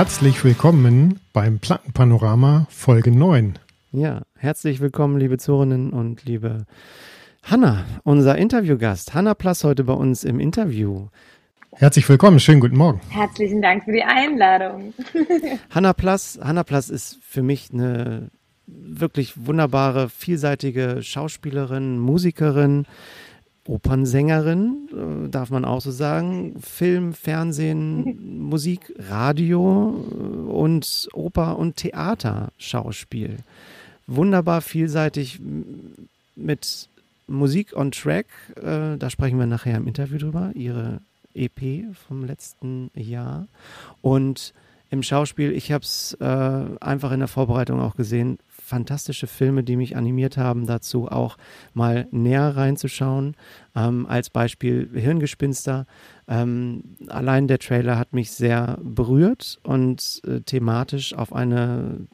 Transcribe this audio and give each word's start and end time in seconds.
Herzlich 0.00 0.42
willkommen 0.44 1.20
beim 1.34 1.58
Plattenpanorama 1.58 2.66
Folge 2.70 3.10
9. 3.10 3.58
Ja, 3.92 4.22
herzlich 4.34 4.80
willkommen, 4.80 5.18
liebe 5.18 5.36
Zuhörerinnen 5.36 5.90
und 5.90 6.24
liebe 6.24 6.64
Hanna, 7.42 7.84
unser 8.02 8.38
Interviewgast. 8.38 9.12
Hanna 9.12 9.34
Plass 9.34 9.62
heute 9.62 9.84
bei 9.84 9.92
uns 9.92 10.24
im 10.24 10.40
Interview. 10.40 11.08
Herzlich 11.72 12.08
willkommen, 12.08 12.40
schönen 12.40 12.60
guten 12.60 12.78
Morgen. 12.78 13.02
Herzlichen 13.10 13.60
Dank 13.60 13.84
für 13.84 13.92
die 13.92 14.02
Einladung. 14.02 14.94
Hanna 15.68 15.92
Plass, 15.92 16.40
Hanna 16.42 16.64
Plass 16.64 16.88
ist 16.88 17.18
für 17.22 17.42
mich 17.42 17.68
eine 17.70 18.30
wirklich 18.66 19.34
wunderbare, 19.44 20.08
vielseitige 20.08 21.02
Schauspielerin, 21.02 21.98
Musikerin, 21.98 22.86
Opernsängerin, 23.66 24.88
äh, 25.26 25.28
darf 25.28 25.50
man 25.50 25.64
auch 25.64 25.80
so 25.80 25.90
sagen, 25.90 26.60
Film, 26.60 27.12
Fernsehen, 27.12 28.38
Musik, 28.48 28.92
Radio 28.98 30.04
äh, 30.10 30.50
und 30.50 31.08
Oper- 31.12 31.58
und 31.58 31.76
Theaterschauspiel. 31.76 33.36
Wunderbar 34.06 34.60
vielseitig 34.60 35.40
mit 36.34 36.88
Musik 37.26 37.76
on 37.76 37.92
Track, 37.92 38.26
äh, 38.56 38.96
da 38.96 39.10
sprechen 39.10 39.38
wir 39.38 39.46
nachher 39.46 39.76
im 39.76 39.86
Interview 39.86 40.18
drüber, 40.18 40.50
ihre 40.54 41.00
EP 41.34 41.94
vom 42.08 42.24
letzten 42.24 42.90
Jahr. 42.94 43.46
Und 44.02 44.52
im 44.90 45.04
Schauspiel, 45.04 45.52
ich 45.52 45.70
habe 45.70 45.84
es 45.84 46.14
äh, 46.20 46.64
einfach 46.80 47.12
in 47.12 47.20
der 47.20 47.28
Vorbereitung 47.28 47.80
auch 47.80 47.94
gesehen, 47.94 48.38
fantastische 48.70 49.26
Filme, 49.26 49.64
die 49.64 49.76
mich 49.76 49.96
animiert 49.96 50.36
haben, 50.36 50.64
dazu 50.64 51.08
auch 51.08 51.36
mal 51.74 52.06
näher 52.12 52.56
reinzuschauen. 52.56 53.36
Ähm, 53.74 54.06
als 54.06 54.30
Beispiel 54.30 54.88
Hirngespinster. 54.94 55.86
Ähm, 56.28 56.84
allein 57.08 57.48
der 57.48 57.58
Trailer 57.58 57.98
hat 57.98 58.12
mich 58.12 58.30
sehr 58.30 58.78
berührt 58.82 59.58
und 59.64 60.22
äh, 60.24 60.40
thematisch 60.40 61.14
auf 61.14 61.34
eine 61.34 62.06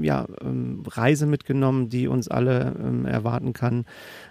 ja, 0.00 0.26
ähm, 0.40 0.82
Reise 0.86 1.26
mitgenommen, 1.26 1.90
die 1.90 2.08
uns 2.08 2.28
alle 2.28 2.74
ähm, 2.82 3.04
erwarten 3.04 3.52
kann. 3.52 3.84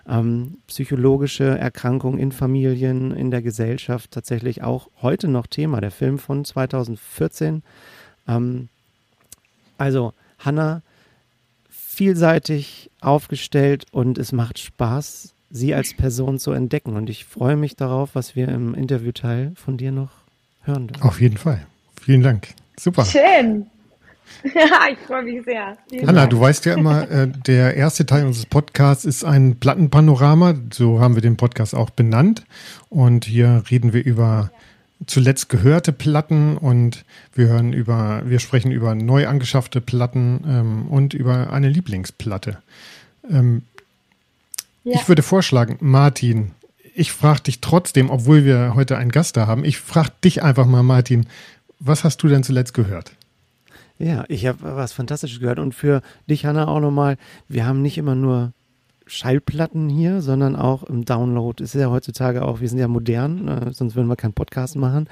Ähm, 0.08 0.58
psychologische 0.66 1.60
Erkrankungen 1.60 2.20
in 2.20 2.32
Familien, 2.32 3.12
in 3.12 3.30
der 3.30 3.44
Gesellschaft, 3.44 4.10
tatsächlich 4.10 4.64
auch 4.64 4.90
heute 5.04 5.28
noch 5.28 5.46
Thema. 5.46 5.80
Der 5.80 5.92
Film 5.92 6.18
von 6.18 6.44
2014. 6.44 7.62
Ähm, 8.28 8.70
also 9.78 10.14
Hannah 10.40 10.82
vielseitig 11.94 12.90
aufgestellt 13.02 13.86
und 13.92 14.18
es 14.18 14.32
macht 14.32 14.60
Spaß, 14.60 15.34
sie 15.50 15.74
als 15.76 15.94
Person 15.94 16.40
zu 16.40 16.52
entdecken. 16.52 16.96
Und 16.96 17.10
ich 17.10 17.26
freue 17.26 17.58
mich 17.58 17.76
darauf, 17.76 18.12
was 18.14 18.36
wir 18.36 18.48
im 18.48 18.74
Interviewteil 18.74 19.52
von 19.56 19.78
dir 19.78 19.92
noch 19.92 20.12
hören 20.62 20.88
dürfen. 20.88 21.04
Auf 21.04 21.20
jeden 21.20 21.38
Fall. 21.38 21.66
Vielen 22.02 22.24
Dank. 22.24 22.48
Super. 22.80 23.06
Schön. 23.06 23.68
Ja, 24.56 24.88
ich 24.90 24.98
freue 25.00 25.24
mich 25.24 25.44
sehr. 25.44 25.78
Vielen 25.90 26.08
Hanna, 26.08 26.22
Dank. 26.22 26.30
du 26.30 26.40
weißt 26.40 26.66
ja 26.66 26.76
immer, 26.76 27.12
äh, 27.12 27.28
der 27.28 27.76
erste 27.76 28.06
Teil 28.06 28.26
unseres 28.26 28.46
Podcasts 28.46 29.04
ist 29.04 29.26
ein 29.26 29.60
Plattenpanorama. 29.60 30.54
So 30.72 31.02
haben 31.02 31.16
wir 31.16 31.22
den 31.22 31.36
Podcast 31.36 31.76
auch 31.76 31.90
benannt. 31.90 32.46
Und 32.88 33.26
hier 33.26 33.64
reden 33.70 33.92
wir 33.92 34.06
über 34.06 34.50
zuletzt 35.08 35.50
gehörte 35.50 35.92
Platten 35.92 36.58
und 36.58 37.06
wir 37.34 37.48
hören 37.48 37.74
über, 37.74 38.24
wir 38.26 38.40
sprechen 38.40 38.72
über 38.72 38.96
neu 38.96 39.28
angeschaffte 39.28 39.82
Platten 39.82 40.44
ähm, 40.48 40.88
und 40.88 41.14
über 41.14 41.52
eine 41.52 41.70
Lieblingsplatte. 41.70 42.58
Ähm, 43.30 43.64
ja. 44.84 44.96
Ich 44.96 45.08
würde 45.08 45.22
vorschlagen, 45.22 45.78
Martin, 45.80 46.52
ich 46.96 47.12
frage 47.12 47.42
dich 47.42 47.62
trotzdem, 47.62 48.10
obwohl 48.10 48.46
wir 48.46 48.74
heute 48.76 48.98
einen 48.98 49.12
Gast 49.12 49.38
da 49.38 49.48
haben, 49.48 49.64
ich 49.64 49.78
frage 49.78 50.12
dich 50.24 50.44
einfach 50.44 50.66
mal, 50.66 50.84
Martin, 50.84 51.28
was 51.80 52.04
hast 52.04 52.22
du 52.24 52.28
denn 52.28 52.44
zuletzt 52.44 52.74
gehört? 52.74 53.12
Ja, 53.98 54.26
ich 54.28 54.48
habe 54.48 54.60
was 54.76 54.94
Fantastisches 54.94 55.40
gehört 55.40 55.60
und 55.60 55.76
für 55.76 56.02
dich, 56.28 56.46
Hanna, 56.46 56.68
auch 56.68 56.80
nochmal, 56.80 57.18
wir 57.48 57.66
haben 57.66 57.82
nicht 57.82 57.98
immer 57.98 58.16
nur 58.16 58.52
Schallplatten 59.12 59.90
hier, 59.90 60.22
sondern 60.22 60.56
auch 60.56 60.84
im 60.84 61.04
Download. 61.04 61.62
Ist 61.62 61.76
ja 61.76 61.90
heutzutage 61.90 62.46
auch, 62.46 62.62
wir 62.62 62.70
sind 62.70 62.80
ja 62.80 62.88
modern, 62.88 63.48
äh, 63.48 63.74
sonst 63.74 63.96
würden 63.96 64.08
wir 64.08 64.16
keinen 64.16 64.34
Podcast 64.34 64.78
machen. 64.78 65.10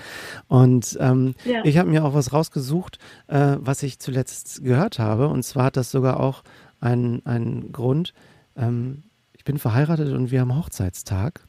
Und 0.48 0.98
ähm, 1.02 1.36
ja. 1.44 1.60
ich 1.66 1.78
habe 1.78 1.90
mir 1.90 2.06
auch 2.06 2.14
was 2.14 2.32
rausgesucht, 2.32 2.98
äh, 3.28 3.58
was 3.60 3.84
ich 3.84 4.00
zuletzt 4.00 4.64
gehört 4.64 5.00
habe. 5.00 5.28
Und 5.28 5.44
zwar 5.44 5.66
hat 5.66 5.78
das 5.78 5.92
sogar 5.92 6.22
auch 6.22 6.44
einen, 6.80 7.74
Grund. 7.74 8.14
Ähm, 8.56 9.04
ich 9.34 9.44
bin 9.44 9.58
verheiratet 9.58 10.14
und 10.14 10.32
wir 10.32 10.40
haben 10.40 10.56
Hochzeitstag. 10.56 11.42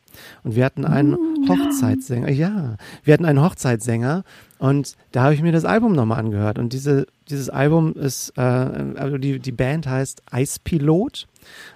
Und 0.43 0.57
wir 0.57 0.65
hatten 0.65 0.85
einen 0.85 1.13
mm, 1.13 1.49
Hochzeitssänger. 1.49 2.31
Ja, 2.31 2.77
wir 3.05 3.15
hatten 3.15 3.27
einen 3.27 3.43
Hochzeitssänger 3.43 4.25
und 4.59 4.97
da 5.13 5.23
habe 5.23 5.35
ich 5.35 5.43
mir 5.43 5.53
das 5.53 5.65
Album 5.65 5.93
nochmal 5.93 6.19
angehört. 6.19 6.59
Und 6.59 6.73
diese, 6.73 7.07
dieses 7.29 7.49
Album 7.49 7.95
ist, 7.95 8.33
äh, 8.37 8.41
also 8.41 9.19
die, 9.19 9.39
die 9.39 9.53
Band 9.53 9.87
heißt 9.87 10.23
Eispilot 10.33 11.29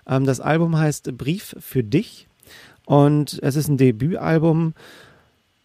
ähm, 0.08 0.24
das 0.24 0.40
Album 0.40 0.76
heißt 0.76 1.16
Brief 1.16 1.54
für 1.58 1.82
dich 1.82 2.28
und 2.86 3.38
es 3.42 3.56
ist 3.56 3.68
ein 3.68 3.76
Debütalbum 3.76 4.74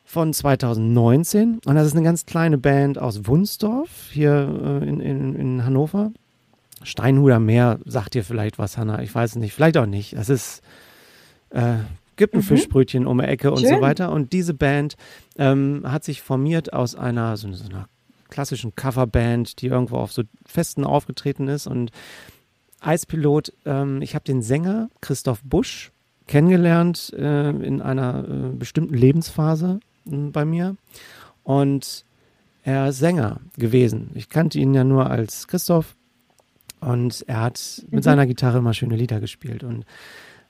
von 0.06 0.34
2019 0.34 1.60
und 1.66 1.76
das 1.76 1.88
ist 1.88 1.96
eine 1.96 2.04
ganz 2.04 2.26
kleine 2.26 2.58
Band 2.58 2.98
aus 2.98 3.28
Wunsdorf 3.28 4.10
hier 4.12 4.82
äh, 4.82 4.88
in, 4.88 5.00
in, 5.00 5.36
in 5.36 5.66
Hannover. 5.66 6.12
Steinhuder 6.82 7.40
Meer 7.40 7.80
sagt 7.86 8.14
dir 8.14 8.24
vielleicht 8.24 8.58
was, 8.58 8.78
Hanna. 8.78 9.02
Ich 9.02 9.14
weiß 9.14 9.32
es 9.32 9.36
nicht, 9.36 9.54
vielleicht 9.54 9.78
auch 9.78 9.86
nicht. 9.86 10.14
Es 10.14 10.30
ist 10.30 10.62
äh, 11.50 11.80
gibt 12.20 12.36
ein 12.36 12.42
mhm. 12.42 12.44
Fischbrötchen 12.44 13.08
um 13.08 13.18
die 13.18 13.24
Ecke 13.24 13.52
und 13.52 13.62
Schön. 13.62 13.76
so 13.76 13.82
weiter. 13.82 14.12
Und 14.12 14.34
diese 14.34 14.54
Band 14.54 14.96
ähm, 15.38 15.84
hat 15.86 16.04
sich 16.04 16.22
formiert 16.22 16.74
aus 16.74 16.94
einer 16.94 17.36
so, 17.38 17.52
so 17.52 17.66
einer 17.66 17.88
klassischen 18.30 18.76
Coverband, 18.76 19.62
die 19.62 19.68
irgendwo 19.68 19.98
auf 19.98 20.12
so 20.12 20.24
Festen 20.46 20.84
aufgetreten 20.84 21.48
ist 21.48 21.66
und 21.66 21.92
Eispilot, 22.82 23.54
ähm, 23.66 24.02
ich 24.02 24.16
habe 24.16 24.26
den 24.26 24.42
Sänger 24.42 24.90
Christoph 25.02 25.42
Busch 25.44 25.92
kennengelernt 26.28 27.14
äh, 27.18 27.50
in 27.50 27.82
einer 27.82 28.24
äh, 28.24 28.56
bestimmten 28.56 28.94
Lebensphase 28.94 29.80
äh, 30.06 30.16
bei 30.16 30.46
mir. 30.46 30.76
Und 31.44 32.06
er 32.64 32.90
ist 32.90 33.00
Sänger 33.00 33.42
gewesen. 33.58 34.12
Ich 34.14 34.30
kannte 34.30 34.60
ihn 34.60 34.74
ja 34.74 34.84
nur 34.84 35.10
als 35.10 35.48
Christoph. 35.48 35.96
Und 36.80 37.26
er 37.28 37.42
hat 37.42 37.84
mit 37.90 38.02
mhm. 38.02 38.04
seiner 38.04 38.28
Gitarre 38.28 38.60
immer 38.60 38.74
schöne 38.74 38.96
Lieder 38.96 39.20
gespielt. 39.20 39.64
Und 39.64 39.86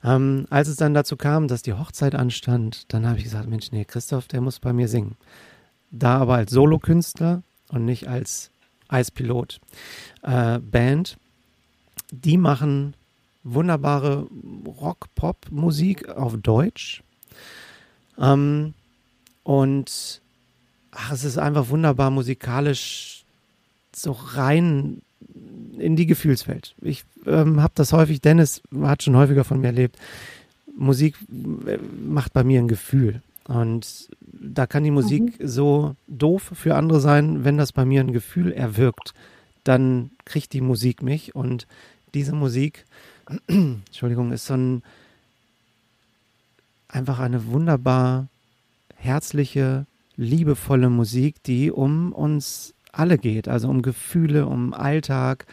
ähm, 0.04 0.46
als 0.50 0.68
es 0.68 0.76
dann 0.76 0.94
dazu 0.94 1.16
kam, 1.16 1.48
dass 1.48 1.62
die 1.62 1.72
Hochzeit 1.72 2.14
anstand, 2.14 2.92
dann 2.92 3.06
habe 3.06 3.18
ich 3.18 3.24
gesagt, 3.24 3.48
Mensch, 3.48 3.72
nee, 3.72 3.84
Christoph, 3.84 4.28
der 4.28 4.40
muss 4.40 4.60
bei 4.60 4.72
mir 4.72 4.86
singen. 4.86 5.16
Da 5.90 6.18
aber 6.18 6.34
als 6.34 6.52
Solokünstler 6.52 7.42
und 7.70 7.84
nicht 7.84 8.06
als 8.06 8.50
Eispilot. 8.88 9.60
Äh, 10.22 10.58
Band 10.58 11.16
die 12.10 12.36
machen 12.36 12.94
wunderbare 13.42 14.26
Rock-Pop-Musik 14.66 16.08
auf 16.08 16.36
Deutsch. 16.36 17.02
Ähm, 18.18 18.74
und 19.42 20.20
ach, 20.90 21.12
es 21.12 21.24
ist 21.24 21.38
einfach 21.38 21.68
wunderbar 21.68 22.10
musikalisch 22.10 23.24
so 23.94 24.12
rein 24.12 25.02
in 25.78 25.96
die 25.96 26.06
Gefühlswelt. 26.06 26.74
Ich 26.82 27.04
ähm, 27.26 27.60
habe 27.62 27.72
das 27.74 27.92
häufig, 27.92 28.20
Dennis 28.20 28.62
hat 28.82 29.02
schon 29.02 29.16
häufiger 29.16 29.44
von 29.44 29.60
mir 29.60 29.68
erlebt. 29.68 29.96
Musik 30.76 31.16
äh, 31.66 31.78
macht 32.06 32.32
bei 32.32 32.44
mir 32.44 32.60
ein 32.60 32.68
Gefühl. 32.68 33.22
Und 33.44 34.08
da 34.20 34.66
kann 34.66 34.84
die 34.84 34.90
Musik 34.90 35.40
mhm. 35.40 35.48
so 35.48 35.96
doof 36.06 36.52
für 36.54 36.76
andere 36.76 37.00
sein, 37.00 37.44
wenn 37.44 37.58
das 37.58 37.72
bei 37.72 37.84
mir 37.84 38.00
ein 38.00 38.12
Gefühl 38.12 38.52
erwirkt, 38.52 39.14
dann 39.64 40.10
kriegt 40.24 40.52
die 40.52 40.60
Musik 40.60 41.02
mich 41.02 41.34
und 41.34 41.66
diese 42.14 42.32
Musik, 42.32 42.84
Entschuldigung, 43.46 44.32
ist 44.32 44.46
so 44.46 44.54
ein 44.54 44.82
einfach 46.88 47.18
eine 47.20 47.46
wunderbar 47.46 48.28
herzliche, 48.96 49.86
liebevolle 50.16 50.90
Musik, 50.90 51.42
die 51.44 51.70
um 51.70 52.12
uns 52.12 52.74
alle 52.92 53.18
geht, 53.18 53.48
also 53.48 53.68
um 53.68 53.82
Gefühle, 53.82 54.46
um 54.46 54.74
Alltag. 54.74 55.46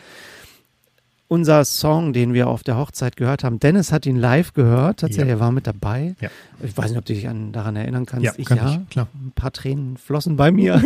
Unser 1.29 1.65
Song, 1.65 2.13
den 2.13 2.33
wir 2.33 2.47
auf 2.47 2.63
der 2.63 2.77
Hochzeit 2.77 3.17
gehört 3.17 3.43
haben, 3.43 3.59
Dennis 3.59 3.91
hat 3.91 4.05
ihn 4.05 4.15
live 4.15 4.53
gehört, 4.53 5.01
tatsächlich, 5.01 5.27
ja. 5.27 5.35
er 5.35 5.39
war 5.41 5.51
mit 5.51 5.67
dabei. 5.67 6.15
Ja. 6.21 6.29
Ich 6.63 6.75
weiß 6.77 6.89
nicht, 6.89 6.97
ob 6.97 7.05
du 7.05 7.13
dich 7.13 7.27
an, 7.27 7.51
daran 7.51 7.75
erinnern 7.75 8.05
kannst. 8.05 8.25
Ja, 8.25 8.33
ich 8.37 8.45
kann 8.45 8.57
ja, 8.57 8.79
ich, 8.81 8.89
klar. 8.89 9.07
ein 9.13 9.33
paar 9.35 9.51
Tränen 9.51 9.97
flossen 9.97 10.37
bei 10.37 10.51
mir. 10.51 10.81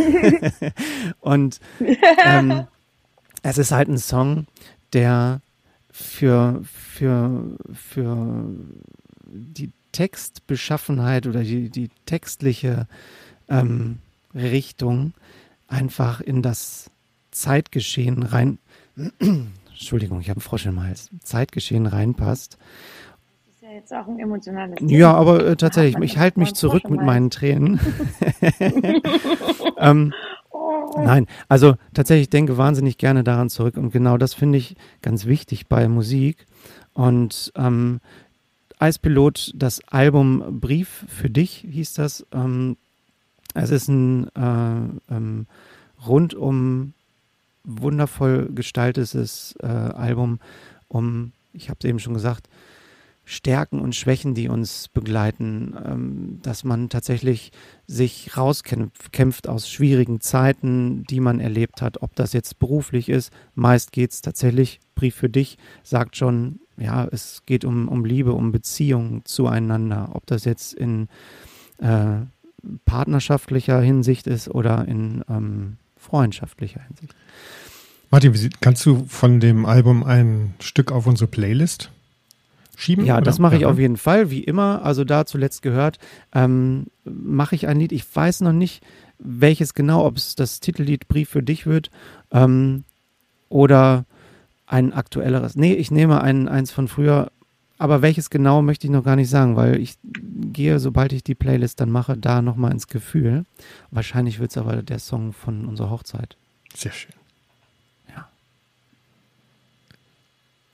Und 1.20 1.60
ähm, 2.26 2.66
es 3.44 3.60
ist 3.60 3.72
halt 3.72 3.88
ein 3.88 4.00
Song, 4.00 4.48
der 4.94 5.42
für, 5.92 6.62
für, 6.64 7.58
für 7.74 8.48
die 9.28 9.72
Textbeschaffenheit 9.92 11.28
oder 11.28 11.44
die, 11.44 11.70
die 11.70 11.90
textliche 12.06 12.88
ähm, 13.50 14.00
Richtung 14.34 15.14
einfach 15.68 16.22
in 16.22 16.42
das 16.42 16.90
Zeitgeschehen 17.32 18.24
rein. 18.24 18.58
Entschuldigung, 19.70 20.22
ich 20.22 20.30
habe 20.30 20.38
einen 20.38 20.42
Frosch 20.42 20.66
im 20.66 20.82
Hals. 20.82 21.10
Zeitgeschehen 21.24 21.86
reinpasst. 21.86 22.58
Das 23.46 23.56
ist 23.56 23.62
ja 23.62 23.72
jetzt 23.72 23.94
auch 23.94 24.08
ein 24.08 24.20
emotionales. 24.20 24.76
Thema. 24.76 24.92
Ja, 24.92 25.14
aber 25.14 25.46
äh, 25.46 25.56
tatsächlich, 25.56 26.04
ich 26.04 26.18
halte 26.18 26.40
mich 26.40 26.54
zurück 26.54 26.90
mit 26.90 27.02
meinen 27.02 27.30
Tränen. 27.30 27.80
ähm. 29.78 30.14
Nein, 30.98 31.28
also 31.48 31.76
tatsächlich 31.94 32.30
denke 32.30 32.58
wahnsinnig 32.58 32.98
gerne 32.98 33.24
daran 33.24 33.50
zurück 33.50 33.78
und 33.78 33.92
genau 33.92 34.18
das 34.18 34.34
finde 34.34 34.58
ich 34.58 34.76
ganz 35.02 35.26
wichtig 35.26 35.68
bei 35.68 35.88
Musik. 35.88 36.46
Und 36.94 37.52
ähm, 37.56 38.02
Eispilot, 38.80 39.52
das 39.56 39.82
Album 39.88 40.60
Brief 40.60 41.06
für 41.08 41.30
dich 41.30 41.66
hieß 41.70 41.94
das. 41.94 42.26
Ähm, 42.34 42.78
es 43.54 43.70
ist 43.70 43.88
ein 43.88 44.28
äh, 44.36 45.14
ähm, 45.14 45.46
rundum 46.06 46.94
wundervoll 47.64 48.50
gestaltetes 48.54 49.56
äh, 49.62 49.68
Album, 49.68 50.40
um, 50.88 51.32
ich 51.54 51.70
habe 51.70 51.78
es 51.80 51.88
eben 51.88 52.00
schon 52.00 52.14
gesagt, 52.14 52.50
Stärken 53.24 53.80
und 53.80 53.96
Schwächen, 53.96 54.34
die 54.34 54.50
uns 54.50 54.88
begleiten, 54.90 55.76
ähm, 55.86 56.40
dass 56.42 56.64
man 56.64 56.90
tatsächlich 56.90 57.52
sich 57.88 58.36
rauskämpft 58.36 59.48
aus 59.48 59.70
schwierigen 59.70 60.22
Zeiten, 60.22 61.04
die 61.06 61.20
man 61.20 61.40
erlebt 61.40 61.82
hat, 61.82 62.02
ob 62.02 62.16
das 62.16 62.34
jetzt 62.34 62.60
beruflich 62.60 63.10
ist. 63.10 63.32
Meist 63.54 63.92
geht 63.92 64.12
es 64.12 64.22
tatsächlich, 64.22 64.80
Brief 64.96 65.16
für 65.16 65.30
dich 65.30 65.58
sagt 65.84 66.18
schon, 66.18 66.60
ja, 66.78 67.08
es 67.12 67.44
geht 67.46 67.64
um, 67.64 67.88
um 67.88 68.06
Liebe, 68.06 68.34
um 68.34 68.52
Beziehungen 68.52 69.24
zueinander, 69.26 70.10
ob 70.14 70.26
das 70.26 70.46
jetzt 70.46 70.74
in 70.74 71.08
äh, 71.78 72.22
partnerschaftlicher 72.86 73.80
Hinsicht 73.82 74.28
ist 74.28 74.50
oder 74.50 74.88
in 74.88 75.24
ähm, 75.30 75.78
freundschaftlicher 75.96 76.82
Hinsicht. 76.82 77.16
Martin, 78.10 78.50
kannst 78.60 78.86
du 78.86 79.06
von 79.08 79.40
dem 79.40 79.66
Album 79.66 80.04
ein 80.04 80.54
Stück 80.60 80.92
auf 80.92 81.08
unsere 81.08 81.30
Playlist 81.30 81.92
schieben? 82.82 83.06
Ja, 83.06 83.16
oder? 83.16 83.24
das 83.24 83.40
mache 83.40 83.56
ich 83.58 83.66
auf 83.66 83.80
jeden 83.80 83.98
Fall, 83.98 84.30
wie 84.32 84.44
immer. 84.44 84.84
Also 84.84 85.04
da 85.04 85.26
zuletzt 85.26 85.62
gehört, 85.62 86.00
ähm, 86.34 86.88
mache 87.04 87.56
ich 87.56 87.68
ein 87.68 87.80
Lied. 87.80 87.92
Ich 87.92 88.04
weiß 88.14 88.42
noch 88.42 88.54
nicht, 88.54 88.84
welches 89.20 89.74
genau, 89.74 90.06
ob 90.06 90.18
es 90.18 90.36
das 90.36 90.60
Titellied 90.60 91.08
Brief 91.08 91.30
für 91.30 91.44
dich 91.44 91.66
wird 91.66 91.92
ähm, 92.32 92.84
oder 93.50 94.06
ein 94.66 94.94
aktuelleres. 94.94 95.56
Nee, 95.56 95.74
ich 95.74 95.92
nehme 95.92 96.22
ein, 96.22 96.48
eins 96.48 96.72
von 96.72 96.88
früher, 96.88 97.32
aber 97.78 98.02
welches 98.02 98.30
genau 98.30 98.62
möchte 98.62 98.88
ich 98.88 98.92
noch 98.92 99.04
gar 99.04 99.16
nicht 99.16 99.30
sagen, 99.30 99.56
weil 99.56 99.80
ich 99.80 99.96
gehe, 100.04 100.80
sobald 100.80 101.14
ich 101.14 101.24
die 101.24 101.36
Playlist 101.36 101.80
dann 101.82 101.92
mache, 101.92 102.18
da 102.18 102.42
nochmal 102.42 102.72
ins 102.72 102.88
Gefühl. 102.88 103.46
Wahrscheinlich 103.92 104.40
wird 104.40 104.52
es 104.52 104.58
aber 104.58 104.82
der 104.82 105.00
Song 105.00 105.34
von 105.34 105.66
unserer 105.66 105.90
Hochzeit. 105.90 106.38
Sehr 106.74 106.92
schön. 106.92 107.12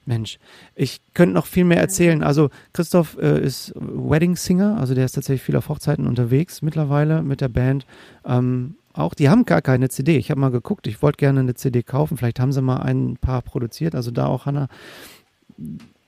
Mensch, 0.07 0.39
ich 0.75 1.01
könnte 1.13 1.35
noch 1.35 1.45
viel 1.45 1.65
mehr 1.65 1.79
erzählen. 1.79 2.23
Also 2.23 2.49
Christoph 2.73 3.17
äh, 3.17 3.43
ist 3.43 3.73
Wedding 3.75 4.35
Singer, 4.35 4.77
also 4.79 4.95
der 4.95 5.05
ist 5.05 5.13
tatsächlich 5.13 5.43
viel 5.43 5.55
auf 5.55 5.69
Hochzeiten 5.69 6.07
unterwegs 6.07 6.61
mittlerweile 6.61 7.21
mit 7.21 7.41
der 7.41 7.49
Band. 7.49 7.85
Ähm, 8.25 8.75
auch, 8.93 9.13
die 9.13 9.29
haben 9.29 9.45
gar 9.45 9.61
keine 9.61 9.89
CD. 9.89 10.17
Ich 10.17 10.31
habe 10.31 10.39
mal 10.39 10.49
geguckt, 10.49 10.87
ich 10.87 11.03
wollte 11.03 11.17
gerne 11.17 11.41
eine 11.41 11.53
CD 11.53 11.83
kaufen. 11.83 12.17
Vielleicht 12.17 12.39
haben 12.39 12.51
sie 12.51 12.61
mal 12.61 12.77
ein 12.77 13.17
paar 13.17 13.43
produziert. 13.43 13.93
Also 13.93 14.09
da 14.09 14.25
auch, 14.25 14.47
Hanna. 14.47 14.69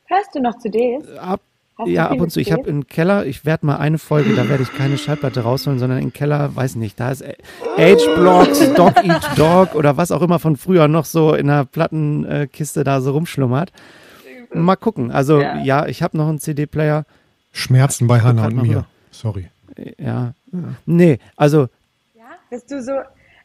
Hörst 0.05 0.33
du 0.33 0.41
noch 0.41 0.57
CDs? 0.57 1.07
Ab, 1.17 1.41
ja, 1.85 2.09
ab 2.09 2.19
und 2.19 2.31
zu. 2.31 2.39
Ich 2.39 2.51
habe 2.51 2.69
im 2.69 2.87
Keller, 2.87 3.25
ich 3.25 3.45
werde 3.45 3.65
mal 3.65 3.77
eine 3.77 3.97
Folge, 3.97 4.35
da 4.35 4.49
werde 4.49 4.63
ich 4.63 4.73
keine 4.73 4.97
Schallplatte 4.97 5.41
rausholen, 5.41 5.79
sondern 5.79 5.99
im 5.99 6.13
Keller, 6.13 6.55
weiß 6.55 6.75
nicht, 6.75 6.99
da 6.99 7.11
ist 7.11 7.23
H-Blocks, 7.23 8.73
Dog 8.73 9.03
Eat 9.03 9.37
Dog 9.37 9.75
oder 9.75 9.97
was 9.97 10.11
auch 10.11 10.21
immer 10.21 10.39
von 10.39 10.57
früher 10.57 10.87
noch 10.87 11.05
so 11.05 11.33
in 11.33 11.47
der 11.47 11.65
Plattenkiste 11.65 12.83
da 12.83 13.01
so 13.01 13.11
rumschlummert. 13.11 13.71
Mal 14.53 14.75
gucken. 14.75 15.11
Also 15.11 15.41
ja, 15.41 15.61
ja 15.61 15.85
ich 15.85 16.01
habe 16.01 16.17
noch 16.17 16.27
einen 16.27 16.39
CD-Player. 16.39 17.05
Schmerzen 17.51 18.07
bei 18.07 18.21
Hannah 18.21 18.47
und 18.47 18.61
mir. 18.61 18.85
Sorry. 19.11 19.49
Ja. 19.97 20.33
ja. 20.51 20.59
Nee, 20.85 21.19
also. 21.35 21.67
Ja, 22.15 22.37
bist 22.49 22.69
du 22.71 22.81
so. 22.81 22.93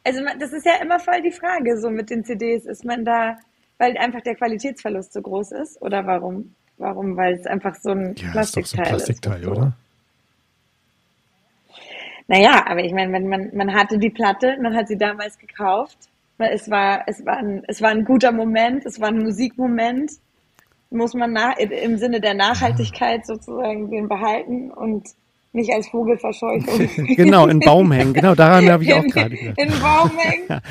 Also 0.03 0.21
das 0.39 0.53
ist 0.53 0.65
ja 0.65 0.73
immer 0.81 0.99
voll 0.99 1.21
die 1.23 1.31
Frage, 1.31 1.79
so 1.79 1.89
mit 1.89 2.09
den 2.09 2.23
CDs. 2.23 2.65
Ist 2.65 2.85
man 2.85 3.05
da, 3.05 3.37
weil 3.77 3.97
einfach 3.97 4.21
der 4.21 4.35
Qualitätsverlust 4.35 5.13
so 5.13 5.21
groß 5.21 5.51
ist? 5.51 5.81
Oder 5.81 6.05
warum? 6.05 6.53
Warum? 6.77 7.15
Weil 7.15 7.35
es 7.35 7.45
einfach 7.45 7.75
so 7.75 7.91
ein 7.91 8.15
ja, 8.17 8.31
Plastikteil 8.31 8.41
ist. 8.41 8.55
Doch 8.55 8.75
so 8.75 8.77
ein 8.77 8.87
Plastikteil, 8.87 9.41
ist, 9.41 9.47
oder? 9.47 9.73
Naja, 12.27 12.65
aber 12.67 12.83
ich 12.83 12.93
meine, 12.93 13.13
wenn 13.13 13.27
man, 13.27 13.55
man 13.55 13.73
hatte 13.73 13.97
die 13.97 14.09
Platte, 14.09 14.57
man 14.61 14.75
hat 14.75 14.87
sie 14.87 14.97
damals 14.97 15.37
gekauft. 15.37 15.97
Es 16.37 16.69
war, 16.69 17.03
es 17.07 17.25
war 17.25 17.37
ein, 17.37 17.63
es 17.67 17.81
war 17.81 17.89
ein 17.89 18.03
guter 18.03 18.31
Moment, 18.31 18.85
es 18.85 18.99
war 18.99 19.09
ein 19.09 19.19
Musikmoment. 19.19 20.11
Muss 20.89 21.13
man 21.13 21.33
nach, 21.33 21.57
im 21.57 21.97
Sinne 21.97 22.19
der 22.19 22.33
Nachhaltigkeit 22.33 23.25
sozusagen 23.25 23.89
den 23.89 24.07
behalten 24.07 24.71
und 24.71 25.09
nicht 25.55 25.71
als 25.71 25.87
Vogelverscheuchung. 25.87 26.87
genau, 27.15 27.47
in 27.47 27.59
Baum 27.59 27.91
hängen. 27.91 28.13
Genau, 28.13 28.35
daran 28.35 28.69
habe 28.69 28.83
ich 28.83 28.93
auch 28.93 29.03
gerade 29.03 29.35
gedacht. 29.35 29.57
In 29.57 29.69
Baum 29.79 30.11
hängen. 30.17 30.61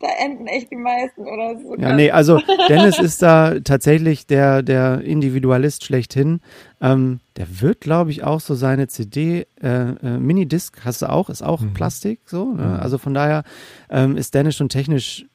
Da 0.00 0.08
enden 0.24 0.46
echt 0.46 0.70
die 0.70 0.76
meisten 0.76 1.22
oder 1.22 1.58
so. 1.60 1.74
Ja, 1.76 1.94
nee, 1.94 2.10
also 2.10 2.40
Dennis 2.68 2.98
ist 2.98 3.20
da 3.20 3.58
tatsächlich 3.60 4.26
der, 4.26 4.62
der 4.62 5.00
Individualist 5.00 5.84
schlechthin. 5.84 6.40
Ähm, 6.80 7.20
der 7.36 7.60
wird, 7.60 7.80
glaube 7.80 8.10
ich, 8.10 8.22
auch 8.22 8.40
so 8.40 8.54
seine 8.54 8.88
CD, 8.88 9.46
äh, 9.60 9.66
äh, 9.66 10.18
Minidisc 10.18 10.84
hast 10.84 11.02
du 11.02 11.10
auch, 11.10 11.28
ist 11.28 11.42
auch 11.42 11.60
mhm. 11.60 11.74
Plastik, 11.74 12.20
so. 12.26 12.52
Ne? 12.52 12.62
Mhm. 12.62 12.80
Also 12.80 12.98
von 12.98 13.14
daher 13.14 13.42
ähm, 13.90 14.16
ist 14.16 14.34
Dennis 14.34 14.56
schon 14.56 14.68
technisch, 14.68 15.26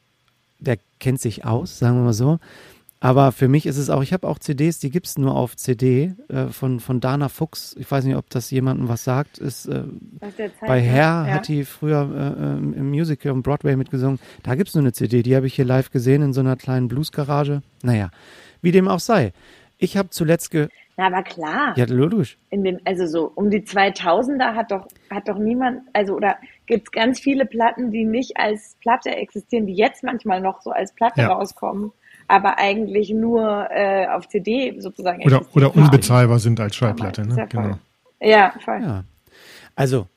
der 0.59 0.77
kennt 0.99 1.19
sich 1.19 1.43
aus, 1.43 1.79
sagen 1.79 1.97
wir 1.97 2.03
mal 2.03 2.13
so. 2.13 2.39
Aber 3.03 3.33
für 3.33 3.49
mich 3.49 3.65
ist 3.65 3.77
es 3.77 3.89
auch, 3.89 4.01
ich 4.01 4.13
habe 4.13 4.25
auch 4.29 4.39
CDs, 4.39 4.79
die 4.79 4.89
gibt 4.89 5.07
es 5.07 5.17
nur 5.17 5.35
auf 5.35 5.57
CD 5.57 6.13
äh, 6.29 6.45
von, 6.45 6.79
von 6.79 7.01
Dana 7.01 7.27
Fuchs. 7.27 7.75
Ich 7.77 7.91
weiß 7.91 8.05
nicht, 8.05 8.15
ob 8.15 8.29
das 8.29 8.49
jemandem 8.49 8.87
was 8.87 9.03
sagt. 9.03 9.39
Ist, 9.39 9.65
äh, 9.65 9.83
bei 10.61 10.79
Herr 10.79 11.27
ja. 11.27 11.33
hat 11.33 11.49
die 11.49 11.65
früher 11.65 11.99
äh, 11.99 12.57
im 12.59 12.91
Musical 12.91 13.33
und 13.33 13.43
Broadway 13.43 13.75
mitgesungen. 13.75 14.19
Da 14.43 14.55
gibt 14.55 14.69
es 14.69 14.75
nur 14.75 14.83
eine 14.83 14.93
CD, 14.93 15.21
die 15.21 15.35
habe 15.35 15.47
ich 15.47 15.55
hier 15.55 15.65
live 15.65 15.91
gesehen 15.91 16.21
in 16.21 16.31
so 16.31 16.39
einer 16.39 16.55
kleinen 16.55 16.87
Bluesgarage. 16.87 17.61
Naja, 17.81 18.09
wie 18.61 18.71
dem 18.71 18.87
auch 18.87 19.01
sei. 19.01 19.33
Ich 19.79 19.97
habe 19.97 20.09
zuletzt 20.09 20.49
ge. 20.49 20.69
Na, 20.95 21.07
aber 21.07 21.23
klar. 21.23 21.73
Ja, 21.75 21.83
logisch. 21.89 22.37
In 22.51 22.63
den, 22.63 22.79
also 22.85 23.05
so 23.05 23.29
um 23.35 23.49
die 23.49 23.63
2000er 23.63 24.55
hat 24.55 24.71
doch, 24.71 24.87
hat 25.09 25.27
doch 25.27 25.39
niemand, 25.39 25.81
also 25.91 26.15
oder 26.15 26.37
gibt 26.67 26.87
es 26.87 26.91
ganz 26.93 27.19
viele 27.19 27.45
Platten, 27.45 27.91
die 27.91 28.05
nicht 28.05 28.37
als 28.37 28.77
Platte 28.79 29.13
existieren, 29.13 29.67
die 29.67 29.75
jetzt 29.75 30.05
manchmal 30.05 30.39
noch 30.39 30.61
so 30.61 30.71
als 30.71 30.93
Platte 30.93 31.19
ja. 31.19 31.33
rauskommen 31.33 31.91
aber 32.33 32.57
eigentlich 32.57 33.11
nur 33.11 33.67
äh, 33.69 34.07
auf 34.07 34.27
CD 34.27 34.79
sozusagen. 34.79 35.23
Oder, 35.23 35.45
oder 35.53 35.75
unbezahlbar 35.75 36.39
sind 36.39 36.59
als 36.59 36.75
Schallplatte. 36.75 37.27
Ne? 37.27 37.35
Ja, 37.37 37.45
genau. 37.45 37.79
ja, 38.19 38.53
voll. 38.65 38.81
Ja. 38.81 39.03
Also, 39.75 40.07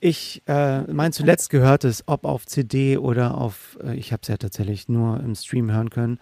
ich, 0.00 0.42
äh, 0.48 0.80
mein 0.92 1.12
zuletzt 1.12 1.50
gehörtes, 1.50 2.02
ob 2.06 2.24
auf 2.24 2.44
CD 2.46 2.98
oder 2.98 3.38
auf, 3.38 3.78
äh, 3.84 3.94
ich 3.94 4.12
habe 4.12 4.22
es 4.22 4.28
ja 4.28 4.36
tatsächlich 4.36 4.88
nur 4.88 5.20
im 5.20 5.36
Stream 5.36 5.70
hören 5.70 5.90
können. 5.90 6.18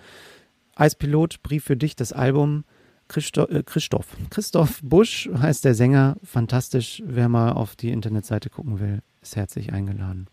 Eispilot, 0.77 1.43
Brief 1.43 1.65
für 1.65 1.79
dich, 1.79 1.97
das 1.97 2.13
Album. 2.13 2.65
Christoph, 3.09 3.51
äh, 3.51 3.63
Christoph, 3.63 4.07
Christoph 4.29 4.81
Busch 4.83 5.31
heißt 5.35 5.65
der 5.65 5.75
Sänger. 5.75 6.17
Fantastisch. 6.23 7.03
Wer 7.07 7.31
mal 7.31 7.53
auf 7.53 7.75
die 7.75 7.91
Internetseite 7.91 8.51
gucken 8.51 8.81
will, 8.81 9.01
ist 9.23 9.35
herzlich 9.35 9.73
eingeladen. 9.73 10.27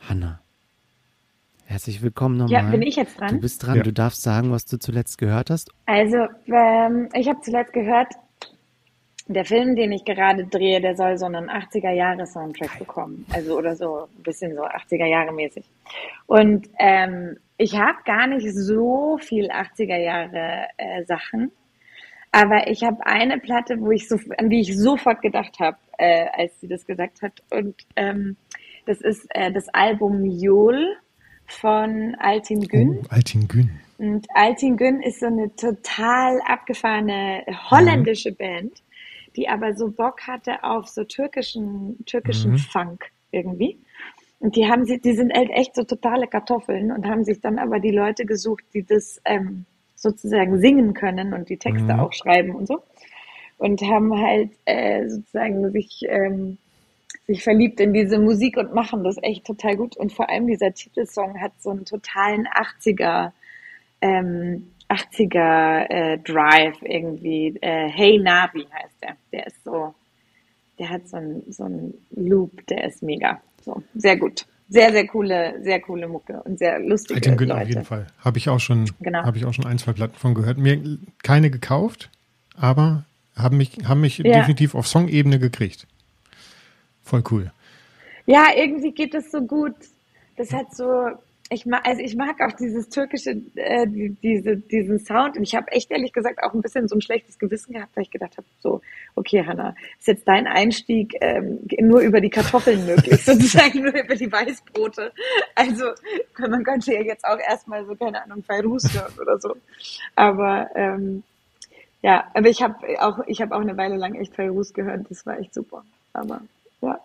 Hanna, 0.00 0.40
Herzlich 1.70 2.02
willkommen 2.02 2.36
nochmal. 2.36 2.64
Ja, 2.64 2.68
bin 2.68 2.82
ich 2.82 2.96
jetzt 2.96 3.20
dran? 3.20 3.28
Du 3.28 3.40
bist 3.42 3.64
dran. 3.64 3.76
Ja. 3.76 3.84
Du 3.84 3.92
darfst 3.92 4.22
sagen, 4.22 4.50
was 4.50 4.64
du 4.64 4.76
zuletzt 4.76 5.18
gehört 5.18 5.50
hast. 5.50 5.70
Also, 5.86 6.26
ähm, 6.48 7.08
ich 7.14 7.28
habe 7.28 7.40
zuletzt 7.42 7.72
gehört, 7.72 8.12
der 9.28 9.44
Film, 9.44 9.76
den 9.76 9.92
ich 9.92 10.04
gerade 10.04 10.46
drehe, 10.46 10.80
der 10.80 10.96
soll 10.96 11.16
so 11.16 11.26
einen 11.26 11.48
80er-Jahre-Soundtrack 11.48 12.76
bekommen. 12.76 13.24
Also, 13.32 13.56
oder 13.56 13.76
so 13.76 14.00
ein 14.00 14.22
bisschen 14.24 14.56
so 14.56 14.62
80er-Jahre-mäßig. 14.62 15.64
Und 16.26 16.68
ähm, 16.80 17.36
ich 17.56 17.78
habe 17.78 17.98
gar 18.04 18.26
nicht 18.26 18.52
so 18.52 19.18
viel 19.18 19.48
80er-Jahre-Sachen. 19.48 21.42
Äh, 21.44 21.50
aber 22.32 22.66
ich 22.66 22.82
habe 22.82 23.06
eine 23.06 23.38
Platte, 23.38 23.76
wo 23.78 23.92
ich 23.92 24.08
so, 24.08 24.18
an 24.38 24.50
die 24.50 24.62
ich 24.62 24.76
sofort 24.76 25.22
gedacht 25.22 25.60
habe, 25.60 25.76
äh, 25.98 26.26
als 26.32 26.60
sie 26.60 26.66
das 26.66 26.84
gesagt 26.84 27.22
hat. 27.22 27.44
Und 27.48 27.76
ähm, 27.94 28.36
das 28.86 29.00
ist 29.00 29.24
äh, 29.28 29.52
das 29.52 29.68
Album 29.68 30.24
Jol 30.24 30.96
von 31.50 32.14
Altin 32.18 32.62
Gün. 32.62 33.00
Oh, 33.02 33.06
Altin 33.10 33.48
Gün. 33.48 33.70
Und 33.98 34.26
Altin 34.34 34.76
Gün 34.76 35.02
ist 35.02 35.20
so 35.20 35.26
eine 35.26 35.54
total 35.56 36.40
abgefahrene 36.46 37.44
holländische 37.70 38.30
mhm. 38.30 38.36
Band, 38.36 38.82
die 39.36 39.48
aber 39.48 39.74
so 39.74 39.90
Bock 39.90 40.26
hatte 40.26 40.64
auf 40.64 40.88
so 40.88 41.04
türkischen, 41.04 42.04
türkischen 42.06 42.52
mhm. 42.52 42.58
Funk 42.58 43.10
irgendwie. 43.30 43.78
Und 44.38 44.56
die 44.56 44.66
haben 44.66 44.86
sie, 44.86 44.98
die 44.98 45.12
sind 45.12 45.34
halt 45.34 45.50
echt 45.50 45.74
so 45.74 45.84
totale 45.84 46.26
Kartoffeln 46.26 46.92
und 46.92 47.06
haben 47.06 47.24
sich 47.24 47.40
dann 47.40 47.58
aber 47.58 47.78
die 47.78 47.90
Leute 47.90 48.24
gesucht, 48.24 48.64
die 48.72 48.84
das 48.84 49.20
ähm, 49.26 49.66
sozusagen 49.94 50.58
singen 50.60 50.94
können 50.94 51.34
und 51.34 51.50
die 51.50 51.58
Texte 51.58 51.92
mhm. 51.92 52.00
auch 52.00 52.12
schreiben 52.12 52.54
und 52.54 52.66
so. 52.66 52.82
Und 53.58 53.82
haben 53.82 54.18
halt 54.18 54.52
äh, 54.64 55.06
sozusagen 55.06 55.70
sich 55.72 56.00
ähm, 56.08 56.56
sich 57.26 57.42
verliebt 57.42 57.80
in 57.80 57.92
diese 57.92 58.18
Musik 58.18 58.56
und 58.56 58.74
machen 58.74 59.04
das 59.04 59.16
echt 59.22 59.44
total 59.44 59.76
gut. 59.76 59.96
Und 59.96 60.12
vor 60.12 60.28
allem 60.28 60.46
dieser 60.46 60.72
Titelsong 60.72 61.40
hat 61.40 61.52
so 61.60 61.70
einen 61.70 61.84
totalen 61.84 62.46
80er, 62.46 63.32
ähm, 64.00 64.66
80er 64.88 65.90
äh, 65.90 66.18
Drive 66.18 66.76
irgendwie. 66.82 67.56
Äh, 67.60 67.88
hey 67.88 68.18
Navi 68.18 68.66
heißt 68.72 68.94
der. 69.02 69.16
Der 69.32 69.46
ist 69.46 69.62
so, 69.64 69.94
der 70.78 70.88
hat 70.90 71.08
so 71.08 71.16
einen 71.16 71.42
so 71.50 71.92
Loop, 72.16 72.66
der 72.66 72.84
ist 72.84 73.02
mega. 73.02 73.40
So, 73.64 73.82
sehr 73.94 74.16
gut. 74.16 74.46
sehr, 74.68 74.92
sehr 74.92 75.06
coole, 75.08 75.60
sehr 75.62 75.80
coole 75.80 76.06
Mucke 76.08 76.40
und 76.44 76.58
sehr 76.58 76.78
lustige 76.78 77.16
Alten 77.16 77.36
Gün 77.36 77.48
Leute. 77.48 77.62
auf 77.62 77.68
jeden 77.68 77.84
Fall. 77.84 78.06
Habe 78.24 78.38
ich 78.38 78.48
auch 78.48 78.60
schon, 78.60 78.88
Genau. 79.00 79.24
habe 79.24 79.36
ich 79.36 79.44
auch 79.44 79.52
schon 79.52 79.66
ein, 79.66 79.78
zwei 79.78 79.92
Platten 79.92 80.14
von 80.14 80.32
gehört. 80.34 80.58
Mir 80.58 80.80
keine 81.24 81.50
gekauft, 81.50 82.08
aber 82.56 83.04
haben 83.36 83.56
mich, 83.56 83.78
haben 83.84 84.00
mich 84.00 84.18
Ja. 84.18 84.38
definitiv 84.38 84.74
auf 84.76 84.86
Songebene 84.86 85.38
gekriegt. 85.40 85.86
Voll 87.10 87.24
cool. 87.32 87.50
Ja, 88.26 88.46
irgendwie 88.56 88.92
geht 88.92 89.14
es 89.14 89.32
so 89.32 89.40
gut. 89.42 89.74
Das 90.36 90.52
hat 90.52 90.76
so, 90.76 91.08
ich 91.50 91.66
mag, 91.66 91.84
also 91.84 92.00
ich 92.00 92.14
mag 92.14 92.40
auch 92.40 92.52
dieses 92.52 92.88
türkische, 92.88 93.30
äh, 93.56 93.84
die, 93.88 94.10
diese, 94.22 94.56
diesen 94.56 95.00
Sound. 95.00 95.36
Und 95.36 95.42
ich 95.42 95.56
habe 95.56 95.72
echt 95.72 95.90
ehrlich 95.90 96.12
gesagt 96.12 96.40
auch 96.40 96.54
ein 96.54 96.60
bisschen 96.60 96.86
so 96.86 96.94
ein 96.94 97.00
schlechtes 97.00 97.36
Gewissen 97.40 97.72
gehabt, 97.72 97.96
weil 97.96 98.04
ich 98.04 98.12
gedacht 98.12 98.36
habe, 98.36 98.46
so, 98.60 98.80
okay, 99.16 99.44
Hanna, 99.44 99.74
ist 99.98 100.06
jetzt 100.06 100.28
dein 100.28 100.46
Einstieg 100.46 101.16
ähm, 101.20 101.58
nur 101.80 101.98
über 101.98 102.20
die 102.20 102.30
Kartoffeln 102.30 102.86
möglich, 102.86 103.20
sozusagen 103.24 103.82
nur 103.82 103.92
über 103.92 104.14
die 104.14 104.30
Weißbrote. 104.30 105.10
Also 105.56 105.86
man 106.38 106.62
könnte 106.62 106.94
ja 106.94 107.02
jetzt 107.02 107.24
auch 107.24 107.40
erstmal 107.40 107.84
so, 107.86 107.96
keine 107.96 108.22
Ahnung, 108.22 108.44
Fairuz 108.44 108.84
hören 108.94 109.18
oder 109.20 109.40
so. 109.40 109.56
Aber 110.14 110.70
ähm, 110.76 111.24
ja, 112.02 112.30
aber 112.34 112.48
ich 112.48 112.62
habe 112.62 112.76
auch, 113.00 113.18
ich 113.26 113.42
habe 113.42 113.56
auch 113.56 113.60
eine 113.60 113.76
Weile 113.76 113.96
lang 113.96 114.14
echt 114.14 114.36
Fairuz 114.36 114.72
gehört. 114.72 115.10
Das 115.10 115.26
war 115.26 115.40
echt 115.40 115.52
super. 115.52 115.82
Aber 116.12 116.42
ja. 116.82 116.98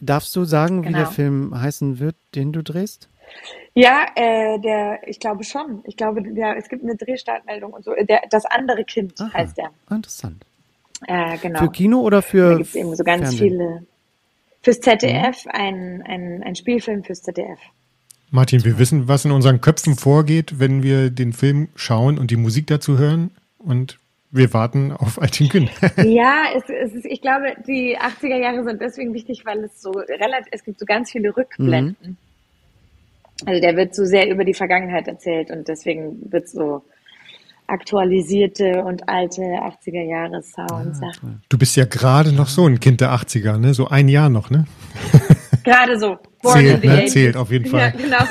Darfst 0.00 0.34
du 0.36 0.44
sagen, 0.44 0.82
wie 0.82 0.86
Genau. 0.88 0.98
der 0.98 1.06
Film 1.08 1.58
heißen 1.60 1.98
wird, 1.98 2.16
den 2.34 2.52
du 2.52 2.62
drehst? 2.62 3.08
Ja, 3.74 4.06
äh, 4.16 4.58
der, 4.60 5.06
ich 5.06 5.20
glaube 5.20 5.44
schon. 5.44 5.82
Ich 5.84 5.96
glaube, 5.96 6.22
der, 6.22 6.56
es 6.56 6.68
gibt 6.68 6.82
eine 6.82 6.96
Drehstartmeldung 6.96 7.72
und 7.72 7.84
so. 7.84 7.92
Der, 8.08 8.22
das 8.30 8.44
andere 8.46 8.84
Kind 8.84 9.20
Aha. 9.20 9.32
heißt 9.34 9.56
der. 9.58 9.70
Interessant. 9.90 10.44
Äh, 11.06 11.38
genau. 11.38 11.60
Für 11.60 11.70
Kino 11.70 12.00
oder 12.00 12.18
da 12.18 12.22
für 12.22 12.56
gibt 12.56 12.70
es 12.70 12.74
eben 12.74 12.94
so 12.96 13.04
ganz 13.04 13.22
Fernsehen? 13.28 13.50
viele. 13.50 13.86
Fürs 14.62 14.80
ZDF, 14.80 15.46
ein, 15.48 16.02
ein, 16.04 16.42
ein 16.42 16.56
Spielfilm 16.56 17.04
fürs 17.04 17.22
ZDF. 17.22 17.60
Martin, 18.30 18.64
wir 18.64 18.78
wissen, 18.78 19.06
was 19.08 19.24
in 19.24 19.30
unseren 19.30 19.60
Köpfen 19.60 19.94
vorgeht, 19.96 20.58
wenn 20.58 20.82
wir 20.82 21.10
den 21.10 21.32
Film 21.32 21.68
schauen 21.76 22.18
und 22.18 22.30
die 22.30 22.36
Musik 22.36 22.66
dazu 22.66 22.98
hören. 22.98 23.30
Und 23.58 23.98
wir 24.30 24.52
warten 24.52 24.92
auf 24.92 25.20
Alten 25.20 25.48
Gün. 25.48 25.70
Ja, 26.04 26.44
es, 26.54 26.64
es 26.68 26.94
ist, 26.94 27.06
ich 27.06 27.20
glaube, 27.20 27.54
die 27.66 27.98
80er 27.98 28.36
Jahre 28.36 28.64
sind 28.64 28.80
deswegen 28.80 29.14
wichtig, 29.14 29.44
weil 29.44 29.64
es 29.64 29.80
so 29.80 29.90
relativ, 29.90 30.48
es 30.50 30.64
gibt 30.64 30.78
so 30.78 30.86
ganz 30.86 31.10
viele 31.10 31.36
Rückblenden. 31.36 31.96
Mhm. 32.00 32.16
Also 33.46 33.60
der 33.60 33.76
wird 33.76 33.94
so 33.94 34.04
sehr 34.04 34.28
über 34.28 34.44
die 34.44 34.54
Vergangenheit 34.54 35.06
erzählt 35.06 35.50
und 35.50 35.68
deswegen 35.68 36.30
wird 36.30 36.48
so 36.48 36.82
aktualisierte 37.68 38.82
und 38.82 39.08
alte 39.08 39.42
80er 39.42 40.02
Jahre 40.02 40.42
Sounds. 40.42 41.00
ja. 41.00 41.10
Du 41.48 41.58
bist 41.58 41.76
ja 41.76 41.84
gerade 41.84 42.32
noch 42.32 42.48
so 42.48 42.66
ein 42.66 42.80
Kind 42.80 43.00
der 43.00 43.12
80er, 43.12 43.58
ne? 43.58 43.74
So 43.74 43.88
ein 43.88 44.08
Jahr 44.08 44.28
noch, 44.30 44.50
ne? 44.50 44.66
Gerade 45.64 45.98
so. 45.98 46.16
Born 46.42 46.58
Zählt, 46.58 46.84
ne? 46.84 47.02
80s. 47.02 47.06
Zählt 47.08 47.36
auf 47.36 47.50
jeden 47.50 47.66
Fall. 47.66 47.80
Ja, 47.80 47.90
genau. 47.90 48.24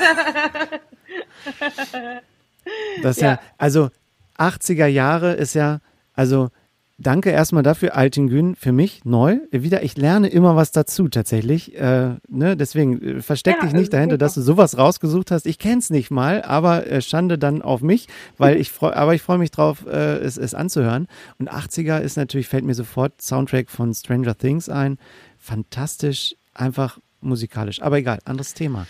Das 3.02 3.20
ja. 3.20 3.28
Ja. 3.32 3.40
also 3.56 3.90
80er 4.38 4.86
Jahre 4.86 5.34
ist 5.34 5.54
ja, 5.54 5.80
also 6.14 6.50
danke 6.98 7.30
erstmal 7.30 7.62
dafür, 7.62 7.96
Altingün, 7.96 8.56
für 8.56 8.72
mich 8.72 9.04
neu. 9.04 9.38
Wieder, 9.50 9.82
ich 9.82 9.96
lerne 9.96 10.28
immer 10.28 10.56
was 10.56 10.72
dazu 10.72 11.08
tatsächlich. 11.08 11.76
Äh, 11.76 12.16
ne? 12.28 12.56
Deswegen 12.56 13.00
äh, 13.00 13.22
versteck 13.22 13.56
Ja, 13.60 13.64
dich 13.64 13.72
nicht 13.72 13.92
dahinter, 13.92 14.14
super. 14.14 14.24
dass 14.24 14.34
du 14.34 14.42
sowas 14.42 14.76
rausgesucht 14.76 15.30
hast. 15.30 15.46
Ich 15.46 15.58
kenn's 15.58 15.90
nicht 15.90 16.10
mal, 16.10 16.42
aber 16.42 16.86
äh, 16.86 17.00
Schande 17.00 17.38
dann 17.38 17.62
auf 17.62 17.80
mich, 17.82 18.08
weil 18.36 18.56
ich 18.56 18.70
freu, 18.70 18.92
aber 18.92 19.14
ich 19.14 19.22
freue 19.22 19.38
mich 19.38 19.50
drauf, 19.50 19.86
äh, 19.86 20.18
es, 20.18 20.36
es 20.36 20.54
anzuhören. 20.54 21.06
Und 21.38 21.52
80er 21.52 22.00
ist 22.00 22.16
natürlich, 22.16 22.48
fällt 22.48 22.64
mir 22.64 22.74
sofort 22.74 23.22
Soundtrack 23.22 23.70
von 23.70 23.94
Stranger 23.94 24.36
Things 24.36 24.68
ein. 24.68 24.98
Fantastisch, 25.38 26.34
einfach 26.52 26.98
musikalisch. 27.20 27.80
Aber 27.82 27.98
egal, 27.98 28.18
anderes 28.24 28.54
Thema. 28.54 28.86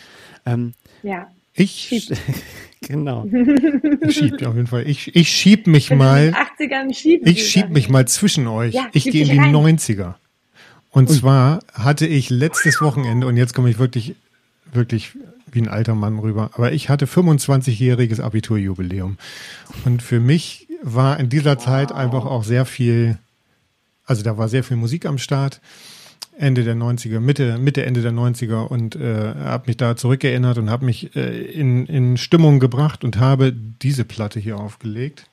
Ähm, 0.47 0.75
ja. 1.03 1.29
Ich, 1.59 2.09
genau. 2.81 3.27
ich 3.27 4.17
schieb 4.17 4.43
auf 4.47 4.55
jeden 4.55 4.67
Fall. 4.67 4.89
Ich, 4.89 5.15
ich 5.15 5.29
schieb 5.29 5.67
mich 5.67 5.91
In 5.91 5.99
mal. 5.99 6.27
den 6.27 6.35
80ern 6.35 6.95
schieben 6.95 7.27
Ich 7.29 7.49
schieb 7.49 7.71
mich 7.71 7.89
mal 7.89 8.07
zwischen 8.07 8.47
euch. 8.47 8.75
Ja, 8.75 8.89
ich 8.93 9.05
gehe 9.05 9.25
in 9.25 9.31
die 9.31 9.39
rein. 9.39 9.55
90er. 9.55 10.15
Und 10.91 11.11
zwar 11.11 11.61
hatte 11.75 12.07
ich 12.07 12.31
letztes 12.31 12.81
Wochenende, 12.81 13.27
und 13.27 13.37
jetzt 13.37 13.55
komme 13.55 13.71
ich 13.71 13.79
wirklich, 13.79 14.15
wirklich 14.73 15.13
wie 15.53 15.61
ein 15.61 15.69
alter 15.69 15.95
Mann 15.95 16.19
rüber, 16.19 16.51
aber 16.55 16.73
ich 16.73 16.89
hatte 16.89 17.07
25-jähriges 17.07 18.21
Abiturjubiläum. 18.21 19.19
Und 19.85 20.03
für 20.03 20.21
mich 20.21 20.67
war 20.83 21.19
in 21.21 21.29
dieser 21.29 21.59
Zeit 21.59 21.93
einfach 21.93 22.25
auch 22.25 22.45
sehr 22.45 22.65
viel, 22.65 23.19
also 24.05 24.23
da 24.23 24.39
war 24.39 24.49
sehr 24.49 24.65
viel 24.65 24.77
Musik 24.77 25.07
am 25.07 25.19
Start. 25.19 25.61
Ende 26.39 26.63
der 26.63 26.77
90er, 26.77 27.21
Mitte, 27.21 27.59
Mitte, 27.59 27.85
Ende 27.85 28.01
der 28.01 28.13
90er 28.13 28.67
und 28.67 28.95
äh, 28.97 29.35
habe 29.35 29.65
mich 29.67 29.77
da 29.77 29.97
zurückerinnert 29.97 30.57
und 30.59 30.71
habe 30.71 30.85
mich 30.85 31.15
äh, 31.17 31.43
in, 31.43 31.87
in 31.87 32.17
Stimmung 32.17 32.61
gebracht 32.61 33.03
und 33.05 33.19
habe 33.19 33.53
diese 33.53 34.05
Platte 34.05 34.39
hier 34.39 34.59
aufgelegt. 34.59 35.27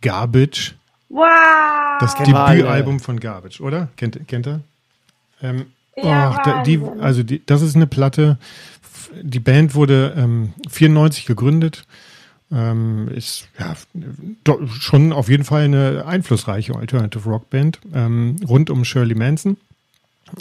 Garbage. 0.00 0.74
Wow! 1.08 1.26
Das 2.00 2.14
alle. 2.14 2.58
Debütalbum 2.58 3.00
von 3.00 3.18
Garbage, 3.18 3.60
oder? 3.60 3.88
Kennt, 3.96 4.26
kennt 4.28 4.46
ihr? 4.46 4.60
Ähm, 5.42 5.66
Ja, 5.96 6.30
ach, 6.30 6.42
da, 6.42 6.62
die, 6.62 6.80
also 7.00 7.22
die, 7.22 7.44
das 7.44 7.60
ist 7.62 7.76
eine 7.76 7.86
Platte. 7.86 8.38
Die 9.20 9.40
Band 9.40 9.74
wurde 9.74 10.14
ähm, 10.16 10.54
94 10.70 11.26
gegründet. 11.26 11.84
Ähm, 12.50 13.08
ist 13.08 13.48
ja 13.58 13.74
schon 14.78 15.12
auf 15.12 15.28
jeden 15.28 15.44
Fall 15.44 15.64
eine 15.64 16.04
einflussreiche 16.06 16.76
Alternative 16.76 17.28
Rock 17.28 17.50
Band 17.50 17.80
ähm, 17.94 18.36
rund 18.46 18.70
um 18.70 18.84
Shirley 18.84 19.14
Manson. 19.14 19.56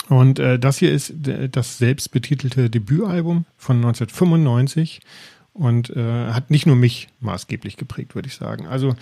Und 0.10 0.40
äh, 0.40 0.58
das 0.60 0.78
hier 0.78 0.92
ist 0.92 1.14
d- 1.16 1.48
das 1.50 1.78
selbstbetitelte 1.78 2.70
Debütalbum 2.70 3.46
von 3.58 3.78
1995 3.78 5.02
und 5.54 5.90
äh, 5.90 6.32
hat 6.32 6.50
nicht 6.50 6.66
nur 6.66 6.76
mich 6.76 7.10
maßgeblich 7.20 7.78
geprägt, 7.78 8.16
würde 8.16 8.28
ich 8.28 8.36
sagen. 8.36 8.68
Also 8.68 8.96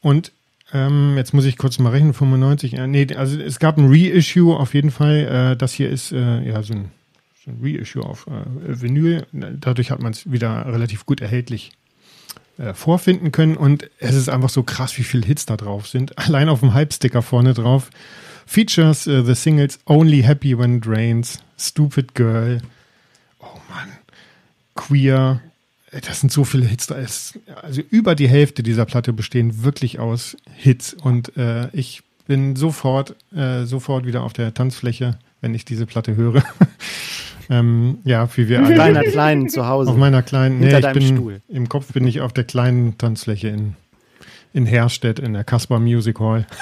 und 0.00 0.32
ähm, 0.74 1.16
jetzt 1.16 1.32
muss 1.34 1.44
ich 1.44 1.56
kurz 1.58 1.78
mal 1.78 1.90
rechnen, 1.90 2.14
95, 2.14 2.74
äh, 2.74 2.86
nee, 2.86 3.06
also 3.14 3.38
es 3.40 3.58
gab 3.58 3.78
ein 3.78 3.88
Reissue 3.90 4.56
auf 4.56 4.74
jeden 4.74 4.90
Fall. 4.90 5.52
Äh, 5.52 5.56
das 5.56 5.72
hier 5.72 5.88
ist 5.90 6.12
äh, 6.12 6.40
ja 6.46 6.62
so 6.62 6.74
ein, 6.74 6.90
so 7.44 7.50
ein 7.50 7.58
Reissue 7.62 8.02
auf 8.02 8.26
äh, 8.26 8.80
Vinyl. 8.80 9.26
Dadurch 9.32 9.90
hat 9.90 10.00
man 10.02 10.12
es 10.12 10.30
wieder 10.30 10.66
relativ 10.66 11.06
gut 11.06 11.20
erhältlich 11.20 11.72
äh, 12.58 12.74
vorfinden 12.74 13.32
können 13.32 13.56
und 13.56 13.88
es 13.98 14.14
ist 14.14 14.28
einfach 14.28 14.50
so 14.50 14.62
krass, 14.62 14.96
wie 14.98 15.04
viele 15.04 15.26
Hits 15.26 15.46
da 15.46 15.56
drauf 15.56 15.86
sind. 15.88 16.18
Allein 16.26 16.48
auf 16.48 16.60
dem 16.60 16.74
Hype-Sticker 16.74 17.22
vorne 17.22 17.54
drauf. 17.54 17.90
Features 18.46 19.06
äh, 19.06 19.22
the 19.24 19.34
singles 19.34 19.78
Only 19.86 20.22
Happy 20.22 20.56
When 20.58 20.78
It 20.78 20.86
Rains, 20.86 21.38
Stupid 21.58 22.14
Girl, 22.14 22.60
oh 23.40 23.60
Mann, 23.68 23.88
Queer, 24.74 25.40
Äh, 25.92 26.00
das 26.00 26.20
sind 26.20 26.32
so 26.32 26.44
viele 26.44 26.66
Hits 26.66 26.86
da. 26.86 26.96
Es, 26.96 27.38
also 27.62 27.82
über 27.90 28.14
die 28.14 28.28
Hälfte 28.28 28.62
dieser 28.62 28.84
Platte 28.84 29.12
bestehen 29.12 29.62
wirklich 29.62 30.00
aus 30.00 30.36
Hits 30.56 30.94
und 30.94 31.36
äh, 31.36 31.68
ich 31.72 32.02
bin 32.26 32.56
sofort, 32.56 33.14
äh, 33.34 33.64
sofort 33.64 34.06
wieder 34.06 34.22
auf 34.22 34.32
der 34.32 34.54
Tanzfläche, 34.54 35.18
wenn 35.40 35.54
ich 35.54 35.64
diese 35.64 35.86
Platte 35.86 36.16
höre. 36.16 36.42
ähm, 37.50 37.98
ja, 38.04 38.28
wie 38.36 38.48
wir 38.48 38.64
alle. 38.64 38.76
Deiner 38.76 39.02
Kleinen 39.02 39.48
zu 39.48 39.66
Hause. 39.66 39.90
Auf 39.90 39.96
meiner 39.96 40.22
kleinen, 40.22 40.60
Hinter 40.60 40.80
nee, 40.80 40.86
ich 40.88 41.00
deinem 41.00 41.16
Stuhl. 41.16 41.40
im 41.48 41.68
Kopf 41.68 41.92
bin 41.92 42.06
ich 42.06 42.20
auf 42.20 42.32
der 42.32 42.44
kleinen 42.44 42.96
Tanzfläche 42.96 43.48
in, 43.48 43.74
in 44.52 44.66
Herstedt, 44.66 45.18
in 45.18 45.32
der 45.34 45.44
Kaspar 45.44 45.78
Music 45.80 46.18
Hall. 46.20 46.46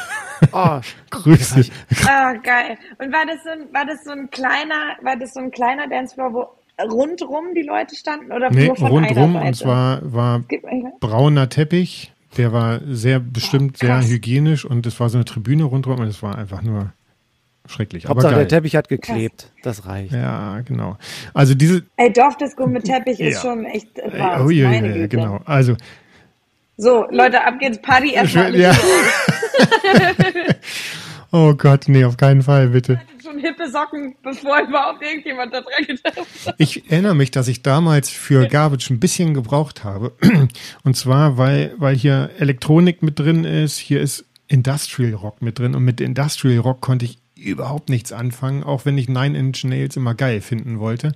Oh, 0.52 0.80
Grüße. 1.10 1.66
Ah, 2.08 2.32
geil. 2.32 2.78
Und 2.98 3.12
war 3.12 3.26
das 3.26 3.44
so 3.44 3.50
ein, 3.50 3.70
war 3.74 3.84
das 3.84 4.04
so 4.04 4.10
ein 4.10 4.30
kleiner, 4.30 4.96
war 5.02 5.14
das 5.18 5.34
so 5.34 5.40
ein 5.40 5.50
kleiner 5.50 5.86
Dancefloor, 5.86 6.32
wo 6.32 6.48
rundrum 6.82 7.52
die 7.54 7.60
Leute 7.60 7.94
standen 7.94 8.32
oder 8.32 8.48
Nee, 8.50 8.68
nur 8.68 8.76
von 8.76 8.86
rundrum 8.88 9.36
einer 9.36 9.42
Seite? 9.42 9.46
und 9.48 9.54
zwar 9.56 10.12
war 10.14 10.42
brauner 10.98 11.50
Teppich, 11.50 12.14
der 12.38 12.54
war 12.54 12.80
sehr 12.88 13.20
bestimmt 13.20 13.76
Oh, 13.82 13.86
sehr 13.86 14.02
hygienisch 14.02 14.64
und 14.64 14.86
es 14.86 14.98
war 14.98 15.10
so 15.10 15.18
eine 15.18 15.26
Tribüne 15.26 15.64
rundrum 15.64 16.00
und 16.00 16.06
es 16.06 16.22
war 16.22 16.38
einfach 16.38 16.62
nur 16.62 16.90
schrecklich. 17.68 18.06
Aber 18.06 18.14
Hauptsache 18.14 18.32
der 18.36 18.44
geil. 18.44 18.48
Teppich 18.48 18.76
hat 18.76 18.88
geklebt. 18.88 19.52
Das 19.62 19.84
reicht. 19.84 20.12
Ja, 20.14 20.62
genau. 20.62 20.96
Also 21.34 21.54
diese 21.54 21.82
Ey, 21.98 22.10
Dorfdisco 22.10 22.66
mit 22.66 22.84
Teppich 22.86 23.20
ist 23.20 23.34
Ja. 23.34 23.40
schon 23.42 23.66
echt 23.66 23.98
äh, 23.98 24.04
advanced, 24.04 24.46
oh, 24.46 24.48
ja, 24.48 24.70
meine 24.70 24.98
ja, 25.00 25.06
genau. 25.06 25.40
Also 25.44 25.76
So, 26.80 27.04
Leute, 27.10 27.44
ab 27.44 27.58
geht's 27.60 27.80
Party 27.82 28.14
erstmal. 28.14 28.56
ja. 28.56 28.74
Oh 31.32 31.54
Gott, 31.54 31.84
nee, 31.86 32.04
auf 32.04 32.16
keinen 32.16 32.42
Fall, 32.42 32.70
bitte. 32.70 33.00
Schon 33.22 33.38
hippe 33.38 33.70
Socken, 33.70 34.16
bevor 34.20 34.62
überhaupt 34.62 35.00
irgendjemand 35.00 35.54
da 35.54 35.60
dran 35.60 35.86
gedacht 35.86 36.16
hat. 36.16 36.54
Ich 36.58 36.90
erinnere 36.90 37.14
mich, 37.14 37.30
dass 37.30 37.46
ich 37.46 37.62
damals 37.62 38.10
für 38.10 38.48
Garbage 38.48 38.90
ein 38.90 38.98
bisschen 38.98 39.32
gebraucht 39.32 39.84
habe. 39.84 40.12
Und 40.82 40.96
zwar, 40.96 41.38
weil, 41.38 41.72
weil 41.76 41.94
hier 41.94 42.30
Elektronik 42.40 43.04
mit 43.04 43.20
drin 43.20 43.44
ist, 43.44 43.78
hier 43.78 44.00
ist 44.00 44.24
Industrial 44.48 45.14
Rock 45.14 45.40
mit 45.40 45.60
drin. 45.60 45.76
Und 45.76 45.84
mit 45.84 46.00
Industrial 46.00 46.58
Rock 46.58 46.80
konnte 46.80 47.04
ich 47.04 47.18
überhaupt 47.36 47.90
nichts 47.90 48.10
anfangen, 48.10 48.64
auch 48.64 48.84
wenn 48.84 48.98
ich 48.98 49.08
Nine 49.08 49.38
Inch 49.38 49.62
Nails 49.62 49.96
immer 49.96 50.16
geil 50.16 50.40
finden 50.40 50.80
wollte. 50.80 51.12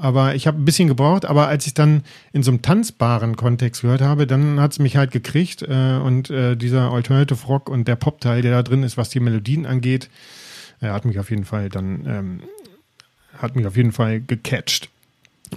Aber 0.00 0.34
ich 0.34 0.46
habe 0.46 0.60
ein 0.60 0.64
bisschen 0.64 0.88
gebraucht, 0.88 1.24
aber 1.24 1.48
als 1.48 1.66
ich 1.66 1.74
dann 1.74 2.02
in 2.32 2.42
so 2.42 2.50
einem 2.50 2.62
tanzbaren 2.62 3.36
Kontext 3.36 3.82
gehört 3.82 4.00
habe, 4.00 4.26
dann 4.26 4.60
hat 4.60 4.72
es 4.72 4.78
mich 4.78 4.96
halt 4.96 5.10
gekriegt. 5.10 5.62
Äh, 5.62 5.98
und 6.02 6.30
äh, 6.30 6.56
dieser 6.56 6.92
Alternative 6.92 7.46
Rock 7.46 7.68
und 7.68 7.88
der 7.88 7.96
Pop-Teil, 7.96 8.42
der 8.42 8.52
da 8.52 8.62
drin 8.62 8.82
ist, 8.82 8.96
was 8.96 9.08
die 9.08 9.20
Melodien 9.20 9.66
angeht, 9.66 10.08
er 10.80 10.92
hat 10.92 11.04
mich 11.04 11.18
auf 11.18 11.30
jeden 11.30 11.44
Fall 11.44 11.68
dann 11.68 12.06
ähm, 12.06 12.40
hat 13.36 13.56
mich 13.56 13.66
auf 13.66 13.76
jeden 13.76 13.92
Fall 13.92 14.20
gecatcht. 14.20 14.90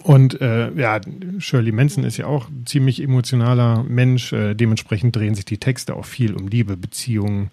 Und 0.03 0.39
äh, 0.41 0.71
ja, 0.73 0.99
Shirley 1.39 1.71
Manson 1.71 2.03
ist 2.03 2.17
ja 2.17 2.25
auch 2.25 2.49
ein 2.49 2.65
ziemlich 2.65 3.01
emotionaler 3.01 3.83
Mensch. 3.83 4.33
Äh, 4.33 4.55
dementsprechend 4.55 5.15
drehen 5.15 5.35
sich 5.35 5.45
die 5.45 5.57
Texte 5.57 5.95
auch 5.95 6.05
viel 6.05 6.33
um 6.33 6.47
Liebe, 6.47 6.77
Beziehungen, 6.77 7.49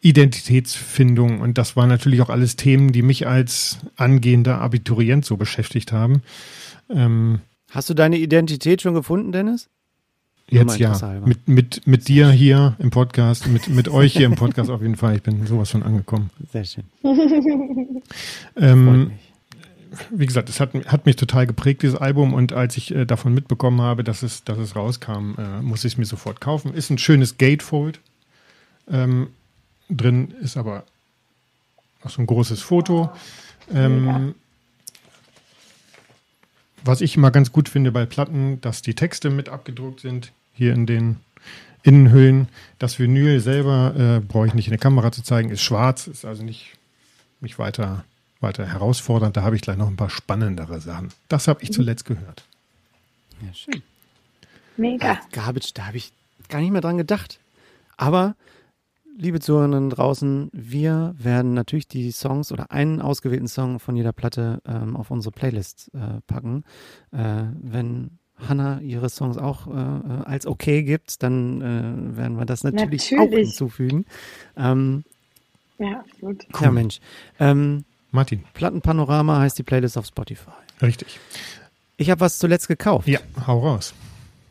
Identitätsfindung. 0.00 1.40
Und 1.40 1.58
das 1.58 1.76
waren 1.76 1.88
natürlich 1.88 2.20
auch 2.22 2.30
alles 2.30 2.56
Themen, 2.56 2.92
die 2.92 3.02
mich 3.02 3.26
als 3.26 3.78
angehender 3.96 4.60
Abiturient 4.60 5.24
so 5.24 5.36
beschäftigt 5.36 5.92
haben. 5.92 6.22
Ähm, 6.90 7.40
Hast 7.70 7.90
du 7.90 7.94
deine 7.94 8.16
Identität 8.16 8.82
schon 8.82 8.94
gefunden, 8.94 9.32
Dennis? 9.32 9.68
Jetzt 10.48 10.78
ja. 10.78 11.20
Mit, 11.24 11.48
mit, 11.48 11.86
mit 11.88 12.06
dir 12.06 12.30
hier 12.30 12.76
im 12.78 12.90
Podcast, 12.90 13.48
mit, 13.48 13.68
mit 13.68 13.88
euch 13.88 14.12
hier 14.12 14.26
im 14.26 14.36
Podcast 14.36 14.70
auf 14.70 14.80
jeden 14.80 14.94
Fall. 14.94 15.16
Ich 15.16 15.22
bin 15.22 15.44
sowas 15.44 15.70
von 15.70 15.82
angekommen. 15.82 16.30
Sehr 16.52 16.64
schön. 16.64 16.84
ähm, 18.56 19.10
wie 20.10 20.26
gesagt, 20.26 20.48
es 20.48 20.60
hat, 20.60 20.74
hat 20.86 21.06
mich 21.06 21.16
total 21.16 21.46
geprägt, 21.46 21.82
dieses 21.82 21.96
Album. 21.96 22.34
Und 22.34 22.52
als 22.52 22.76
ich 22.76 22.94
äh, 22.94 23.04
davon 23.04 23.34
mitbekommen 23.34 23.80
habe, 23.80 24.04
dass 24.04 24.22
es, 24.22 24.44
dass 24.44 24.58
es 24.58 24.76
rauskam, 24.76 25.34
äh, 25.38 25.62
muss 25.62 25.84
ich 25.84 25.94
es 25.94 25.98
mir 25.98 26.04
sofort 26.04 26.40
kaufen. 26.40 26.74
Ist 26.74 26.90
ein 26.90 26.98
schönes 26.98 27.38
Gatefold. 27.38 28.00
Ähm, 28.90 29.28
drin 29.88 30.32
ist 30.40 30.56
aber 30.56 30.84
auch 32.02 32.10
so 32.10 32.22
ein 32.22 32.26
großes 32.26 32.62
Foto. 32.62 33.10
Ähm, 33.72 34.34
was 36.84 37.00
ich 37.00 37.16
immer 37.16 37.30
ganz 37.30 37.52
gut 37.52 37.68
finde 37.68 37.90
bei 37.90 38.06
Platten, 38.06 38.60
dass 38.60 38.82
die 38.82 38.94
Texte 38.94 39.30
mit 39.30 39.48
abgedruckt 39.48 40.00
sind, 40.00 40.32
hier 40.54 40.72
in 40.72 40.86
den 40.86 41.16
Innenhüllen. 41.82 42.48
Das 42.78 42.98
Vinyl 42.98 43.40
selber 43.40 43.94
äh, 43.96 44.20
brauche 44.20 44.46
ich 44.46 44.54
nicht 44.54 44.66
in 44.66 44.72
der 44.72 44.78
Kamera 44.78 45.12
zu 45.12 45.22
zeigen, 45.22 45.50
ist 45.50 45.62
schwarz, 45.62 46.06
ist 46.06 46.24
also 46.24 46.42
nicht, 46.42 46.76
nicht 47.40 47.58
weiter, 47.58 48.04
weiter 48.46 48.66
herausfordernd. 48.66 49.36
Da 49.36 49.42
habe 49.42 49.56
ich 49.56 49.62
gleich 49.62 49.76
noch 49.76 49.88
ein 49.88 49.96
paar 49.96 50.10
spannendere 50.10 50.80
Sachen. 50.80 51.08
Das 51.28 51.48
habe 51.48 51.62
ich 51.62 51.70
mhm. 51.70 51.74
zuletzt 51.74 52.04
gehört. 52.04 52.44
Ja, 53.44 53.52
schön. 53.52 53.82
Mega. 54.76 55.20
Garbage, 55.32 55.72
da 55.74 55.86
habe 55.86 55.96
ich 55.96 56.12
gar 56.48 56.60
nicht 56.60 56.70
mehr 56.70 56.80
dran 56.80 56.96
gedacht. 56.96 57.40
Aber 57.96 58.36
liebe 59.16 59.40
Zuhörerinnen 59.40 59.90
draußen, 59.90 60.50
wir 60.52 61.14
werden 61.18 61.54
natürlich 61.54 61.88
die 61.88 62.10
Songs 62.12 62.52
oder 62.52 62.70
einen 62.70 63.00
ausgewählten 63.00 63.48
Song 63.48 63.80
von 63.80 63.96
jeder 63.96 64.12
Platte 64.12 64.60
ähm, 64.66 64.96
auf 64.96 65.10
unsere 65.10 65.32
Playlist 65.32 65.90
äh, 65.94 66.20
packen. 66.26 66.64
Äh, 67.12 67.44
wenn 67.60 68.18
Hannah 68.36 68.80
ihre 68.80 69.08
Songs 69.08 69.38
auch 69.38 69.66
äh, 69.66 69.70
als 70.24 70.46
okay 70.46 70.82
gibt, 70.82 71.22
dann 71.22 71.62
äh, 71.62 72.16
werden 72.16 72.38
wir 72.38 72.44
das 72.44 72.64
natürlich, 72.64 73.10
natürlich. 73.10 73.32
auch 73.32 73.36
hinzufügen. 73.36 74.04
Ähm, 74.56 75.04
ja, 75.78 76.04
gut. 76.20 76.46
Cool. 76.54 76.62
Ja, 76.62 76.70
Mensch. 76.70 77.00
Ähm, 77.38 77.84
Martin. 78.10 78.44
Plattenpanorama 78.54 79.40
heißt 79.40 79.58
die 79.58 79.62
Playlist 79.62 79.98
auf 79.98 80.06
Spotify. 80.06 80.50
Richtig. 80.82 81.18
Ich 81.96 82.10
habe 82.10 82.20
was 82.20 82.38
zuletzt 82.38 82.68
gekauft. 82.68 83.08
Ja, 83.08 83.20
hau 83.46 83.58
raus. 83.60 83.94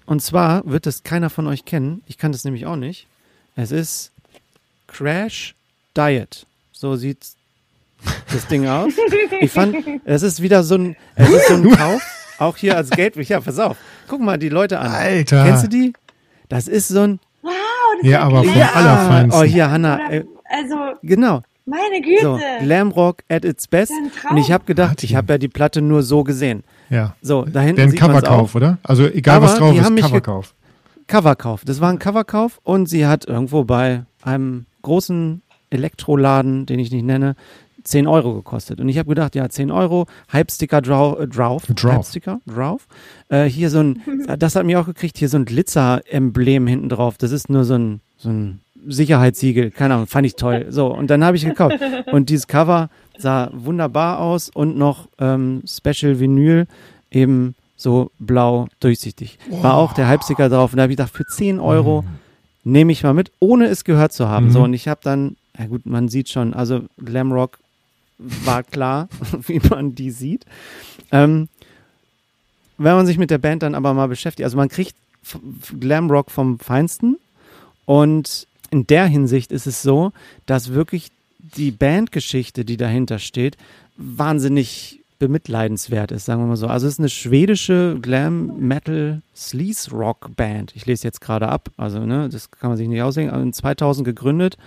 Und 0.05 0.21
zwar 0.21 0.65
wird 0.65 0.87
es 0.87 1.03
keiner 1.03 1.29
von 1.29 1.47
euch 1.47 1.65
kennen. 1.65 2.03
Ich 2.07 2.17
kann 2.17 2.31
das 2.31 2.43
nämlich 2.43 2.65
auch 2.65 2.75
nicht. 2.75 3.07
Es 3.55 3.71
ist 3.71 4.11
Crash 4.87 5.55
Diet. 5.95 6.45
So 6.71 6.95
sieht 6.95 7.25
das 8.31 8.47
Ding 8.47 8.67
aus. 8.67 8.93
Ich 9.41 9.51
fand, 9.51 9.75
es 10.05 10.21
ist 10.21 10.41
wieder 10.41 10.63
so 10.63 10.75
ein, 10.75 10.95
es 11.15 11.29
ist 11.29 11.47
so 11.47 11.53
ein 11.55 11.69
Kauf, 11.77 12.01
auch 12.37 12.57
hier 12.57 12.77
als 12.77 12.89
Gateway. 12.89 13.23
Ja, 13.23 13.39
pass 13.39 13.59
auf. 13.59 13.77
Guck 14.07 14.21
mal 14.21 14.37
die 14.37 14.49
Leute 14.49 14.79
an. 14.79 14.91
Alter. 14.91 15.43
Kennst 15.45 15.63
du 15.63 15.67
die? 15.69 15.93
Das 16.49 16.67
ist 16.67 16.89
so 16.89 17.01
ein. 17.01 17.19
Wow, 17.41 17.51
das 18.01 18.09
Ja, 18.09 18.21
aber 18.21 18.43
vom 18.43 18.55
ja. 18.55 18.71
Allerfeinsten. 18.73 19.41
Oh, 19.41 19.43
hier, 19.43 19.69
Hanna. 19.71 20.11
Äh, 20.11 20.25
also. 20.49 20.75
Genau. 21.01 21.41
Meine 21.65 22.01
Güte. 22.01 22.21
So, 22.21 22.39
Glamrock 22.61 23.23
at 23.29 23.43
its 23.43 23.67
best. 23.67 23.91
Und 24.29 24.37
ich 24.37 24.51
habe 24.51 24.65
gedacht, 24.65 25.03
ich 25.03 25.15
habe 25.15 25.33
ja 25.33 25.37
die 25.37 25.47
Platte 25.47 25.81
nur 25.81 26.03
so 26.03 26.23
gesehen. 26.23 26.63
Ja. 26.89 27.15
So, 27.21 27.45
da 27.45 27.61
hinten 27.61 27.77
Der 27.77 27.85
ein 27.85 27.95
Coverkauf, 27.95 28.55
oder? 28.55 28.77
Also 28.83 29.07
egal 29.07 29.37
aber 29.37 29.47
was 29.47 29.55
drauf 29.55 29.75
ist, 29.75 29.95
Coverkauf. 29.95 30.53
Coverkauf. 31.07 31.65
Das 31.65 31.81
war 31.81 31.89
ein 31.89 31.99
Coverkauf 31.99 32.59
und 32.63 32.87
sie 32.87 33.07
hat 33.07 33.25
irgendwo 33.25 33.63
bei 33.63 34.03
einem 34.21 34.65
großen 34.83 35.41
Elektroladen, 35.71 36.65
den 36.65 36.79
ich 36.79 36.91
nicht 36.91 37.03
nenne, 37.03 37.35
10 37.83 38.07
Euro 38.07 38.33
gekostet. 38.33 38.79
Und 38.79 38.89
ich 38.89 38.97
habe 38.97 39.09
gedacht, 39.09 39.35
ja, 39.35 39.47
10 39.47 39.71
Euro, 39.71 40.07
Hype-Sticker 40.33 40.81
drauf, 40.81 41.19
äh, 41.19 41.27
drauf, 41.27 41.63
Hype-Sticker 41.67 42.41
drauf. 42.47 42.87
Äh, 43.29 43.45
hier 43.45 43.69
so 43.69 43.79
ein, 43.79 44.01
das 44.39 44.55
hat 44.55 44.65
mir 44.65 44.79
auch 44.79 44.87
gekriegt, 44.87 45.17
hier 45.17 45.29
so 45.29 45.37
ein 45.37 45.45
Glitzer-Emblem 45.45 46.67
hinten 46.67 46.89
drauf. 46.89 47.17
Das 47.17 47.31
ist 47.31 47.49
nur 47.49 47.63
so 47.63 47.75
ein, 47.75 48.01
so 48.17 48.29
ein 48.29 48.61
Sicherheitssiegel, 48.87 49.71
keine 49.71 49.95
Ahnung, 49.95 50.07
fand 50.07 50.27
ich 50.27 50.35
toll. 50.35 50.67
So, 50.69 50.87
und 50.87 51.09
dann 51.09 51.23
habe 51.23 51.37
ich 51.37 51.45
gekauft. 51.45 51.77
Und 52.11 52.29
dieses 52.29 52.47
Cover 52.47 52.89
sah 53.17 53.49
wunderbar 53.53 54.19
aus 54.19 54.49
und 54.49 54.77
noch 54.77 55.07
ähm, 55.19 55.63
Special 55.65 56.19
Vinyl, 56.19 56.67
eben 57.11 57.55
so 57.77 58.11
blau 58.19 58.67
durchsichtig. 58.79 59.39
War 59.49 59.75
auch 59.75 59.93
der 59.93 60.07
Hype-Sticker 60.07 60.49
drauf. 60.49 60.73
Und 60.73 60.77
da 60.77 60.83
habe 60.83 60.93
ich 60.93 60.97
gedacht, 60.97 61.13
für 61.13 61.25
10 61.25 61.59
Euro. 61.59 62.01
Mhm 62.01 62.25
nehme 62.65 62.91
ich 62.91 63.03
mal 63.03 63.13
mit, 63.13 63.31
ohne 63.39 63.67
es 63.67 63.85
gehört 63.85 64.11
zu 64.11 64.27
haben. 64.27 64.47
Mhm. 64.47 64.51
So, 64.51 64.63
und 64.63 64.73
ich 64.73 64.89
habe 64.89 64.99
dann, 65.03 65.37
ja 65.57 65.67
gut, 65.67 65.85
man 65.85 66.09
sieht 66.09 66.29
schon, 66.29 66.53
also 66.53 66.81
Glamrock 66.97 67.59
war 68.17 68.63
klar, 68.63 69.07
wie 69.47 69.61
man 69.69 69.95
die 69.95 70.11
sieht. 70.11 70.45
Ähm, 71.11 71.47
wenn 72.77 72.95
man 72.95 73.05
sich 73.05 73.17
mit 73.17 73.29
der 73.29 73.37
Band 73.37 73.63
dann 73.63 73.75
aber 73.75 73.93
mal 73.93 74.07
beschäftigt, 74.07 74.43
also 74.43 74.57
man 74.57 74.67
kriegt 74.67 74.95
Glamrock 75.79 76.29
vom 76.29 76.59
Feinsten 76.59 77.17
und 77.85 78.47
in 78.75 78.85
der 78.87 79.05
Hinsicht 79.07 79.53
ist 79.53 79.67
es 79.67 79.81
so, 79.81 80.11
dass 80.45 80.73
wirklich 80.73 81.11
die 81.39 81.71
Bandgeschichte, 81.71 82.65
die 82.65 82.75
dahinter 82.75 83.19
steht, 83.19 83.55
wahnsinnig 83.95 84.99
bemitleidenswert 85.17 86.11
ist, 86.11 86.25
sagen 86.25 86.41
wir 86.41 86.47
mal 86.47 86.57
so. 86.57 86.67
Also 86.67 86.87
es 86.87 86.95
ist 86.95 86.99
eine 86.99 87.07
schwedische 87.07 87.97
Glam 88.01 88.57
Metal 88.59 89.21
Sleaze 89.33 89.91
Rock 89.91 90.35
Band. 90.35 90.73
Ich 90.75 90.85
lese 90.85 91.05
jetzt 91.05 91.21
gerade 91.21 91.47
ab, 91.47 91.69
also 91.77 91.99
ne, 92.05 92.27
das 92.27 92.51
kann 92.51 92.69
man 92.69 92.77
sich 92.77 92.89
nicht 92.89 93.01
aussehen. 93.01 93.29
Also 93.29 93.43
in 93.43 93.53
2000 93.53 94.05
gegründet. 94.05 94.57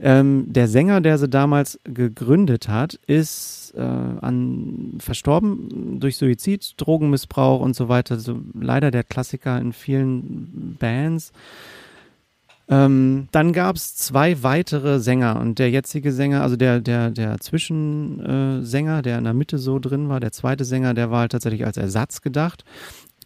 Ähm, 0.00 0.46
der 0.48 0.66
Sänger, 0.66 1.00
der 1.00 1.18
sie 1.18 1.28
damals 1.28 1.78
gegründet 1.84 2.68
hat, 2.68 2.94
ist 3.06 3.72
äh, 3.76 3.80
an, 3.80 4.98
verstorben 4.98 6.00
durch 6.00 6.16
Suizid, 6.16 6.74
Drogenmissbrauch 6.76 7.60
und 7.60 7.76
so 7.76 7.88
weiter. 7.88 8.18
So, 8.18 8.40
leider 8.60 8.90
der 8.90 9.04
Klassiker 9.04 9.60
in 9.60 9.72
vielen 9.72 10.76
Bands. 10.80 11.32
Ähm, 12.70 13.28
dann 13.32 13.52
gab 13.52 13.74
es 13.74 13.96
zwei 13.96 14.44
weitere 14.44 15.00
Sänger 15.00 15.40
und 15.40 15.58
der 15.58 15.70
jetzige 15.70 16.12
Sänger, 16.12 16.42
also 16.42 16.54
der, 16.54 16.78
der, 16.80 17.10
der 17.10 17.40
Zwischensänger, 17.40 19.00
äh, 19.00 19.02
der 19.02 19.18
in 19.18 19.24
der 19.24 19.34
Mitte 19.34 19.58
so 19.58 19.80
drin 19.80 20.08
war, 20.08 20.20
der 20.20 20.30
zweite 20.30 20.64
Sänger, 20.64 20.94
der 20.94 21.10
war 21.10 21.22
halt 21.22 21.32
tatsächlich 21.32 21.66
als 21.66 21.76
Ersatz 21.76 22.22
gedacht 22.22 22.64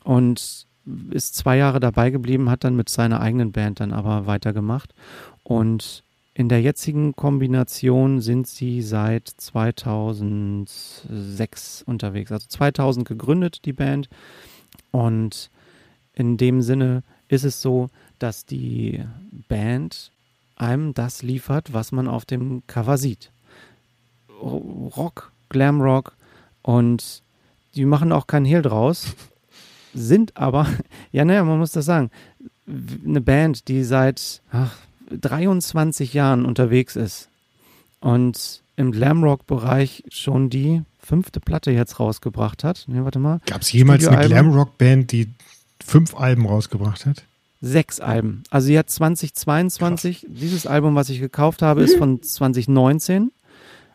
und 0.03 0.67
ist 1.11 1.35
zwei 1.35 1.59
Jahre 1.59 1.79
dabei 1.79 2.09
geblieben, 2.09 2.49
hat 2.49 2.65
dann 2.65 2.75
mit 2.75 2.89
seiner 2.89 3.21
eigenen 3.21 3.53
Band 3.53 3.81
dann 3.81 3.93
aber 3.93 4.25
weitergemacht. 4.27 4.95
Und 5.43 6.05
in 6.33 6.49
der 6.49 6.63
jetzigen 6.63 7.15
Kombination 7.15 8.23
sind 8.23 8.47
sie 8.47 8.81
seit 8.83 9.29
2006 9.29 11.83
unterwegs. 11.87 12.33
Also 12.33 12.47
2000 12.49 13.07
gegründet, 13.07 13.65
die 13.65 13.73
Band. 13.73 14.09
Und 14.91 15.49
in 16.13 16.37
dem 16.37 16.61
Sinne 16.61 17.05
ist 17.29 17.45
es 17.45 17.63
so, 17.63 17.89
dass 18.19 18.47
die 18.47 19.05
Band 19.49 20.11
einem 20.57 20.95
das 20.95 21.23
liefert, 21.23 21.73
was 21.73 21.93
man 21.93 22.09
auf 22.09 22.25
dem 22.25 22.63
Cover 22.67 22.99
sieht. 22.99 23.31
Rock, 24.41 25.33
Glamrock 25.49 26.13
und 26.63 27.23
die 27.75 27.85
machen 27.85 28.13
auch 28.13 28.27
keinen 28.27 28.47
Hehl 28.47 28.63
draus, 28.63 29.15
sind 29.95 30.37
aber, 30.37 30.67
ja, 31.13 31.25
naja, 31.25 31.45
man 31.45 31.59
muss 31.59 31.73
das 31.73 31.85
sagen, 31.85 32.11
eine 33.05 33.21
Band, 33.21 33.69
die 33.69 33.85
seit 33.85 34.43
ach, 34.51 34.77
23 35.11 36.15
Jahren 36.15 36.47
unterwegs 36.47 36.97
ist 36.97 37.29
und 38.01 38.63
im 38.77 38.91
Glamrock-Bereich 38.91 40.05
schon 40.09 40.51
die 40.51 40.83
fünfte 40.99 41.41
Platte 41.41 41.71
jetzt 41.71 42.01
rausgebracht 42.01 42.65
hat. 42.65 42.85
Ne, 42.89 43.05
warte 43.05 43.19
mal. 43.19 43.41
Gab 43.47 43.63
es 43.63 43.71
jemals 43.73 44.07
eine 44.07 44.27
Glamrock-Band, 44.27 45.13
die 45.13 45.29
fünf 45.85 46.17
Alben 46.17 46.47
rausgebracht 46.47 47.07
hat? 47.07 47.25
Sechs 47.61 48.01
Alben. 48.01 48.43
Also 48.51 48.67
sie 48.67 48.79
hat 48.79 48.91
2022, 48.91 50.21
Krass. 50.21 50.31
dieses 50.31 50.67
Album, 50.67 50.95
was 50.95 51.09
ich 51.09 51.21
gekauft 51.21 51.63
habe, 51.63 51.83
ist 51.83 51.97
von 51.97 52.23
2019 52.23 53.33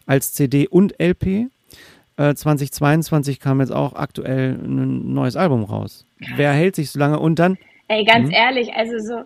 als 0.06 0.34
CD 0.34 0.68
und 0.68 1.00
LP. 1.00 1.50
Äh, 2.18 2.34
2022 2.34 3.40
kam 3.40 3.62
jetzt 3.62 3.72
auch 3.72 3.94
aktuell 3.94 4.54
ein 4.54 5.14
neues 5.14 5.36
Album 5.36 5.64
raus. 5.64 6.06
Wer 6.36 6.52
hält 6.52 6.76
sich 6.76 6.92
so 6.92 7.00
lange? 7.00 7.20
Und 7.20 7.40
dann. 7.40 7.58
Ey, 7.88 8.04
ganz 8.04 8.28
hm? 8.28 8.34
ehrlich, 8.34 8.74
also 8.74 9.00
so 9.00 9.24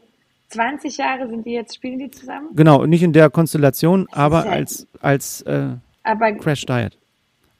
20 0.49 0.97
Jahre 0.97 1.27
sind 1.27 1.45
die 1.45 1.51
jetzt, 1.51 1.75
spielen 1.75 1.99
die 1.99 2.11
zusammen? 2.11 2.49
Genau, 2.55 2.85
nicht 2.85 3.03
in 3.03 3.13
der 3.13 3.29
Konstellation, 3.29 4.07
aber 4.11 4.45
als, 4.45 4.87
als 5.01 5.41
äh, 5.41 5.69
aber 6.03 6.33
Crash 6.33 6.65
Diet. 6.65 6.97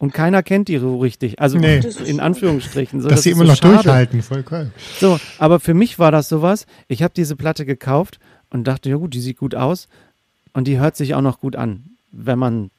Und 0.03 0.13
keiner 0.13 0.43
kennt 0.43 0.67
die 0.67 0.79
so 0.79 0.97
richtig. 0.97 1.39
Also 1.39 1.57
nee. 1.57 1.79
in 2.05 2.19
Anführungsstrichen. 2.19 2.99
So, 2.99 3.07
Dass 3.07 3.19
das 3.19 3.23
sie 3.23 3.29
immer 3.29 3.45
so 3.45 3.51
noch 3.51 3.55
schade. 3.55 3.75
durchhalten, 3.75 4.21
voll 4.21 4.43
cool. 4.51 4.69
So, 4.99 5.17
aber 5.39 5.61
für 5.61 5.73
mich 5.73 5.97
war 5.97 6.11
das 6.11 6.27
sowas. 6.27 6.65
Ich 6.89 7.01
habe 7.03 7.13
diese 7.15 7.37
Platte 7.37 7.65
gekauft 7.65 8.19
und 8.49 8.67
dachte, 8.67 8.89
ja 8.89 8.97
gut, 8.97 9.13
die 9.13 9.21
sieht 9.21 9.37
gut 9.37 9.55
aus. 9.55 9.87
Und 10.51 10.67
die 10.67 10.77
hört 10.77 10.97
sich 10.97 11.15
auch 11.15 11.21
noch 11.21 11.39
gut 11.39 11.55
an, 11.55 11.85
wenn 12.11 12.37
man 12.37 12.69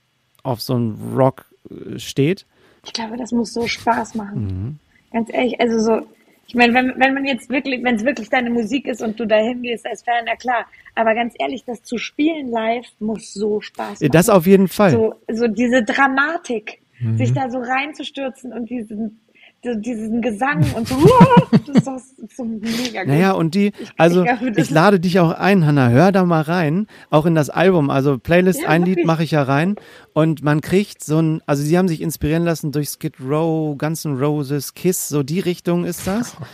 auf 0.43 0.61
so 0.61 0.75
einen 0.75 1.17
Rock 1.17 1.47
äh, 1.71 1.99
steht. 1.99 2.45
Ich 2.85 2.93
glaube, 2.93 3.17
das 3.17 3.33
muss 3.33 3.55
so 3.55 3.67
Spaß 3.67 4.17
machen. 4.17 4.45
Mhm. 4.45 4.79
Ganz 5.11 5.33
ehrlich, 5.33 5.59
also 5.59 5.79
so, 5.79 6.07
ich 6.47 6.55
meine, 6.55 6.75
wenn, 6.75 6.93
wenn 6.99 7.15
man 7.15 7.25
jetzt 7.25 7.49
wirklich, 7.49 7.83
wenn 7.83 7.95
es 7.95 8.05
wirklich 8.05 8.29
deine 8.29 8.51
Musik 8.51 8.87
ist 8.87 9.01
und 9.01 9.19
du 9.19 9.27
da 9.27 9.37
hingehst 9.37 9.87
als 9.87 10.03
Fan, 10.03 10.25
na 10.27 10.37
klar. 10.37 10.67
Aber 10.95 11.15
ganz 11.15 11.33
ehrlich, 11.39 11.65
das 11.65 11.83
zu 11.85 11.97
spielen 11.97 12.51
live 12.51 12.85
muss 12.99 13.33
so 13.33 13.63
Spaß 13.63 14.01
machen. 14.01 14.13
Das 14.13 14.29
auf 14.29 14.47
jeden 14.47 14.69
Fall. 14.69 14.91
So, 14.91 15.15
so 15.33 15.49
diese 15.49 15.83
Dramatik, 15.85 16.84
mhm. 17.01 17.17
sich 17.17 17.33
da 17.33 17.51
so 17.51 17.59
reinzustürzen 17.59 18.53
und 18.53 18.71
diesen, 18.71 19.21
diesen 19.65 20.21
Gesang 20.21 20.65
und 20.75 20.89
so, 20.89 20.97
das 21.73 21.87
ist 21.87 22.37
so 22.37 22.45
mega 22.45 23.01
gut. 23.01 23.09
Naja, 23.09 23.33
und 23.33 23.55
die, 23.55 23.73
also 23.97 24.25
ich, 24.57 24.71
lade 24.71 25.01
dich 25.01 25.21
auch 25.21 25.33
ein, 25.33 25.67
Hanna, 25.67 25.89
hör 25.89 26.13
da 26.13 26.25
mal 26.25 26.43
rein, 26.43 26.87
auch 27.11 27.27
in 27.27 27.35
das 27.35 27.51
Album, 27.51 27.91
also 27.91 28.19
Playlist, 28.19 28.63
ja, 28.63 28.69
ein 28.69 28.85
Lied 28.85 29.05
mache 29.05 29.25
ich 29.25 29.33
ja 29.33 29.43
rein 29.43 29.77
und 30.13 30.43
man 30.43 30.61
kriegt 30.61 31.03
so 31.03 31.21
ein, 31.21 31.43
also 31.47 31.63
sie 31.63 31.79
haben 31.79 31.89
sich 31.89 32.01
inspirieren 32.01 32.45
lassen 32.45 32.73
durch 32.73 32.91
Skid 32.91 33.15
Row, 33.21 33.77
Guns 33.79 34.05
N' 34.05 34.19
Roses, 34.19 34.75
Kiss, 34.75 35.09
so 35.09 35.23
die 35.23 35.41
Richtung 35.41 35.85
ist 35.85 36.07
das. 36.07 36.37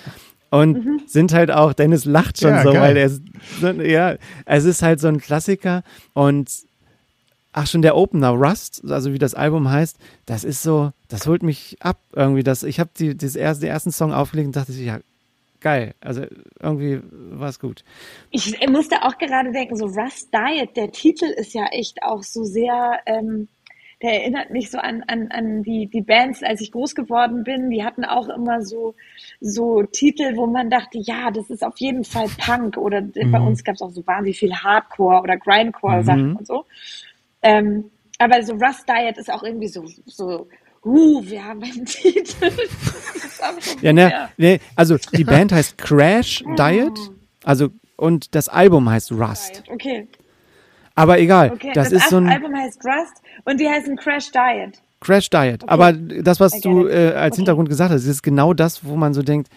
Und 0.53 0.85
mhm. 0.85 1.03
sind 1.07 1.33
halt 1.33 1.53
auch, 1.53 1.73
Dennis 1.75 2.05
lacht 2.05 2.41
schon 2.41 2.51
ja, 2.51 2.65
so, 2.65 2.73
geil. 2.73 3.11
weil 3.61 3.77
er, 3.77 3.87
ja, 3.87 4.17
es 4.47 4.65
ist 4.65 4.83
halt 4.83 4.99
so 4.99 5.07
ein 5.07 5.21
Klassiker 5.21 5.85
und 6.13 6.51
Ach, 7.53 7.67
schon 7.67 7.83
der 7.83 7.97
Opener, 7.97 8.31
Rust, 8.31 8.83
also 8.89 9.13
wie 9.13 9.19
das 9.19 9.35
Album 9.35 9.71
heißt, 9.71 9.99
das 10.25 10.45
ist 10.45 10.63
so, 10.63 10.93
das 11.09 11.27
holt 11.27 11.43
mich 11.43 11.77
ab 11.81 11.99
irgendwie. 12.15 12.45
Das, 12.45 12.63
ich 12.63 12.79
habe 12.79 12.91
die, 12.97 13.17
das 13.17 13.35
erste, 13.35 13.67
den 13.67 13.73
ersten 13.73 13.91
Song 13.91 14.13
aufgelegt 14.13 14.47
und 14.47 14.57
dachte, 14.57 14.73
ja, 14.73 15.01
geil. 15.61 15.95
Also 16.01 16.23
irgendwie 16.61 17.01
war 17.13 17.49
es 17.49 17.59
gut. 17.59 17.85
Ich 18.31 18.57
musste 18.69 19.03
auch 19.03 19.19
gerade 19.19 19.53
denken, 19.53 19.77
so 19.77 19.87
Rust 19.87 20.33
Diet, 20.33 20.77
der 20.77 20.93
Titel 20.93 21.27
ist 21.27 21.55
ja 21.55 21.67
echt 21.73 22.03
auch 22.03 22.23
so 22.23 22.45
sehr, 22.45 23.01
ähm, 23.07 23.49
der 24.03 24.23
erinnert 24.23 24.51
mich 24.51 24.71
so 24.71 24.79
an, 24.79 25.03
an, 25.09 25.29
an 25.31 25.63
die, 25.63 25.87
die 25.87 26.01
Bands, 26.01 26.43
als 26.43 26.63
ich 26.63 26.73
groß 26.73 26.95
geworden 26.95 27.45
bin. 27.45 27.69
Die 27.69 27.85
hatten 27.85 28.05
auch 28.05 28.29
immer 28.29 28.63
so, 28.63 28.95
so 29.41 29.83
Titel, 29.83 30.37
wo 30.37 30.47
man 30.47 30.71
dachte, 30.71 30.99
ja, 30.99 31.31
das 31.31 31.51
ist 31.51 31.63
auf 31.63 31.79
jeden 31.79 32.05
Fall 32.05 32.29
Punk. 32.39 32.79
Oder 32.79 33.03
mhm. 33.03 33.31
bei 33.31 33.41
uns 33.41 33.63
gab 33.63 33.75
es 33.75 33.83
auch 33.83 33.91
so 33.91 34.07
wahnsinnig 34.07 34.39
viel 34.39 34.55
Hardcore 34.55 35.21
oder 35.21 35.37
Grindcore-Sachen 35.37 36.31
mhm. 36.31 36.37
und 36.37 36.47
so. 36.47 36.65
Ähm, 37.43 37.91
aber 38.19 38.43
so 38.43 38.55
Rust 38.55 38.89
Diet 38.89 39.17
ist 39.17 39.31
auch 39.33 39.43
irgendwie 39.43 39.69
so, 39.69 39.85
so 40.07 40.49
uh, 40.85 41.23
wir 41.25 41.45
haben 41.45 41.63
einen 41.63 41.85
Titel. 41.87 42.51
ja, 43.81 43.93
ne, 43.93 44.29
ne, 44.37 44.61
also 44.77 44.97
die 45.17 45.25
Band 45.33 45.53
heißt 45.53 45.79
Crash 45.79 46.45
Diet, 46.59 46.99
also 47.45 47.69
und 47.97 48.35
das 48.35 48.49
Album 48.49 48.89
heißt 48.89 49.13
Rust. 49.13 49.57
Diet. 49.57 49.71
Okay. 49.71 50.09
Aber 50.95 51.19
egal, 51.19 51.53
okay, 51.53 51.71
das, 51.73 51.91
das 51.91 52.03
ist 52.03 52.11
so 52.11 52.19
ein 52.19 52.29
Album 52.29 52.55
heißt 52.55 52.81
Rust 52.85 53.23
und 53.45 53.59
die 53.59 53.69
heißen 53.69 53.97
Crash 53.97 54.31
Diet. 54.33 54.83
Crash 55.01 55.31
Diet. 55.31 55.63
Okay. 55.63 55.73
Aber 55.73 55.93
das, 55.93 56.41
was 56.41 56.61
du 56.61 56.87
äh, 56.87 57.13
als 57.15 57.33
okay. 57.33 57.37
Hintergrund 57.37 57.69
gesagt 57.69 57.91
hast, 57.91 58.05
ist 58.05 58.23
genau 58.23 58.53
das, 58.53 58.85
wo 58.85 58.97
man 58.97 59.15
so 59.15 59.23
denkt, 59.23 59.49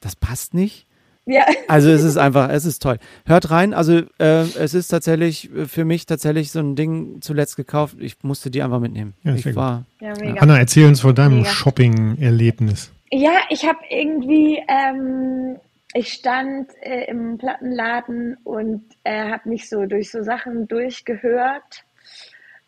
das 0.00 0.14
passt 0.14 0.52
nicht. 0.52 0.86
Ja. 1.26 1.44
Also 1.68 1.90
es 1.90 2.02
ist 2.02 2.16
einfach, 2.16 2.50
es 2.50 2.64
ist 2.64 2.82
toll. 2.82 2.98
Hört 3.26 3.50
rein, 3.50 3.74
also 3.74 3.98
äh, 4.18 4.42
es 4.58 4.74
ist 4.74 4.88
tatsächlich 4.88 5.54
äh, 5.54 5.66
für 5.66 5.84
mich 5.84 6.06
tatsächlich 6.06 6.50
so 6.50 6.58
ein 6.58 6.74
Ding 6.76 7.20
zuletzt 7.20 7.56
gekauft. 7.56 7.96
Ich 8.00 8.16
musste 8.22 8.50
die 8.50 8.62
einfach 8.62 8.80
mitnehmen. 8.80 9.14
Ja, 9.22 9.34
ich 9.34 9.54
war, 9.54 9.84
ja, 10.00 10.12
Anna, 10.38 10.58
erzähl 10.58 10.86
uns 10.86 11.00
von 11.00 11.14
deinem 11.14 11.44
Shopping-Erlebnis. 11.44 12.92
Ja, 13.12 13.38
ich 13.48 13.64
habe 13.66 13.78
irgendwie, 13.90 14.62
ähm, 14.68 15.56
ich 15.94 16.12
stand 16.12 16.70
äh, 16.80 17.04
im 17.10 17.38
Plattenladen 17.38 18.36
und 18.44 18.84
äh, 19.04 19.30
habe 19.30 19.48
mich 19.48 19.68
so 19.68 19.86
durch 19.86 20.10
so 20.10 20.22
Sachen 20.22 20.68
durchgehört. 20.68 21.84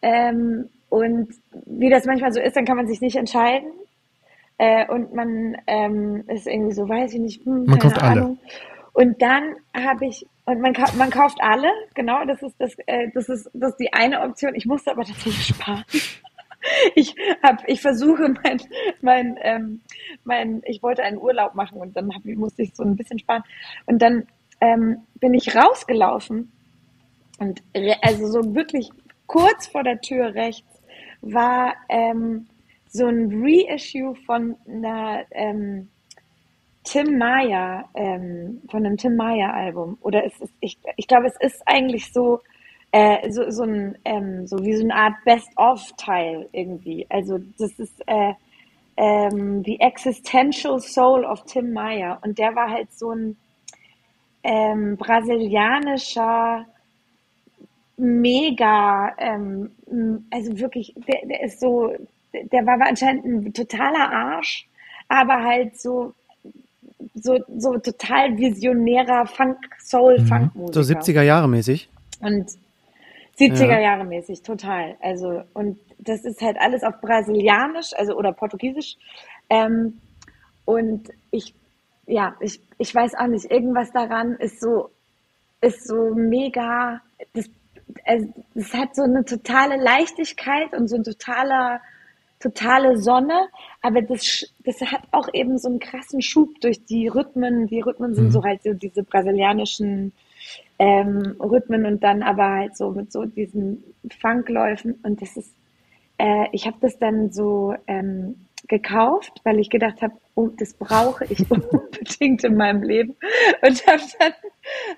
Ähm, 0.03 0.69
und 0.89 1.29
wie 1.67 1.91
das 1.91 2.05
manchmal 2.05 2.33
so 2.33 2.41
ist, 2.41 2.57
dann 2.57 2.65
kann 2.65 2.77
man 2.77 2.87
sich 2.87 3.01
nicht 3.01 3.17
entscheiden. 3.17 3.71
Äh, 4.63 4.87
und 4.87 5.13
man 5.13 5.57
ähm, 5.67 6.23
ist 6.29 6.47
irgendwie 6.47 6.73
so, 6.73 6.89
weiß 6.89 7.15
ich 7.15 7.19
nicht, 7.19 7.45
hm, 7.45 7.65
man 7.65 7.81
kauft 7.81 8.01
Ahnung. 8.01 8.39
alle. 8.39 8.39
Und 8.93 9.21
dann 9.21 9.57
habe 9.75 10.07
ich, 10.07 10.25
und 10.45 10.61
man, 10.61 10.73
man 10.97 11.11
kauft 11.11 11.39
alle, 11.41 11.67
genau, 11.95 12.25
das 12.27 12.41
ist 12.43 12.55
das, 12.61 12.77
äh, 12.87 13.09
das 13.13 13.29
ist 13.29 13.51
das 13.55 13.71
ist 13.71 13.81
die 13.81 13.93
eine 13.93 14.21
Option. 14.21 14.55
Ich 14.55 14.65
musste 14.65 14.93
aber 14.93 15.03
tatsächlich 15.03 15.47
sparen. 15.47 15.83
ich 16.95 17.17
habe, 17.43 17.65
ich 17.67 17.81
versuche 17.81 18.33
mein, 18.45 18.61
mein, 19.01 19.37
ähm, 19.43 19.81
mein, 20.23 20.63
ich 20.65 20.81
wollte 20.81 21.03
einen 21.03 21.19
Urlaub 21.19 21.57
machen 21.57 21.81
und 21.81 21.97
dann 21.97 22.15
hab, 22.15 22.25
musste 22.25 22.63
ich 22.63 22.73
so 22.73 22.85
ein 22.85 22.95
bisschen 22.95 23.19
sparen. 23.19 23.43
Und 23.87 24.01
dann 24.01 24.29
ähm, 24.61 24.99
bin 25.19 25.35
ich 25.35 25.57
rausgelaufen 25.57 26.53
und 27.41 27.61
also 28.03 28.29
so 28.29 28.55
wirklich 28.55 28.91
kurz 29.27 29.67
vor 29.67 29.83
der 29.83 30.01
Tür 30.01 30.37
rechts 30.37 30.69
war 31.21 31.75
ähm, 31.89 32.47
so 32.93 33.07
ein 33.07 33.31
Reissue 33.33 34.15
von 34.27 34.55
einer 34.69 35.25
ähm, 35.31 35.89
Tim 36.85 37.17
Maya, 37.17 37.89
ähm, 37.95 38.61
von 38.71 38.85
einem 38.85 38.99
Tim 38.99 39.17
Maya 39.17 39.51
Album. 39.51 39.97
Oder 40.03 40.27
es 40.27 40.39
ist, 40.41 40.53
ich, 40.61 40.79
ich 40.97 41.07
glaube, 41.07 41.29
es 41.29 41.37
ist 41.41 41.63
eigentlich 41.67 42.13
so, 42.13 42.41
äh, 42.91 43.31
so, 43.31 43.51
so 43.51 43.63
ein, 43.63 43.97
ähm, 44.05 44.47
so 44.47 44.59
wie 44.59 44.75
so 44.75 44.85
eine 44.85 44.95
Art 44.95 45.15
Best-of-Teil 45.25 46.49
irgendwie. 46.53 47.07
Also 47.09 47.39
das 47.59 47.73
ist 47.79 48.03
äh, 48.07 48.35
ähm, 48.99 49.63
The 49.65 49.81
Existential 49.81 50.79
Soul 50.81 51.25
of 51.25 51.45
Tim 51.45 51.73
Maya. 51.73 52.19
Und 52.23 52.39
der 52.39 52.55
war 52.55 52.69
halt 52.71 52.93
so 52.93 53.11
ein 53.13 53.37
ähm, 54.43 54.99
brasilianischer 54.99 56.67
mega, 57.97 59.15
ähm, 59.19 59.71
also 60.31 60.59
wirklich, 60.59 60.93
der, 61.07 61.27
der 61.27 61.45
ist 61.45 61.61
so 61.61 61.93
der 62.33 62.67
war 62.67 62.79
anscheinend 62.87 63.25
ein 63.25 63.53
totaler 63.53 64.11
Arsch, 64.11 64.67
aber 65.09 65.43
halt 65.43 65.81
so 65.81 66.15
so, 67.15 67.39
so 67.57 67.79
total 67.79 68.37
visionärer 68.37 69.27
Funk, 69.27 69.59
Soul, 69.81 70.21
mhm. 70.21 70.27
Funk-Musiker. 70.27 70.83
So 70.83 70.95
70er 70.95 71.23
Jahre 71.23 71.49
mäßig. 71.49 71.89
Und 72.21 72.47
70er 73.39 73.73
ja. 73.73 73.81
Jahre 73.81 74.05
mäßig, 74.05 74.43
total. 74.43 74.97
Also, 75.01 75.43
und 75.55 75.79
das 75.99 76.25
ist 76.25 76.41
halt 76.43 76.57
alles 76.61 76.83
auf 76.83 77.01
Brasilianisch, 77.01 77.93
also 77.97 78.15
oder 78.15 78.33
Portugiesisch. 78.33 78.97
Ähm, 79.51 79.99
und 80.65 81.09
ich, 81.31 81.55
ja, 82.07 82.37
ich, 82.41 82.61
ich 82.79 82.95
weiß 82.95 83.15
auch 83.15 83.27
nicht, 83.27 83.51
irgendwas 83.51 83.91
daran 83.93 84.37
ist 84.37 84.61
so, 84.61 84.91
ist 85.61 85.87
so 85.87 86.15
mega, 86.15 87.01
das, 87.35 87.47
also, 88.05 88.29
das 88.55 88.75
hat 88.75 88.95
so 88.95 89.03
eine 89.03 89.25
totale 89.25 89.77
Leichtigkeit 89.77 90.73
und 90.75 90.89
so 90.89 90.97
ein 90.97 91.05
totaler 91.05 91.81
totale 92.43 92.99
Sonne, 92.99 93.49
aber 93.81 94.03
das, 94.03 94.53
das 94.61 94.81
hat 94.81 95.03
auch 95.13 95.29
eben 95.33 95.59
so 95.59 95.69
einen 95.69 95.79
krassen 95.79 96.23
Schub 96.23 96.61
durch 96.61 96.85
die 96.85 97.09
Rhythmen. 97.09 97.67
Die 97.67 97.81
Rhythmen 97.81 98.15
sind 98.15 98.27
mhm. 98.27 98.31
so 98.31 98.45
halt 98.45 98.63
so 98.63 98.75
diese 98.75 99.03
brasilianischen 99.03 100.13
ähm, 100.79 101.37
Rhythmen 101.39 101.87
und 101.87 102.03
dann 102.03 102.23
aber 102.23 102.51
halt 102.51 102.77
so 102.77 102.91
mit 102.91 103.13
so 103.13 103.25
diesen 103.25 103.85
Funkläufen 104.21 104.99
und 105.05 105.23
das 105.23 105.37
ist, 105.37 105.55
äh, 106.19 106.47
ich 106.53 106.67
habe 106.67 106.77
das 106.81 106.99
dann 106.99 107.31
so 107.31 107.75
ähm, 107.87 108.47
gekauft, 108.67 109.41
weil 109.45 109.61
ich 109.61 109.71
gedacht 109.71 110.03
habe, 110.03 110.15
oh, 110.35 110.49
das 110.49 110.75
brauche 110.75 111.25
ich 111.27 111.49
unbedingt 111.51 112.43
in 112.45 112.57
meinem 112.57 112.83
Leben 112.83 113.17
und 113.63 113.87
habe 113.87 114.03
dann 114.19 114.33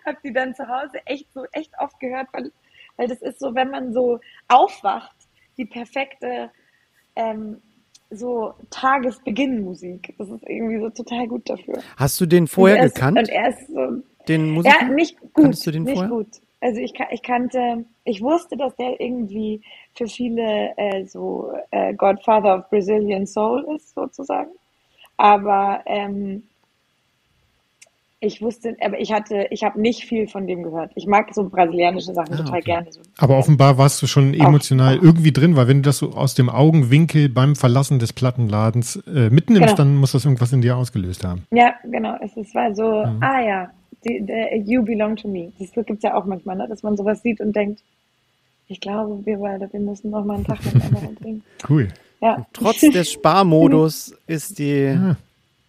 hab 0.07 0.23
die 0.23 0.33
dann 0.33 0.55
zu 0.55 0.67
Hause 0.67 1.01
echt 1.05 1.33
so 1.35 1.45
echt 1.53 1.73
oft 1.79 2.01
gehört, 2.01 2.29
weil 2.33 2.51
weil 2.97 3.09
das 3.09 3.23
ist 3.23 3.41
so, 3.41 3.55
wenn 3.55 3.71
man 3.71 3.93
so 3.93 4.21
aufwacht, 4.49 5.17
die 5.57 5.65
perfekte 5.65 6.51
ähm, 7.17 7.61
so 8.11 8.55
Tagesbeginnmusik. 8.71 10.15
Das 10.19 10.29
ist 10.29 10.43
irgendwie 10.47 10.81
so 10.81 10.91
total 10.91 11.27
gut 11.27 11.49
dafür. 11.49 11.81
Hast 11.97 12.21
du 12.21 12.27
den 12.27 12.47
vorher 12.47 12.85
ist, 12.85 12.95
gekannt? 12.95 13.19
Und 13.19 13.29
er 13.29 13.49
ist 13.49 13.67
so, 13.69 14.03
den 14.29 14.51
Musiker? 14.51 14.77
Ja, 14.81 14.89
nicht 14.89 15.19
gut. 15.21 15.35
Kanntest 15.35 15.67
du 15.67 15.71
den 15.71 15.85
nicht 15.85 15.95
vorher? 15.95 16.11
gut. 16.11 16.29
Also 16.61 16.81
ich, 16.81 16.95
ich 17.11 17.23
kannte, 17.23 17.85
ich 18.05 18.23
wusste, 18.23 18.57
dass 18.57 18.75
der 18.77 18.99
irgendwie 18.99 19.61
für 19.95 20.07
viele 20.07 20.73
äh, 20.79 21.05
so 21.05 21.53
äh, 21.71 21.93
Godfather 21.95 22.57
of 22.59 22.71
Brazilian 22.71 23.27
Soul 23.27 23.67
ist, 23.77 23.95
sozusagen. 23.95 24.51
Aber 25.19 25.83
ähm, 25.85 26.45
ich 28.25 28.41
wusste, 28.43 28.77
aber 28.85 28.99
ich 29.01 29.13
hatte, 29.13 29.47
ich 29.51 29.63
habe 29.63 29.81
nicht 29.81 30.05
viel 30.05 30.27
von 30.27 30.47
dem 30.47 30.63
gehört. 30.63 30.91
Ich 30.95 31.07
mag 31.07 31.33
so 31.35 31.49
brasilianische 31.49 32.15
Sachen 32.15 32.35
ah, 32.35 32.39
total 32.39 32.59
okay. 32.59 32.63
gerne. 32.63 32.93
So. 32.93 33.01
Aber 33.19 33.39
offenbar 33.39 33.79
warst 33.79 34.03
du 34.03 34.07
schon 34.07 34.35
emotional 34.35 34.99
auch, 34.99 35.03
irgendwie 35.03 35.33
drin, 35.33 35.57
weil 35.57 35.69
wenn 35.69 35.79
du 35.79 35.83
das 35.83 35.99
so 35.99 36.13
aus 36.13 36.35
dem 36.35 36.49
Augenwinkel 36.49 37.29
beim 37.29 37.57
Verlassen 37.57 37.99
des 37.99 38.13
Plattenladens 38.13 38.97
äh, 39.07 39.31
mitnimmst, 39.31 39.69
genau. 39.69 39.77
dann 39.77 39.97
muss 39.97 40.13
das 40.13 40.25
irgendwas 40.25 40.53
in 40.53 40.63
dir 40.63 40.77
ausgelöst 40.77 41.25
haben. 41.25 41.47
Ja, 41.53 41.75
genau. 41.85 42.17
Es, 42.21 42.37
es 42.37 42.55
war 42.55 42.75
so, 42.75 42.83
mhm. 42.83 43.23
ah 43.23 43.41
ja, 43.41 43.71
die, 44.05 44.25
die, 44.25 44.73
you 44.73 44.83
belong 44.83 45.17
to 45.17 45.29
me. 45.29 45.53
Das 45.59 45.73
gibt 45.73 45.91
es 45.91 46.03
ja 46.03 46.15
auch 46.15 46.25
manchmal, 46.25 46.57
ne? 46.57 46.67
dass 46.69 46.83
man 46.83 46.97
sowas 46.97 47.23
sieht 47.23 47.41
und 47.41 47.55
denkt, 47.55 47.81
ich 48.69 48.81
glaube, 48.81 49.25
wir 49.27 49.39
beide, 49.39 49.71
wir 49.73 49.81
müssen 49.81 50.11
noch 50.11 50.25
mal 50.25 50.37
einen 50.37 50.45
Tag 50.45 50.65
miteinander 50.65 50.99
verbringen. 51.01 51.43
Cool. 51.69 51.89
Ja. 52.21 52.47
Trotz 52.53 52.81
des 52.81 53.13
Sparmodus 53.13 54.17
ist 54.27 54.59
die 54.59 54.95
ja. 54.95 55.17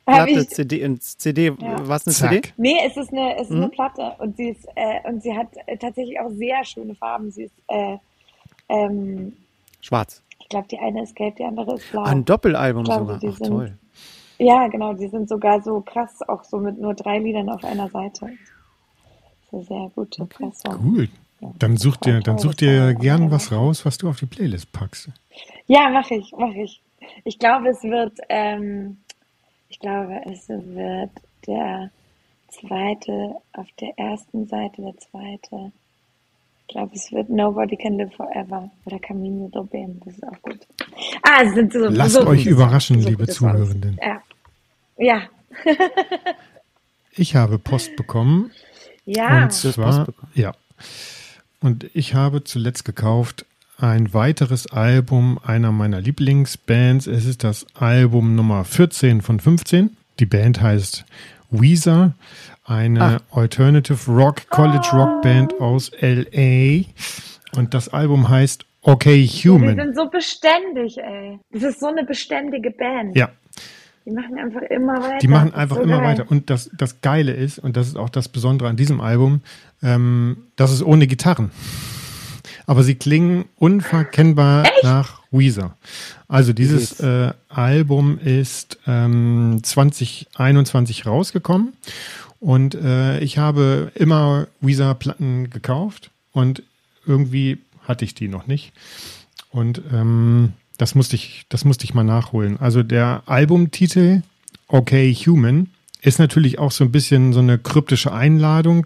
Platte, 0.06 0.32
ich, 0.32 0.50
CD, 0.50 1.00
CD, 1.00 1.46
ja. 1.46 1.88
was 1.88 2.06
eine 2.06 2.14
Zack. 2.14 2.32
CD? 2.32 2.54
Nee, 2.58 2.78
es 2.86 2.96
ist 2.96 3.12
eine, 3.12 3.36
es 3.36 3.44
ist 3.44 3.50
mhm. 3.52 3.64
eine 3.64 3.70
Platte 3.70 4.14
und 4.20 4.38
sie 4.38 4.50
ist, 4.50 4.68
äh, 4.76 5.08
und 5.08 5.24
sie 5.24 5.36
hat 5.36 5.48
tatsächlich 5.80 6.20
auch 6.20 6.30
sehr 6.32 6.64
schöne 6.64 6.96
Farben. 6.96 7.32
Sie 7.32 7.44
ist, 7.44 7.56
äh, 7.68 7.98
ähm, 8.70 9.34
Schwarz. 9.82 10.22
Ich 10.40 10.50
glaube, 10.50 10.68
die 10.68 10.78
eine 10.78 11.04
ist 11.04 11.16
gelb, 11.16 11.38
die 11.38 11.44
andere 11.44 11.76
ist 11.76 11.90
blau. 11.92 12.04
Ein 12.04 12.24
Doppelalbum 12.24 12.84
Ich 12.84 12.90
glaube, 12.90 13.14
sogar. 13.14 13.32
Ach, 13.34 13.38
sind- 13.38 13.48
toll. 13.48 13.78
Ja, 14.38 14.68
genau, 14.68 14.94
die 14.94 15.08
sind 15.08 15.30
sogar 15.30 15.62
so 15.62 15.82
krass, 15.82 16.22
auch 16.28 16.44
so 16.44 16.58
mit 16.58 16.80
nur 16.80 16.94
drei 16.94 17.20
Liedern 17.20 17.50
auf 17.50 17.64
einer 17.64 17.90
Seite. 17.90 18.28
Das 19.52 19.62
ist 19.62 19.72
eine 19.72 19.82
sehr 19.82 19.92
gute 19.96 20.26
Pressung. 20.26 20.76
Cool. 20.84 21.10
Dann 21.60 21.78
such 21.78 21.98
dir, 21.98 22.20
dann 22.22 22.38
such 22.38 22.56
dir 22.56 22.94
gern 22.96 23.32
was 23.32 23.52
raus, 23.52 23.86
was 23.86 23.98
du 23.98 24.10
auf 24.10 24.20
die 24.20 24.26
Playlist 24.26 24.72
packst. 24.72 25.10
Ja, 25.68 25.90
mache 25.90 26.16
ich, 26.16 26.32
mache 26.38 26.58
ich. 26.62 26.82
Ich 27.24 27.40
glaube, 27.40 27.70
es 27.70 27.84
wird, 27.84 28.20
ähm, 28.30 28.98
ich 29.76 29.80
glaube, 29.82 30.22
es 30.32 30.48
wird 30.48 31.12
der 31.46 31.92
zweite, 32.48 33.36
auf 33.52 33.68
der 33.82 33.92
ersten 34.00 34.48
Seite 34.48 34.82
der 34.82 34.98
zweite. 35.00 35.74
Ich 36.62 36.74
glaube, 36.74 36.96
es 36.96 37.12
wird 37.12 37.30
Nobody 37.30 37.76
Can 37.76 37.98
Live 37.98 38.16
Forever 38.16 38.72
oder 38.86 39.00
Camino 39.00 39.50
do 39.50 39.64
Ben. 39.66 40.00
Das 40.06 40.14
ist 40.14 40.24
auch 40.24 40.42
gut. 40.42 40.60
Ah, 41.24 41.42
es 41.44 41.54
sind 41.56 41.74
so, 41.74 41.80
Lasst 41.80 42.14
so 42.14 42.26
euch 42.26 42.40
gute 42.40 42.50
überraschen, 42.52 43.02
so 43.02 43.10
liebe. 43.10 43.28
Zuhörenden. 43.28 44.00
Ja. 44.02 44.22
Ja. 44.98 45.22
Ich 47.12 47.36
habe 47.36 47.60
Post 47.60 47.98
bekommen 47.98 48.52
Ja. 49.04 49.44
und 49.44 49.52
zwar 49.52 50.06
bekommen? 50.06 50.32
ja. 50.36 50.54
Und 51.60 51.90
ich 51.94 52.14
habe 52.14 52.46
zuletzt 52.46 52.86
gekauft 52.86 53.46
ein 53.78 54.14
weiteres 54.14 54.68
Album 54.72 55.40
einer 55.44 55.72
meiner 55.72 56.00
Lieblingsbands. 56.02 57.08
Es 57.08 57.26
ist 57.26 57.44
das 57.44 57.66
Album 57.76 58.36
Nummer 58.36 58.64
14 58.64 59.22
von 59.22 59.40
15. 59.40 59.98
Die 60.20 60.26
Band 60.26 60.62
heißt 60.62 61.06
Weezer, 61.52 62.14
eine 62.64 63.22
Alternative 63.32 64.12
Rock 64.12 64.50
College 64.50 64.88
Rock 64.94 65.22
Band 65.22 65.60
aus 65.60 65.92
LA. 66.00 66.84
Und 67.58 67.74
das 67.74 67.90
Album 67.90 68.30
heißt 68.30 68.66
Okay 68.82 69.24
Die 69.24 69.50
Human. 69.50 69.76
sind 69.76 69.96
so 69.96 70.10
beständig, 70.10 70.98
ey. 70.98 71.40
Das 71.52 71.64
ist 71.64 71.80
so 71.80 71.88
eine 71.88 72.06
beständige 72.06 72.72
Band. 72.72 73.16
Ja, 73.18 73.30
Die 74.06 74.12
machen 74.12 74.38
einfach 74.38 74.62
immer 74.70 74.94
weiter. 75.02 75.18
Die 75.18 75.28
machen 75.28 75.54
einfach 75.54 75.78
so 75.78 75.82
immer 75.82 75.98
geil. 75.98 76.08
weiter. 76.20 76.26
Und 76.32 76.50
das, 76.50 76.70
das 76.78 77.02
Geile 77.02 77.34
ist, 77.34 77.60
und 77.60 77.76
das 77.78 77.88
ist 77.88 77.98
auch 77.98 78.10
das 78.10 78.30
Besondere 78.30 78.70
an 78.70 78.78
diesem 78.78 79.02
Album, 79.02 79.42
ähm, 79.84 80.38
das 80.56 80.72
ist 80.72 80.84
ohne 80.84 81.08
Gitarren. 81.08 81.52
Aber 82.66 82.84
sie 82.84 82.96
klingen 82.96 83.46
unverkennbar 83.58 84.66
nach 84.84 85.22
Weezer. 85.32 85.76
Also 86.28 86.54
dieses 86.54 87.00
äh, 87.00 87.34
Album 87.50 88.18
ist 88.20 88.80
ähm, 88.88 89.60
2021 89.64 91.06
rausgekommen 91.06 91.74
und 92.40 92.76
äh, 92.76 93.20
ich 93.20 93.38
habe 93.38 93.92
immer 93.96 94.48
Weezer-Platten 94.62 95.50
gekauft 95.50 96.12
und 96.32 96.64
irgendwie 97.06 97.60
hatte 97.88 98.06
ich 98.06 98.16
die 98.16 98.28
noch 98.28 98.48
nicht. 98.48 98.74
Und 99.52 99.82
ähm, 99.94 100.54
das 100.78 100.96
musste 100.96 101.16
ich, 101.16 101.46
das 101.50 101.66
musste 101.66 101.86
ich 101.86 101.94
mal 101.94 102.04
nachholen. 102.04 102.60
Also 102.60 102.84
der 102.84 103.24
Albumtitel 103.26 104.22
Okay 104.68 105.14
Human 105.14 105.70
ist 106.02 106.20
natürlich 106.20 106.60
auch 106.60 106.72
so 106.72 106.84
ein 106.84 106.92
bisschen 106.92 107.34
so 107.34 107.40
eine 107.40 107.58
kryptische 107.58 108.12
Einladung 108.12 108.86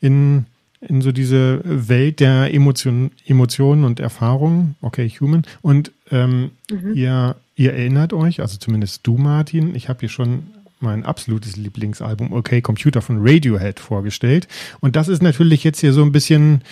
in, 0.00 0.46
in 0.80 1.00
so 1.02 1.12
diese 1.12 1.60
Welt 1.64 2.20
der 2.20 2.52
Emotion, 2.54 3.10
Emotionen 3.26 3.84
und 3.84 4.00
Erfahrungen. 4.00 4.76
Okay 4.80 5.08
Human. 5.20 5.42
Und 5.60 5.90
ähm, 6.10 6.52
ihr, 6.94 7.36
ihr 7.56 7.72
erinnert 7.72 8.12
euch, 8.12 8.40
also 8.40 8.58
zumindest 8.58 9.06
du, 9.06 9.16
Martin, 9.16 9.74
ich 9.74 9.88
habe 9.88 10.00
hier 10.00 10.08
schon 10.08 10.44
mein 10.80 11.04
absolutes 11.04 11.56
Lieblingsalbum 11.56 12.32
Okay 12.32 12.60
Computer 12.60 13.02
von 13.02 13.18
Radiohead 13.20 13.80
vorgestellt. 13.80 14.46
Und 14.80 14.96
das 14.96 15.08
ist 15.08 15.22
natürlich 15.22 15.64
jetzt 15.64 15.80
hier 15.80 15.92
so 15.92 16.02
ein 16.02 16.12
bisschen 16.12 16.62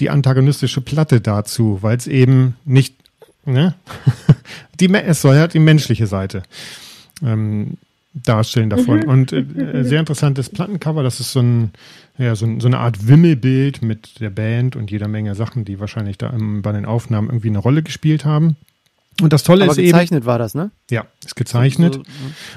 die 0.00 0.10
antagonistische 0.10 0.80
Platte 0.80 1.20
dazu, 1.20 1.78
weil 1.80 1.96
es 1.96 2.06
eben 2.06 2.56
nicht, 2.64 2.94
ne? 3.46 3.74
die, 4.80 4.92
es 4.92 5.22
soll 5.22 5.36
ja 5.36 5.46
die 5.46 5.60
menschliche 5.60 6.06
Seite 6.06 6.42
ähm, 7.22 7.78
darstellen 8.12 8.70
davon. 8.70 9.04
Und 9.04 9.32
äh, 9.32 9.44
sehr 9.82 10.00
interessantes 10.00 10.50
Plattencover, 10.50 11.02
das 11.02 11.20
ist 11.20 11.32
so, 11.32 11.40
ein, 11.40 11.70
ja, 12.16 12.34
so, 12.36 12.46
so 12.60 12.66
eine 12.66 12.78
Art 12.78 13.08
Wimmelbild 13.08 13.82
mit 13.82 14.20
der 14.20 14.30
Band 14.30 14.76
und 14.76 14.90
jeder 14.90 15.08
Menge 15.08 15.34
Sachen, 15.34 15.64
die 15.64 15.80
wahrscheinlich 15.80 16.18
da 16.18 16.30
im, 16.30 16.62
bei 16.62 16.72
den 16.72 16.86
Aufnahmen 16.86 17.28
irgendwie 17.28 17.48
eine 17.48 17.58
Rolle 17.58 17.82
gespielt 17.82 18.24
haben. 18.24 18.56
Und 19.20 19.32
das 19.32 19.44
Tolle 19.44 19.64
Aber 19.64 19.72
ist 19.72 19.78
eben, 19.78 19.88
gezeichnet 19.88 20.24
war 20.24 20.38
das, 20.38 20.54
ne? 20.54 20.70
ja, 20.90 21.06
ist 21.24 21.36
gezeichnet. 21.36 21.94
So, 21.94 22.02
so, 22.02 22.08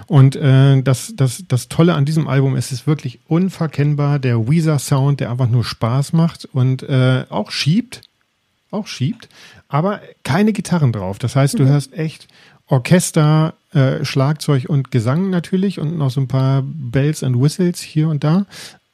Und 0.07 0.35
äh, 0.35 0.81
das, 0.81 1.13
das, 1.15 1.43
das 1.47 1.69
Tolle 1.69 1.93
an 1.93 2.05
diesem 2.05 2.27
Album 2.27 2.55
ist, 2.55 2.67
es 2.67 2.79
ist 2.79 2.87
wirklich 2.87 3.19
unverkennbar 3.27 4.17
der 4.17 4.47
Weezer-Sound, 4.47 5.19
der 5.19 5.29
einfach 5.29 5.49
nur 5.49 5.63
Spaß 5.63 6.13
macht 6.13 6.45
und 6.45 6.81
äh, 6.83 7.25
auch 7.29 7.51
schiebt, 7.51 8.01
auch 8.71 8.87
schiebt, 8.87 9.29
aber 9.69 10.01
keine 10.23 10.51
Gitarren 10.51 10.91
drauf. 10.91 11.19
Das 11.19 11.35
heißt, 11.35 11.59
du 11.59 11.65
hörst 11.65 11.93
echt 11.93 12.27
Orchester, 12.67 13.53
äh, 13.73 14.03
Schlagzeug 14.03 14.65
und 14.67 14.91
Gesang 14.91 15.29
natürlich 15.29 15.79
und 15.79 15.97
noch 15.97 16.09
so 16.09 16.21
ein 16.21 16.27
paar 16.27 16.63
Bells 16.65 17.23
and 17.23 17.39
Whistles 17.39 17.81
hier 17.81 18.09
und 18.09 18.23
da. 18.23 18.45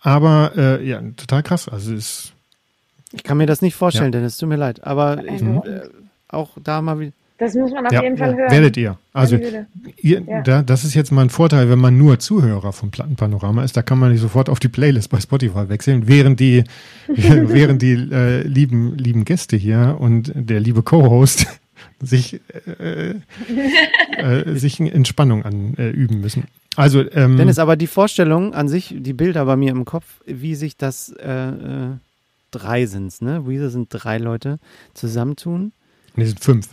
Aber 0.03 0.51
äh, 0.55 0.87
ja, 0.87 1.01
total 1.17 1.41
krass. 1.43 1.67
Also 1.67 1.93
es 1.95 1.99
ist 1.99 2.33
Ich 3.13 3.23
kann 3.23 3.37
mir 3.37 3.45
das 3.47 3.61
nicht 3.61 3.75
vorstellen, 3.75 4.11
Ja. 4.13 4.19
Dennis, 4.19 4.37
tut 4.37 4.49
mir 4.49 4.55
leid. 4.57 4.83
Aber 4.85 5.23
ich, 5.25 5.41
Mhm. 5.41 5.61
äh, 5.65 5.81
auch 6.27 6.51
da 6.63 6.81
mal 6.81 6.99
wieder. 6.99 7.11
Das 7.39 7.55
muss 7.55 7.71
man 7.71 7.85
auf 7.87 7.91
ja, 7.91 8.03
jeden 8.03 8.15
Fall 8.17 8.35
hören. 8.35 8.51
werdet 8.51 8.77
ihr. 8.77 8.97
Also. 9.11 9.37
Ihr, 9.97 10.21
Ja. 10.21 10.41
da, 10.43 10.61
das 10.61 10.83
ist 10.83 10.93
jetzt 10.93 11.11
mal 11.11 11.23
ein 11.23 11.29
Vorteil, 11.29 11.69
wenn 11.69 11.79
man 11.79 11.97
nur 11.97 12.19
Zuhörer 12.19 12.71
vom 12.73 12.91
Plattenpanorama 12.91 13.63
ist. 13.63 13.75
Da 13.75 13.81
kann 13.81 13.97
man 13.97 14.11
nicht 14.11 14.21
sofort 14.21 14.49
auf 14.49 14.59
die 14.59 14.67
Playlist 14.69 15.09
bei 15.09 15.19
Spotify 15.19 15.67
wechseln, 15.67 16.07
während 16.07 16.39
die, 16.39 16.63
während 17.07 17.81
die 17.81 17.93
äh, 17.93 18.43
lieben, 18.43 18.97
lieben 18.97 19.25
Gäste 19.25 19.57
hier 19.57 19.97
und 19.99 20.31
der 20.35 20.59
liebe 20.59 20.83
Co-Host 20.83 21.47
sich, 22.01 22.39
äh, 22.79 23.15
äh, 24.17 24.55
sich 24.57 24.79
in 24.79 24.87
Entspannung 24.87 25.43
anüben 25.43 25.77
äh, 25.77 25.89
üben 25.89 26.21
müssen. 26.21 26.45
Also, 26.75 27.03
ähm, 27.11 27.37
Dennis, 27.37 27.59
aber 27.59 27.75
die 27.75 27.87
Vorstellung 27.87 28.53
an 28.53 28.67
sich, 28.67 28.95
die 28.97 29.13
Bilder 29.13 29.45
bei 29.45 29.55
mir 29.55 29.71
im 29.71 29.85
Kopf, 29.85 30.05
wie 30.25 30.55
sich 30.55 30.75
das 30.77 31.09
äh, 31.19 31.29
äh, 31.31 31.87
drei 32.51 32.85
sind's, 32.85 33.21
ne? 33.21 33.47
Weezer 33.47 33.69
sind 33.69 33.87
drei 33.91 34.17
Leute 34.17 34.59
zusammentun. 34.93 35.71
nee, 36.15 36.25
sind 36.25 36.39
fünf. 36.39 36.69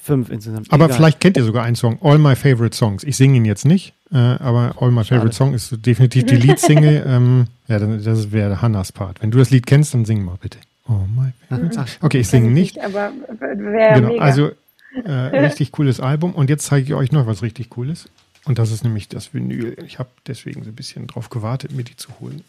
Fünf 0.00 0.30
insgesamt. 0.30 0.72
Aber 0.72 0.84
Egal. 0.84 0.96
vielleicht 0.96 1.20
kennt 1.20 1.36
ihr 1.36 1.42
sogar 1.42 1.64
einen 1.64 1.74
Song, 1.74 1.98
All 2.00 2.18
My 2.18 2.36
Favorite 2.36 2.76
Songs. 2.76 3.02
Ich 3.02 3.16
singe 3.16 3.36
ihn 3.38 3.44
jetzt 3.44 3.64
nicht, 3.64 3.92
äh, 4.12 4.16
aber 4.16 4.76
All 4.80 4.92
My 4.92 5.02
Favorite 5.02 5.34
Song 5.34 5.52
ist 5.52 5.84
definitiv 5.84 6.24
die 6.26 6.36
Leadsingle. 6.36 7.04
ähm, 7.08 7.46
ja, 7.66 7.80
dann, 7.80 8.02
das 8.02 8.30
wäre 8.30 8.62
Hannas 8.62 8.92
Part. 8.92 9.20
Wenn 9.20 9.32
du 9.32 9.38
das 9.38 9.50
Lied 9.50 9.66
kennst, 9.66 9.94
dann 9.94 10.04
sing 10.04 10.24
mal 10.24 10.36
bitte. 10.40 10.58
All 10.86 11.06
My 11.14 11.32
Favorite 11.48 11.76
Ach, 11.80 11.88
Okay, 12.04 12.20
ich 12.20 12.28
singe 12.28 12.50
nicht. 12.52 12.78
Aber 12.80 13.10
wäre 13.40 13.94
Genau, 13.96 14.08
mega. 14.10 14.22
also 14.22 14.50
äh, 15.04 15.10
richtig 15.44 15.72
cooles 15.72 15.98
Album. 15.98 16.32
Und 16.36 16.50
jetzt 16.50 16.66
zeige 16.66 16.86
ich 16.86 16.94
euch 16.94 17.10
noch 17.10 17.26
was 17.26 17.42
richtig 17.42 17.68
Cooles. 17.70 18.08
Und 18.46 18.58
das 18.58 18.70
ist 18.70 18.84
nämlich 18.84 19.08
das 19.08 19.34
Vinyl. 19.34 19.76
Ich 19.84 19.98
habe 19.98 20.08
deswegen 20.26 20.62
so 20.62 20.70
ein 20.70 20.76
bisschen 20.76 21.08
drauf 21.08 21.30
gewartet, 21.30 21.72
mir 21.72 21.82
die 21.82 21.96
zu 21.96 22.08
holen. 22.20 22.44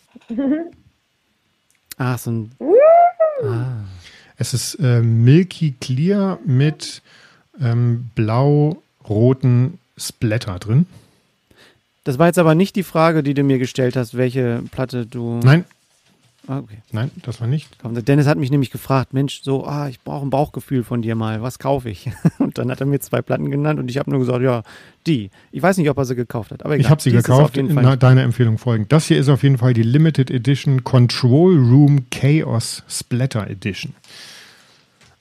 Ach, 1.98 2.18
so 2.20 2.32
ein. 2.32 2.52
Es 4.38 4.54
ist 4.54 4.76
äh, 4.76 5.02
Milky 5.02 5.74
Clear 5.82 6.38
mit 6.46 7.02
ähm, 7.60 8.10
blau-roten 8.14 9.80
Splatter 9.98 10.60
drin. 10.60 10.86
Das 12.04 12.20
war 12.20 12.28
jetzt 12.28 12.40
aber 12.40 12.54
nicht 12.56 12.76
die 12.76 12.84
Frage, 12.84 13.24
die 13.24 13.34
du 13.34 13.44
mir 13.44 13.58
gestellt 13.58 13.96
hast, 13.96 14.16
welche 14.16 14.64
Platte 14.72 15.06
du. 15.08 15.40
Nein, 15.44 15.66
Ah, 16.50 16.60
okay. 16.60 16.78
nein, 16.94 17.12
das 17.24 17.42
war 17.42 17.48
nicht. 17.48 17.76
Dennis 17.84 18.26
hat 18.26 18.38
mich 18.38 18.52
nämlich 18.52 18.72
gefragt, 18.72 19.14
Mensch, 19.14 19.42
so, 19.44 19.66
ah, 19.66 19.90
ich 19.90 20.00
brauche 20.00 20.26
ein 20.26 20.30
Bauchgefühl 20.30 20.84
von 20.86 21.02
dir 21.02 21.14
mal, 21.16 21.42
was 21.42 21.60
kaufe 21.60 21.90
ich? 21.90 22.10
Und 22.40 22.58
dann 22.58 22.72
hat 22.72 22.80
er 22.80 22.86
mir 22.86 23.00
zwei 23.02 23.22
Platten 23.22 23.52
genannt 23.52 23.80
und 23.82 23.90
ich 23.90 23.98
habe 23.98 24.10
nur 24.10 24.20
gesagt, 24.20 24.42
ja, 24.42 24.64
die. 25.06 25.30
Ich 25.52 25.62
weiß 25.62 25.78
nicht, 25.78 25.90
ob 25.90 25.98
er 25.98 26.06
sie 26.06 26.16
gekauft 26.16 26.52
hat, 26.52 26.64
aber 26.64 26.76
egal. 26.76 26.86
Ich 26.86 26.90
habe 26.90 27.02
sie 27.02 27.10
Die 27.12 27.18
ist 27.18 27.24
es 27.24 27.26
gekauft, 27.26 27.50
Auf 27.52 27.56
jeden 27.58 27.70
in 27.70 27.74
Fall. 27.76 27.84
na- 27.84 27.96
deiner 27.98 28.24
Empfehlung 28.24 28.58
folgend. 28.58 28.92
Das 28.94 29.08
hier 29.08 29.18
ist 29.20 29.28
auf 29.28 29.44
jeden 29.44 29.58
Fall 29.58 29.74
die 29.74 29.84
Limited 29.84 30.32
Edition 30.32 30.84
Control 30.86 31.58
Room 31.58 32.06
Chaos 32.12 32.84
Splatter 32.90 33.48
Edition. 33.50 33.94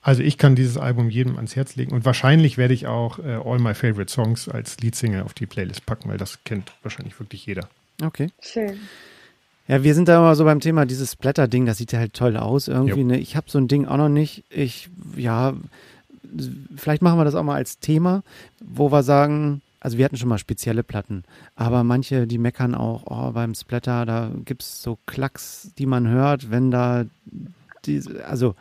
Also 0.02 0.22
ich 0.22 0.38
kann 0.38 0.54
dieses 0.54 0.78
Album 0.78 1.10
jedem 1.10 1.34
ans 1.34 1.56
Herz 1.56 1.74
legen 1.74 1.92
und 1.92 2.04
wahrscheinlich 2.04 2.56
werde 2.58 2.74
ich 2.74 2.86
auch 2.86 3.18
äh, 3.18 3.40
All 3.44 3.58
My 3.58 3.74
Favorite 3.74 4.12
Songs 4.12 4.48
als 4.48 4.78
Leadsingle 4.78 5.24
auf 5.24 5.34
die 5.34 5.46
Playlist 5.46 5.84
packen, 5.86 6.08
weil 6.08 6.18
das 6.18 6.38
kennt 6.44 6.72
wahrscheinlich 6.84 7.18
wirklich 7.18 7.44
jeder. 7.46 7.68
Okay. 8.00 8.28
Schön. 8.40 8.78
Ja, 9.68 9.82
wir 9.82 9.94
sind 9.94 10.08
da 10.08 10.18
immer 10.18 10.34
so 10.36 10.44
beim 10.44 10.60
Thema 10.60 10.86
dieses 10.86 11.12
Splatter-Ding, 11.12 11.66
das 11.66 11.78
sieht 11.78 11.92
ja 11.92 11.98
halt 11.98 12.14
toll 12.14 12.36
aus 12.36 12.68
irgendwie. 12.68 13.04
Ne? 13.04 13.18
Ich 13.18 13.36
habe 13.36 13.50
so 13.50 13.58
ein 13.58 13.68
Ding 13.68 13.86
auch 13.86 13.96
noch 13.96 14.08
nicht. 14.08 14.44
Ich, 14.48 14.88
ja, 15.16 15.54
vielleicht 16.76 17.02
machen 17.02 17.18
wir 17.18 17.24
das 17.24 17.34
auch 17.34 17.42
mal 17.42 17.56
als 17.56 17.78
Thema, 17.78 18.22
wo 18.64 18.92
wir 18.92 19.02
sagen, 19.02 19.62
also 19.80 19.98
wir 19.98 20.04
hatten 20.04 20.16
schon 20.16 20.28
mal 20.28 20.38
spezielle 20.38 20.82
Platten, 20.82 21.24
aber 21.54 21.84
manche, 21.84 22.26
die 22.26 22.38
meckern 22.38 22.74
auch, 22.74 23.04
oh, 23.06 23.32
beim 23.32 23.54
Splatter, 23.54 24.06
da 24.06 24.30
gibt 24.44 24.62
es 24.62 24.82
so 24.82 24.98
Klacks, 25.06 25.72
die 25.78 25.86
man 25.86 26.08
hört, 26.08 26.50
wenn 26.50 26.70
da 26.70 27.04
diese, 27.84 28.24
also 28.26 28.54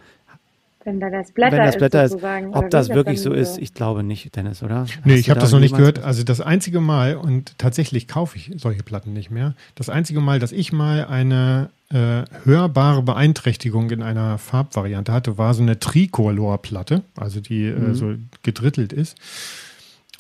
Wenn 0.86 1.00
da 1.00 1.10
das 1.10 1.32
Blätter, 1.32 1.58
wenn 1.58 1.66
das 1.66 1.78
Blätter 1.78 2.04
ist, 2.04 2.12
sozusagen. 2.12 2.54
ob 2.54 2.70
das 2.70 2.90
wirklich 2.90 3.20
so 3.20 3.32
so? 3.32 3.36
ist, 3.36 3.58
ich 3.58 3.74
glaube 3.74 4.04
nicht, 4.04 4.36
Dennis, 4.36 4.62
oder? 4.62 4.86
Nee, 5.04 5.14
Hast 5.14 5.20
ich 5.20 5.26
du 5.26 5.32
habe 5.32 5.40
da 5.40 5.46
das 5.46 5.52
noch 5.52 5.60
nicht 5.60 5.76
gehört. 5.76 6.04
Also 6.04 6.24
das 6.24 6.42
einzige 6.42 6.80
Mal, 6.80 7.16
und 7.16 7.58
tatsächlich 7.58 8.08
kaufe 8.08 8.38
ich 8.38 8.52
solche 8.58 8.84
Platten 8.84 9.12
nicht 9.12 9.32
mehr, 9.32 9.56
das 9.74 9.90
einzige 9.90 10.22
Mal, 10.22 10.38
dass 10.38 10.52
ich 10.52 10.72
mal 10.72 11.06
eine 11.06 11.72
äh, 11.90 12.24
hörbare 12.44 13.02
Beeinträchtigung 13.02 13.90
in 13.90 14.04
einer 14.04 14.38
Farbvariante 14.38 15.12
hatte, 15.12 15.40
war 15.40 15.56
so 15.56 15.64
eine 15.64 15.80
Tricolor-Platte, 15.80 17.02
also 17.16 17.40
die 17.40 17.66
äh, 17.66 17.72
mhm. 17.72 17.92
äh, 17.92 17.96
so 17.96 18.14
gedrittelt 18.44 18.94
ist. 18.94 19.18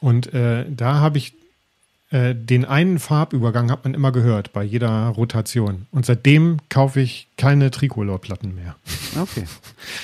Und 0.01 0.33
äh, 0.33 0.65
da 0.67 0.95
habe 0.95 1.19
ich 1.19 1.33
äh, 2.11 2.35
den 2.35 2.65
einen 2.65 2.99
Farbübergang 2.99 3.71
hat 3.71 3.83
man 3.83 3.93
immer 3.93 4.11
gehört 4.11 4.53
bei 4.53 4.63
jeder 4.63 5.07
Rotation. 5.07 5.87
Und 5.91 6.05
seitdem 6.05 6.59
kaufe 6.69 7.01
ich 7.01 7.27
keine 7.37 7.71
Tricolor-Platten 7.71 8.53
mehr. 8.53 8.75
Okay. 9.19 9.45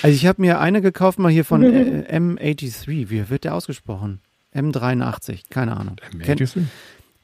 Also 0.02 0.14
ich 0.14 0.26
habe 0.26 0.40
mir 0.40 0.58
eine 0.60 0.80
gekauft 0.80 1.18
mal 1.18 1.30
hier 1.30 1.44
von 1.44 1.62
äh, 1.62 2.06
M83. 2.10 3.10
Wie 3.10 3.30
wird 3.30 3.44
der 3.44 3.54
ausgesprochen? 3.54 4.20
M83, 4.54 5.42
keine 5.50 5.76
Ahnung. 5.76 5.96
M83? 6.12 6.64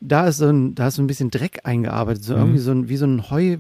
da 0.01 0.27
ist 0.29 0.39
so 0.39 0.47
ein, 0.47 0.75
da 0.75 0.89
ist 0.89 0.97
so 0.97 1.03
ein 1.03 1.07
bisschen 1.07 1.31
Dreck 1.31 1.61
eingearbeitet, 1.65 2.23
so 2.25 2.35
mhm. 2.35 2.41
irgendwie 2.41 2.59
so 2.59 2.71
ein, 2.73 2.89
wie 2.89 2.97
so 2.97 3.07
ein 3.07 3.31
Heu, 3.31 3.57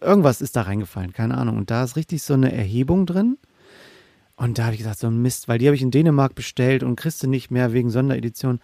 irgendwas 0.00 0.40
ist 0.40 0.56
da 0.56 0.62
reingefallen, 0.62 1.12
keine 1.12 1.36
Ahnung. 1.38 1.56
Und 1.56 1.70
da 1.70 1.84
ist 1.84 1.96
richtig 1.96 2.22
so 2.22 2.34
eine 2.34 2.52
Erhebung 2.52 3.06
drin. 3.06 3.38
Und 4.38 4.56
da 4.56 4.64
habe 4.66 4.74
ich 4.74 4.78
gesagt, 4.78 5.00
so 5.00 5.08
ein 5.08 5.20
Mist, 5.20 5.48
weil 5.48 5.58
die 5.58 5.66
habe 5.66 5.74
ich 5.74 5.82
in 5.82 5.90
Dänemark 5.90 6.36
bestellt 6.36 6.84
und 6.84 6.94
kriegst 6.94 7.20
du 7.24 7.26
nicht 7.26 7.50
mehr 7.50 7.72
wegen 7.72 7.90
Sonderedition. 7.90 8.60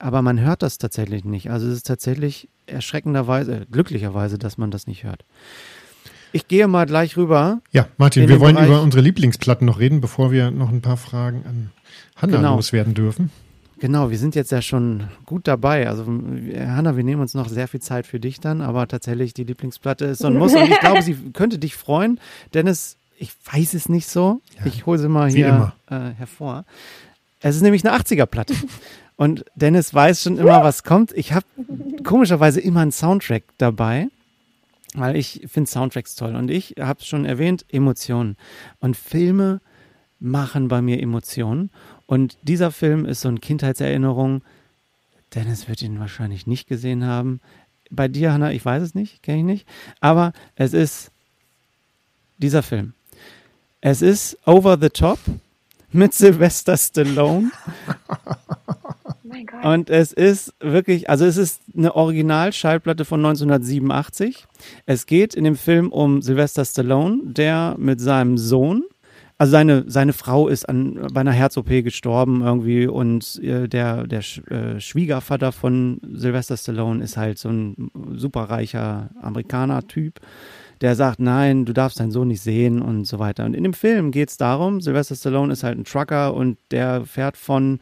Aber 0.00 0.20
man 0.20 0.40
hört 0.40 0.62
das 0.62 0.78
tatsächlich 0.78 1.24
nicht. 1.24 1.48
Also 1.48 1.68
es 1.68 1.74
ist 1.74 1.86
tatsächlich 1.86 2.48
erschreckenderweise, 2.66 3.66
glücklicherweise, 3.70 4.36
dass 4.36 4.58
man 4.58 4.72
das 4.72 4.88
nicht 4.88 5.04
hört. 5.04 5.24
Ich 6.32 6.48
gehe 6.48 6.66
mal 6.66 6.86
gleich 6.86 7.16
rüber. 7.16 7.60
Ja, 7.70 7.86
Martin, 7.98 8.28
wir 8.28 8.40
wollen 8.40 8.56
Bereich. 8.56 8.68
über 8.68 8.82
unsere 8.82 9.00
Lieblingsplatten 9.00 9.64
noch 9.64 9.78
reden, 9.78 10.00
bevor 10.00 10.32
wir 10.32 10.50
noch 10.50 10.70
ein 10.70 10.80
paar 10.80 10.96
Fragen 10.96 11.44
an 11.46 11.70
Hanna 12.16 12.38
genau. 12.38 12.56
loswerden 12.56 12.94
dürfen. 12.94 13.30
Genau, 13.78 14.10
wir 14.10 14.18
sind 14.18 14.34
jetzt 14.34 14.50
ja 14.50 14.60
schon 14.60 15.08
gut 15.24 15.46
dabei. 15.46 15.88
Also, 15.88 16.04
Hanna, 16.04 16.96
wir 16.96 17.04
nehmen 17.04 17.20
uns 17.20 17.34
noch 17.34 17.48
sehr 17.48 17.68
viel 17.68 17.80
Zeit 17.80 18.06
für 18.06 18.18
dich 18.18 18.40
dann, 18.40 18.60
aber 18.60 18.88
tatsächlich 18.88 19.34
die 19.34 19.44
Lieblingsplatte 19.44 20.04
ist 20.06 20.18
so 20.18 20.28
ein 20.28 20.36
Muss 20.36 20.54
und 20.54 20.68
ich 20.68 20.80
glaube, 20.80 21.02
sie 21.02 21.14
könnte 21.32 21.58
dich 21.58 21.76
freuen, 21.76 22.18
denn 22.54 22.66
es 22.66 22.96
ich 23.22 23.32
weiß 23.52 23.74
es 23.74 23.88
nicht 23.88 24.08
so. 24.08 24.42
Ja, 24.58 24.66
ich 24.66 24.84
hole 24.84 24.98
sie 24.98 25.08
mal 25.08 25.30
hier 25.30 25.72
äh, 25.88 26.10
hervor. 26.10 26.64
Es 27.40 27.54
ist 27.54 27.62
nämlich 27.62 27.86
eine 27.86 27.96
80er-Platte. 27.96 28.54
Und 29.16 29.44
Dennis 29.54 29.94
weiß 29.94 30.24
schon 30.24 30.38
immer, 30.38 30.64
was 30.64 30.82
kommt. 30.82 31.12
Ich 31.12 31.32
habe 31.32 31.46
komischerweise 32.02 32.60
immer 32.60 32.80
einen 32.80 32.90
Soundtrack 32.90 33.44
dabei, 33.58 34.08
weil 34.94 35.14
ich 35.14 35.46
finde 35.46 35.70
Soundtracks 35.70 36.16
toll. 36.16 36.34
Und 36.34 36.50
ich 36.50 36.74
habe 36.80 36.98
es 36.98 37.06
schon 37.06 37.24
erwähnt, 37.24 37.64
Emotionen. 37.68 38.36
Und 38.80 38.96
Filme 38.96 39.60
machen 40.18 40.66
bei 40.66 40.82
mir 40.82 41.00
Emotionen. 41.00 41.70
Und 42.06 42.38
dieser 42.42 42.72
Film 42.72 43.04
ist 43.04 43.20
so 43.20 43.28
eine 43.28 43.38
Kindheitserinnerung. 43.38 44.42
Dennis 45.32 45.68
wird 45.68 45.82
ihn 45.82 46.00
wahrscheinlich 46.00 46.48
nicht 46.48 46.66
gesehen 46.66 47.06
haben. 47.06 47.40
Bei 47.88 48.08
dir, 48.08 48.32
Hannah, 48.32 48.50
ich 48.50 48.64
weiß 48.64 48.82
es 48.82 48.94
nicht, 48.96 49.22
kenne 49.22 49.38
ich 49.38 49.44
nicht. 49.44 49.68
Aber 50.00 50.32
es 50.56 50.72
ist 50.72 51.12
dieser 52.38 52.64
Film. 52.64 52.94
Es 53.84 54.00
ist 54.00 54.38
Over 54.46 54.78
the 54.80 54.90
Top 54.90 55.18
mit 55.90 56.14
Sylvester 56.14 56.76
Stallone. 56.76 57.50
Oh 59.64 59.68
Und 59.70 59.88
es 59.88 60.12
ist 60.12 60.52
wirklich, 60.60 61.08
also 61.08 61.24
es 61.24 61.38
ist 61.38 61.62
eine 61.74 61.96
Original-Schallplatte 61.96 63.06
von 63.06 63.20
1987. 63.20 64.46
Es 64.84 65.06
geht 65.06 65.34
in 65.34 65.44
dem 65.44 65.56
Film 65.56 65.90
um 65.90 66.20
Sylvester 66.20 66.66
Stallone, 66.66 67.20
der 67.24 67.76
mit 67.78 67.98
seinem 67.98 68.36
Sohn, 68.36 68.84
also 69.38 69.50
seine, 69.52 69.84
seine 69.88 70.12
Frau 70.12 70.48
ist 70.48 70.68
an, 70.68 71.08
bei 71.12 71.22
einer 71.22 71.32
Herz-OP 71.32 71.68
gestorben 71.82 72.42
irgendwie 72.42 72.86
und 72.86 73.40
äh, 73.42 73.68
der, 73.68 74.06
der 74.06 74.20
äh, 74.50 74.78
Schwiegervater 74.80 75.50
von 75.50 76.00
Sylvester 76.12 76.56
Stallone 76.56 77.02
ist 77.02 77.16
halt 77.16 77.38
so 77.38 77.48
ein 77.48 77.90
superreicher 78.14 79.10
Amerikaner-Typ 79.20 80.20
der 80.82 80.96
sagt, 80.96 81.20
nein, 81.20 81.64
du 81.64 81.72
darfst 81.72 82.00
deinen 82.00 82.10
Sohn 82.10 82.28
nicht 82.28 82.42
sehen 82.42 82.82
und 82.82 83.06
so 83.06 83.20
weiter. 83.20 83.44
Und 83.44 83.54
in 83.54 83.62
dem 83.62 83.72
Film 83.72 84.10
geht 84.10 84.30
es 84.30 84.36
darum, 84.36 84.80
Sylvester 84.80 85.14
Stallone 85.14 85.52
ist 85.52 85.62
halt 85.62 85.78
ein 85.78 85.84
Trucker 85.84 86.34
und 86.34 86.58
der 86.72 87.06
fährt 87.06 87.36
von, 87.36 87.78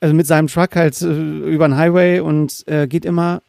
also 0.00 0.14
mit 0.14 0.26
seinem 0.26 0.48
Truck 0.48 0.74
halt 0.74 1.00
äh, 1.00 1.06
über 1.06 1.68
den 1.68 1.76
Highway 1.76 2.18
und 2.18 2.64
äh, 2.66 2.88
geht 2.88 3.04
immer 3.04 3.40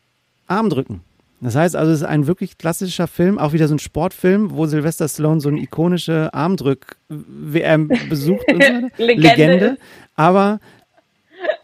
Arm 0.47 0.69
drücken. 0.69 1.01
Das 1.41 1.55
heißt 1.55 1.75
also, 1.75 1.91
es 1.91 2.01
ist 2.01 2.05
ein 2.05 2.27
wirklich 2.27 2.58
klassischer 2.58 3.08
Film, 3.08 3.39
auch 3.39 3.53
wieder 3.53 3.67
so 3.67 3.75
ein 3.75 3.79
Sportfilm, 3.79 4.51
wo 4.51 4.65
Sylvester 4.67 5.08
Stallone 5.08 5.41
so 5.41 5.49
eine 5.49 5.62
ikonische 5.62 6.32
Armdrück-WM 6.34 7.88
besucht 8.10 8.45
und 8.53 8.63
so. 8.63 9.03
Legende. 9.03 9.27
Legende. 9.27 9.77
Aber 10.15 10.60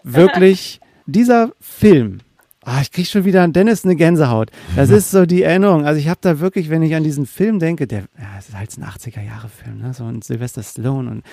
wirklich, 0.03 0.79
dieser 1.05 1.51
Film 1.59 2.21
Ah, 2.65 2.81
ich 2.81 2.91
krieg 2.91 3.05
schon 3.05 3.25
wieder 3.25 3.43
an 3.43 3.53
Dennis 3.53 3.85
eine 3.85 3.95
Gänsehaut. 3.95 4.49
Das 4.75 4.89
ist 4.91 5.11
so 5.11 5.25
die 5.25 5.43
Erinnerung. 5.43 5.85
Also 5.85 5.99
ich 5.99 6.09
habe 6.09 6.19
da 6.21 6.39
wirklich, 6.39 6.69
wenn 6.69 6.81
ich 6.81 6.95
an 6.95 7.03
diesen 7.03 7.27
Film 7.27 7.59
denke, 7.59 7.85
der, 7.85 8.05
ja, 8.19 8.39
ist 8.39 8.55
halt 8.55 8.75
ein 8.77 8.83
80er-Jahre-Film, 8.83 9.77
ne? 9.77 9.93
so 9.93 10.05
ein 10.05 10.21
Sylvester 10.21 10.63
Stallone 10.63 11.09
und 11.09 11.23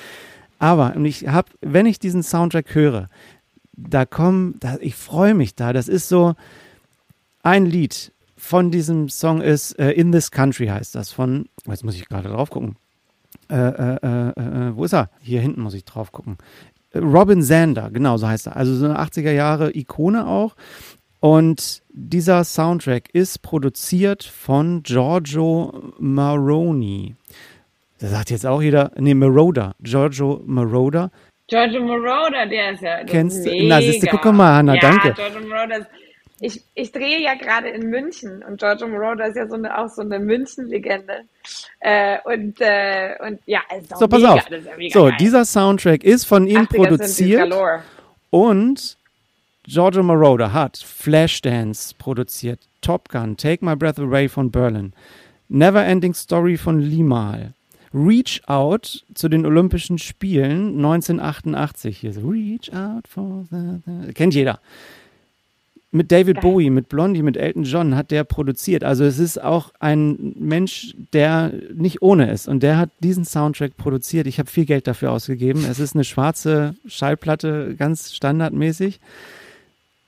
aber 0.59 0.95
und 0.95 1.07
ich 1.07 1.27
habe, 1.27 1.51
wenn 1.61 1.87
ich 1.87 1.99
diesen 1.99 2.23
Soundtrack 2.23 2.73
höre, 2.75 3.09
da 3.73 4.05
kommen, 4.05 4.55
da, 4.61 4.77
ich 4.81 4.95
freue 4.95 5.35
mich 5.35 5.57
da. 5.57 5.73
Das 5.73 5.89
ist 5.89 6.09
so 6.09 6.35
ein 7.43 7.67
Lied 7.67 8.13
von 8.37 8.71
diesem 8.71 9.09
Song 9.09 9.41
ist 9.41 9.79
uh, 9.81 9.85
In 9.85 10.13
This 10.13 10.31
Country 10.31 10.67
heißt 10.67 10.95
das 10.95 11.11
von. 11.11 11.49
Jetzt 11.67 11.85
muss 11.85 11.97
ich 11.97 12.09
gerade 12.09 12.29
drauf 12.29 12.51
gucken. 12.51 12.77
Äh, 13.51 13.57
äh, 13.57 13.99
äh, 14.03 14.69
äh 14.69 14.77
wo 14.77 14.85
ist 14.85 14.95
er? 14.95 15.11
Hier 15.21 15.41
hinten 15.41 15.63
muss 15.63 15.75
ich 15.75 15.85
drauf 15.85 16.13
gucken. 16.13 16.39
Robin 16.95 17.43
Zander, 17.43 17.91
genau 17.91 18.17
so 18.17 18.29
heißt 18.29 18.49
er. 18.49 18.57
Also 18.57 18.75
so 18.75 18.85
eine 18.85 19.01
80er 19.01 19.31
Jahre 19.31 19.75
Ikone 19.77 20.27
auch. 20.27 20.55
Und 21.23 21.83
dieser 21.91 22.43
Soundtrack 22.43 23.11
ist 23.13 23.43
produziert 23.43 24.25
von 24.25 24.83
Giorgio 24.83 25.93
Maroni. 25.99 27.15
Da 28.01 28.09
sagt 28.09 28.31
jetzt 28.33 28.45
auch 28.45 28.61
jeder, 28.61 28.91
nee, 28.97 29.15
Maroda, 29.15 29.77
Giorgio 29.81 30.43
Maroda. 30.45 31.13
Giorgio 31.47 31.81
Moroder, 31.81 32.47
der 32.47 32.73
ist 32.73 32.83
ja. 32.83 33.05
Kennst 33.05 33.47
du? 33.47 33.51
Na, 33.69 33.81
siehst 33.81 34.03
du, 34.03 34.09
guck 34.09 34.35
mal, 34.35 34.57
Hanna, 34.57 34.75
ja, 34.75 34.81
danke. 34.81 35.13
Giorgio 35.13 35.41
Moroder 35.49 35.87
ich, 36.43 36.61
ich 36.75 36.91
drehe 36.91 37.21
ja 37.21 37.35
gerade 37.35 37.69
in 37.69 37.89
München 37.89 38.43
und 38.43 38.59
Giorgio 38.59 38.89
Moroder 38.89 39.29
ist 39.29 39.37
ja 39.37 39.47
so 39.47 39.55
eine, 39.55 39.79
auch 39.79 39.89
so 39.89 40.03
eine 40.03 40.19
München-Legende. 40.19 41.21
Äh, 41.79 42.19
und, 42.25 42.61
äh, 42.61 43.15
und 43.25 43.39
ja, 43.47 43.61
ist 43.79 43.97
so, 43.97 44.09
pass 44.09 44.25
auf. 44.25 44.45
So, 44.91 45.05
geil. 45.05 45.17
dieser 45.21 45.45
Soundtrack 45.45 46.03
ist 46.03 46.25
von 46.25 46.49
ihm 46.49 46.67
produziert. 46.67 47.55
Und 48.31 48.99
Giorgio 49.65 50.03
Moroder 50.03 50.53
hat 50.53 50.77
Flashdance 50.77 51.95
produziert, 51.97 52.61
Top 52.81 53.09
Gun, 53.09 53.37
Take 53.37 53.65
My 53.65 53.77
Breath 53.77 54.01
Away 54.01 54.29
von 54.29 54.51
Berlin, 54.51 54.93
Never 55.49 55.85
Ending 55.85 56.15
Story 56.15 56.57
von 56.57 56.81
Limal, 56.81 57.55
Reach 57.95 58.43
Out 58.49 59.05
zu 59.15 59.29
den 59.29 59.47
Olympischen 59.47 59.99
Spielen 59.99 60.77
1988. 60.77 61.99
Hier 61.99 62.13
so, 62.13 62.29
Reach 62.29 62.73
Out 62.75 63.07
for 63.07 63.45
the, 63.51 63.81
the 63.87 64.13
kennt 64.13 64.35
jeder. 64.35 64.59
Mit 65.95 66.11
David 66.11 66.37
Geil. 66.37 66.43
Bowie, 66.43 66.71
mit 66.71 66.89
Blondie, 66.89 67.23
mit 67.23 67.37
Elton 67.37 67.65
John 67.65 67.95
hat 67.95 68.11
der 68.11 68.25
produziert. 68.25 68.83
Also 68.83 69.05
es 69.05 69.19
ist 69.19 69.41
auch 69.41 69.73
ein 69.79 70.35
Mensch, 70.39 70.95
der 71.13 71.53
nicht 71.75 72.01
ohne 72.01 72.33
ist. 72.33 72.49
Und 72.49 72.63
der 72.63 72.79
hat 72.79 72.89
diesen 73.01 73.27
Soundtrack 73.27 73.77
produziert. 73.77 74.27
Ich 74.27 74.39
habe 74.39 74.51
viel 74.51 74.65
Geld 74.65 74.87
dafür 74.87 75.13
ausgegeben. 75.13 75.67
Es 75.71 75.79
ist 75.79 75.95
eine 75.95 76.05
schwarze 76.05 76.75
Schallplatte, 76.87 77.77
ganz 77.77 78.15
standardmäßig. 78.15 79.01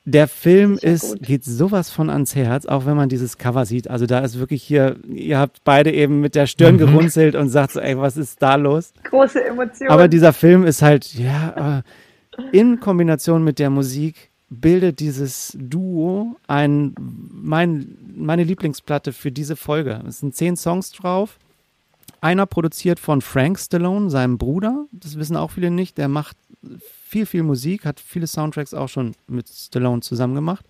Der 0.07 0.29
Film 0.29 0.79
ist, 0.81 1.23
geht 1.23 1.45
sowas 1.45 1.88
von 1.90 2.11
ans 2.11 2.35
Herz, 2.35 2.67
auch 2.67 2.85
wenn 2.85 2.97
man 2.97 3.09
dieses 3.09 3.38
Cover 3.38 3.64
sieht. 3.64 3.88
Also 3.88 4.05
da 4.05 4.19
ist 4.19 4.38
wirklich 4.38 4.62
hier, 4.62 4.97
ihr 5.09 5.38
habt 5.38 5.64
beide 5.64 5.93
eben 5.93 6.21
mit 6.21 6.35
der 6.35 6.47
Stirn 6.47 6.75
mhm. 6.75 6.79
gerunzelt 6.79 7.35
und 7.35 7.49
sagt 7.49 7.73
so, 7.73 7.81
ey, 7.81 7.97
was 7.99 8.19
ist 8.19 8.43
da 8.43 8.57
los? 8.57 8.93
Große 9.05 9.43
Emotionen. 9.43 9.90
Aber 9.90 10.09
dieser 10.09 10.35
Film 10.35 10.67
ist 10.67 10.83
halt, 10.83 11.15
ja, 11.15 11.79
äh, 11.79 11.83
in 12.52 12.81
Kombination 12.81 13.44
mit 13.44 13.59
der 13.59 13.71
Musik 13.71 14.31
bildet 14.50 15.00
dieses 15.00 15.57
Duo 15.59 16.37
ein, 16.46 16.94
mein, 16.98 17.96
meine 18.15 18.44
Lieblingsplatte 18.44 19.13
für 19.13 19.33
diese 19.33 19.57
Folge. 19.57 20.02
Es 20.07 20.21
sind 20.21 20.35
zehn 20.35 20.57
Songs 20.57 20.92
drauf. 20.92 21.38
Einer 22.21 22.46
produziert 22.46 23.00
von 23.00 23.21
Frank 23.21 23.59
Stallone, 23.59 24.11
seinem 24.11 24.38
Bruder. 24.38 24.87
Das 24.92 25.19
wissen 25.19 25.37
auch 25.37 25.52
viele 25.52 25.71
nicht. 25.71 25.98
Der 25.98 26.09
macht 26.09 26.37
viel, 27.15 27.27
viel 27.27 27.44
Musik, 27.44 27.85
hat 27.85 28.00
viele 28.00 28.27
Soundtracks 28.27 28.75
auch 28.75 28.88
schon 28.88 29.15
mit 29.29 29.48
Stallone 29.48 30.00
zusammen 30.00 30.35
gemacht. 30.35 30.65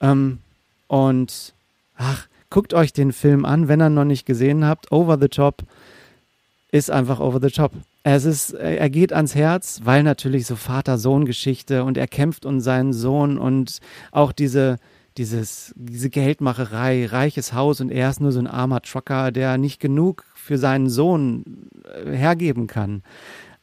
Ähm, 0.00 0.38
und 0.86 1.52
ach, 1.96 2.28
guckt 2.48 2.74
euch 2.74 2.92
den 2.92 3.12
Film 3.12 3.44
an, 3.44 3.66
wenn 3.66 3.82
ihr 3.82 3.90
noch 3.90 4.04
nicht 4.04 4.24
gesehen 4.24 4.64
habt. 4.64 4.92
Over 4.92 5.18
the 5.20 5.26
Top 5.26 5.64
ist 6.70 6.92
einfach 6.92 7.18
over 7.18 7.40
the 7.42 7.50
top. 7.50 7.72
Es 8.04 8.24
ist, 8.24 8.52
er 8.52 8.88
geht 8.88 9.12
ans 9.12 9.34
Herz, 9.34 9.80
weil 9.82 10.04
natürlich 10.04 10.46
so 10.46 10.54
Vater-Sohn-Geschichte 10.54 11.82
und 11.82 11.98
er 11.98 12.06
kämpft 12.06 12.46
um 12.46 12.60
seinen 12.60 12.92
Sohn 12.92 13.36
und 13.36 13.80
auch 14.12 14.30
diese, 14.30 14.78
dieses, 15.16 15.72
diese 15.76 16.08
Geldmacherei, 16.08 17.06
reiches 17.06 17.52
Haus 17.52 17.80
und 17.80 17.90
er 17.90 18.10
ist 18.10 18.20
nur 18.20 18.30
so 18.30 18.38
ein 18.38 18.46
armer 18.46 18.80
Trucker, 18.80 19.32
der 19.32 19.58
nicht 19.58 19.80
genug 19.80 20.24
für 20.34 20.56
seinen 20.56 20.88
Sohn 20.88 21.68
äh, 22.06 22.16
hergeben 22.16 22.68
kann. 22.68 23.02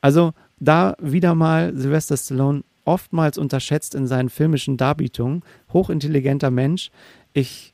Also 0.01 0.33
da 0.59 0.95
wieder 0.99 1.35
mal 1.35 1.75
Sylvester 1.75 2.17
Stallone 2.17 2.63
oftmals 2.85 3.37
unterschätzt 3.37 3.95
in 3.95 4.07
seinen 4.07 4.29
filmischen 4.29 4.77
Darbietungen. 4.77 5.43
Hochintelligenter 5.73 6.49
Mensch. 6.51 6.91
Ich 7.33 7.73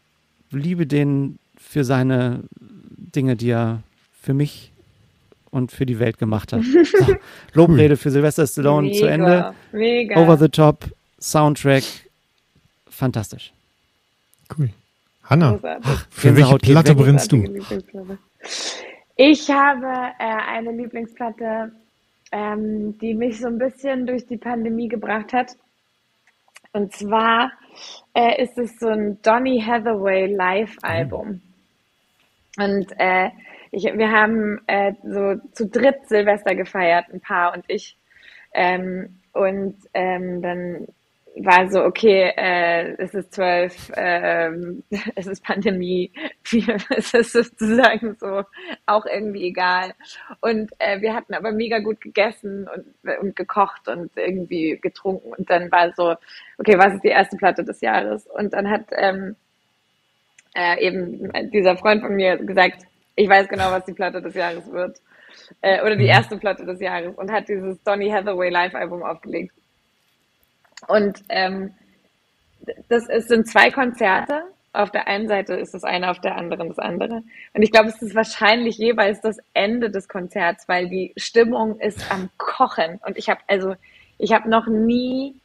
liebe 0.52 0.86
den 0.86 1.40
für 1.58 1.84
seine 1.84 2.44
Dinge, 2.60 3.36
die 3.36 3.50
er 3.50 3.82
für 4.22 4.34
mich 4.34 4.72
und 5.52 5.72
für 5.72 5.86
die 5.86 6.00
Welt 6.00 6.18
gemacht 6.18 6.52
hat. 6.52 6.64
So, 6.64 7.16
Lobrede 7.54 7.96
für 7.96 8.12
Sylvester 8.12 8.46
Stallone 8.46 8.88
mega, 8.88 9.00
zu 9.00 9.06
Ende. 9.06 9.54
Mega. 9.72 10.22
Over 10.22 10.38
the 10.38 10.50
top, 10.50 10.86
Soundtrack, 11.20 11.84
fantastisch. 12.90 13.54
Cool. 14.56 14.70
Hanna, 15.24 15.52
Großartig. 15.52 15.92
für 16.10 16.36
welche 16.36 16.36
Gänsehaut 16.36 16.62
geht 16.62 16.72
Platte 16.72 16.96
brennst 16.96 17.32
du? 17.32 17.44
Ich 19.16 19.50
habe 19.50 19.86
äh, 20.20 20.24
eine 20.52 20.72
Lieblingsplatte, 20.72 21.72
ähm, 22.32 22.98
die 23.00 23.14
mich 23.14 23.40
so 23.40 23.48
ein 23.48 23.58
bisschen 23.58 24.06
durch 24.06 24.26
die 24.26 24.38
Pandemie 24.38 24.88
gebracht 24.88 25.34
hat. 25.34 25.52
Und 26.74 26.94
zwar 26.94 27.52
äh, 28.14 28.44
ist 28.44 28.58
es 28.58 28.80
so 28.80 28.88
ein 28.88 29.22
Donny 29.22 29.62
Hathaway 29.62 30.28
Live-Album. 30.28 31.42
Und 32.58 32.88
äh, 32.98 33.30
ich, 33.72 33.84
wir 33.84 34.12
haben 34.12 34.62
äh, 34.68 34.94
so 35.04 35.36
zu 35.52 35.68
dritt 35.68 36.08
Silvester 36.08 36.56
gefeiert, 36.56 37.06
ein 37.14 37.22
Paar 37.22 37.54
und 37.54 37.66
ich. 37.68 37.98
Ähm, 38.54 39.20
und 39.34 39.76
ähm, 39.94 40.42
dann 40.42 40.88
war 41.38 41.70
so, 41.70 41.84
okay, 41.84 42.32
äh, 42.38 42.96
es 42.98 43.14
ist 43.14 43.34
zwölf, 43.34 43.92
ähm, 43.96 44.84
es 45.16 45.28
ist 45.28 45.44
Pandemie, 45.44 46.12
es 46.90 47.14
ist 47.14 47.34
sozusagen 47.34 48.16
so 48.20 48.44
auch 48.86 49.06
irgendwie 49.06 49.48
egal. 49.48 49.94
Und 50.42 50.72
äh, 50.80 51.02
wir 51.02 51.14
hatten 51.14 51.34
aber 51.34 51.52
mega 51.52 51.80
gut 51.80 52.00
gegessen 52.00 52.68
und, 52.74 53.20
und 53.20 53.36
gekocht 53.36 53.88
und 53.88 54.12
irgendwie 54.16 54.80
getrunken. 54.82 55.34
Und 55.34 55.50
dann 55.50 55.72
war 55.72 55.92
so, 55.94 56.16
okay, 56.58 56.78
was 56.78 56.94
ist 56.94 57.04
die 57.04 57.10
erste 57.10 57.36
Platte 57.38 57.64
des 57.64 57.82
Jahres? 57.82 58.26
Und 58.28 58.54
dann 58.54 58.70
hat 58.70 58.86
ähm, 58.92 59.36
äh, 60.56 60.80
eben 60.86 61.32
dieser 61.52 61.76
Freund 61.76 62.02
von 62.02 62.16
mir 62.16 62.38
gesagt, 62.38 62.84
ich 63.16 63.28
weiß 63.28 63.50
genau, 63.50 63.72
was 63.72 63.86
die 63.86 63.94
Platte 63.94 64.22
des 64.22 64.36
Jahres 64.36 64.72
wird. 64.72 65.00
Äh, 65.62 65.82
oder 65.82 65.98
die 65.98 66.06
erste 66.06 66.38
Platte 66.38 66.66
des 66.66 66.80
Jahres 66.80 67.14
und 67.16 67.32
hat 67.32 67.50
dieses 67.50 67.82
Donny 67.84 68.10
Hathaway 68.10 68.50
Live-Album 68.50 69.04
aufgelegt. 69.04 69.54
Und 70.88 71.24
ähm, 71.30 71.74
das 72.90 73.08
ist, 73.08 73.28
sind 73.28 73.48
zwei 73.48 73.72
Konzerte. 73.72 74.44
Auf 74.74 74.92
der 74.92 75.08
einen 75.08 75.28
Seite 75.28 75.54
ist 75.54 75.74
das 75.74 75.84
eine, 75.84 76.12
auf 76.12 76.20
der 76.20 76.36
anderen 76.36 76.68
das 76.68 76.80
andere. 76.80 77.24
Und 77.54 77.62
ich 77.62 77.72
glaube, 77.72 77.90
es 77.90 78.02
ist 78.02 78.14
wahrscheinlich 78.14 78.78
jeweils 78.78 79.22
das 79.22 79.38
Ende 79.54 79.90
des 79.90 80.10
Konzerts, 80.10 80.68
weil 80.68 80.90
die 80.90 81.14
Stimmung 81.16 81.80
ist 81.80 82.12
am 82.12 82.30
Kochen. 82.38 83.00
Und 83.06 83.18
ich 83.18 83.30
habe 83.30 83.40
also, 83.48 83.76
ich 84.18 84.34
habe 84.34 84.50
noch 84.50 84.68
nie, 84.68 85.36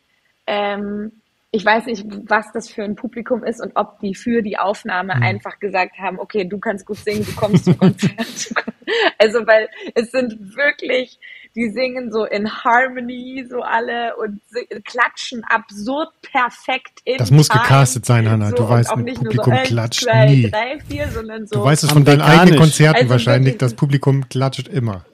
ähm, 0.48 1.12
ich 1.52 1.64
weiß 1.64 1.86
nicht, 1.86 2.04
was 2.28 2.52
das 2.52 2.70
für 2.70 2.82
ein 2.82 2.96
Publikum 2.96 3.44
ist 3.44 3.60
und 3.60 3.72
ob 3.76 4.00
die 4.00 4.14
für 4.14 4.42
die 4.42 4.58
Aufnahme 4.58 5.14
einfach 5.14 5.58
gesagt 5.60 5.98
haben, 5.98 6.18
okay, 6.18 6.44
du 6.44 6.58
kannst 6.58 6.86
gut 6.86 6.98
singen, 6.98 7.24
du 7.24 7.34
kommst 7.34 7.64
zum 7.64 7.78
Konzert. 7.78 8.16
also, 9.18 9.46
weil 9.46 9.68
es 9.94 10.10
sind 10.10 10.56
wirklich, 10.56 11.18
die 11.54 11.70
singen 11.70 12.12
so 12.12 12.24
in 12.24 12.48
Harmony, 12.64 13.46
so 13.48 13.62
alle 13.62 14.16
und 14.16 14.40
klatschen 14.84 15.42
absurd 15.44 16.08
perfekt 16.22 17.00
in 17.04 17.18
Das 17.18 17.30
muss 17.30 17.48
Time. 17.48 17.62
gecastet 17.62 18.06
sein, 18.06 18.28
Hanna. 18.30 18.52
Du 18.52 18.62
und 18.62 18.70
weißt, 18.70 18.96
nicht 18.98 19.18
Publikum 19.18 19.52
nur 19.54 19.64
so, 19.64 19.68
klatscht 19.68 20.04
zwei, 20.04 20.26
nie. 20.26 20.50
Drei, 20.50 20.80
vier, 20.88 21.08
sondern 21.08 21.46
so. 21.46 21.56
Du 21.56 21.64
weißt 21.64 21.84
es 21.84 21.90
von 21.90 22.04
deinen 22.04 22.20
eigenen 22.20 22.58
Konzerten 22.58 22.98
Also 22.98 23.10
wahrscheinlich, 23.10 23.58
das 23.58 23.74
Publikum 23.74 24.28
klatscht 24.28 24.68
immer. 24.68 25.04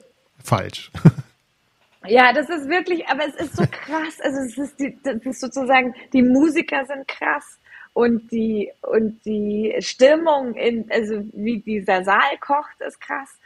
Falsch. 0.43 0.91
Ja, 2.09 2.31
das 2.31 2.49
ist 2.49 2.69
wirklich, 2.69 3.05
aber 3.07 3.23
es 3.27 3.35
ist 3.35 3.57
so 3.57 3.63
krass. 3.69 4.19
Also 4.21 4.39
es 4.39 4.57
ist, 4.57 4.79
die, 4.79 4.97
das 5.03 5.17
ist 5.25 5.41
sozusagen, 5.41 5.93
die 6.13 6.21
Musiker 6.21 6.85
sind 6.85 7.07
krass 7.07 7.59
und 7.93 8.31
die 8.31 8.71
und 8.81 9.25
die 9.25 9.75
Stimmung 9.79 10.53
in, 10.53 10.89
also 10.91 11.25
wie 11.33 11.59
dieser 11.59 12.03
Saal 12.03 12.37
kocht, 12.39 12.79
ist 12.79 13.01
krass. 13.01 13.37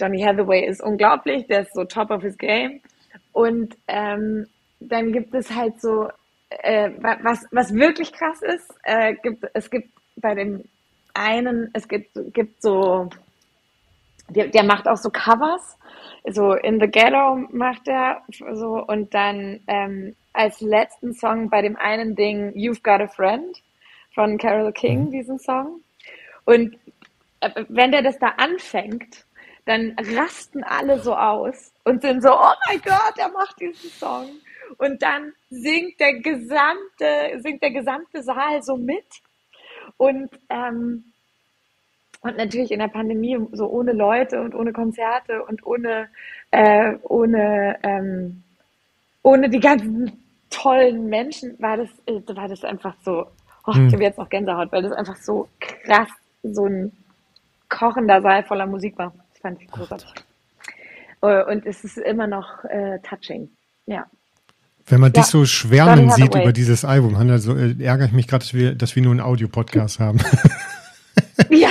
Donny 0.00 0.22
Hathaway 0.22 0.66
ist 0.66 0.82
unglaublich, 0.82 1.46
der 1.46 1.62
ist 1.62 1.74
so 1.74 1.84
top 1.84 2.10
of 2.10 2.22
his 2.22 2.36
game. 2.38 2.80
Und 3.32 3.76
ähm, 3.88 4.46
dann 4.80 5.12
gibt 5.12 5.34
es 5.34 5.54
halt 5.54 5.80
so, 5.80 6.08
äh, 6.50 6.90
wa- 7.00 7.18
was 7.22 7.44
was 7.52 7.74
wirklich 7.74 8.12
krass 8.12 8.40
ist, 8.42 8.72
äh, 8.84 9.14
gibt 9.22 9.44
es 9.54 9.70
gibt 9.70 9.88
bei 10.16 10.34
dem 10.34 10.64
einen, 11.14 11.70
es 11.74 11.86
gibt 11.88 12.10
gibt 12.32 12.62
so 12.62 13.08
der, 14.28 14.48
der 14.48 14.62
macht 14.64 14.88
auch 14.88 14.96
so 14.96 15.10
Covers. 15.10 15.76
So 16.28 16.52
In 16.54 16.78
the 16.80 16.86
Ghetto 16.86 17.36
macht 17.50 17.88
er 17.88 18.22
so 18.52 18.84
und 18.86 19.12
dann 19.14 19.60
ähm, 19.66 20.14
als 20.32 20.60
letzten 20.60 21.14
Song 21.14 21.48
bei 21.50 21.62
dem 21.62 21.76
einen 21.76 22.14
Ding 22.14 22.50
You've 22.54 22.82
Got 22.82 23.00
a 23.00 23.08
Friend 23.08 23.56
von 24.14 24.38
Carole 24.38 24.72
King, 24.72 25.10
diesen 25.10 25.38
Song. 25.38 25.80
Und 26.44 26.76
äh, 27.40 27.64
wenn 27.68 27.90
der 27.90 28.02
das 28.02 28.18
da 28.18 28.28
anfängt, 28.36 29.24
dann 29.66 29.96
rasten 29.98 30.64
alle 30.64 31.00
so 31.00 31.14
aus 31.14 31.72
und 31.84 32.02
sind 32.02 32.22
so, 32.22 32.30
oh 32.32 32.54
mein 32.66 32.80
Gott, 32.82 33.14
er 33.16 33.30
macht 33.30 33.60
diesen 33.60 33.90
Song. 33.90 34.28
Und 34.78 35.02
dann 35.02 35.32
singt 35.50 35.98
der 36.00 36.20
gesamte, 36.20 37.40
singt 37.40 37.62
der 37.62 37.72
gesamte 37.72 38.22
Saal 38.22 38.62
so 38.62 38.76
mit. 38.76 39.06
Und 39.96 40.30
ähm, 40.48 41.04
und 42.22 42.36
natürlich 42.36 42.70
in 42.70 42.80
der 42.80 42.88
Pandemie 42.88 43.38
so 43.52 43.66
ohne 43.66 43.92
Leute 43.92 44.40
und 44.42 44.54
ohne 44.54 44.72
Konzerte 44.72 45.42
und 45.42 45.64
ohne, 45.64 46.08
äh, 46.50 46.94
ohne, 47.02 47.78
ähm, 47.82 48.42
ohne 49.22 49.48
die 49.48 49.60
ganzen 49.60 50.22
tollen 50.50 51.06
Menschen 51.06 51.56
war 51.60 51.78
das, 51.78 51.88
war 52.36 52.48
das 52.48 52.62
einfach 52.64 52.94
so, 53.02 53.26
oh, 53.66 53.72
ich 53.72 53.92
habe 53.92 54.02
jetzt 54.02 54.18
noch 54.18 54.28
Gänsehaut, 54.28 54.70
weil 54.70 54.82
das 54.82 54.92
einfach 54.92 55.16
so 55.16 55.48
krass, 55.60 56.08
so 56.42 56.66
ein 56.66 56.92
kochender 57.70 58.20
Saal 58.20 58.42
voller 58.44 58.66
Musik 58.66 58.98
war. 58.98 59.14
Das 59.40 59.52
fand 59.52 59.62
ich 59.62 59.70
großartig. 59.70 60.08
Äh, 61.22 61.44
Und 61.44 61.64
es 61.66 61.84
ist 61.84 61.96
immer 61.96 62.26
noch 62.26 62.64
äh, 62.64 62.98
touching. 63.00 63.48
Ja. 63.86 64.06
Wenn 64.86 65.00
man 65.00 65.12
Ja, 65.12 65.22
dich 65.22 65.30
so 65.30 65.46
schwärmen 65.46 66.10
sieht 66.10 66.34
über 66.34 66.52
dieses 66.52 66.84
Album, 66.84 67.16
Hanna, 67.16 67.38
so 67.38 67.56
äh, 67.56 67.74
ärgere 67.82 68.06
ich 68.06 68.12
mich 68.12 68.26
gerade, 68.28 68.44
dass 68.44 68.54
wir, 68.54 68.74
dass 68.74 68.96
wir 68.96 69.02
nur 69.02 69.12
einen 69.12 69.20
Audio-Podcast 69.20 70.00
haben. 70.00 70.20
Ja, 71.48 71.70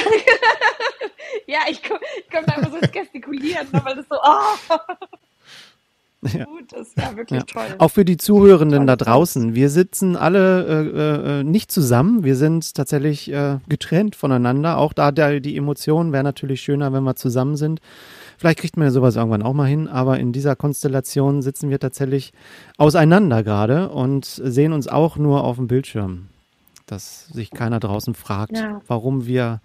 ja 1.48 1.60
ich 1.70 1.82
komme 1.84 2.00
komm 2.32 2.44
da 2.46 2.56
immer 2.56 2.70
so 2.70 2.78
ins 2.78 2.92
Gestikulieren, 2.92 3.68
weil 3.72 3.96
das 3.96 4.08
so, 4.10 4.16
oh, 4.16 4.78
Ja. 6.34 6.46
gut 6.46 6.74
ist. 6.74 6.98
Ja, 6.98 7.16
wirklich 7.16 7.40
Ja. 7.40 7.46
toll. 7.46 7.76
Auch 7.78 7.92
für 7.92 8.04
die 8.04 8.18
Zuhörenden 8.18 8.86
da 8.88 8.96
draußen. 8.98 9.56
Wir 9.56 9.70
sitzen 9.70 10.16
alle 10.18 10.66
äh, 10.66 11.40
äh, 11.40 11.44
nicht 11.44 11.72
zusammen. 11.72 12.24
Wir 12.26 12.36
sind 12.36 12.74
tatsächlich 12.76 13.32
äh, 13.32 13.60
getrennt 13.70 14.16
voneinander. 14.18 14.78
Auch 14.80 14.92
da 14.94 15.12
der, 15.14 15.40
die 15.40 15.56
Emotionen 15.56 16.12
wäre 16.12 16.24
natürlich 16.26 16.62
schöner, 16.62 16.92
wenn 16.92 17.04
wir 17.04 17.16
zusammen 17.16 17.56
sind. 17.56 17.80
Vielleicht 18.38 18.60
kriegt 18.60 18.76
man 18.78 18.86
ja 18.88 18.92
sowas 18.92 19.16
irgendwann 19.16 19.44
auch 19.44 19.54
mal 19.54 19.68
hin, 19.68 19.88
aber 19.88 20.20
in 20.20 20.32
dieser 20.34 20.56
Konstellation 20.58 21.42
sitzen 21.42 21.70
wir 21.70 21.80
tatsächlich 21.80 22.34
auseinander 22.78 23.44
gerade 23.44 23.90
und 23.90 24.26
sehen 24.26 24.74
uns 24.74 24.88
auch 24.90 25.16
nur 25.18 25.44
auf 25.46 25.56
dem 25.58 25.68
Bildschirm. 25.68 26.28
Dass 26.86 27.28
sich 27.28 27.52
keiner 27.52 27.80
draußen 27.80 28.14
fragt, 28.14 28.58
Ja. 28.58 28.82
warum 28.88 29.26
wir 29.26 29.62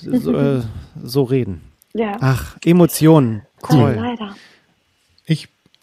so, 0.00 0.32
äh, 0.34 0.62
so 1.02 1.22
reden. 1.22 1.62
Ja, 1.94 2.16
Ach, 2.20 2.56
Emotionen. 2.64 3.42
Toll. 3.66 3.94
leider. 3.98 4.34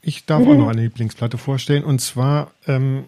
Ich, 0.01 0.25
darf 0.25 0.41
auch 0.47 0.55
noch 0.55 0.67
eine 0.69 0.81
Lieblingsplatte 0.83 1.37
vorstellen 1.37 1.83
und 1.83 1.99
zwar 1.99 2.51
ähm, 2.67 3.05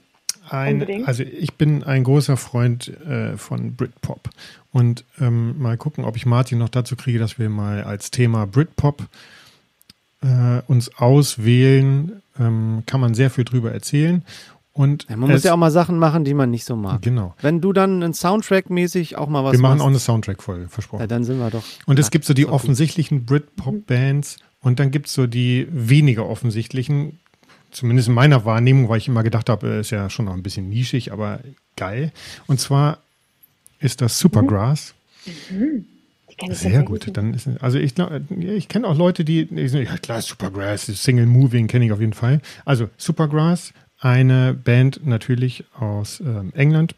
ein, 0.50 0.74
Unbedingt. 0.76 1.08
also 1.08 1.24
ich 1.24 1.54
bin 1.54 1.84
ein 1.84 2.04
großer 2.04 2.36
Freund 2.36 2.90
äh, 3.06 3.38
von 3.38 3.76
Britpop 3.76 4.30
und 4.72 5.06
ähm, 5.20 5.58
mal 5.62 5.78
gucken, 5.78 6.04
ob 6.04 6.16
ich 6.18 6.26
Martin 6.26 6.58
noch 6.58 6.70
dazu 6.70 6.96
kriege, 6.96 7.20
dass 7.20 7.40
wir 7.40 7.50
mal 7.50 7.84
als 7.84 8.12
Thema 8.12 8.46
Britpop 8.48 9.04
äh, 10.24 10.62
uns 10.68 10.94
auswählen. 10.98 12.22
Ähm, 12.40 12.84
kann 12.86 13.02
man 13.02 13.14
sehr 13.14 13.30
viel 13.30 13.44
drüber 13.44 13.72
erzählen 13.74 14.24
und 14.74 15.06
Ja, 15.10 15.18
man 15.18 15.30
muss 15.30 15.40
es- 15.40 15.44
ja 15.44 15.54
auch 15.54 15.58
mal 15.58 15.70
Sachen 15.72 16.00
machen, 16.00 16.24
die 16.24 16.34
man 16.34 16.50
nicht 16.50 16.64
so 16.66 16.76
mag. 16.78 17.02
genau. 17.02 17.36
Wenn 17.42 17.60
du 17.60 17.74
dann 17.74 18.02
ein 18.02 18.14
Soundtrack-mäßig 18.14 19.18
auch 19.18 19.28
mal 19.28 19.44
was 19.44 19.52
Wir 19.54 19.60
machen 19.60 19.74
machst, 19.74 19.84
auch 19.84 19.88
eine 19.88 20.00
Soundtrack-Folge, 20.00 20.70
versprochen. 20.70 21.02
ja, 21.02 21.08
dann 21.08 21.24
sind 21.26 21.40
wir 21.40 21.50
doch. 21.50 21.64
Und 21.86 22.00
es 22.00 22.08
Ja, 22.08 22.10
gibt 22.12 22.24
so 22.26 22.34
die 22.34 22.46
offensichtlichen 22.48 23.26
Britpop-Bands 23.26 24.38
und 24.62 24.80
dann 24.80 24.92
gibt 24.92 25.08
es 25.08 25.14
so 25.14 25.28
die 25.28 25.68
weniger 25.72 26.28
offensichtlichen, 26.28 27.20
zumindest 27.72 28.10
in 28.10 28.14
meiner 28.14 28.46
Wahrnehmung, 28.46 28.90
weil 28.90 29.00
ich 29.00 29.08
immer 29.08 29.24
gedacht 29.24 29.50
habe, 29.50 29.68
äh, 29.68 29.80
ist 29.80 29.92
ja 29.92 30.10
schon 30.10 30.26
noch 30.26 30.34
ein 30.34 30.44
bisschen 30.44 30.70
nischig, 30.70 31.12
aber 31.12 31.40
geil. 31.76 32.12
Und 32.48 32.60
zwar 32.60 33.00
ist 33.80 34.02
das 34.02 34.20
Supergrass. 34.20 34.94
Ich 35.26 36.58
Sehr 36.58 36.84
gut. 36.84 37.16
Dann 37.16 37.34
ist, 37.34 37.48
also 37.60 37.78
ich, 37.78 37.96
glaub, 37.96 38.12
ja, 38.12 38.54
ich 38.54 38.68
kenne 38.68 38.88
auch 38.88 38.98
Leute, 38.98 39.26
die, 39.26 39.48
ja 39.52 39.98
klar, 39.98 40.22
Supergrass, 40.22 40.86
Single 40.86 41.26
Moving 41.26 41.68
kenne 41.68 41.86
ich 41.86 41.92
auf 41.92 42.00
jeden 42.00 42.14
Fall. 42.14 42.42
Also 42.66 42.90
Supergrass, 42.98 43.74
eine 44.00 44.54
Band 44.54 45.06
natürlich 45.06 45.64
aus 45.78 46.20
ähm, 46.20 46.52
England, 46.56 46.96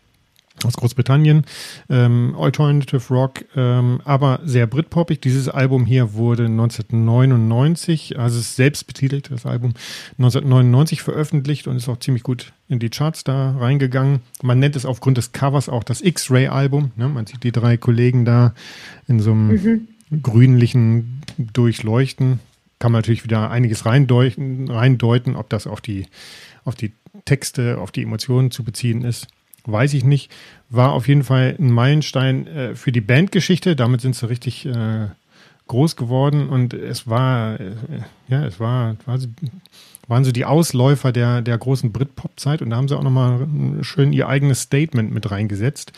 aus 0.64 0.74
Großbritannien, 0.74 1.44
ähm, 1.90 2.36
Alternative 2.38 3.02
Rock, 3.10 3.46
ähm, 3.56 4.02
aber 4.06 4.40
sehr 4.46 4.68
Britpoppig. 4.68 5.20
Dieses 5.20 5.50
Album 5.50 5.86
hier 5.86 6.14
wurde 6.14 6.46
1999, 6.46 8.20
also 8.20 8.40
es 8.40 8.48
ist 8.48 8.56
selbst 8.56 8.88
betitelt, 8.88 9.32
das 9.32 9.46
Album 9.46 9.74
1999 10.18 11.02
veröffentlicht 11.02 11.68
und 11.68 11.76
ist 11.76 11.90
auch 11.90 12.00
ziemlich 12.00 12.24
gut 12.24 12.54
in 12.70 12.80
die 12.80 12.90
Charts 12.90 13.24
da 13.24 13.58
reingegangen. 13.58 14.22
Man 14.42 14.60
nennt 14.60 14.76
es 14.76 14.86
aufgrund 14.86 15.18
des 15.18 15.32
Covers 15.32 15.70
auch 15.70 15.84
das 15.84 16.02
X-Ray-Album. 16.02 16.92
Ne? 16.96 17.10
Man 17.10 17.26
sieht 17.26 17.44
die 17.44 17.52
drei 17.52 17.78
Kollegen 17.78 18.24
da 18.26 18.54
in 19.08 19.20
so 19.20 19.32
einem 19.32 19.88
mhm. 20.10 20.22
grünlichen 20.22 21.22
Durchleuchten. 21.38 22.40
Kann 22.80 22.92
man 22.92 23.00
natürlich 23.00 23.24
wieder 23.24 23.50
einiges 23.50 23.86
reindeuten, 23.86 24.70
reindeuten, 24.70 25.36
ob 25.36 25.50
das 25.50 25.68
auf 25.68 25.82
die, 25.82 26.08
auf 26.64 26.76
die 26.76 26.94
Texte, 27.26 27.78
auf 27.80 27.92
die 27.92 28.04
Emotionen 28.04 28.52
zu 28.52 28.64
beziehen 28.64 29.04
ist 29.04 29.28
weiß 29.66 29.94
ich 29.94 30.04
nicht. 30.04 30.32
War 30.70 30.94
auf 30.94 31.08
jeden 31.08 31.24
Fall 31.24 31.56
ein 31.60 31.72
Meilenstein 31.72 32.48
äh, 32.48 32.76
für 32.76 32.92
die 32.92 33.02
Bandgeschichte. 33.02 33.76
Damit 33.76 34.02
sind 34.02 34.16
sie 34.16 34.30
richtig 34.30 34.66
äh, 34.66 35.08
groß 35.68 35.96
geworden 35.96 36.50
und 36.50 36.74
es 36.74 37.08
war, 37.08 37.60
äh, 37.60 37.74
ja, 38.28 38.46
es 38.46 38.60
war, 38.60 38.96
war, 39.06 39.18
waren 40.08 40.24
so 40.26 40.32
die 40.32 40.46
Ausläufer 40.46 41.12
der, 41.12 41.42
der 41.42 41.58
großen 41.58 41.92
Britpop-Zeit 41.92 42.62
und 42.62 42.70
da 42.70 42.76
haben 42.78 42.88
sie 42.88 42.98
auch 42.98 43.04
nochmal 43.04 43.48
schön 43.82 44.14
ihr 44.14 44.28
eigenes 44.28 44.62
Statement 44.62 45.14
mit 45.14 45.32
reingesetzt. 45.32 45.94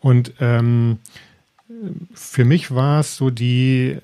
Und 0.00 0.32
ähm, 0.40 0.98
für 2.14 2.44
mich 2.44 2.74
war 2.74 3.00
es 3.00 3.16
so 3.16 3.30
die 3.30 3.98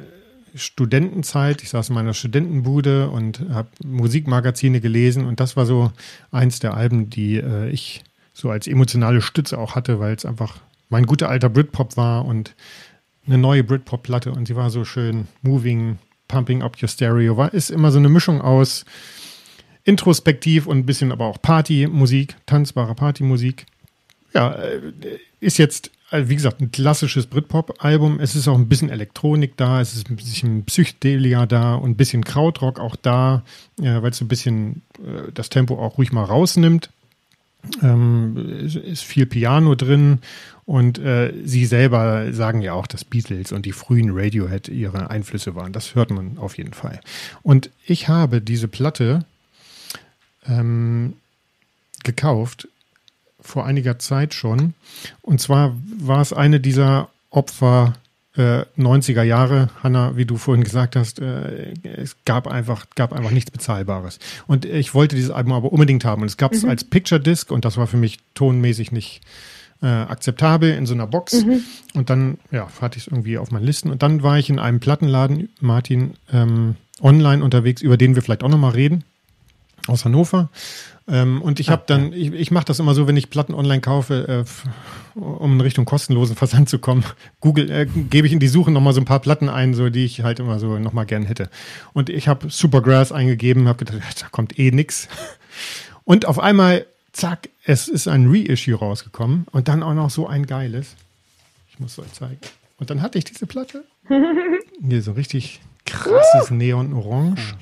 Studentenzeit. 0.54 1.62
Ich 1.62 1.70
saß 1.70 1.90
in 1.90 1.94
meiner 1.94 2.14
Studentenbude 2.14 3.08
und 3.10 3.40
habe 3.50 3.68
Musikmagazine 3.84 4.80
gelesen 4.80 5.24
und 5.24 5.40
das 5.40 5.56
war 5.56 5.66
so 5.66 5.92
eins 6.30 6.58
der 6.58 6.74
Alben, 6.74 7.08
die 7.10 7.36
äh, 7.36 7.70
ich 7.70 8.02
so 8.40 8.50
als 8.50 8.66
emotionale 8.66 9.22
Stütze 9.22 9.58
auch 9.58 9.74
hatte, 9.74 10.00
weil 10.00 10.14
es 10.14 10.24
einfach 10.24 10.56
mein 10.88 11.06
guter 11.06 11.28
alter 11.28 11.48
Britpop 11.48 11.96
war 11.96 12.24
und 12.24 12.54
eine 13.26 13.38
neue 13.38 13.62
Britpop-Platte 13.62 14.32
und 14.32 14.46
sie 14.46 14.56
war 14.56 14.70
so 14.70 14.84
schön 14.84 15.28
moving, 15.42 15.98
pumping 16.26 16.62
up 16.62 16.76
your 16.82 16.88
stereo. 16.88 17.36
War, 17.36 17.54
ist 17.54 17.70
immer 17.70 17.92
so 17.92 17.98
eine 17.98 18.08
Mischung 18.08 18.40
aus 18.40 18.84
introspektiv 19.84 20.66
und 20.66 20.78
ein 20.78 20.86
bisschen 20.86 21.12
aber 21.12 21.26
auch 21.26 21.40
Partymusik, 21.40 22.36
tanzbare 22.46 22.94
Partymusik. 22.94 23.66
Ja, 24.34 24.52
äh, 24.52 24.80
ist 25.40 25.58
jetzt, 25.58 25.90
also 26.10 26.28
wie 26.28 26.36
gesagt, 26.36 26.60
ein 26.60 26.70
klassisches 26.70 27.26
Britpop-Album. 27.26 28.20
Es 28.20 28.36
ist 28.36 28.48
auch 28.48 28.56
ein 28.56 28.68
bisschen 28.68 28.90
Elektronik 28.90 29.56
da, 29.56 29.80
es 29.80 29.94
ist 29.94 30.10
ein 30.10 30.16
bisschen 30.16 30.64
Psychedelia 30.64 31.46
da 31.46 31.74
und 31.74 31.90
ein 31.90 31.96
bisschen 31.96 32.24
Krautrock 32.24 32.78
auch 32.78 32.96
da, 32.96 33.42
ja, 33.80 34.02
weil 34.02 34.10
es 34.10 34.18
so 34.18 34.24
ein 34.24 34.28
bisschen 34.28 34.82
äh, 34.98 35.32
das 35.32 35.50
Tempo 35.50 35.78
auch 35.78 35.98
ruhig 35.98 36.12
mal 36.12 36.24
rausnimmt. 36.24 36.90
Ähm, 37.82 38.36
ist 38.64 39.02
viel 39.02 39.26
Piano 39.26 39.74
drin 39.74 40.20
und 40.64 40.98
äh, 40.98 41.32
sie 41.44 41.66
selber 41.66 42.32
sagen 42.32 42.62
ja 42.62 42.74
auch, 42.74 42.86
dass 42.86 43.04
Beatles 43.04 43.52
und 43.52 43.66
die 43.66 43.72
frühen 43.72 44.10
Radiohead 44.12 44.68
ihre 44.68 45.10
Einflüsse 45.10 45.54
waren. 45.54 45.72
Das 45.72 45.94
hört 45.94 46.10
man 46.10 46.38
auf 46.38 46.58
jeden 46.58 46.74
Fall. 46.74 47.00
Und 47.42 47.70
ich 47.86 48.08
habe 48.08 48.40
diese 48.40 48.68
Platte 48.68 49.24
ähm, 50.46 51.14
gekauft 52.04 52.68
vor 53.40 53.66
einiger 53.66 53.98
Zeit 53.98 54.34
schon. 54.34 54.74
Und 55.22 55.40
zwar 55.40 55.76
war 55.98 56.20
es 56.20 56.32
eine 56.32 56.60
dieser 56.60 57.08
Opfer 57.30 57.94
äh, 58.36 58.64
90er 58.78 59.22
Jahre, 59.22 59.70
Hanna, 59.82 60.16
wie 60.16 60.24
du 60.24 60.36
vorhin 60.36 60.62
gesagt 60.62 60.96
hast, 60.96 61.18
äh, 61.18 61.74
es 61.82 62.16
gab 62.24 62.46
einfach, 62.46 62.86
gab 62.94 63.12
einfach 63.12 63.30
nichts 63.30 63.50
Bezahlbares. 63.50 64.18
Und 64.46 64.64
ich 64.64 64.94
wollte 64.94 65.16
dieses 65.16 65.30
Album 65.30 65.52
aber 65.52 65.72
unbedingt 65.72 66.04
haben. 66.04 66.22
Und 66.22 66.28
es 66.28 66.36
gab 66.36 66.52
es 66.52 66.62
mhm. 66.62 66.70
als 66.70 66.84
Picture 66.84 67.20
Disc 67.20 67.50
und 67.50 67.64
das 67.64 67.76
war 67.76 67.86
für 67.86 67.96
mich 67.96 68.18
tonmäßig 68.34 68.92
nicht 68.92 69.20
äh, 69.82 69.86
akzeptabel 69.86 70.72
in 70.74 70.86
so 70.86 70.94
einer 70.94 71.06
Box. 71.06 71.44
Mhm. 71.44 71.62
Und 71.94 72.10
dann, 72.10 72.38
ja, 72.50 72.68
hatte 72.80 72.98
ich 72.98 73.06
es 73.06 73.12
irgendwie 73.12 73.38
auf 73.38 73.50
meinen 73.50 73.64
Listen. 73.64 73.90
Und 73.90 74.02
dann 74.02 74.22
war 74.22 74.38
ich 74.38 74.48
in 74.48 74.58
einem 74.58 74.80
Plattenladen, 74.80 75.48
Martin, 75.60 76.14
ähm, 76.32 76.76
online 77.00 77.42
unterwegs, 77.42 77.82
über 77.82 77.96
den 77.96 78.14
wir 78.14 78.22
vielleicht 78.22 78.44
auch 78.44 78.48
nochmal 78.48 78.72
reden, 78.72 79.04
aus 79.86 80.04
Hannover. 80.04 80.50
Ähm, 81.10 81.42
und 81.42 81.58
ich 81.58 81.70
habe 81.70 81.82
dann, 81.86 82.12
ich, 82.12 82.32
ich 82.32 82.50
mache 82.52 82.66
das 82.66 82.78
immer 82.78 82.94
so, 82.94 83.08
wenn 83.08 83.16
ich 83.16 83.30
Platten 83.30 83.52
online 83.52 83.80
kaufe, 83.80 84.44
äh, 84.46 85.20
um 85.20 85.54
in 85.54 85.60
Richtung 85.60 85.84
kostenlosen 85.84 86.36
Versand 86.36 86.68
zu 86.68 86.78
kommen, 86.78 87.04
Google, 87.40 87.70
äh, 87.70 87.86
gebe 87.86 88.26
ich 88.26 88.32
in 88.32 88.38
die 88.38 88.48
Suche 88.48 88.70
nochmal 88.70 88.92
so 88.92 89.00
ein 89.00 89.06
paar 89.06 89.18
Platten 89.18 89.48
ein, 89.48 89.74
so 89.74 89.90
die 89.90 90.04
ich 90.04 90.22
halt 90.22 90.38
immer 90.38 90.60
so 90.60 90.78
nochmal 90.78 91.06
gern 91.06 91.24
hätte. 91.24 91.50
Und 91.92 92.10
ich 92.10 92.28
habe 92.28 92.48
Supergrass 92.48 93.10
eingegeben, 93.10 93.66
habe 93.66 93.84
gedacht, 93.84 94.00
da 94.22 94.28
kommt 94.28 94.58
eh 94.58 94.70
nix. 94.70 95.08
Und 96.04 96.26
auf 96.26 96.38
einmal, 96.38 96.86
zack, 97.12 97.48
es 97.64 97.88
ist 97.88 98.06
ein 98.06 98.30
Reissue 98.30 98.76
rausgekommen 98.76 99.46
und 99.50 99.66
dann 99.66 99.82
auch 99.82 99.94
noch 99.94 100.10
so 100.10 100.28
ein 100.28 100.46
geiles. 100.46 100.94
Ich 101.72 101.80
muss 101.80 101.92
es 101.92 101.98
euch 101.98 102.12
zeigen. 102.12 102.38
Und 102.78 102.90
dann 102.90 103.02
hatte 103.02 103.18
ich 103.18 103.24
diese 103.24 103.46
Platte. 103.46 103.84
Hier 104.88 105.02
so 105.02 105.12
richtig 105.12 105.60
krasses 105.84 106.50
Neon-Orange 106.50 107.56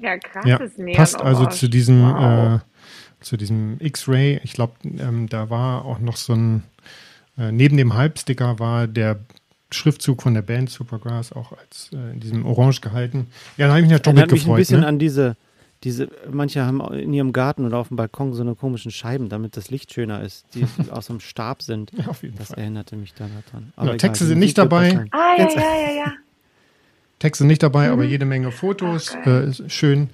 mega 0.00 0.18
krasses 0.18 0.72
ja, 0.76 0.96
Passt 0.96 1.20
also 1.20 1.46
zu 1.46 1.68
diesem, 1.68 2.02
wow. 2.02 2.60
äh, 2.60 3.24
zu 3.24 3.36
diesem 3.36 3.76
X-Ray. 3.80 4.40
Ich 4.44 4.52
glaube, 4.52 4.74
ähm, 4.84 5.28
da 5.28 5.50
war 5.50 5.84
auch 5.84 5.98
noch 5.98 6.16
so 6.16 6.34
ein, 6.34 6.62
äh, 7.36 7.52
neben 7.52 7.76
dem 7.76 7.94
Halbsticker 7.94 8.58
war 8.58 8.86
der 8.86 9.20
Schriftzug 9.70 10.22
von 10.22 10.34
der 10.34 10.42
Band 10.42 10.70
Supergrass 10.70 11.32
auch 11.32 11.52
als 11.52 11.90
äh, 11.92 12.12
in 12.12 12.20
diesem 12.20 12.46
Orange 12.46 12.80
gehalten. 12.80 13.28
Ja, 13.56 13.66
da 13.66 13.72
habe 13.72 13.80
ich 13.80 13.86
mich 13.86 13.92
natürlich 13.92 14.22
gefreut. 14.22 14.32
mich 14.32 14.48
ein 14.48 14.56
bisschen 14.56 14.80
ne? 14.80 14.86
an 14.86 14.98
diese, 14.98 15.36
diese, 15.84 16.08
manche 16.30 16.64
haben 16.64 16.80
in 16.94 17.12
ihrem 17.12 17.32
Garten 17.32 17.66
oder 17.66 17.78
auf 17.78 17.88
dem 17.88 17.96
Balkon 17.96 18.32
so 18.32 18.42
eine 18.42 18.54
komischen 18.54 18.90
Scheiben, 18.90 19.28
damit 19.28 19.56
das 19.56 19.70
Licht 19.70 19.92
schöner 19.92 20.22
ist, 20.22 20.46
die 20.54 20.66
aus 20.90 21.06
so 21.06 21.12
einem 21.12 21.20
Stab 21.20 21.62
sind. 21.62 21.92
Ja, 21.92 22.06
auf 22.06 22.22
jeden 22.22 22.38
das 22.38 22.48
Fall. 22.48 22.60
erinnerte 22.60 22.96
mich 22.96 23.12
da 23.12 23.28
daran. 23.52 23.72
Ja, 23.76 23.96
Texte 23.96 24.24
sind 24.24 24.38
nicht 24.38 24.56
dabei. 24.56 25.04
Ah, 25.10 25.34
ja, 25.36 25.48
ja, 25.48 25.60
ja, 25.60 25.92
ja. 25.96 26.12
Texte 27.18 27.44
nicht 27.44 27.62
dabei, 27.62 27.86
mhm. 27.86 27.92
aber 27.92 28.04
jede 28.04 28.24
Menge 28.24 28.52
Fotos. 28.52 29.14
Äh, 29.24 29.52
schön. 29.68 30.10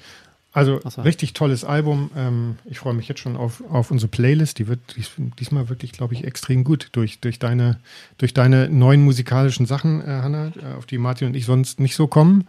Also 0.55 0.81
so. 0.89 1.03
richtig 1.03 1.33
tolles 1.33 1.65
Album. 1.65 2.11
Ähm, 2.17 2.59
ich 2.65 2.79
freue 2.79 2.95
mich 2.95 3.09
jetzt 3.09 3.19
schon 3.19 3.37
auf, 3.37 3.63
auf 3.69 3.91
unsere 3.91 4.09
Playlist. 4.09 4.61
Die 4.61 4.69
wird 4.69 4.79
dies, 4.97 5.11
diesmal 5.41 5.69
wirklich, 5.69 5.91
glaube 5.91 6.15
ich, 6.15 6.23
extrem 6.23 6.63
gut 6.63 6.91
durch, 6.93 7.19
durch, 7.19 7.41
deine, 7.41 7.81
durch 8.19 8.35
deine 8.35 8.69
neuen 8.69 9.03
musikalischen 9.03 9.67
Sachen, 9.67 10.01
äh, 10.01 10.05
Hanna, 10.05 10.53
äh, 10.57 10.77
auf 10.77 10.87
die 10.87 10.99
Martin 10.99 11.27
und 11.27 11.35
ich 11.35 11.45
sonst 11.45 11.81
nicht 11.81 11.97
so 11.97 12.07
kommen. 12.07 12.47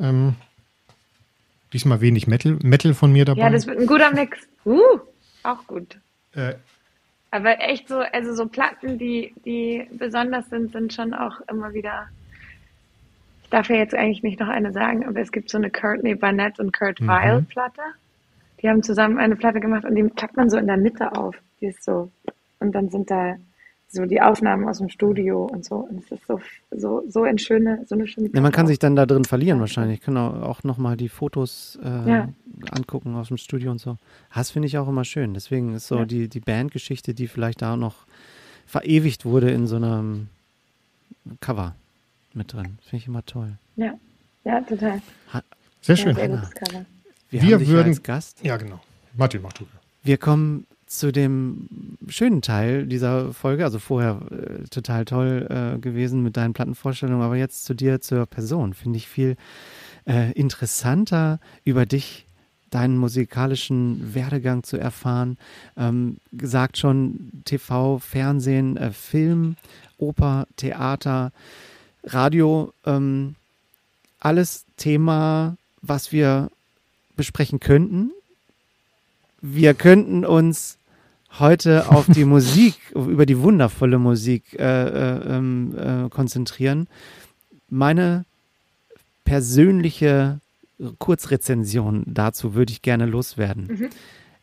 Ähm, 0.00 0.34
diesmal 1.74 2.00
wenig 2.00 2.26
Metal, 2.26 2.58
Metal 2.62 2.94
von 2.94 3.12
mir 3.12 3.26
dabei. 3.26 3.42
Ja, 3.42 3.50
das 3.50 3.66
wird 3.66 3.78
ein 3.78 3.86
guter 3.86 4.12
Mix. 4.12 4.38
Uh, 4.64 4.80
auch 5.42 5.66
gut. 5.66 5.98
Äh, 6.34 6.54
aber 7.30 7.60
echt 7.60 7.88
so, 7.88 7.98
also 7.98 8.34
so 8.34 8.46
Platten, 8.46 8.98
die, 8.98 9.34
die 9.44 9.86
besonders 9.92 10.48
sind, 10.48 10.72
sind 10.72 10.94
schon 10.94 11.12
auch 11.12 11.40
immer 11.48 11.74
wieder 11.74 12.08
darf 13.52 13.68
ja 13.68 13.76
jetzt 13.76 13.94
eigentlich 13.94 14.22
nicht 14.22 14.40
noch 14.40 14.48
eine 14.48 14.72
sagen, 14.72 15.06
aber 15.06 15.20
es 15.20 15.30
gibt 15.30 15.50
so 15.50 15.58
eine 15.58 15.70
Courtney 15.70 16.14
Barnett 16.14 16.58
und 16.58 16.72
Kurt 16.72 17.00
mhm. 17.00 17.06
Weil 17.06 17.42
Platte. 17.42 17.82
Die 18.60 18.68
haben 18.68 18.82
zusammen 18.82 19.18
eine 19.18 19.36
Platte 19.36 19.60
gemacht 19.60 19.84
und 19.84 19.94
die 19.94 20.08
klappt 20.08 20.36
man 20.36 20.48
so 20.48 20.56
in 20.56 20.66
der 20.66 20.76
Mitte 20.76 21.12
auf. 21.16 21.36
Die 21.60 21.66
ist 21.66 21.84
so, 21.84 22.10
und 22.60 22.72
dann 22.72 22.90
sind 22.90 23.10
da 23.10 23.36
so 23.88 24.06
die 24.06 24.22
Aufnahmen 24.22 24.66
aus 24.68 24.78
dem 24.78 24.88
Studio 24.88 25.44
und 25.44 25.64
so. 25.64 25.76
Und 25.76 26.04
es 26.04 26.12
ist 26.12 26.26
so, 26.26 26.40
so, 26.70 27.02
so 27.08 27.24
eine 27.24 27.38
schöne, 27.38 27.84
so 27.86 27.94
eine 27.94 28.06
schöne. 28.06 28.30
Ja, 28.32 28.40
man 28.40 28.52
kann 28.52 28.66
sich 28.66 28.78
dann 28.78 28.96
da 28.96 29.04
drin 29.04 29.24
verlieren 29.24 29.60
wahrscheinlich. 29.60 29.98
Ich 29.98 30.04
kann 30.04 30.16
auch 30.16 30.64
nochmal 30.64 30.96
die 30.96 31.10
Fotos 31.10 31.78
äh, 31.84 32.08
ja. 32.08 32.28
angucken 32.70 33.14
aus 33.16 33.28
dem 33.28 33.36
Studio 33.36 33.70
und 33.70 33.80
so. 33.80 33.98
Das 34.34 34.50
finde 34.50 34.66
ich 34.66 34.78
auch 34.78 34.88
immer 34.88 35.04
schön. 35.04 35.34
Deswegen 35.34 35.74
ist 35.74 35.88
so 35.88 35.98
ja. 35.98 36.04
die, 36.06 36.28
die 36.28 36.40
Bandgeschichte, 36.40 37.12
die 37.12 37.26
vielleicht 37.26 37.60
da 37.60 37.76
noch 37.76 38.06
verewigt 38.64 39.26
wurde 39.26 39.50
in 39.50 39.66
so 39.66 39.76
einem 39.76 40.28
Cover 41.40 41.74
mit 42.34 42.52
drin. 42.52 42.78
Finde 42.82 42.96
ich 42.96 43.06
immer 43.06 43.24
toll. 43.24 43.58
Ja, 43.76 43.94
ja, 44.44 44.60
total. 44.60 45.00
Ha 45.32 45.42
sehr 45.80 45.96
schön. 45.96 46.16
Ja, 46.16 46.26
sehr 46.26 46.86
wir, 47.30 47.60
wir 47.60 47.66
würden 47.66 47.88
als 47.88 48.02
Gast. 48.02 48.44
Ja, 48.44 48.56
genau. 48.56 48.80
Martin, 49.14 49.42
mach 49.42 49.52
du. 49.52 49.66
Wir 50.02 50.16
kommen 50.16 50.66
zu 50.86 51.10
dem 51.10 51.68
schönen 52.08 52.42
Teil 52.42 52.86
dieser 52.86 53.32
Folge. 53.32 53.64
Also 53.64 53.78
vorher 53.78 54.20
äh, 54.30 54.68
total 54.68 55.04
toll 55.06 55.46
äh, 55.48 55.78
gewesen 55.78 56.22
mit 56.22 56.36
deinen 56.36 56.52
Plattenvorstellungen, 56.52 57.22
aber 57.22 57.36
jetzt 57.36 57.64
zu 57.64 57.74
dir, 57.74 58.00
zur 58.00 58.26
Person. 58.26 58.74
Finde 58.74 58.98
ich 58.98 59.08
viel 59.08 59.36
äh, 60.06 60.32
interessanter 60.32 61.40
über 61.64 61.86
dich, 61.86 62.26
deinen 62.68 62.98
musikalischen 62.98 64.14
Werdegang 64.14 64.64
zu 64.64 64.76
erfahren. 64.76 65.38
Ähm, 65.76 66.18
gesagt 66.32 66.76
schon, 66.76 67.42
TV, 67.44 67.98
Fernsehen, 67.98 68.76
äh, 68.76 68.92
Film, 68.92 69.56
Oper, 69.96 70.46
Theater. 70.56 71.32
Radio 72.04 72.72
ähm, 72.84 73.34
alles 74.20 74.64
Thema, 74.76 75.56
was 75.80 76.12
wir 76.12 76.50
besprechen 77.16 77.60
könnten. 77.60 78.12
Wir 79.40 79.74
könnten 79.74 80.24
uns 80.24 80.78
heute 81.38 81.88
auf 81.90 82.06
die 82.06 82.24
Musik, 82.36 82.76
über 82.94 83.26
die 83.26 83.38
wundervolle 83.38 83.98
Musik 83.98 84.54
äh, 84.58 84.62
äh, 84.62 85.36
ähm, 85.36 85.74
äh, 85.76 86.08
konzentrieren. 86.08 86.88
Meine 87.68 88.24
persönliche 89.24 90.40
Kurzrezension 90.98 92.04
dazu 92.06 92.54
würde 92.54 92.72
ich 92.72 92.82
gerne 92.82 93.06
loswerden. 93.06 93.66
Mhm. 93.66 93.88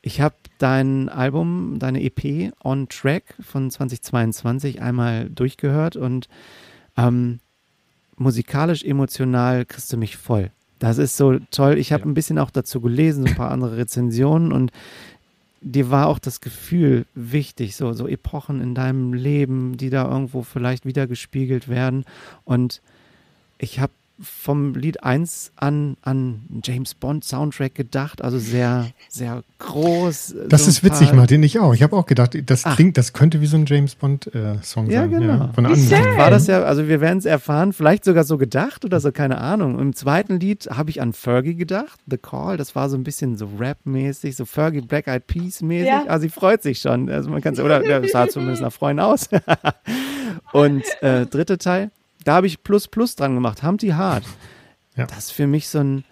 Ich 0.01 0.21
habe 0.21 0.35
dein 0.57 1.09
Album, 1.09 1.77
deine 1.79 2.01
EP 2.01 2.53
On 2.63 2.87
Track 2.87 3.35
von 3.41 3.69
2022 3.69 4.81
einmal 4.81 5.29
durchgehört 5.29 5.97
und 5.97 6.29
ähm, 6.95 7.39
musikalisch, 8.19 8.83
emotional 8.83 9.65
kriegst 9.65 9.91
du 9.91 9.97
mich 9.97 10.17
voll. 10.17 10.51
Das 10.79 10.97
ist 10.97 11.17
so 11.17 11.39
toll. 11.51 11.77
Ich 11.77 11.91
habe 11.91 12.03
ja. 12.03 12.09
ein 12.09 12.13
bisschen 12.13 12.39
auch 12.39 12.51
dazu 12.51 12.79
gelesen, 12.79 13.23
so 13.23 13.29
ein 13.29 13.35
paar 13.35 13.51
andere 13.51 13.77
Rezensionen 13.77 14.51
und 14.51 14.71
dir 15.61 15.89
war 15.89 16.07
auch 16.07 16.19
das 16.19 16.39
Gefühl 16.41 17.05
wichtig, 17.15 17.75
so, 17.75 17.93
so 17.93 18.07
Epochen 18.07 18.61
in 18.61 18.75
deinem 18.75 19.13
Leben, 19.13 19.77
die 19.77 19.89
da 19.89 20.09
irgendwo 20.09 20.43
vielleicht 20.43 20.85
wieder 20.85 21.07
gespiegelt 21.07 21.67
werden. 21.67 22.05
Und 22.45 22.81
ich 23.57 23.79
habe 23.79 23.91
vom 24.21 24.73
Lied 24.75 25.03
1 25.03 25.53
an 25.55 25.97
an 26.01 26.41
James 26.63 26.93
Bond 26.93 27.23
Soundtrack 27.23 27.75
gedacht, 27.75 28.21
also 28.21 28.37
sehr, 28.37 28.87
sehr 29.07 29.43
groß. 29.59 30.35
Das 30.49 30.63
so 30.63 30.69
ist 30.69 30.83
witzig, 30.83 31.13
Martin, 31.13 31.41
ich 31.43 31.59
auch. 31.59 31.73
Ich 31.73 31.83
habe 31.83 31.95
auch 31.95 32.05
gedacht, 32.05 32.37
das 32.49 32.65
Ach. 32.65 32.75
klingt, 32.75 32.97
das 32.97 33.13
könnte 33.13 33.41
wie 33.41 33.45
so 33.45 33.57
ein 33.57 33.65
James 33.65 33.95
Bond 33.95 34.33
äh, 34.33 34.61
Song 34.61 34.89
ja, 34.89 35.01
sein. 35.01 35.11
Genau. 35.11 35.33
Ja, 35.33 35.51
von 35.53 35.63
der 35.63 36.17
War 36.17 36.31
das 36.31 36.47
ja, 36.47 36.63
also 36.63 36.87
wir 36.87 37.01
werden 37.01 37.19
es 37.19 37.25
erfahren, 37.25 37.73
vielleicht 37.73 38.03
sogar 38.03 38.23
so 38.23 38.37
gedacht 38.37 38.85
oder 38.85 38.99
so, 38.99 39.11
keine 39.11 39.39
Ahnung. 39.39 39.79
Im 39.79 39.93
zweiten 39.95 40.39
Lied 40.39 40.69
habe 40.71 40.89
ich 40.89 41.01
an 41.01 41.13
Fergie 41.13 41.55
gedacht, 41.55 41.99
The 42.09 42.17
Call, 42.17 42.57
das 42.57 42.75
war 42.75 42.89
so 42.89 42.97
ein 42.97 43.03
bisschen 43.03 43.37
so 43.37 43.49
Rap-mäßig, 43.59 44.35
so 44.35 44.45
Fergie 44.45 44.81
Black 44.81 45.07
Eyed 45.07 45.27
Peas 45.27 45.61
mäßig. 45.61 45.87
Ja. 45.87 46.05
Also 46.07 46.23
sie 46.23 46.29
freut 46.29 46.63
sich 46.63 46.79
schon. 46.79 47.09
Also 47.09 47.29
man 47.29 47.41
kann 47.41 47.57
oder 47.59 47.81
das 47.81 48.11
sah 48.11 48.27
zumindest 48.27 48.61
nach 48.61 48.73
Freuen 48.73 48.99
aus. 48.99 49.29
Und 50.51 50.83
äh, 51.01 51.25
dritte 51.25 51.57
Teil, 51.57 51.91
da 52.23 52.35
habe 52.35 52.47
ich 52.47 52.63
Plus 52.63 52.87
Plus 52.87 53.15
dran 53.15 53.35
gemacht, 53.35 53.63
Humpty 53.63 53.89
Hart. 53.89 54.25
Ja. 54.95 55.07
Das 55.07 55.25
ist 55.25 55.31
für 55.31 55.47
mich 55.47 55.69
so 55.69 55.79
ein, 55.79 56.03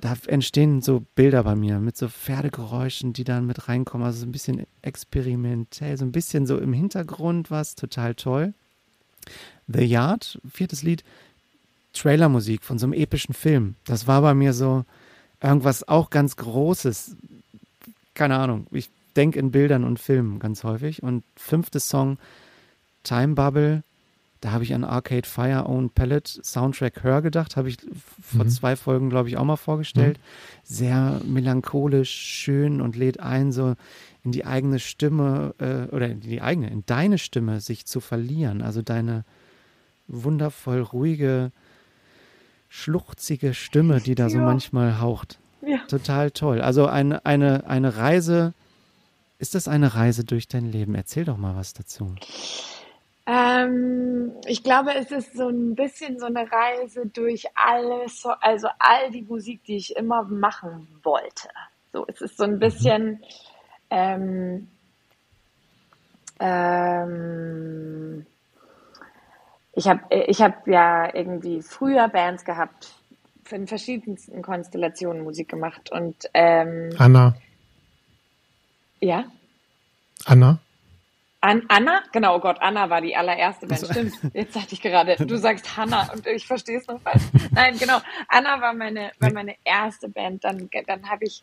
da 0.00 0.16
entstehen 0.26 0.82
so 0.82 1.04
Bilder 1.14 1.44
bei 1.44 1.54
mir 1.54 1.78
mit 1.78 1.96
so 1.96 2.08
Pferdegeräuschen, 2.08 3.12
die 3.12 3.24
dann 3.24 3.46
mit 3.46 3.68
reinkommen. 3.68 4.06
Also 4.06 4.20
so 4.20 4.26
ein 4.26 4.32
bisschen 4.32 4.66
experimentell, 4.82 5.96
so 5.96 6.04
ein 6.04 6.12
bisschen 6.12 6.46
so 6.46 6.58
im 6.58 6.72
Hintergrund 6.72 7.50
was, 7.50 7.76
total 7.76 8.14
toll. 8.14 8.54
The 9.68 9.84
Yard, 9.84 10.40
viertes 10.50 10.82
Lied, 10.82 11.04
Trailermusik 11.92 12.64
von 12.64 12.78
so 12.78 12.86
einem 12.86 12.94
epischen 12.94 13.34
Film. 13.34 13.76
Das 13.84 14.06
war 14.06 14.22
bei 14.22 14.34
mir 14.34 14.52
so 14.52 14.84
irgendwas 15.40 15.86
auch 15.86 16.10
ganz 16.10 16.36
Großes. 16.36 17.16
Keine 18.14 18.38
Ahnung, 18.38 18.66
ich 18.72 18.90
denke 19.16 19.38
in 19.38 19.50
Bildern 19.50 19.84
und 19.84 20.00
Filmen 20.00 20.38
ganz 20.38 20.64
häufig. 20.64 21.02
Und 21.02 21.24
fünftes 21.36 21.88
Song, 21.88 22.18
Time 23.04 23.34
Bubble, 23.34 23.84
da 24.42 24.50
habe 24.50 24.64
ich 24.64 24.74
an 24.74 24.82
Arcade 24.82 25.26
Fire 25.26 25.66
Own 25.68 25.90
Palette 25.90 26.42
Soundtrack 26.42 27.04
Hör 27.04 27.22
gedacht, 27.22 27.56
habe 27.56 27.68
ich 27.68 27.76
vor 28.20 28.44
mhm. 28.44 28.48
zwei 28.50 28.74
Folgen, 28.74 29.08
glaube 29.08 29.28
ich, 29.28 29.36
auch 29.36 29.44
mal 29.44 29.56
vorgestellt. 29.56 30.18
Mhm. 30.18 30.22
Sehr 30.64 31.20
melancholisch, 31.24 32.10
schön 32.10 32.80
und 32.80 32.96
lädt 32.96 33.20
ein, 33.20 33.52
so 33.52 33.76
in 34.24 34.32
die 34.32 34.44
eigene 34.44 34.80
Stimme 34.80 35.54
äh, 35.58 35.94
oder 35.94 36.08
in 36.08 36.20
die 36.20 36.42
eigene, 36.42 36.70
in 36.70 36.82
deine 36.86 37.18
Stimme 37.18 37.60
sich 37.60 37.86
zu 37.86 38.00
verlieren. 38.00 38.62
Also 38.62 38.82
deine 38.82 39.24
wundervoll 40.08 40.80
ruhige, 40.80 41.52
schluchzige 42.68 43.54
Stimme, 43.54 44.00
die 44.00 44.16
da 44.16 44.28
so 44.28 44.38
manchmal 44.38 44.98
haucht. 45.00 45.38
Ja. 45.64 45.78
Total 45.86 46.32
toll. 46.32 46.60
Also 46.60 46.86
eine, 46.86 47.24
eine, 47.24 47.68
eine 47.68 47.96
Reise. 47.96 48.54
Ist 49.38 49.54
das 49.54 49.68
eine 49.68 49.94
Reise 49.94 50.24
durch 50.24 50.48
dein 50.48 50.72
Leben? 50.72 50.96
Erzähl 50.96 51.24
doch 51.24 51.36
mal 51.36 51.54
was 51.54 51.74
dazu. 51.74 52.16
Ähm, 53.24 54.32
ich 54.46 54.64
glaube, 54.64 54.94
es 54.94 55.10
ist 55.10 55.36
so 55.36 55.48
ein 55.48 55.74
bisschen 55.76 56.18
so 56.18 56.26
eine 56.26 56.50
Reise 56.50 57.06
durch 57.06 57.44
alles, 57.54 58.24
also 58.40 58.68
all 58.78 59.10
die 59.10 59.22
Musik, 59.22 59.62
die 59.64 59.76
ich 59.76 59.94
immer 59.96 60.24
machen 60.24 60.88
wollte. 61.02 61.48
So, 61.92 62.04
es 62.08 62.20
ist 62.20 62.36
so 62.36 62.44
ein 62.44 62.58
bisschen, 62.58 63.22
ähm, 63.90 64.68
ähm, 66.40 68.26
ich 69.74 69.86
habe 69.86 70.00
ich 70.10 70.42
hab 70.42 70.66
ja 70.66 71.14
irgendwie 71.14 71.62
früher 71.62 72.08
Bands 72.08 72.44
gehabt, 72.44 72.92
in 73.50 73.66
verschiedensten 73.66 74.42
Konstellationen 74.42 75.22
Musik 75.22 75.48
gemacht 75.50 75.92
und 75.92 76.16
ähm, 76.32 76.90
Anna. 76.98 77.34
Ja. 79.00 79.24
Anna. 80.24 80.58
An 81.42 81.64
Anna? 81.66 82.04
Genau, 82.12 82.36
oh 82.36 82.38
Gott, 82.38 82.58
Anna 82.60 82.88
war 82.88 83.00
die 83.00 83.16
allererste 83.16 83.66
Band. 83.66 83.84
Stimmt, 83.84 84.14
jetzt 84.32 84.54
sagte 84.54 84.74
ich 84.74 84.80
gerade, 84.80 85.16
du 85.16 85.36
sagst 85.36 85.76
Hanna 85.76 86.08
und 86.12 86.24
ich 86.28 86.46
verstehe 86.46 86.78
es 86.78 86.86
noch 86.86 87.00
falsch. 87.00 87.24
Nein, 87.50 87.76
genau, 87.78 87.98
Anna 88.28 88.60
war 88.60 88.72
meine, 88.72 89.10
war 89.18 89.32
meine 89.32 89.56
erste 89.64 90.08
Band. 90.08 90.44
Dann, 90.44 90.70
dann 90.86 91.10
habe 91.10 91.24
ich 91.24 91.42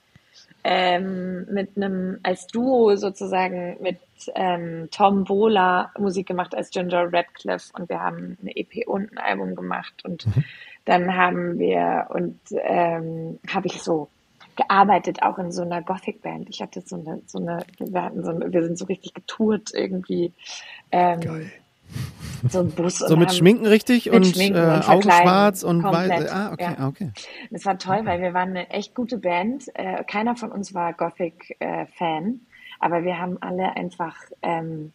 ähm, 0.63 1.45
mit 1.51 1.75
einem, 1.75 2.19
als 2.23 2.47
Duo 2.47 2.95
sozusagen 2.95 3.75
mit 3.81 3.99
ähm, 4.35 4.87
Tom 4.89 5.25
Bola 5.25 5.91
Musik 5.97 6.27
gemacht 6.27 6.55
als 6.55 6.69
Ginger 6.69 7.11
Radcliffe 7.11 7.69
und 7.73 7.89
wir 7.89 7.99
haben 7.99 8.37
eine 8.41 8.55
EP 8.55 8.87
und 8.87 9.11
ein 9.11 9.17
Album 9.17 9.53
gemacht 9.53 10.05
und 10.05 10.25
mhm. 10.27 10.45
dann 10.85 11.17
haben 11.17 11.59
wir 11.59 12.07
und 12.09 12.39
ähm, 12.51 13.39
habe 13.53 13.67
ich 13.67 13.81
so 13.81 14.07
gearbeitet, 14.59 15.23
auch 15.23 15.39
in 15.39 15.51
so 15.51 15.61
einer 15.61 15.81
Gothic-Band. 15.81 16.49
Ich 16.49 16.61
hatte 16.61 16.81
so 16.85 16.97
eine, 16.97 17.21
so 17.25 17.39
eine, 17.39 17.65
wir 17.79 18.03
hatten 18.03 18.23
so 18.23 18.31
eine, 18.31 18.51
wir 18.51 18.63
sind 18.63 18.77
so 18.77 18.85
richtig 18.85 19.13
getourt 19.13 19.71
irgendwie. 19.73 20.33
Ähm, 20.91 21.19
Geil. 21.21 21.51
So 22.49 22.59
ein 22.59 22.71
Bus. 22.71 22.99
So 23.07 23.17
mit 23.17 23.33
Schminken 23.33 23.65
richtig 23.65 24.05
mit 24.05 24.15
und, 24.15 24.27
Schminken 24.27 24.57
äh, 24.57 24.75
und 24.75 24.89
Augen 24.89 25.01
schwarz 25.03 25.63
und 25.63 25.83
weiß. 25.83 26.31
Ah, 26.31 26.51
okay, 26.53 26.75
ja. 26.77 26.87
okay. 26.87 27.11
Das 27.49 27.65
war 27.65 27.77
toll, 27.77 28.01
weil 28.03 28.21
wir 28.21 28.33
waren 28.33 28.49
eine 28.49 28.69
echt 28.69 28.93
gute 28.95 29.17
Band. 29.17 29.65
Äh, 29.73 30.03
keiner 30.03 30.35
von 30.35 30.51
uns 30.51 30.73
war 30.73 30.93
Gothic-Fan, 30.93 32.25
äh, 32.25 32.33
aber 32.79 33.03
wir 33.03 33.17
haben 33.17 33.37
alle 33.41 33.75
einfach, 33.75 34.15
ähm, 34.41 34.93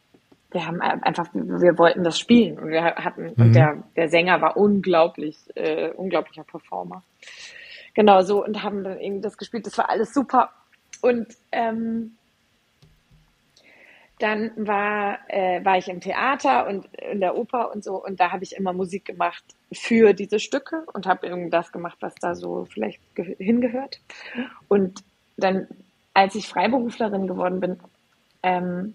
wir 0.51 0.67
haben 0.67 0.81
einfach, 0.81 1.29
wir 1.33 1.79
wollten 1.79 2.05
das 2.05 2.19
spielen 2.19 2.59
und 2.59 2.69
wir 2.69 2.85
hatten, 2.85 3.25
mhm. 3.25 3.35
und 3.39 3.53
der, 3.55 3.83
der 3.97 4.09
Sänger 4.09 4.41
war 4.41 4.57
unglaublich, 4.57 5.37
äh, 5.57 5.91
unglaublicher 5.91 6.45
Performer. 6.45 7.03
Genau 7.95 8.23
so 8.23 8.45
und 8.45 8.63
haben 8.63 8.85
dann 8.85 9.01
irgendwie 9.01 9.23
das 9.23 9.39
gespielt. 9.39 9.67
Das 9.67 9.79
war 9.79 9.89
alles 9.89 10.13
super. 10.13 10.51
Und 11.01 11.29
ähm, 11.53 12.17
dann 14.19 14.53
war, 14.57 15.19
äh, 15.29 15.65
war 15.65 15.79
ich 15.79 15.89
im 15.89 16.01
Theater 16.01 16.67
und 16.67 16.87
in 16.97 17.21
der 17.21 17.37
Oper 17.37 17.73
und 17.73 17.83
so 17.83 18.03
und 18.03 18.21
da 18.21 18.31
habe 18.31 18.45
ich 18.45 18.57
immer 18.57 18.73
Musik 18.73 19.05
gemacht 19.05 19.45
für 19.73 20.13
diese 20.13 20.39
Stücke 20.39 20.85
und 20.93 21.07
habe 21.07 21.27
irgendwas 21.27 21.73
gemacht, 21.73 21.99
was 22.01 22.15
da 22.17 22.35
so 22.35 22.65
vielleicht 22.67 23.01
hingehört. 23.39 24.01
Und 24.69 25.03
dann, 25.37 25.67
als 26.15 26.37
ich 26.37 26.49
Freiberuflerin 26.49 27.27
geworden 27.27 27.61
bin, 27.61 27.81
ähm, 28.43 28.95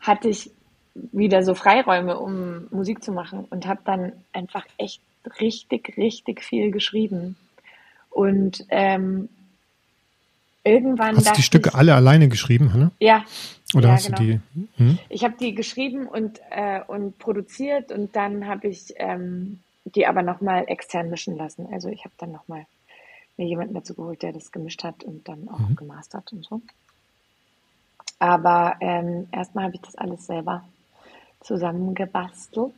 hatte 0.00 0.28
ich 0.28 0.50
wieder 0.94 1.42
so 1.44 1.54
Freiräume, 1.54 2.18
um 2.18 2.66
Musik 2.70 3.04
zu 3.04 3.12
machen 3.12 3.46
und 3.50 3.66
habe 3.66 3.80
dann 3.84 4.12
einfach 4.32 4.66
echt 4.78 5.00
richtig, 5.40 5.96
richtig 5.96 6.42
viel 6.42 6.70
geschrieben. 6.70 7.36
Und 8.10 8.64
ähm, 8.70 9.28
irgendwann. 10.64 11.16
Hast 11.16 11.30
du 11.30 11.34
die 11.34 11.42
Stücke 11.42 11.70
ich, 11.70 11.74
alle 11.74 11.94
alleine 11.94 12.28
geschrieben, 12.28 12.72
Hanna? 12.72 12.90
Ja. 12.98 13.24
Oder 13.74 13.88
ja, 13.88 13.94
hast 13.94 14.06
genau. 14.06 14.18
du 14.18 14.24
die? 14.24 14.40
Hm? 14.76 14.98
Ich 15.08 15.24
habe 15.24 15.34
die 15.38 15.54
geschrieben 15.54 16.06
und, 16.06 16.40
äh, 16.50 16.80
und 16.86 17.18
produziert 17.18 17.92
und 17.92 18.16
dann 18.16 18.46
habe 18.46 18.68
ich 18.68 18.94
ähm, 18.96 19.60
die 19.84 20.06
aber 20.06 20.22
nochmal 20.22 20.64
extern 20.66 21.10
mischen 21.10 21.36
lassen. 21.36 21.68
Also 21.72 21.88
ich 21.88 22.04
habe 22.04 22.14
dann 22.18 22.32
nochmal 22.32 22.66
mir 23.36 23.46
jemanden 23.46 23.74
dazu 23.74 23.94
geholt, 23.94 24.22
der 24.22 24.32
das 24.32 24.52
gemischt 24.52 24.84
hat 24.84 25.04
und 25.04 25.28
dann 25.28 25.48
auch 25.48 25.58
mhm. 25.58 25.76
gemastert 25.76 26.32
und 26.32 26.44
so. 26.44 26.60
Aber 28.18 28.76
ähm, 28.80 29.28
erstmal 29.32 29.64
habe 29.64 29.76
ich 29.76 29.80
das 29.80 29.96
alles 29.96 30.26
selber 30.26 30.64
zusammengebastelt. 31.40 32.74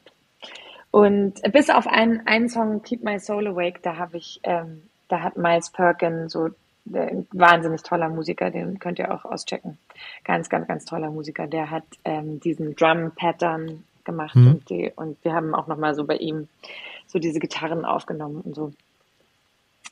Und 0.93 1.41
bis 1.53 1.71
auf 1.71 1.87
einen, 1.87 2.27
einen 2.27 2.51
Song, 2.51 2.83
Keep 2.83 3.03
My 3.03 3.19
Soul 3.19 3.49
Awake, 3.49 3.81
da 3.83 3.97
habe 3.97 4.19
ich, 4.19 4.41
ähm, 4.45 4.83
da 5.09 5.23
hat 5.23 5.39
Miles 5.39 5.71
Perkin 5.71 6.29
so 6.29 6.51
ein 6.93 7.27
wahnsinnig 7.33 7.83
toller 7.83 8.11
Musiker, 8.11 8.51
den 8.51 8.79
könnt 8.79 8.99
ihr 8.99 9.13
auch 9.13 9.25
auschecken. 9.25 9.79
Ganz, 10.23 10.51
ganz, 10.51 10.69
ganz 10.69 10.85
toller 10.85 11.11
Musiker. 11.11 11.47
Der 11.47 11.71
hat 11.71 11.85
ähm, 12.05 12.41
diesen 12.41 12.77
Drum-Pattern 12.77 13.85
gemacht 14.05 14.37
mhm. 14.37 14.49
und, 14.49 14.71
die, 14.71 14.93
und 14.95 15.17
wir 15.25 15.33
haben 15.33 15.55
auch 15.55 15.67
nochmal 15.67 15.95
so 15.95 16.05
bei 16.05 16.17
ihm 16.17 16.49
so 17.07 17.19
diese 17.19 17.41
Gitarren 17.41 17.87
aufgenommen 17.87 18.43
und 18.43 18.55
so. 18.55 18.73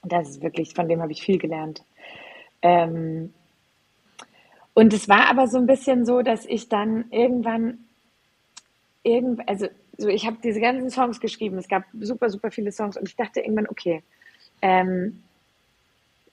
Das 0.03 0.29
ist 0.29 0.43
wirklich, 0.43 0.75
von 0.75 0.87
dem 0.87 1.01
habe 1.01 1.13
ich 1.13 1.23
viel 1.23 1.39
gelernt. 1.39 1.83
Ähm, 2.61 3.33
und 4.75 4.93
es 4.93 5.09
war 5.09 5.31
aber 5.31 5.49
so 5.49 5.57
ein 5.57 5.67
bisschen 5.67 6.05
so, 6.05 6.21
dass 6.21 6.45
ich 6.45 6.69
dann 6.69 7.07
irgendwann, 7.11 7.79
irgend, 9.03 9.49
also 9.49 9.67
so 9.99 10.09
ich 10.09 10.27
habe 10.27 10.39
diese 10.43 10.61
ganzen 10.61 10.91
Songs 10.91 11.21
geschrieben. 11.21 11.59
Es 11.59 11.69
gab 11.69 11.85
super, 12.01 12.31
super 12.31 12.51
viele 12.51 12.73
Songs 12.73 12.97
und 12.97 13.09
ich 13.09 13.17
dachte 13.17 13.41
irgendwann, 13.41 13.69
okay, 13.69 14.03
ähm, 14.63 15.23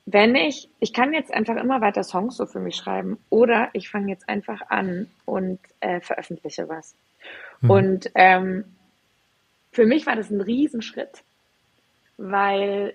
wenn 0.06 0.36
ich, 0.36 0.70
ich 0.80 0.94
kann 0.94 1.14
jetzt 1.14 1.34
einfach 1.34 1.58
immer 1.58 1.82
weiter 1.82 2.04
Songs 2.04 2.38
so 2.38 2.46
für 2.46 2.60
mich 2.60 2.78
schreiben 2.78 3.18
oder 3.30 3.70
ich 3.74 3.90
fange 3.90 4.10
jetzt 4.10 4.30
einfach 4.30 4.62
an 4.70 5.08
und 5.26 5.60
äh, 5.82 6.00
veröffentliche 6.00 6.70
was. 6.70 6.96
Mhm. 7.60 7.70
Und 7.70 8.12
ähm, 8.16 8.64
für 9.72 9.86
mich 9.86 10.06
war 10.06 10.16
das 10.16 10.30
ein 10.30 10.40
Riesenschritt, 10.40 11.24
weil 12.18 12.94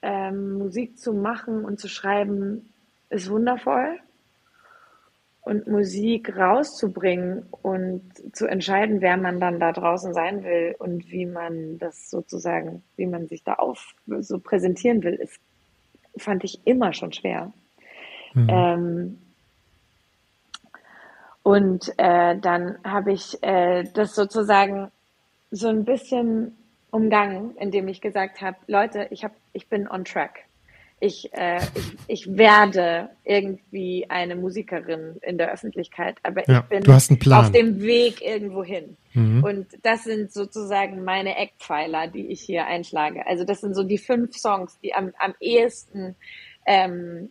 ähm, 0.00 0.58
Musik 0.58 0.98
zu 0.98 1.12
machen 1.12 1.64
und 1.64 1.80
zu 1.80 1.88
schreiben 1.88 2.72
ist 3.10 3.28
wundervoll. 3.30 3.98
Und 5.44 5.66
Musik 5.66 6.36
rauszubringen 6.36 7.44
und 7.62 8.02
zu 8.32 8.46
entscheiden, 8.46 9.02
wer 9.02 9.18
man 9.18 9.40
dann 9.40 9.60
da 9.60 9.72
draußen 9.72 10.14
sein 10.14 10.42
will 10.42 10.74
und 10.78 11.10
wie 11.10 11.26
man 11.26 11.78
das 11.78 12.08
sozusagen, 12.08 12.82
wie 12.96 13.06
man 13.06 13.28
sich 13.28 13.44
da 13.44 13.54
auf 13.54 13.94
so 14.20 14.38
präsentieren 14.38 15.02
will, 15.02 15.14
ist, 15.14 15.38
fand 16.16 16.44
ich 16.44 16.66
immer 16.66 16.94
schon 16.94 17.12
schwer. 17.12 17.52
Mhm. 18.32 18.48
Ähm, 18.48 19.18
und 21.42 21.92
äh, 21.98 22.38
dann 22.38 22.78
habe 22.82 23.12
ich 23.12 23.42
äh, 23.42 23.84
das 23.92 24.14
sozusagen 24.14 24.90
so 25.50 25.68
ein 25.68 25.84
bisschen 25.84 26.56
umgangen, 26.90 27.54
indem 27.58 27.86
ich 27.88 28.00
gesagt 28.00 28.40
habe, 28.40 28.56
Leute, 28.66 29.08
ich, 29.10 29.24
hab, 29.24 29.32
ich 29.52 29.68
bin 29.68 29.86
on 29.88 30.04
track. 30.04 30.44
Ich, 31.04 31.30
äh, 31.34 31.60
ich, 31.74 31.96
ich 32.06 32.36
werde 32.38 33.10
irgendwie 33.24 34.06
eine 34.08 34.36
Musikerin 34.36 35.18
in 35.20 35.36
der 35.36 35.52
Öffentlichkeit, 35.52 36.16
aber 36.22 36.48
ja, 36.48 36.66
ich 36.70 36.80
bin 36.80 37.32
auf 37.34 37.52
dem 37.52 37.82
Weg 37.82 38.22
irgendwo 38.22 38.64
hin. 38.64 38.96
Mhm. 39.12 39.44
Und 39.44 39.66
das 39.82 40.04
sind 40.04 40.32
sozusagen 40.32 41.04
meine 41.04 41.36
Eckpfeiler, 41.36 42.06
die 42.06 42.28
ich 42.28 42.40
hier 42.40 42.64
einschlage. 42.64 43.26
Also 43.26 43.44
das 43.44 43.60
sind 43.60 43.74
so 43.74 43.82
die 43.82 43.98
fünf 43.98 44.34
Songs, 44.34 44.78
die 44.80 44.94
am, 44.94 45.12
am 45.18 45.34
ehesten 45.40 46.16
ähm, 46.66 47.28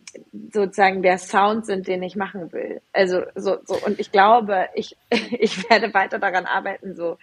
sozusagen 0.52 1.02
der 1.02 1.18
Sound 1.18 1.66
sind, 1.66 1.88
den 1.88 2.04
ich 2.04 2.14
machen 2.14 2.52
will. 2.52 2.80
Also 2.92 3.22
so, 3.34 3.56
so 3.64 3.74
und 3.84 3.98
ich 3.98 4.12
glaube, 4.12 4.68
ich, 4.74 4.96
ich 5.10 5.68
werde 5.68 5.92
weiter 5.92 6.20
daran 6.20 6.46
arbeiten, 6.46 6.94
so 6.94 7.18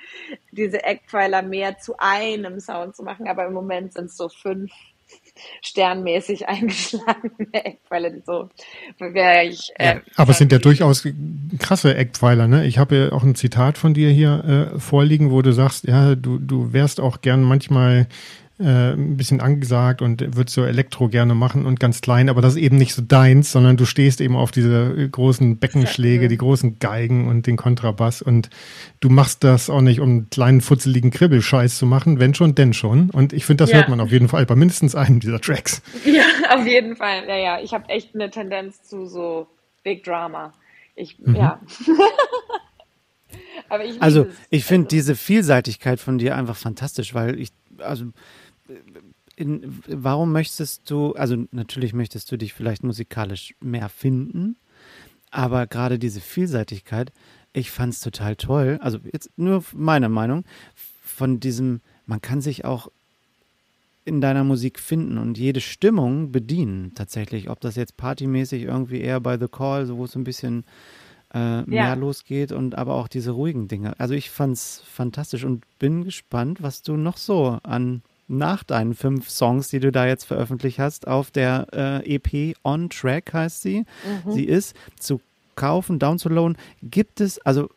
diese 0.51 0.83
Eckpfeiler 0.83 1.41
mehr 1.43 1.77
zu 1.77 1.95
einem 1.97 2.59
Sound 2.59 2.95
zu 2.95 3.03
machen, 3.03 3.29
aber 3.29 3.45
im 3.45 3.53
Moment 3.53 3.93
sind 3.93 4.07
es 4.07 4.17
so 4.17 4.27
fünf 4.27 4.71
sternmäßig 5.61 6.47
eingeschlagene 6.47 7.47
Eckpfeiler, 7.53 8.11
so 8.25 8.49
ich. 9.43 9.71
Äh, 9.75 9.85
ja, 9.85 10.01
aber 10.15 10.31
es 10.31 10.37
sind 10.37 10.51
ja 10.51 10.59
durchaus 10.59 11.07
krasse 11.59 11.95
Eckpfeiler, 11.95 12.47
ne? 12.47 12.65
Ich 12.65 12.77
habe 12.77 12.95
ja 12.95 13.11
auch 13.11 13.23
ein 13.23 13.35
Zitat 13.35 13.77
von 13.77 13.93
dir 13.93 14.09
hier 14.09 14.71
äh, 14.75 14.79
vorliegen, 14.79 15.31
wo 15.31 15.41
du 15.41 15.53
sagst, 15.53 15.85
ja, 15.85 16.15
du, 16.15 16.37
du 16.37 16.73
wärst 16.73 16.99
auch 16.99 17.21
gern 17.21 17.43
manchmal 17.43 18.07
äh, 18.61 18.93
ein 18.93 19.17
bisschen 19.17 19.41
angesagt 19.41 20.01
und 20.01 20.35
würdest 20.35 20.55
so 20.55 20.63
Elektro 20.63 21.09
gerne 21.09 21.35
machen 21.35 21.65
und 21.65 21.79
ganz 21.79 22.01
klein, 22.01 22.29
aber 22.29 22.41
das 22.41 22.53
ist 22.53 22.61
eben 22.61 22.77
nicht 22.77 22.93
so 22.93 23.01
deins, 23.01 23.51
sondern 23.51 23.77
du 23.77 23.85
stehst 23.85 24.21
eben 24.21 24.35
auf 24.35 24.51
diese 24.51 25.09
großen 25.09 25.57
Beckenschläge, 25.57 26.27
die 26.27 26.37
großen 26.37 26.79
Geigen 26.79 27.27
und 27.27 27.47
den 27.47 27.57
Kontrabass 27.57 28.21
und 28.21 28.49
du 28.99 29.09
machst 29.09 29.43
das 29.43 29.69
auch 29.69 29.81
nicht, 29.81 29.99
um 29.99 30.09
einen 30.09 30.29
kleinen 30.29 30.61
futzeligen 30.61 31.11
Kribbelscheiß 31.11 31.77
zu 31.77 31.85
machen, 31.85 32.19
wenn 32.19 32.33
schon, 32.33 32.55
denn 32.55 32.73
schon. 32.73 33.09
Und 33.09 33.33
ich 33.33 33.45
finde, 33.45 33.63
das 33.63 33.71
ja. 33.71 33.77
hört 33.77 33.89
man 33.89 33.99
auf 33.99 34.11
jeden 34.11 34.27
Fall 34.27 34.45
bei 34.45 34.55
mindestens 34.55 34.95
einem 34.95 35.19
dieser 35.19 35.41
Tracks. 35.41 35.81
Ja, 36.05 36.23
auf 36.55 36.65
jeden 36.65 36.95
Fall. 36.95 37.27
Ja, 37.27 37.37
ja. 37.37 37.61
Ich 37.61 37.73
habe 37.73 37.89
echt 37.89 38.15
eine 38.15 38.29
Tendenz 38.29 38.83
zu 38.83 39.05
so 39.05 39.47
Big 39.83 40.03
Drama. 40.03 40.53
Ich, 40.95 41.19
mhm. 41.19 41.35
ja. 41.35 41.59
ich 43.83 44.01
also 44.01 44.27
ich 44.49 44.65
finde 44.65 44.85
also. 44.85 44.95
diese 44.95 45.15
Vielseitigkeit 45.15 45.99
von 45.99 46.17
dir 46.17 46.35
einfach 46.35 46.55
fantastisch, 46.55 47.13
weil 47.13 47.39
ich, 47.39 47.49
also 47.79 48.05
in, 49.41 49.81
warum 49.87 50.31
möchtest 50.31 50.89
du, 50.89 51.13
also 51.13 51.35
natürlich 51.51 51.93
möchtest 51.93 52.31
du 52.31 52.37
dich 52.37 52.53
vielleicht 52.53 52.83
musikalisch 52.83 53.55
mehr 53.59 53.89
finden, 53.89 54.55
aber 55.31 55.67
gerade 55.67 55.97
diese 55.97 56.21
Vielseitigkeit, 56.21 57.11
ich 57.51 57.71
fand 57.71 57.93
es 57.93 57.99
total 57.99 58.35
toll, 58.35 58.77
also 58.81 58.99
jetzt 59.11 59.31
nur 59.37 59.63
meine 59.73 60.09
Meinung, 60.09 60.45
von 61.03 61.39
diesem, 61.39 61.81
man 62.05 62.21
kann 62.21 62.41
sich 62.41 62.63
auch 62.65 62.89
in 64.05 64.21
deiner 64.21 64.43
Musik 64.43 64.79
finden 64.79 65.17
und 65.17 65.37
jede 65.37 65.61
Stimmung 65.61 66.31
bedienen 66.31 66.93
tatsächlich, 66.95 67.49
ob 67.49 67.59
das 67.59 67.75
jetzt 67.75 67.97
partymäßig 67.97 68.63
irgendwie 68.63 69.01
eher 69.01 69.19
bei 69.19 69.37
The 69.37 69.47
Call, 69.47 69.85
so 69.85 69.97
wo 69.97 70.05
es 70.05 70.15
ein 70.15 70.23
bisschen 70.23 70.63
äh, 71.33 71.61
mehr 71.63 71.85
ja. 71.85 71.93
losgeht 71.93 72.51
und 72.51 72.77
aber 72.77 72.95
auch 72.95 73.07
diese 73.07 73.31
ruhigen 73.31 73.67
Dinge. 73.67 73.99
Also 73.99 74.13
ich 74.13 74.29
fand 74.29 74.53
es 74.53 74.81
fantastisch 74.85 75.43
und 75.43 75.65
bin 75.79 76.03
gespannt, 76.03 76.61
was 76.61 76.81
du 76.81 76.97
noch 76.97 77.17
so 77.17 77.59
an 77.63 78.01
nach 78.27 78.63
deinen 78.63 78.93
fünf 78.93 79.29
Songs, 79.29 79.69
die 79.69 79.79
du 79.79 79.91
da 79.91 80.07
jetzt 80.07 80.25
veröffentlicht 80.25 80.79
hast, 80.79 81.07
auf 81.07 81.31
der 81.31 81.67
äh, 81.73 82.15
EP 82.15 82.55
On 82.63 82.89
Track 82.89 83.33
heißt 83.33 83.61
sie. 83.61 83.85
Mhm. 84.25 84.31
Sie 84.31 84.45
ist 84.45 84.75
zu 84.99 85.19
kaufen, 85.55 85.99
downzuladen. 85.99 86.57
Gibt 86.81 87.21
es, 87.21 87.39
also 87.39 87.69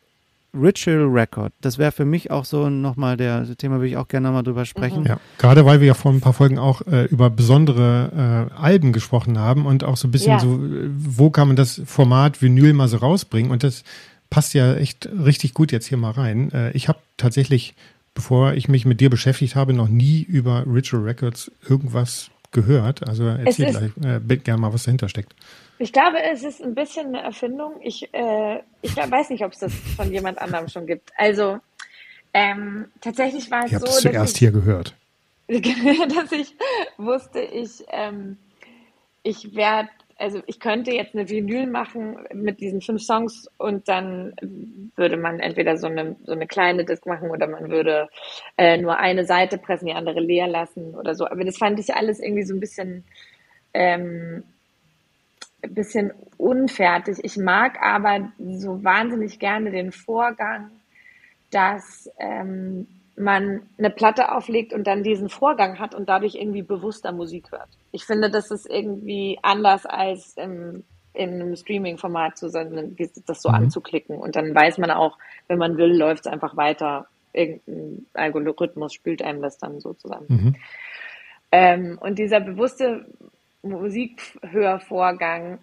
Ritual 0.55 1.07
Record, 1.07 1.51
das 1.61 1.77
wäre 1.77 1.91
für 1.91 2.05
mich 2.05 2.31
auch 2.31 2.45
so 2.45 2.69
nochmal 2.69 3.17
der 3.17 3.41
das 3.41 3.57
Thema, 3.57 3.75
würde 3.75 3.89
ich 3.89 3.97
auch 3.97 4.07
gerne 4.07 4.27
nochmal 4.27 4.43
drüber 4.43 4.65
sprechen. 4.65 5.03
Ja, 5.05 5.19
gerade 5.37 5.65
weil 5.65 5.81
wir 5.81 5.87
ja 5.87 5.93
vor 5.93 6.13
ein 6.13 6.21
paar 6.21 6.33
Folgen 6.33 6.57
auch 6.57 6.81
äh, 6.87 7.05
über 7.05 7.29
besondere 7.29 8.49
äh, 8.53 8.55
Alben 8.55 8.93
gesprochen 8.93 9.37
haben 9.37 9.65
und 9.65 9.83
auch 9.83 9.97
so 9.97 10.07
ein 10.07 10.11
bisschen 10.11 10.33
ja. 10.33 10.39
so, 10.39 10.59
wo 10.95 11.29
kann 11.29 11.47
man 11.47 11.57
das 11.57 11.81
Format 11.85 12.41
Vinyl 12.41 12.73
mal 12.73 12.87
so 12.87 12.97
rausbringen 12.97 13.51
und 13.51 13.63
das 13.63 13.83
passt 14.29 14.53
ja 14.53 14.75
echt 14.75 15.07
richtig 15.07 15.53
gut 15.53 15.71
jetzt 15.71 15.87
hier 15.87 15.97
mal 15.97 16.11
rein. 16.11 16.51
Äh, 16.51 16.71
ich 16.71 16.87
habe 16.87 16.99
tatsächlich 17.17 17.75
bevor 18.15 18.53
ich 18.53 18.67
mich 18.67 18.85
mit 18.85 18.99
dir 18.99 19.11
beschäftigt 19.11 19.55
habe, 19.55 19.73
noch 19.73 19.89
nie 19.89 20.23
über 20.23 20.65
Ritual 20.65 21.03
Records 21.03 21.51
irgendwas 21.69 22.31
gehört. 22.51 23.07
Also 23.07 23.25
erzähl 23.25 23.69
gleich 23.69 23.91
äh, 24.03 24.37
gerne 24.37 24.59
mal, 24.59 24.73
was 24.73 24.83
dahinter 24.83 25.09
steckt. 25.09 25.35
Ich 25.77 25.91
glaube, 25.91 26.17
es 26.23 26.43
ist 26.43 26.63
ein 26.63 26.73
bisschen 26.73 27.07
eine 27.07 27.21
Erfindung. 27.21 27.73
Ich, 27.83 28.11
äh, 28.13 28.61
ich 28.81 28.95
weiß 28.95 29.29
nicht, 29.29 29.43
ob 29.43 29.51
es 29.51 29.59
das 29.59 29.73
von 29.95 30.11
jemand 30.11 30.39
anderem 30.39 30.69
schon 30.69 30.87
gibt. 30.87 31.11
Also 31.17 31.59
ähm, 32.33 32.85
tatsächlich 33.01 33.51
war 33.51 33.65
es 33.65 33.73
ich 33.73 33.77
so, 33.77 33.85
dass 33.85 33.99
zuerst 33.99 34.35
ich, 34.35 34.39
hier 34.39 34.51
gehört, 34.51 34.95
dass 35.47 36.31
ich 36.31 36.55
wusste, 36.97 37.41
ich 37.41 37.83
ähm, 37.89 38.37
ich 39.21 39.55
werde 39.55 39.89
also 40.17 40.41
ich 40.45 40.59
könnte 40.59 40.91
jetzt 40.91 41.13
eine 41.13 41.29
Vinyl 41.29 41.67
machen 41.67 42.17
mit 42.33 42.61
diesen 42.61 42.81
fünf 42.81 43.01
Songs 43.01 43.49
und 43.57 43.87
dann 43.89 44.33
würde 44.95 45.17
man 45.17 45.39
entweder 45.39 45.77
so 45.77 45.87
eine, 45.87 46.15
so 46.23 46.31
eine 46.31 46.47
kleine 46.47 46.85
Disc 46.85 47.05
machen 47.05 47.29
oder 47.29 47.47
man 47.47 47.69
würde 47.69 48.07
äh, 48.57 48.77
nur 48.77 48.97
eine 48.97 49.25
Seite 49.25 49.57
pressen, 49.57 49.87
die 49.87 49.93
andere 49.93 50.21
leer 50.21 50.47
lassen 50.47 50.95
oder 50.95 51.15
so. 51.15 51.27
Aber 51.27 51.43
das 51.43 51.57
fand 51.57 51.79
ich 51.79 51.93
alles 51.93 52.19
irgendwie 52.19 52.43
so 52.43 52.53
ein 52.53 52.61
bisschen, 52.61 53.03
ähm, 53.73 54.43
ein 55.61 55.73
bisschen 55.73 56.13
unfertig. 56.37 57.17
Ich 57.23 57.35
mag 57.37 57.81
aber 57.81 58.31
so 58.39 58.83
wahnsinnig 58.83 59.39
gerne 59.39 59.71
den 59.71 59.91
Vorgang, 59.91 60.71
dass 61.51 62.09
ähm, 62.19 62.87
man 63.17 63.61
eine 63.77 63.89
Platte 63.89 64.31
auflegt 64.31 64.73
und 64.73 64.87
dann 64.87 65.03
diesen 65.03 65.29
Vorgang 65.29 65.79
hat 65.79 65.95
und 65.95 66.09
dadurch 66.09 66.35
irgendwie 66.35 66.63
bewusster 66.63 67.11
Musik 67.11 67.51
hört. 67.51 67.69
Ich 67.91 68.05
finde, 68.05 68.29
das 68.29 68.51
ist 68.51 68.69
irgendwie 68.69 69.39
anders 69.41 69.85
als 69.85 70.35
im, 70.37 70.83
in 71.13 71.41
einem 71.41 71.55
Streaming-Format 71.55 72.37
zu 72.37 72.49
sein, 72.49 72.95
das 73.25 73.41
so 73.41 73.49
mhm. 73.49 73.55
anzuklicken. 73.55 74.17
Und 74.17 74.35
dann 74.35 74.53
weiß 74.53 74.77
man 74.79 74.91
auch, 74.91 75.17
wenn 75.47 75.57
man 75.57 75.77
will, 75.77 75.95
läuft 75.97 76.25
es 76.25 76.31
einfach 76.31 76.57
weiter. 76.57 77.07
Irgendein 77.31 78.05
Algorithmus 78.13 78.93
spült 78.93 79.21
einem 79.21 79.41
das 79.41 79.57
dann 79.57 79.79
so 79.79 79.93
zusammen. 79.93 80.25
Mhm. 80.27 80.55
Ähm, 81.51 81.97
und 82.01 82.19
dieser 82.19 82.41
bewusste 82.41 83.05
Musikhörvorgang 83.61 85.59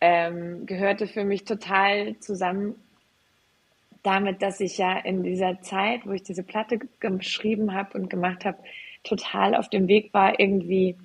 ähm, 0.00 0.66
gehörte 0.66 1.06
für 1.06 1.24
mich 1.24 1.44
total 1.44 2.18
zusammen 2.18 2.74
damit, 4.04 4.42
dass 4.42 4.60
ich 4.60 4.78
ja 4.78 4.98
in 4.98 5.24
dieser 5.24 5.60
Zeit, 5.62 6.06
wo 6.06 6.12
ich 6.12 6.22
diese 6.22 6.44
Platte 6.44 6.78
geschrieben 7.00 7.74
habe 7.74 7.98
und 7.98 8.08
gemacht 8.08 8.44
habe, 8.44 8.58
total 9.02 9.56
auf 9.56 9.68
dem 9.68 9.88
Weg 9.88 10.14
war, 10.14 10.38
irgendwie 10.38 10.96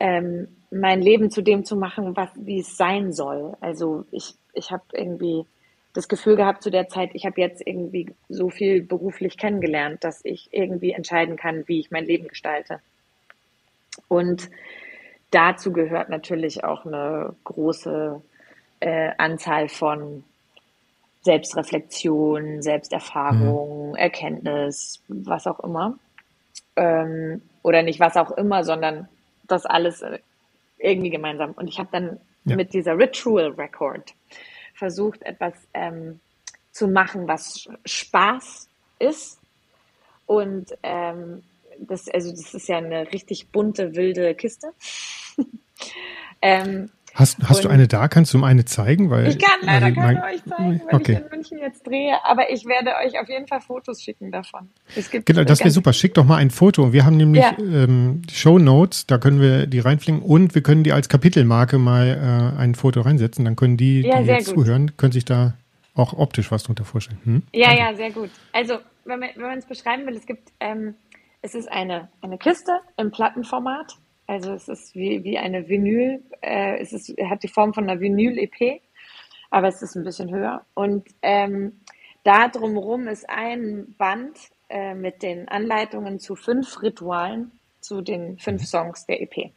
ähm, 0.00 0.48
mein 0.70 1.00
Leben 1.00 1.30
zu 1.30 1.42
dem 1.42 1.64
zu 1.64 1.76
machen, 1.76 2.16
was 2.16 2.30
wie 2.34 2.60
es 2.60 2.76
sein 2.76 3.12
soll. 3.12 3.56
Also 3.60 4.04
ich, 4.10 4.34
ich 4.52 4.70
habe 4.70 4.82
irgendwie 4.92 5.46
das 5.94 6.08
Gefühl 6.08 6.36
gehabt 6.36 6.62
zu 6.62 6.70
der 6.70 6.88
Zeit, 6.88 7.10
ich 7.14 7.24
habe 7.24 7.40
jetzt 7.40 7.66
irgendwie 7.66 8.14
so 8.28 8.50
viel 8.50 8.82
beruflich 8.82 9.38
kennengelernt, 9.38 10.04
dass 10.04 10.24
ich 10.24 10.48
irgendwie 10.52 10.92
entscheiden 10.92 11.36
kann, 11.36 11.66
wie 11.66 11.80
ich 11.80 11.90
mein 11.90 12.04
Leben 12.04 12.28
gestalte. 12.28 12.80
Und 14.08 14.50
dazu 15.30 15.72
gehört 15.72 16.08
natürlich 16.08 16.64
auch 16.64 16.84
eine 16.84 17.34
große 17.44 18.20
äh, 18.80 19.10
Anzahl 19.18 19.68
von 19.68 20.24
Selbstreflexion, 21.22 22.62
Selbsterfahrung, 22.62 23.90
mhm. 23.90 23.96
Erkenntnis, 23.96 25.02
was 25.08 25.46
auch 25.46 25.60
immer. 25.60 25.98
Ähm, 26.76 27.42
oder 27.62 27.82
nicht 27.82 28.00
was 28.00 28.16
auch 28.16 28.30
immer, 28.32 28.64
sondern 28.64 29.08
das 29.46 29.66
alles 29.66 30.02
äh, 30.02 30.18
irgendwie 30.78 31.10
gemeinsam. 31.10 31.52
Und 31.52 31.68
ich 31.68 31.78
habe 31.78 31.88
dann 31.92 32.20
ja. 32.44 32.56
mit 32.56 32.72
dieser 32.72 32.96
Ritual 32.96 33.50
Record 33.50 34.14
versucht, 34.74 35.22
etwas 35.22 35.54
ähm, 35.74 36.20
zu 36.70 36.88
machen, 36.88 37.26
was 37.26 37.68
Spaß 37.84 38.68
ist. 39.00 39.40
Und 40.26 40.76
ähm, 40.82 41.42
das, 41.78 42.08
also 42.08 42.30
das 42.30 42.54
ist 42.54 42.68
ja 42.68 42.78
eine 42.78 43.12
richtig 43.12 43.48
bunte, 43.48 43.96
wilde 43.96 44.34
Kiste. 44.34 44.72
ähm, 46.42 46.90
Hast, 47.18 47.38
hast 47.48 47.64
du 47.64 47.68
eine 47.68 47.88
da? 47.88 48.06
Kannst 48.06 48.32
du 48.32 48.38
mir 48.38 48.46
eine 48.46 48.64
zeigen? 48.64 49.10
Weil, 49.10 49.26
ich 49.26 49.40
kann 49.40 49.58
leider 49.62 49.86
also, 49.86 50.00
keine 50.00 50.22
euch 50.22 50.44
zeigen, 50.44 50.80
wenn 50.86 50.94
okay. 50.94 51.12
ich 51.14 51.18
in 51.18 51.28
München 51.30 51.58
jetzt 51.58 51.84
drehe, 51.84 52.16
aber 52.24 52.52
ich 52.52 52.64
werde 52.64 52.92
euch 53.04 53.18
auf 53.20 53.28
jeden 53.28 53.48
Fall 53.48 53.60
Fotos 53.60 54.00
schicken 54.00 54.30
davon. 54.30 54.70
Es 54.94 55.10
gibt 55.10 55.26
genau, 55.26 55.42
das 55.42 55.58
wäre 55.58 55.72
super. 55.72 55.92
Schick 55.92 56.14
doch 56.14 56.24
mal 56.24 56.36
ein 56.36 56.50
Foto. 56.50 56.92
Wir 56.92 57.04
haben 57.04 57.16
nämlich 57.16 57.42
ja. 57.42 57.56
ähm, 57.58 58.22
Show 58.30 58.60
Notes, 58.60 59.08
da 59.08 59.18
können 59.18 59.40
wir 59.40 59.66
die 59.66 59.80
reinfliegen 59.80 60.22
und 60.22 60.54
wir 60.54 60.62
können 60.62 60.84
die 60.84 60.92
als 60.92 61.08
Kapitelmarke 61.08 61.78
mal 61.78 62.54
äh, 62.56 62.60
ein 62.60 62.76
Foto 62.76 63.00
reinsetzen. 63.00 63.44
Dann 63.44 63.56
können 63.56 63.76
die, 63.76 64.02
ja, 64.02 64.22
die 64.22 64.28
jetzt 64.28 64.54
gut. 64.54 64.66
zuhören, 64.66 64.96
können 64.96 65.12
sich 65.12 65.24
da 65.24 65.54
auch 65.96 66.12
optisch 66.12 66.52
was 66.52 66.62
drunter 66.62 66.84
vorstellen. 66.84 67.18
Hm? 67.24 67.42
Ja, 67.52 67.66
Danke. 67.66 67.82
ja, 67.82 67.94
sehr 67.96 68.10
gut. 68.12 68.30
Also, 68.52 68.74
wenn 69.06 69.18
man 69.18 69.58
es 69.58 69.66
beschreiben 69.66 70.06
will, 70.06 70.14
es 70.14 70.24
gibt, 70.24 70.52
ähm, 70.60 70.94
es 71.42 71.56
ist 71.56 71.68
eine, 71.68 72.10
eine 72.22 72.38
Kiste 72.38 72.78
im 72.96 73.10
Plattenformat 73.10 73.96
also 74.28 74.52
es 74.52 74.68
ist 74.68 74.94
wie, 74.94 75.24
wie 75.24 75.38
eine 75.38 75.68
Vinyl, 75.68 76.22
äh, 76.42 76.78
es 76.78 76.92
ist, 76.92 77.08
hat 77.28 77.42
die 77.42 77.48
Form 77.48 77.72
von 77.72 77.88
einer 77.88 77.98
Vinyl-EP, 77.98 78.82
aber 79.50 79.68
es 79.68 79.80
ist 79.80 79.96
ein 79.96 80.04
bisschen 80.04 80.30
höher. 80.30 80.66
Und 80.74 81.08
ähm, 81.22 81.80
da 82.24 82.48
drumherum 82.48 83.08
ist 83.08 83.28
ein 83.28 83.94
Band 83.96 84.38
äh, 84.68 84.94
mit 84.94 85.22
den 85.22 85.48
Anleitungen 85.48 86.20
zu 86.20 86.36
fünf 86.36 86.82
Ritualen, 86.82 87.52
zu 87.80 88.02
den 88.02 88.38
fünf 88.38 88.66
Songs 88.66 89.06
der 89.06 89.22
EP. 89.22 89.50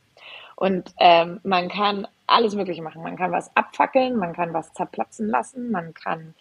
Und 0.55 0.93
ähm, 0.99 1.41
man 1.43 1.67
kann 1.67 2.07
alles 2.25 2.55
Mögliche 2.55 2.81
machen. 2.81 3.03
Man 3.03 3.17
kann 3.17 3.33
was 3.33 3.53
abfackeln, 3.57 4.15
man 4.15 4.31
kann 4.31 4.53
was 4.53 4.71
zerplatzen 4.71 5.27
lassen, 5.27 5.69
man 5.71 5.93
kann 5.93 6.33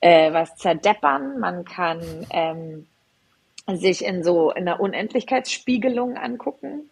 äh, 0.00 0.30
was 0.34 0.54
zerdeppern, 0.56 1.40
man 1.40 1.64
kann 1.64 2.02
ähm, 2.28 2.86
sich 3.72 4.04
in 4.04 4.22
so 4.22 4.50
in 4.50 4.68
einer 4.68 4.80
Unendlichkeitsspiegelung 4.80 6.18
angucken 6.18 6.90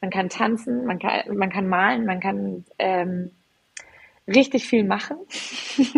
man 0.00 0.10
kann 0.10 0.28
tanzen, 0.28 0.86
man 0.86 0.98
kann, 0.98 1.36
man 1.36 1.50
kann 1.50 1.68
malen, 1.68 2.06
man 2.06 2.20
kann 2.20 2.64
ähm, 2.78 3.30
richtig 4.26 4.66
viel 4.66 4.84
machen. 4.84 5.18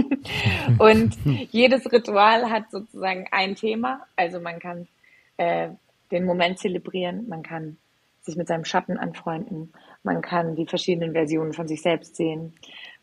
und 0.79 1.17
jedes 1.51 1.91
Ritual 1.93 2.51
hat 2.51 2.71
sozusagen 2.71 3.27
ein 3.31 3.55
Thema. 3.55 4.07
Also 4.17 4.41
man 4.41 4.59
kann 4.59 4.89
äh, 5.37 5.71
den 6.11 6.25
Moment 6.25 6.59
zelebrieren, 6.59 7.29
man 7.29 7.43
kann 7.43 7.77
sich 8.23 8.37
mit 8.37 8.49
seinem 8.49 8.65
Schatten 8.65 8.99
anfreunden, 8.99 9.73
man 10.05 10.23
kann 10.23 10.55
die 10.55 10.67
verschiedenen 10.67 11.13
Versionen 11.13 11.53
von 11.53 11.67
sich 11.67 11.83
selbst 11.83 12.17
sehen, 12.17 12.55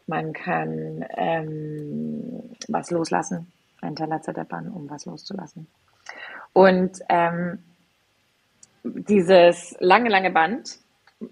man 0.07 0.33
kann 0.33 1.05
ähm, 1.17 2.55
was 2.67 2.89
loslassen, 2.89 3.51
einen 3.81 3.95
Teller 3.95 4.21
zerdeppern, 4.21 4.69
um 4.69 4.89
was 4.89 5.05
loszulassen. 5.05 5.67
Und 6.53 6.99
ähm, 7.09 7.59
dieses 8.83 9.75
lange, 9.79 10.09
lange 10.09 10.31
Band 10.31 10.79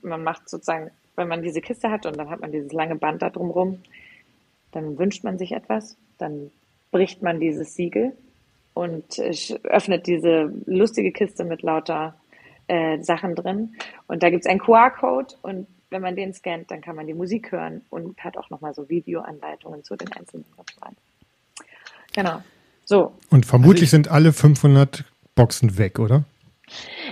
man 0.02 0.24
macht 0.24 0.50
sozusagen, 0.50 0.92
wenn 1.16 1.28
man 1.28 1.42
diese 1.42 1.62
Kiste 1.62 1.90
hat 1.90 2.06
und 2.06 2.18
dann 2.18 2.30
hat 2.30 2.42
man 2.42 2.52
dieses 2.52 2.72
lange 2.72 2.96
Band 2.96 3.22
da 3.22 3.30
drumrum, 3.30 3.80
dann 4.72 4.98
wünscht 4.98 5.24
man 5.24 5.38
sich 5.38 5.52
etwas, 5.54 5.98
dann 6.18 6.52
bricht 6.92 7.22
man 7.22 7.40
dieses 7.40 7.74
Siegel 7.76 8.14
und 8.74 9.20
öffnet 9.64 10.08
diese 10.08 10.54
lustige 10.66 11.12
Kiste 11.12 11.44
mit 11.44 11.62
lauter 11.64 12.16
äh, 12.68 13.02
Sachen 13.02 13.34
drin. 13.34 13.76
Und 14.08 14.24
da 14.24 14.30
gibt 14.30 14.46
es 14.46 14.50
einen 14.50 14.60
QR-Code 14.60 15.36
und 15.42 15.68
wenn 15.90 16.02
man 16.02 16.16
den 16.16 16.34
scannt, 16.34 16.70
dann 16.70 16.82
kann 16.82 16.96
man 16.96 17.08
die 17.08 17.14
Musik 17.14 17.52
hören 17.52 17.82
und 17.90 18.24
hat 18.24 18.38
auch 18.38 18.50
nochmal 18.50 18.74
so 18.74 18.90
Videoanleitungen 18.90 19.84
zu 19.84 19.96
den 19.96 20.12
einzelnen 20.12 20.46
Webseiten. 20.58 20.98
Genau. 22.14 22.42
So. 22.84 23.14
Und 23.30 23.46
vermutlich 23.46 23.84
also 23.84 23.92
sind 23.92 24.08
alle 24.10 24.34
500 24.34 25.06
Boxen 25.36 25.78
weg, 25.78 26.00
oder? 26.00 26.26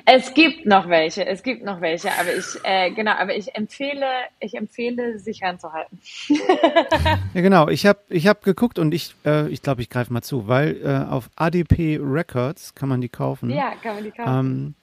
Es 0.06 0.34
gibt 0.34 0.66
noch 0.66 0.90
welche, 0.90 1.26
es 1.26 1.42
gibt 1.42 1.64
noch 1.64 1.80
welche, 1.80 2.10
aber 2.20 2.36
ich, 2.36 2.46
äh, 2.64 2.92
genau, 2.92 3.14
aber 3.14 3.36
ich 3.36 3.56
empfehle, 3.56 4.06
ich 4.40 4.56
empfehle, 4.56 5.18
sich 5.20 5.42
ranzuhalten. 5.42 6.00
ja, 7.34 7.42
genau. 7.42 7.70
Ich 7.70 7.86
habe, 7.86 8.00
ich 8.10 8.28
habe 8.28 8.40
geguckt 8.44 8.80
und 8.80 8.94
ich, 8.94 9.16
äh, 9.26 9.48
ich 9.50 9.62
glaube, 9.62 9.82
ich 9.82 9.90
greife 9.90 10.12
mal 10.12 10.22
zu, 10.22 10.48
weil 10.48 10.82
äh, 10.84 11.10
auf 11.10 11.30
ADP 11.36 12.00
Records 12.02 12.76
kann 12.76 12.90
man 12.90 13.02
die 13.02 13.10
kaufen. 13.10 13.50
Ja, 13.50 13.74
kann 13.82 13.96
man 13.96 14.04
die 14.04 14.12
kaufen. 14.12 14.76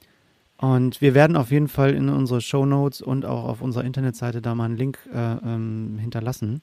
Ähm, 0.63 0.69
und 0.69 1.01
wir 1.01 1.15
werden 1.15 1.37
auf 1.37 1.51
jeden 1.51 1.69
Fall 1.69 1.93
in 1.93 2.09
unsere 2.09 2.41
Show 2.41 2.65
Notes 2.65 3.03
und 3.03 3.27
auch 3.27 3.45
auf 3.45 3.63
unserer 3.63 3.85
Internetseite 3.85 4.41
da 4.41 4.55
mal 4.55 4.67
einen 4.67 4.77
Link 4.77 4.99
äh, 5.13 5.19
ähm, 5.19 5.99
hinterlassen. 6.01 6.63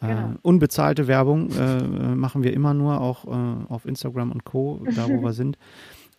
Äh, 0.00 0.08
genau. 0.08 0.32
unbezahlte 0.42 1.06
Werbung 1.06 1.50
äh, 1.52 1.82
machen 2.16 2.42
wir 2.42 2.52
immer 2.52 2.74
nur 2.74 3.00
auch 3.00 3.26
auf 3.68 3.86
Instagram 3.86 4.32
und 4.32 4.44
Co., 4.44 4.82
da 4.96 5.08
wo 5.08 5.22
wir 5.22 5.32
sind. 5.34 5.56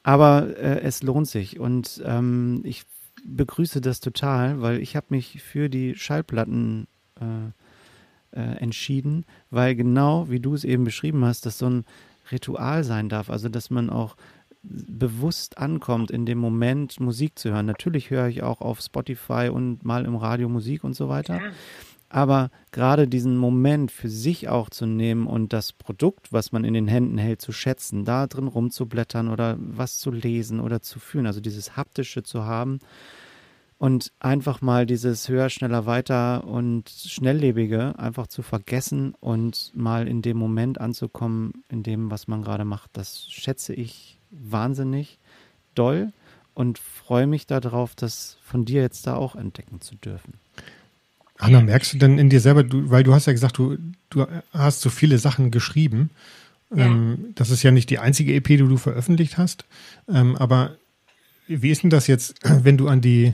Aber 0.05 0.55
äh, 0.55 0.81
es 0.81 1.01
lohnt 1.01 1.27
sich 1.27 1.59
und 1.59 1.99
ähm, 2.05 2.61
ich 2.63 2.83
begrüße 3.25 3.81
das 3.81 4.01
total, 4.01 4.61
weil 4.61 4.79
ich 4.79 4.95
habe 4.95 5.07
mich 5.09 5.41
für 5.41 5.67
die 5.67 5.95
Schallplatten 5.95 6.85
äh, 7.19 8.39
äh, 8.39 8.57
entschieden, 8.57 9.25
weil 9.49 9.73
genau 9.73 10.29
wie 10.29 10.39
du 10.39 10.53
es 10.53 10.63
eben 10.63 10.83
beschrieben 10.83 11.25
hast, 11.25 11.47
dass 11.47 11.57
so 11.57 11.67
ein 11.67 11.85
Ritual 12.31 12.83
sein 12.83 13.09
darf, 13.09 13.31
also 13.31 13.49
dass 13.49 13.71
man 13.71 13.89
auch 13.89 14.15
bewusst 14.61 15.57
ankommt, 15.57 16.11
in 16.11 16.27
dem 16.27 16.37
Moment 16.37 16.99
Musik 16.99 17.39
zu 17.39 17.49
hören. 17.49 17.65
Natürlich 17.65 18.11
höre 18.11 18.27
ich 18.27 18.43
auch 18.43 18.61
auf 18.61 18.81
Spotify 18.81 19.49
und 19.51 19.83
mal 19.85 20.05
im 20.05 20.15
Radio 20.15 20.49
Musik 20.49 20.83
und 20.83 20.93
so 20.93 21.09
weiter. 21.09 21.37
Ja. 21.37 21.51
Aber 22.09 22.51
gerade 22.71 23.07
diesen 23.07 23.35
Moment 23.35 23.91
für 23.91 24.09
sich 24.09 24.47
auch 24.47 24.69
zu 24.69 24.85
nehmen 24.85 25.27
und 25.27 25.53
das 25.53 25.73
Produkt, 25.73 26.31
was 26.31 26.51
man 26.51 26.63
in 26.63 26.73
den 26.73 26.87
Händen 26.87 27.17
hält, 27.17 27.41
zu 27.41 27.51
schätzen, 27.51 28.05
da 28.05 28.27
drin 28.27 28.47
rumzublättern 28.47 29.29
oder 29.29 29.57
was 29.59 29.97
zu 29.97 30.11
lesen 30.11 30.59
oder 30.59 30.81
zu 30.81 30.99
fühlen, 30.99 31.25
also 31.25 31.41
dieses 31.41 31.75
haptische 31.75 32.23
zu 32.23 32.45
haben 32.45 32.79
und 33.77 34.13
einfach 34.19 34.61
mal 34.61 34.85
dieses 34.85 35.27
höher, 35.27 35.49
schneller, 35.49 35.85
weiter 35.85 36.45
und 36.45 36.89
schnelllebige 36.89 37.97
einfach 37.99 38.27
zu 38.27 38.41
vergessen 38.41 39.13
und 39.19 39.71
mal 39.75 40.07
in 40.07 40.21
dem 40.21 40.37
Moment 40.37 40.79
anzukommen, 40.79 41.63
in 41.69 41.83
dem, 41.83 42.11
was 42.11 42.27
man 42.27 42.41
gerade 42.41 42.65
macht, 42.65 42.91
das 42.93 43.27
schätze 43.29 43.73
ich 43.73 44.19
wahnsinnig 44.31 45.19
doll 45.73 46.13
und 46.53 46.79
freue 46.79 47.27
mich 47.27 47.47
darauf, 47.47 47.95
das 47.95 48.37
von 48.43 48.63
dir 48.63 48.81
jetzt 48.81 49.05
da 49.07 49.15
auch 49.15 49.35
entdecken 49.35 49.81
zu 49.81 49.95
dürfen. 49.95 50.39
Hanna, 51.37 51.61
merkst 51.61 51.93
du 51.93 51.97
denn 51.97 52.17
in 52.17 52.29
dir 52.29 52.39
selber, 52.39 52.63
du, 52.63 52.89
weil 52.89 53.03
du 53.03 53.13
hast 53.13 53.27
ja 53.27 53.33
gesagt, 53.33 53.57
du, 53.57 53.77
du 54.09 54.25
hast 54.53 54.81
so 54.81 54.89
viele 54.89 55.17
Sachen 55.17 55.51
geschrieben. 55.51 56.09
Ja. 56.73 56.85
Ähm, 56.85 57.33
das 57.35 57.49
ist 57.49 57.63
ja 57.63 57.71
nicht 57.71 57.89
die 57.89 57.99
einzige 57.99 58.33
EP, 58.33 58.47
die 58.47 58.57
du 58.57 58.77
veröffentlicht 58.77 59.37
hast. 59.37 59.65
Ähm, 60.07 60.35
aber 60.35 60.77
wie 61.47 61.69
ist 61.69 61.83
denn 61.83 61.89
das 61.89 62.07
jetzt, 62.07 62.35
wenn 62.43 62.77
du 62.77 62.87
an 62.87 63.01
die, 63.01 63.33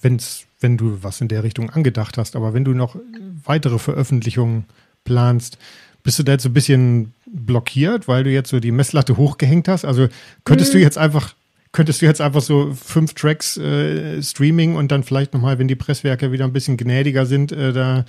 wenn's, 0.00 0.46
wenn 0.60 0.76
du 0.76 1.02
was 1.02 1.20
in 1.20 1.28
der 1.28 1.44
Richtung 1.44 1.70
angedacht 1.70 2.18
hast, 2.18 2.36
aber 2.36 2.54
wenn 2.54 2.64
du 2.64 2.72
noch 2.72 2.96
weitere 3.44 3.78
Veröffentlichungen 3.78 4.64
planst, 5.04 5.58
bist 6.02 6.18
du 6.18 6.22
da 6.22 6.32
jetzt 6.32 6.42
so 6.42 6.48
ein 6.48 6.54
bisschen 6.54 7.12
blockiert, 7.26 8.08
weil 8.08 8.24
du 8.24 8.30
jetzt 8.30 8.50
so 8.50 8.60
die 8.60 8.72
Messlatte 8.72 9.16
hochgehängt 9.16 9.68
hast? 9.68 9.84
Also 9.84 10.08
könntest 10.44 10.72
mhm. 10.72 10.78
du 10.78 10.82
jetzt 10.82 10.98
einfach 10.98 11.34
könntest 11.72 12.02
du 12.02 12.06
jetzt 12.06 12.20
einfach 12.20 12.42
so 12.42 12.72
fünf 12.74 13.14
Tracks 13.14 13.56
äh, 13.56 14.22
Streaming 14.22 14.76
und 14.76 14.92
dann 14.92 15.02
vielleicht 15.02 15.32
nochmal, 15.32 15.58
wenn 15.58 15.68
die 15.68 15.74
Presswerke 15.74 16.30
wieder 16.30 16.44
ein 16.44 16.52
bisschen 16.52 16.76
gnädiger 16.76 17.24
sind, 17.24 17.50
äh, 17.50 17.72
da 17.72 18.04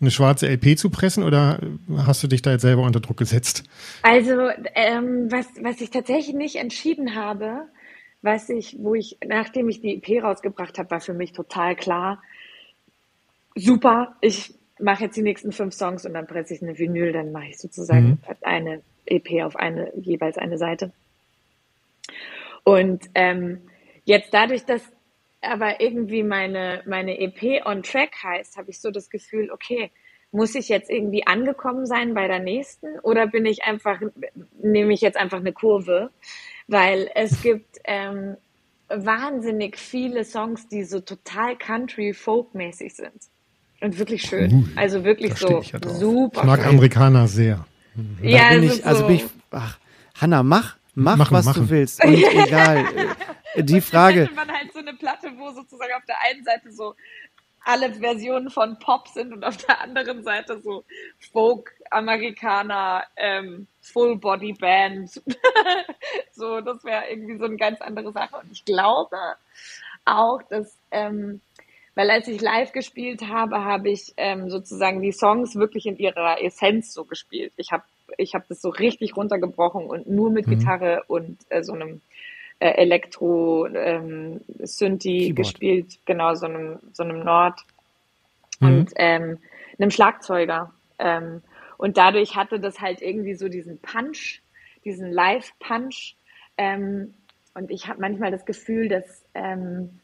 eine 0.00 0.10
schwarze 0.10 0.48
LP 0.48 0.78
zu 0.78 0.88
pressen 0.88 1.24
oder 1.24 1.58
hast 1.96 2.22
du 2.22 2.28
dich 2.28 2.42
da 2.42 2.52
jetzt 2.52 2.62
selber 2.62 2.82
unter 2.82 3.00
Druck 3.00 3.16
gesetzt? 3.16 3.64
Also, 4.02 4.48
ähm, 4.74 5.30
was, 5.30 5.46
was 5.60 5.80
ich 5.80 5.90
tatsächlich 5.90 6.34
nicht 6.34 6.56
entschieden 6.56 7.16
habe, 7.16 7.62
was 8.22 8.48
ich, 8.48 8.76
wo 8.78 8.94
ich, 8.94 9.18
nachdem 9.26 9.68
ich 9.68 9.80
die 9.80 9.96
EP 9.96 10.22
rausgebracht 10.22 10.78
habe, 10.78 10.90
war 10.90 11.00
für 11.00 11.14
mich 11.14 11.32
total 11.32 11.74
klar, 11.74 12.22
super, 13.56 14.16
ich 14.20 14.54
mache 14.80 15.04
jetzt 15.04 15.16
die 15.16 15.22
nächsten 15.22 15.50
fünf 15.50 15.74
Songs 15.74 16.06
und 16.06 16.14
dann 16.14 16.28
presse 16.28 16.54
ich 16.54 16.62
eine 16.62 16.78
Vinyl, 16.78 17.12
dann 17.12 17.32
mache 17.32 17.48
ich 17.48 17.58
sozusagen 17.58 18.10
mhm. 18.10 18.18
eine 18.42 18.82
EP 19.06 19.44
auf 19.44 19.56
eine, 19.56 19.92
jeweils 19.96 20.38
eine 20.38 20.56
Seite. 20.56 20.92
Und 22.68 23.04
ähm, 23.14 23.62
jetzt 24.04 24.34
dadurch, 24.34 24.66
dass 24.66 24.82
aber 25.40 25.80
irgendwie 25.80 26.22
meine, 26.22 26.82
meine 26.86 27.18
EP 27.18 27.64
on 27.64 27.82
track 27.82 28.10
heißt, 28.22 28.58
habe 28.58 28.68
ich 28.68 28.80
so 28.80 28.90
das 28.90 29.08
Gefühl, 29.08 29.50
okay, 29.50 29.90
muss 30.32 30.54
ich 30.54 30.68
jetzt 30.68 30.90
irgendwie 30.90 31.26
angekommen 31.26 31.86
sein 31.86 32.12
bei 32.12 32.28
der 32.28 32.40
nächsten 32.40 32.98
oder 32.98 33.26
bin 33.26 33.46
ich 33.46 33.62
einfach, 33.64 34.02
nehme 34.60 34.92
ich 34.92 35.00
jetzt 35.00 35.16
einfach 35.16 35.38
eine 35.38 35.54
Kurve? 35.54 36.10
Weil 36.66 37.10
es 37.14 37.40
gibt 37.40 37.78
ähm, 37.84 38.36
wahnsinnig 38.90 39.78
viele 39.78 40.24
Songs, 40.24 40.68
die 40.68 40.84
so 40.84 41.00
total 41.00 41.56
Country-Folk-mäßig 41.56 42.94
sind. 42.94 43.30
Und 43.80 43.98
wirklich 43.98 44.20
schön. 44.22 44.52
Uh, 44.52 44.64
also 44.76 45.04
wirklich 45.04 45.34
so 45.36 45.62
ja 45.62 45.78
super. 45.88 46.40
Ich 46.40 46.46
mag 46.46 46.60
schön. 46.60 46.68
Amerikaner 46.68 47.28
sehr. 47.28 47.64
Ja, 48.20 48.50
bin 48.50 48.64
ich, 48.64 48.84
also 48.84 49.06
bin 49.06 49.16
ich, 49.16 49.24
ach, 49.52 49.78
Hanna, 50.20 50.42
mach 50.42 50.77
Mach, 51.00 51.16
machen, 51.16 51.32
was 51.32 51.44
machen. 51.44 51.62
du 51.62 51.70
willst. 51.70 52.04
Und 52.04 52.14
egal. 52.34 52.84
Die 53.56 53.80
Frage. 53.80 54.26
Dann 54.26 54.34
man 54.34 54.52
halt 54.52 54.72
so 54.72 54.80
eine 54.80 54.94
Platte, 54.94 55.32
wo 55.36 55.50
sozusagen 55.52 55.92
auf 55.92 56.04
der 56.06 56.16
einen 56.28 56.44
Seite 56.44 56.72
so 56.72 56.94
alle 57.64 57.92
Versionen 57.94 58.50
von 58.50 58.78
Pop 58.80 59.06
sind 59.08 59.32
und 59.32 59.44
auf 59.44 59.56
der 59.58 59.80
anderen 59.80 60.24
Seite 60.24 60.60
so 60.60 60.84
Folk, 61.32 61.72
Amerikaner, 61.90 63.04
ähm, 63.16 63.68
Full 63.80 64.16
Body 64.16 64.54
Band. 64.54 65.22
so, 66.32 66.60
das 66.60 66.82
wäre 66.82 67.04
irgendwie 67.10 67.38
so 67.38 67.44
eine 67.44 67.56
ganz 67.56 67.80
andere 67.80 68.10
Sache. 68.12 68.36
Und 68.36 68.50
ich 68.50 68.64
glaube 68.64 69.16
auch, 70.04 70.42
dass 70.48 70.76
ähm, 70.90 71.40
Weil 71.94 72.10
als 72.10 72.26
ich 72.26 72.40
live 72.40 72.72
gespielt 72.72 73.22
habe, 73.28 73.64
habe 73.64 73.90
ich 73.90 74.14
ähm, 74.16 74.50
sozusagen 74.50 75.00
die 75.00 75.12
Songs 75.12 75.54
wirklich 75.54 75.86
in 75.86 75.96
ihrer 75.96 76.42
Essenz 76.42 76.92
so 76.92 77.04
gespielt. 77.04 77.52
Ich 77.56 77.70
habe 77.70 77.84
ich 78.16 78.34
hab 78.34 78.48
das 78.48 78.60
so 78.60 78.68
richtig 78.70 79.16
runtergebrochen 79.16 79.86
und 79.86 80.08
nur 80.08 80.30
mit 80.30 80.46
mhm. 80.46 80.58
Gitarre 80.58 81.02
und 81.08 81.38
äh, 81.48 81.62
so 81.62 81.72
einem 81.72 82.00
äh, 82.60 82.70
Elektro 82.70 83.66
ähm, 83.66 84.40
Synthi 84.60 85.32
gespielt, 85.32 85.98
genau, 86.06 86.34
so 86.34 86.46
einem, 86.46 86.78
so 86.92 87.02
einem 87.02 87.20
Nord 87.20 87.60
mhm. 88.60 88.68
und 88.68 88.92
ähm, 88.96 89.38
einem 89.78 89.90
Schlagzeuger. 89.90 90.72
Ähm, 90.98 91.42
und 91.76 91.96
dadurch 91.96 92.34
hatte 92.34 92.58
das 92.58 92.80
halt 92.80 93.00
irgendwie 93.00 93.34
so 93.34 93.48
diesen 93.48 93.78
Punch, 93.78 94.40
diesen 94.84 95.12
Live-Punch. 95.12 96.16
Ähm, 96.56 97.14
und 97.54 97.70
ich 97.70 97.86
habe 97.86 98.00
manchmal 98.00 98.32
das 98.32 98.44
Gefühl, 98.44 98.88
dass, 98.88 99.24
ähm, 99.34 100.00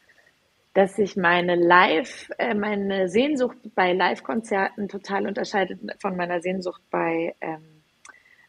dass 0.73 0.95
sich 0.97 1.17
meine 1.17 1.57
Live, 1.57 2.31
äh, 2.39 2.55
meine 2.55 3.09
Sehnsucht 3.09 3.57
bei 3.75 3.93
Live-Konzerten 3.93 4.89
total 4.89 5.27
unterscheidet 5.27 5.81
von 6.01 6.17
meiner 6.17 6.41
Sehnsucht 6.41 6.83
bei, 6.91 7.35
ähm, 7.41 7.74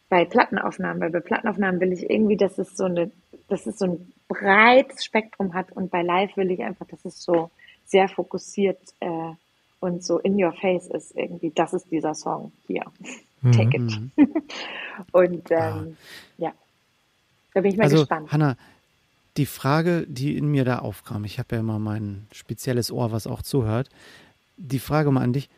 bei 0.09 0.25
Plattenaufnahmen. 0.25 1.01
Weil 1.01 1.11
bei 1.11 1.19
Plattenaufnahmen 1.19 1.79
will 1.81 1.93
ich 1.93 2.09
irgendwie, 2.09 2.37
dass 2.37 2.57
es 2.57 2.75
so 2.75 2.85
eine, 2.85 3.11
dass 3.47 3.65
es 3.65 3.77
so 3.77 3.85
ein 3.85 4.13
breites 4.27 5.03
Spektrum 5.05 5.53
hat 5.53 5.71
und 5.71 5.91
bei 5.91 6.01
Live 6.01 6.35
will 6.37 6.51
ich 6.51 6.63
einfach, 6.63 6.87
dass 6.87 7.05
es 7.05 7.21
so 7.23 7.51
sehr 7.85 8.07
fokussiert 8.07 8.79
äh, 8.99 9.31
und 9.79 10.03
so 10.03 10.19
in 10.19 10.43
your 10.43 10.53
face 10.53 10.87
ist 10.87 11.15
irgendwie, 11.15 11.51
das 11.53 11.73
ist 11.73 11.91
dieser 11.91 12.15
Song 12.15 12.51
hier. 12.65 12.83
Mhm. 13.41 13.51
Take 13.51 13.77
it. 13.77 13.81
Mhm. 13.81 14.11
und 15.11 15.51
ähm, 15.51 15.97
ja. 16.37 16.47
ja. 16.47 16.53
da 17.53 17.61
bin 17.61 17.71
ich 17.71 17.77
mal 17.77 17.83
also, 17.83 17.97
gespannt. 17.97 18.31
Hanna, 18.31 18.57
die 19.37 19.45
Frage, 19.45 20.05
die 20.07 20.37
in 20.37 20.47
mir 20.47 20.65
da 20.65 20.79
aufkam, 20.79 21.25
ich 21.25 21.39
habe 21.39 21.55
ja 21.55 21.59
immer 21.59 21.77
mein 21.77 22.27
spezielles 22.31 22.91
Ohr, 22.91 23.11
was 23.11 23.27
auch 23.27 23.41
zuhört. 23.41 23.89
Die 24.57 24.79
Frage 24.79 25.11
mal 25.11 25.21
an 25.21 25.33
dich, 25.33 25.49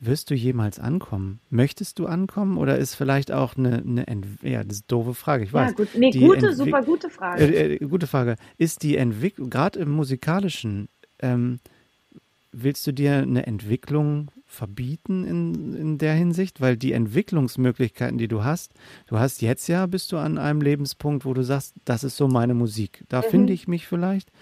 wirst 0.00 0.30
du 0.30 0.34
jemals 0.34 0.78
ankommen? 0.78 1.40
Möchtest 1.50 1.98
du 1.98 2.06
ankommen 2.06 2.56
oder 2.56 2.78
ist 2.78 2.94
vielleicht 2.94 3.30
auch 3.30 3.56
eine, 3.56 3.82
eine 4.06 4.22
ja, 4.42 4.64
das 4.64 4.78
ist 4.78 4.84
eine 4.84 4.88
doofe 4.88 5.14
Frage, 5.14 5.44
ich 5.44 5.52
weiß. 5.52 5.70
Ja, 5.70 5.76
gut. 5.76 5.88
Nee, 5.94 6.10
gute, 6.10 6.48
Entwi 6.48 6.54
super 6.54 6.82
gute 6.82 7.10
Frage. 7.10 7.44
Äh, 7.44 7.74
äh, 7.74 7.86
gute 7.86 8.06
Frage. 8.06 8.36
Ist 8.56 8.82
die 8.82 8.96
Entwicklung, 8.96 9.50
gerade 9.50 9.78
im 9.78 9.90
musikalischen, 9.90 10.88
ähm, 11.20 11.60
willst 12.50 12.86
du 12.86 12.92
dir 12.92 13.18
eine 13.18 13.46
Entwicklung 13.46 14.30
verbieten 14.46 15.24
in, 15.24 15.74
in 15.74 15.98
der 15.98 16.14
Hinsicht? 16.14 16.62
Weil 16.62 16.78
die 16.78 16.92
Entwicklungsmöglichkeiten, 16.92 18.16
die 18.16 18.28
du 18.28 18.42
hast, 18.42 18.72
du 19.06 19.18
hast 19.18 19.42
jetzt 19.42 19.68
ja, 19.68 19.84
bist 19.84 20.12
du 20.12 20.16
an 20.16 20.38
einem 20.38 20.62
Lebenspunkt, 20.62 21.26
wo 21.26 21.34
du 21.34 21.44
sagst, 21.44 21.74
das 21.84 22.04
ist 22.04 22.16
so 22.16 22.26
meine 22.26 22.54
Musik. 22.54 23.04
Da 23.10 23.18
mhm. 23.18 23.24
finde 23.30 23.52
ich 23.52 23.68
mich 23.68 23.86
vielleicht. 23.86 24.32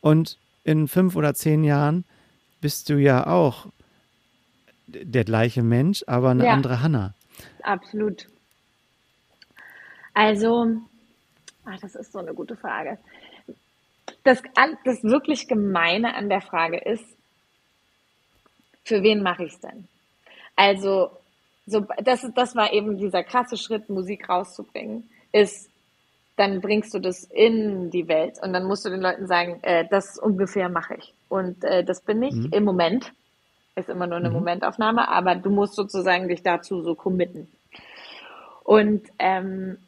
Und 0.00 0.38
in 0.64 0.88
fünf 0.88 1.16
oder 1.16 1.34
zehn 1.34 1.64
Jahren 1.64 2.04
bist 2.62 2.88
du 2.88 2.96
ja 2.96 3.26
auch 3.26 3.66
der 4.86 5.24
gleiche 5.24 5.62
Mensch, 5.62 6.04
aber 6.06 6.30
eine 6.30 6.46
ja, 6.46 6.52
andere 6.52 6.82
Hanna. 6.82 7.14
Absolut. 7.62 8.26
Also, 10.14 10.66
ach, 11.64 11.78
das 11.80 11.94
ist 11.94 12.12
so 12.12 12.18
eine 12.18 12.34
gute 12.34 12.56
Frage. 12.56 12.98
Das, 14.24 14.42
das 14.84 15.02
wirklich 15.02 15.48
Gemeine 15.48 16.14
an 16.14 16.28
der 16.28 16.40
Frage 16.40 16.78
ist, 16.78 17.04
für 18.84 19.02
wen 19.02 19.22
mache 19.22 19.44
ich 19.44 19.54
es 19.54 19.60
denn? 19.60 19.88
Also, 20.56 21.10
so, 21.66 21.86
das, 22.02 22.26
das 22.34 22.56
war 22.56 22.72
eben 22.72 22.98
dieser 22.98 23.22
krasse 23.22 23.56
Schritt, 23.56 23.88
Musik 23.88 24.28
rauszubringen, 24.28 25.08
ist, 25.32 25.70
dann 26.36 26.60
bringst 26.60 26.92
du 26.94 26.98
das 26.98 27.24
in 27.24 27.90
die 27.90 28.08
Welt 28.08 28.38
und 28.42 28.52
dann 28.52 28.64
musst 28.64 28.84
du 28.84 28.90
den 28.90 29.00
Leuten 29.00 29.26
sagen, 29.26 29.60
äh, 29.62 29.86
das 29.88 30.18
ungefähr 30.18 30.68
mache 30.68 30.96
ich. 30.96 31.14
Und 31.28 31.62
äh, 31.62 31.84
das 31.84 32.02
bin 32.02 32.22
ich 32.22 32.34
mhm. 32.34 32.52
im 32.52 32.64
Moment. 32.64 33.12
Ist 33.74 33.88
immer 33.88 34.06
nur 34.06 34.18
eine 34.18 34.28
mhm. 34.28 34.36
Momentaufnahme, 34.36 35.08
aber 35.08 35.34
du 35.34 35.50
musst 35.50 35.74
sozusagen 35.74 36.28
dich 36.28 36.42
dazu 36.42 36.82
so 36.82 36.94
committen. 36.94 37.50
Und 38.64 39.06
ähm, 39.18 39.78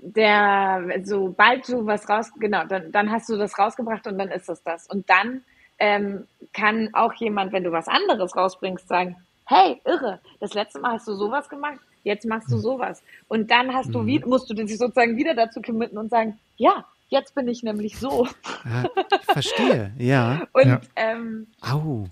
der, 0.00 1.00
sobald 1.04 1.68
du 1.68 1.86
was 1.86 2.08
raus, 2.08 2.30
genau, 2.38 2.64
dann, 2.64 2.92
dann 2.92 3.10
hast 3.10 3.28
du 3.28 3.36
das 3.36 3.58
rausgebracht 3.58 4.06
und 4.06 4.18
dann 4.18 4.30
ist 4.30 4.48
es 4.48 4.62
das. 4.62 4.86
Und 4.88 5.08
dann 5.08 5.42
ähm, 5.78 6.26
kann 6.52 6.90
auch 6.92 7.14
jemand, 7.14 7.52
wenn 7.52 7.64
du 7.64 7.72
was 7.72 7.88
anderes 7.88 8.36
rausbringst, 8.36 8.88
sagen, 8.88 9.16
hey, 9.46 9.80
irre, 9.84 10.20
das 10.40 10.54
letzte 10.54 10.80
Mal 10.80 10.94
hast 10.94 11.08
du 11.08 11.14
sowas 11.14 11.48
gemacht, 11.48 11.78
jetzt 12.04 12.26
machst 12.26 12.50
du 12.50 12.56
hm. 12.56 12.60
sowas. 12.60 13.02
Und 13.28 13.50
dann 13.50 13.74
hast 13.74 13.94
du, 13.94 14.00
mhm. 14.02 14.24
musst 14.26 14.50
du 14.50 14.54
dich 14.54 14.76
sozusagen 14.76 15.16
wieder 15.16 15.34
dazu 15.34 15.62
committen 15.62 15.98
und 15.98 16.10
sagen, 16.10 16.38
ja, 16.56 16.84
jetzt 17.08 17.34
bin 17.34 17.48
ich 17.48 17.62
nämlich 17.62 17.98
so. 17.98 18.26
Ja, 18.64 18.84
ich 19.18 19.24
verstehe, 19.24 19.92
ja. 19.98 20.46
Und 20.52 20.66
ja. 20.66 20.80
Ähm, 20.96 21.46
Au. 21.60 22.06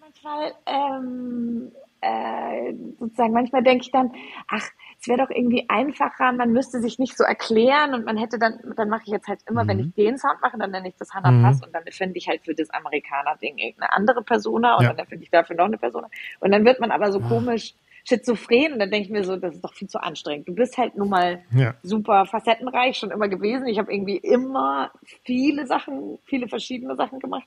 manchmal 0.00 0.52
ähm, 0.66 1.72
äh, 2.00 2.72
sozusagen, 2.98 3.32
manchmal 3.32 3.62
denke 3.62 3.84
ich 3.84 3.92
dann, 3.92 4.12
ach, 4.48 4.68
es 5.00 5.08
wäre 5.08 5.18
doch 5.18 5.30
irgendwie 5.30 5.66
einfacher, 5.68 6.32
man 6.32 6.52
müsste 6.52 6.80
sich 6.80 6.98
nicht 6.98 7.16
so 7.16 7.24
erklären 7.24 7.94
und 7.94 8.04
man 8.04 8.18
hätte 8.18 8.38
dann, 8.38 8.58
dann 8.76 8.90
mache 8.90 9.02
ich 9.06 9.12
jetzt 9.12 9.28
halt 9.28 9.40
immer, 9.48 9.64
mhm. 9.64 9.68
wenn 9.68 9.78
ich 9.80 9.94
den 9.94 10.18
Sound 10.18 10.40
mache, 10.42 10.58
dann 10.58 10.70
nenne 10.70 10.88
ich 10.88 10.96
das 10.98 11.14
Hannah 11.14 11.30
mhm. 11.30 11.42
Pass 11.42 11.62
und 11.62 11.74
dann 11.74 11.84
finde 11.90 12.18
ich 12.18 12.28
halt 12.28 12.42
für 12.44 12.54
das 12.54 12.68
Amerikaner-Ding 12.70 13.56
irgendeine 13.58 13.92
andere 13.92 14.22
Persona 14.22 14.76
und 14.76 14.84
ja. 14.84 14.92
dann 14.92 15.06
finde 15.06 15.24
ich 15.24 15.30
dafür 15.30 15.56
noch 15.56 15.66
eine 15.66 15.78
Persona. 15.78 16.08
Und 16.40 16.52
dann 16.52 16.64
wird 16.64 16.80
man 16.80 16.90
aber 16.90 17.12
so 17.12 17.20
Ach. 17.22 17.28
komisch 17.28 17.74
schizophren 18.04 18.72
und 18.72 18.78
dann 18.78 18.90
denke 18.90 19.06
ich 19.06 19.12
mir 19.12 19.24
so, 19.24 19.36
das 19.36 19.54
ist 19.54 19.64
doch 19.64 19.74
viel 19.74 19.88
zu 19.88 20.02
anstrengend. 20.02 20.48
Du 20.48 20.54
bist 20.54 20.78
halt 20.78 20.96
nun 20.96 21.08
mal 21.08 21.42
ja. 21.54 21.74
super 21.82 22.26
facettenreich 22.26 22.96
schon 22.96 23.10
immer 23.10 23.28
gewesen. 23.28 23.66
Ich 23.66 23.78
habe 23.78 23.92
irgendwie 23.92 24.16
immer 24.16 24.90
viele 25.24 25.66
Sachen, 25.66 26.18
viele 26.24 26.48
verschiedene 26.48 26.96
Sachen 26.96 27.20
gemacht. 27.20 27.46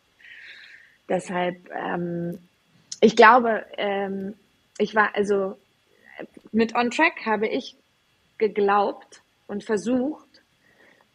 Deshalb, 1.10 1.70
ähm, 1.76 2.40
ich 3.02 3.16
glaube, 3.16 3.66
ähm, 3.78 4.36
ich 4.78 4.96
war 4.96 5.16
also 5.16 5.58
mit 6.52 6.76
On 6.76 6.92
Track 6.92 7.26
habe 7.26 7.48
ich 7.48 7.76
geglaubt 8.38 9.22
und 9.48 9.64
versucht, 9.64 10.28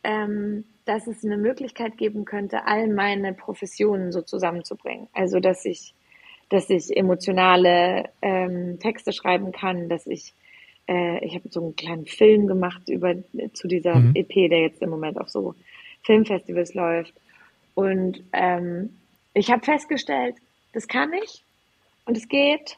ähm, 0.02 0.64
dass 0.84 1.06
es 1.06 1.24
eine 1.24 1.36
Möglichkeit 1.36 1.98
geben 1.98 2.24
könnte, 2.24 2.66
all 2.66 2.88
meine 2.88 3.34
Professionen 3.34 4.10
so 4.10 4.22
zusammenzubringen. 4.22 5.08
Also 5.12 5.38
dass 5.38 5.64
ich, 5.64 5.94
dass 6.50 6.70
ich 6.70 6.96
emotionale 6.96 8.10
ähm, 8.22 8.78
Texte 8.80 9.12
schreiben 9.12 9.52
kann, 9.52 9.88
dass 9.88 10.06
ich 10.06 10.32
äh, 10.88 11.24
ich 11.24 11.34
habe 11.34 11.48
so 11.50 11.62
einen 11.62 11.76
kleinen 11.76 12.06
Film 12.06 12.46
gemacht 12.46 12.88
über 12.88 13.14
zu 13.52 13.68
dieser 13.68 13.96
mhm. 13.96 14.12
EP, 14.14 14.50
der 14.50 14.62
jetzt 14.62 14.82
im 14.82 14.90
Moment 14.90 15.20
auf 15.20 15.28
so 15.28 15.54
Filmfestivals 16.02 16.74
läuft. 16.74 17.12
Und 17.74 18.22
ähm, 18.32 18.96
ich 19.34 19.50
habe 19.50 19.64
festgestellt, 19.64 20.36
das 20.72 20.88
kann 20.88 21.12
ich 21.12 21.44
und 22.06 22.16
es 22.16 22.28
geht, 22.28 22.76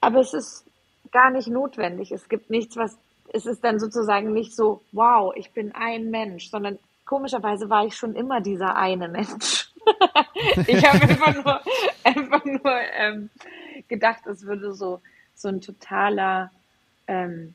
aber 0.00 0.20
es 0.20 0.34
ist 0.34 0.64
gar 1.10 1.30
nicht 1.30 1.48
notwendig. 1.48 2.12
Es 2.12 2.28
gibt 2.28 2.50
nichts, 2.50 2.76
was, 2.76 2.96
es 3.32 3.46
ist 3.46 3.64
dann 3.64 3.80
sozusagen 3.80 4.32
nicht 4.32 4.54
so, 4.54 4.82
wow, 4.92 5.32
ich 5.34 5.50
bin 5.52 5.72
ein 5.74 6.10
Mensch, 6.10 6.50
sondern 6.50 6.78
komischerweise 7.04 7.68
war 7.68 7.86
ich 7.86 7.96
schon 7.96 8.14
immer 8.14 8.40
dieser 8.40 8.76
eine 8.76 9.08
Mensch. 9.08 9.69
ich 10.66 10.84
habe 10.84 11.02
einfach 11.02 11.34
nur, 11.34 11.60
einfach 12.04 12.44
nur 12.44 12.80
ähm, 12.98 13.30
gedacht, 13.88 14.26
es 14.26 14.44
würde 14.44 14.72
so, 14.72 15.00
so 15.34 15.48
ein 15.48 15.60
totaler, 15.60 16.50
ähm, 17.06 17.54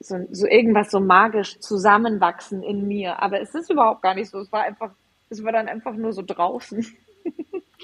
so, 0.00 0.26
so 0.30 0.46
irgendwas 0.46 0.90
so 0.90 1.00
magisch 1.00 1.58
zusammenwachsen 1.60 2.62
in 2.62 2.86
mir. 2.86 3.22
Aber 3.22 3.40
es 3.40 3.54
ist 3.54 3.70
überhaupt 3.70 4.02
gar 4.02 4.14
nicht 4.14 4.30
so. 4.30 4.38
Es 4.38 4.52
war 4.52 4.62
einfach, 4.62 4.90
es 5.28 5.42
war 5.44 5.52
dann 5.52 5.68
einfach 5.68 5.94
nur 5.94 6.12
so 6.12 6.22
draußen. 6.26 6.86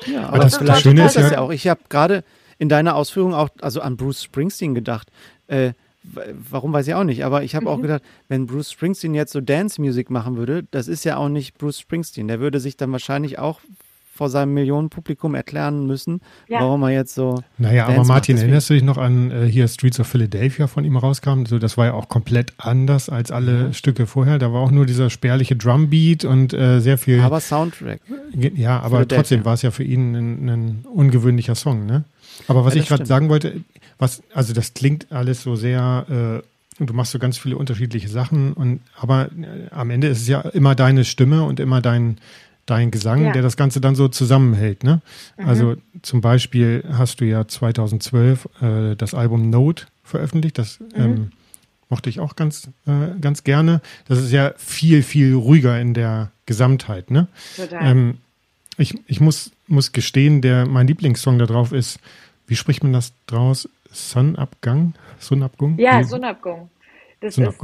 Ja, 0.05 0.29
aber 0.29 0.41
das, 0.41 0.53
das 0.53 0.59
vielleicht 0.63 0.83
Schöne 0.83 1.07
ist 1.07 1.17
ja 1.17 1.39
auch. 1.39 1.51
Ich 1.51 1.67
habe 1.69 1.81
gerade 1.89 2.23
in 2.59 2.69
deiner 2.69 2.97
Ausführung 2.97 3.33
auch 3.33 3.49
also 3.63 3.81
an 3.81 3.97
Bruce 3.97 4.23
Springsteen 4.23 4.75
gedacht. 4.75 5.11
Äh, 5.47 5.73
warum 6.51 6.73
weiß 6.73 6.87
ich 6.89 6.95
auch 6.95 7.05
nicht, 7.05 7.25
aber 7.25 7.43
ich 7.43 7.55
habe 7.55 7.67
mhm. 7.67 7.71
auch 7.71 7.81
gedacht, 7.81 8.03
wenn 8.29 8.47
Bruce 8.47 8.73
Springsteen 8.73 9.15
jetzt 9.15 9.33
so 9.33 9.41
Dance 9.41 9.81
Music 9.81 10.11
machen 10.11 10.37
würde, 10.37 10.65
das 10.71 10.89
ist 10.89 11.05
ja 11.05 11.17
auch 11.17 11.29
nicht 11.29 11.59
Bruce 11.59 11.81
Springsteen. 11.81 12.29
Der 12.29 12.41
würde 12.41 12.61
sich 12.61 12.77
dann 12.77 12.93
wahrscheinlich 12.93 13.39
auch 13.39 13.61
vor 14.17 14.31
seinem 14.31 14.55
Millionenpublikum 14.55 15.35
erklären 15.35 15.87
müssen, 15.87 16.21
ja. 16.49 16.61
warum 16.61 16.83
er 16.83 16.91
jetzt 16.91 17.15
so. 17.15 17.43
Naja, 17.59 17.85
Dance 17.85 18.01
aber 18.01 18.09
Martin, 18.09 18.39
erinnerst 18.39 18.71
du 18.71 18.75
dich 18.75 18.83
noch 18.83 18.97
an 18.97 19.31
äh, 19.31 19.47
hier 19.47 19.69
Streets 19.69 20.01
of 20.01 20.07
Philadelphia 20.07 20.67
von 20.67 20.85
ihm 20.85 20.97
rauskam? 20.97 21.45
So, 21.45 21.59
das 21.59 21.77
war 21.77 21.87
ja 21.87 21.93
auch 21.93 22.09
komplett 22.09 22.55
anders 22.59 23.09
als 23.09 23.31
alle 23.31 23.69
mhm. 23.69 23.73
Stücke 23.75 24.07
vorher. 24.07 24.39
Da 24.39 24.53
war 24.53 24.63
auch 24.63 24.71
nur 24.71 24.87
dieser 24.87 25.11
spärliche 25.11 25.55
Drumbeat 25.55 26.25
und 26.25 26.55
äh, 26.55 26.81
sehr 26.81 26.99
viel. 26.99 27.21
Aber 27.21 27.41
Soundtrack. 27.41 28.01
Ja, 28.55 28.81
aber 28.81 29.07
trotzdem 29.07 29.45
war 29.45 29.55
es 29.55 29.63
ja 29.63 29.71
für 29.71 29.85
ihn 29.85 30.15
ein, 30.15 30.49
ein 30.49 30.85
ungewöhnlicher 30.93 31.55
Song, 31.55 31.87
ne? 31.87 32.05
Aber 32.49 32.65
was 32.65 32.75
ja, 32.75 32.83
ich 32.83 32.89
gerade 32.89 33.07
sagen 33.07 33.29
wollte, 33.29 33.61
was, 33.99 34.23
also 34.35 34.53
das 34.53 34.75
klingt 34.75 35.11
alles 35.11 35.43
so 35.43 35.57
sehr, 35.57 36.43
äh, 36.81 36.85
du 36.85 36.93
machst 36.93 37.13
so 37.13 37.19
ganz 37.19 37.39
viele 37.39 37.57
unterschiedliche 37.57 38.09
Sachen 38.09 38.53
und 38.53 38.81
aber 38.97 39.31
äh, 39.33 39.71
am 39.71 39.91
Ende 39.91 40.09
ist 40.09 40.23
es 40.23 40.29
ja 40.29 40.41
immer 40.41 40.75
deine 40.75 41.05
Stimme 41.05 41.45
und 41.45 41.61
immer 41.61 41.81
dein, 41.81 42.19
dein 42.67 42.91
Gesang, 42.91 43.25
ja. 43.25 43.33
der 43.33 43.43
das 43.43 43.57
Ganze 43.57 43.81
dann 43.81 43.95
so 43.95 44.09
zusammenhält. 44.09 44.85
Ne? 44.85 45.01
Mhm. 45.39 45.47
Also 45.47 45.77
zum 46.03 46.21
Beispiel 46.21 46.85
hast 46.93 47.21
du 47.21 47.25
ja 47.25 47.47
2012 47.47 48.49
äh, 48.61 48.97
das 48.97 49.15
Album 49.15 49.51
Note 49.51 49.87
veröffentlicht, 50.03 50.59
das 50.59 50.81
mhm. 50.81 50.87
ähm, 50.97 51.33
mochte 51.89 52.11
ich 52.11 52.21
auch 52.21 52.37
ganz, 52.37 52.69
äh, 52.87 53.19
ganz 53.21 53.45
gerne. 53.45 53.81
Das 54.09 54.19
ist 54.19 54.33
ja 54.33 54.53
viel, 54.57 55.03
viel 55.03 55.35
ruhiger 55.35 55.81
in 55.81 55.95
der 55.95 56.31
Gesamtheit. 56.45 57.11
Ne? 57.11 57.29
Ähm, 57.73 58.19
Ich, 58.79 58.95
ich 59.07 59.21
muss, 59.21 59.53
muss 59.69 59.93
gestehen, 59.93 60.43
der, 60.43 60.67
mein 60.67 60.87
Lieblingssong 60.87 61.39
da 61.39 61.47
drauf 61.47 61.73
ist, 61.73 61.99
wie 62.47 62.57
spricht 62.57 62.83
man 62.83 62.93
das 62.93 63.13
draus? 63.27 63.69
Sonnabgang? 63.91 64.95
Sonnabgung? 65.19 65.79
Ja, 65.79 66.03
Sonnabgung. 66.05 66.71
Das 67.21 67.39
ist 67.39 67.59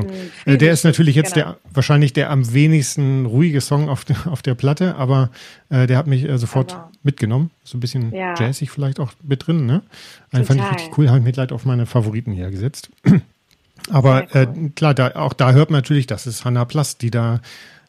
äh, 0.46 0.56
der 0.56 0.72
ist 0.72 0.84
natürlich 0.84 1.14
jetzt 1.14 1.34
genau. 1.34 1.46
der 1.46 1.56
wahrscheinlich 1.74 2.14
der 2.14 2.30
am 2.30 2.54
wenigsten 2.54 3.26
ruhige 3.26 3.60
Song 3.60 3.90
auf, 3.90 4.04
auf 4.26 4.40
der 4.40 4.54
Platte, 4.54 4.96
aber 4.96 5.30
äh, 5.68 5.86
der 5.86 5.98
hat 5.98 6.06
mich 6.06 6.24
äh, 6.24 6.38
sofort 6.38 6.72
aber, 6.72 6.90
mitgenommen. 7.02 7.50
So 7.62 7.76
ein 7.76 7.80
bisschen 7.80 8.12
ja. 8.14 8.34
jazzig 8.38 8.70
vielleicht 8.70 8.98
auch 8.98 9.12
mit 9.22 9.46
drin, 9.46 9.66
ne? 9.66 9.82
Einen 10.30 10.46
fand 10.46 10.60
ich 10.60 10.70
richtig 10.70 10.96
cool, 10.96 11.08
habe 11.08 11.18
ich 11.18 11.24
mir 11.24 11.32
gleich 11.32 11.52
auf 11.52 11.66
meine 11.66 11.84
Favoriten 11.84 12.32
hier 12.32 12.50
gesetzt. 12.50 12.88
aber 13.90 14.34
äh, 14.34 14.46
cool. 14.46 14.70
klar, 14.74 14.94
da, 14.94 15.16
auch 15.16 15.34
da 15.34 15.52
hört 15.52 15.70
man 15.70 15.78
natürlich, 15.78 16.06
das 16.06 16.26
ist 16.26 16.46
Hannah 16.46 16.64
Plast, 16.64 17.02
die 17.02 17.10
da 17.10 17.40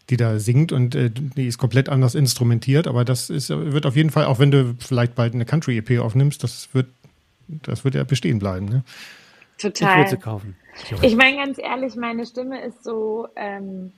die 0.10 0.18
da 0.18 0.40
singt 0.40 0.72
und 0.72 0.96
äh, 0.96 1.10
die 1.10 1.48
ist 1.48 1.58
komplett 1.58 1.90
anders 1.90 2.16
instrumentiert, 2.16 2.88
aber 2.88 3.06
das 3.06 3.30
ist, 3.30 3.50
wird 3.50 3.86
auf 3.86 3.96
jeden 3.96 4.10
Fall, 4.10 4.26
auch 4.26 4.40
wenn 4.40 4.52
du 4.52 4.76
vielleicht 4.80 5.16
bald 5.16 5.34
eine 5.34 5.46
Country-EP 5.46 6.00
aufnimmst, 6.00 6.44
das 6.44 6.70
wird, 6.74 6.88
das 7.48 7.86
wird 7.86 7.96
ja 7.96 8.04
bestehen 8.04 8.40
bleiben, 8.40 8.66
ne? 8.66 8.84
Total. 9.58 9.92
Ich 9.92 9.98
würde 9.98 10.10
sie 10.10 10.18
kaufen. 10.18 10.56
Ich 11.02 11.16
meine 11.16 11.38
ganz 11.38 11.58
ehrlich, 11.58 11.96
meine 11.96 12.26
Stimme 12.26 12.62
ist 12.64 12.84
so 12.84 13.28
ähm, 13.36 13.94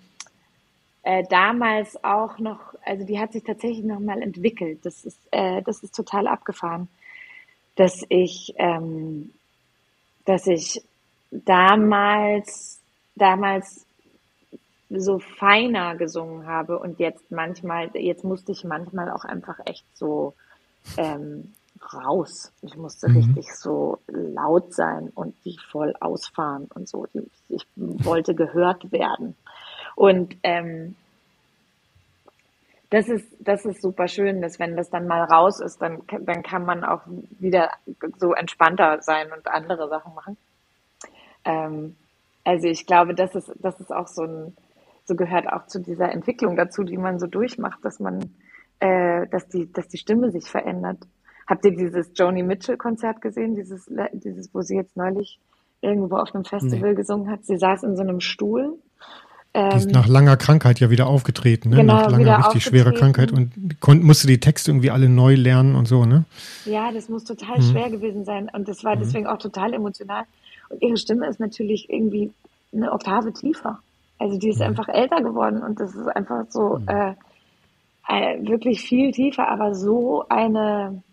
äh, 1.04 1.24
damals 1.30 2.04
auch 2.04 2.40
noch, 2.40 2.60
also 2.84 3.06
die 3.06 3.20
hat 3.20 3.32
sich 3.32 3.44
tatsächlich 3.44 3.86
noch 3.86 4.00
mal 4.00 4.22
entwickelt. 4.22 4.80
Das 4.84 5.06
ist, 5.06 5.20
äh, 5.32 5.62
das 5.62 5.82
ist 5.84 5.96
total 5.96 6.28
abgefahren, 6.28 6.88
dass 7.76 8.04
ich, 8.10 8.54
ähm, 8.58 9.32
dass 10.26 10.48
ich 10.48 10.82
damals, 11.32 12.80
damals 13.16 13.85
so 14.90 15.20
feiner 15.20 15.96
gesungen 15.96 16.46
habe 16.46 16.80
und 16.80 17.00
jetzt 17.00 17.32
manchmal, 17.32 17.90
jetzt 17.96 18.24
musste 18.24 18.52
ich 18.52 18.64
manchmal 18.64 19.10
auch 19.12 19.26
einfach 19.26 19.60
echt 19.66 19.86
so 19.98 20.34
ähm, 20.98 21.54
raus. 21.94 22.52
Ich 22.62 22.76
musste 22.76 23.10
mhm. 23.10 23.18
richtig 23.18 23.54
so 23.56 24.00
laut 24.08 24.74
sein 24.74 25.12
und 25.16 25.36
die 25.46 25.58
voll 25.72 25.94
ausfahren 26.00 26.68
und 26.74 26.88
so. 26.88 27.08
Ich 27.50 27.66
wollte 27.76 28.36
gehört 28.36 28.92
werden. 28.92 29.36
Und 29.96 30.36
ähm, 30.44 30.96
das 32.90 33.10
ist, 33.10 33.28
das 33.40 33.66
ist 33.66 33.82
super 33.82 34.08
schön, 34.08 34.42
dass 34.42 34.60
wenn 34.60 34.76
das 34.76 34.90
dann 34.90 35.08
mal 35.08 35.24
raus 35.24 35.60
ist, 35.60 35.82
dann, 35.82 36.02
dann 36.22 36.44
kann 36.44 36.66
man 36.66 36.84
auch 36.84 37.02
wieder 37.40 37.72
so 38.18 38.34
entspannter 38.34 39.02
sein 39.02 39.32
und 39.32 39.48
andere 39.48 39.90
Sachen 39.90 40.14
machen. 40.14 40.38
Ähm, 41.44 41.96
also 42.44 42.68
ich 42.68 42.86
glaube, 42.86 43.16
das 43.16 43.34
ist, 43.36 43.52
das 43.56 43.80
ist 43.80 43.92
auch 43.92 44.08
so 44.08 44.24
ein, 44.24 44.56
so 45.06 45.16
gehört 45.16 45.48
auch 45.48 45.68
zu 45.68 45.80
dieser 45.80 46.12
Entwicklung 46.12 46.56
dazu, 46.56 46.84
die 46.84 46.98
man 46.98 47.20
so 47.20 47.28
durchmacht, 47.28 47.80
dass 47.84 48.00
man, 48.00 48.32
äh, 48.80 49.28
dass 49.28 49.48
die, 49.48 49.72
dass 49.72 49.88
die 49.88 49.98
Stimme 49.98 50.32
sich 50.32 50.50
verändert. 50.50 51.00
Habt 51.48 51.64
ihr 51.66 51.76
dieses 51.76 52.10
Joni 52.16 52.42
Mitchell-Konzert 52.44 53.22
gesehen? 53.22 53.56
Dieses, 53.56 53.90
dieses, 54.14 54.54
wo 54.54 54.62
sie 54.62 54.76
jetzt 54.76 54.98
neulich 54.98 55.40
irgendwo 55.82 56.16
auf 56.18 56.34
einem 56.34 56.44
Festival 56.44 56.90
nee. 56.90 56.96
gesungen 56.96 57.30
hat. 57.30 57.46
Sie 57.46 57.58
saß 57.58 57.84
in 57.84 57.96
so 57.96 58.02
einem 58.02 58.20
Stuhl. 58.20 58.74
Die 59.56 59.78
ist 59.78 59.86
ähm, 59.86 59.92
nach 59.92 60.08
langer 60.08 60.36
Krankheit 60.36 60.80
ja 60.80 60.90
wieder 60.90 61.08
aufgetreten, 61.08 61.70
ne? 61.70 61.78
Genau, 61.78 61.94
nach 61.94 62.12
langer 62.12 62.40
richtig 62.40 62.64
schwerer 62.64 62.92
Krankheit 62.92 63.32
und 63.32 63.54
musste 64.04 64.28
die 64.28 64.40
Texte 64.40 64.72
irgendwie 64.72 64.92
alle 64.92 65.08
neu 65.08 65.36
lernen 65.36 65.76
und 65.76 65.88
so, 65.88 66.06
ne? 66.06 66.26
Ja, 66.66 66.92
das 66.92 67.08
muss 67.08 67.24
total 67.24 67.60
mhm. 67.60 67.72
schwer 67.72 67.90
gewesen 67.90 68.26
sein 68.26 68.50
und 68.52 68.68
das 68.68 68.84
war 68.84 68.96
mhm. 68.96 69.02
deswegen 69.02 69.28
auch 69.28 69.38
total 69.38 69.74
emotional. 69.74 70.24
Und 70.70 70.82
ihre 70.82 70.98
Stimme 70.98 71.30
ist 71.30 71.40
natürlich 71.40 71.90
irgendwie 71.90 72.32
eine 72.74 72.92
Oktave 72.92 73.32
tiefer. 73.32 73.80
Also 74.18 74.38
die 74.38 74.50
ist 74.50 74.60
mhm. 74.60 74.68
einfach 74.68 74.88
älter 74.88 75.22
geworden 75.22 75.62
und 75.62 75.80
das 75.80 75.94
ist 75.96 76.08
einfach 76.08 76.46
so 76.50 76.80
mhm. 76.80 76.88
äh, 76.88 77.16
äh, 78.08 78.48
wirklich 78.48 78.82
viel 78.82 79.12
tiefer, 79.12 79.48
aber 79.48 79.76
so 79.76 80.26
eine 80.30 81.04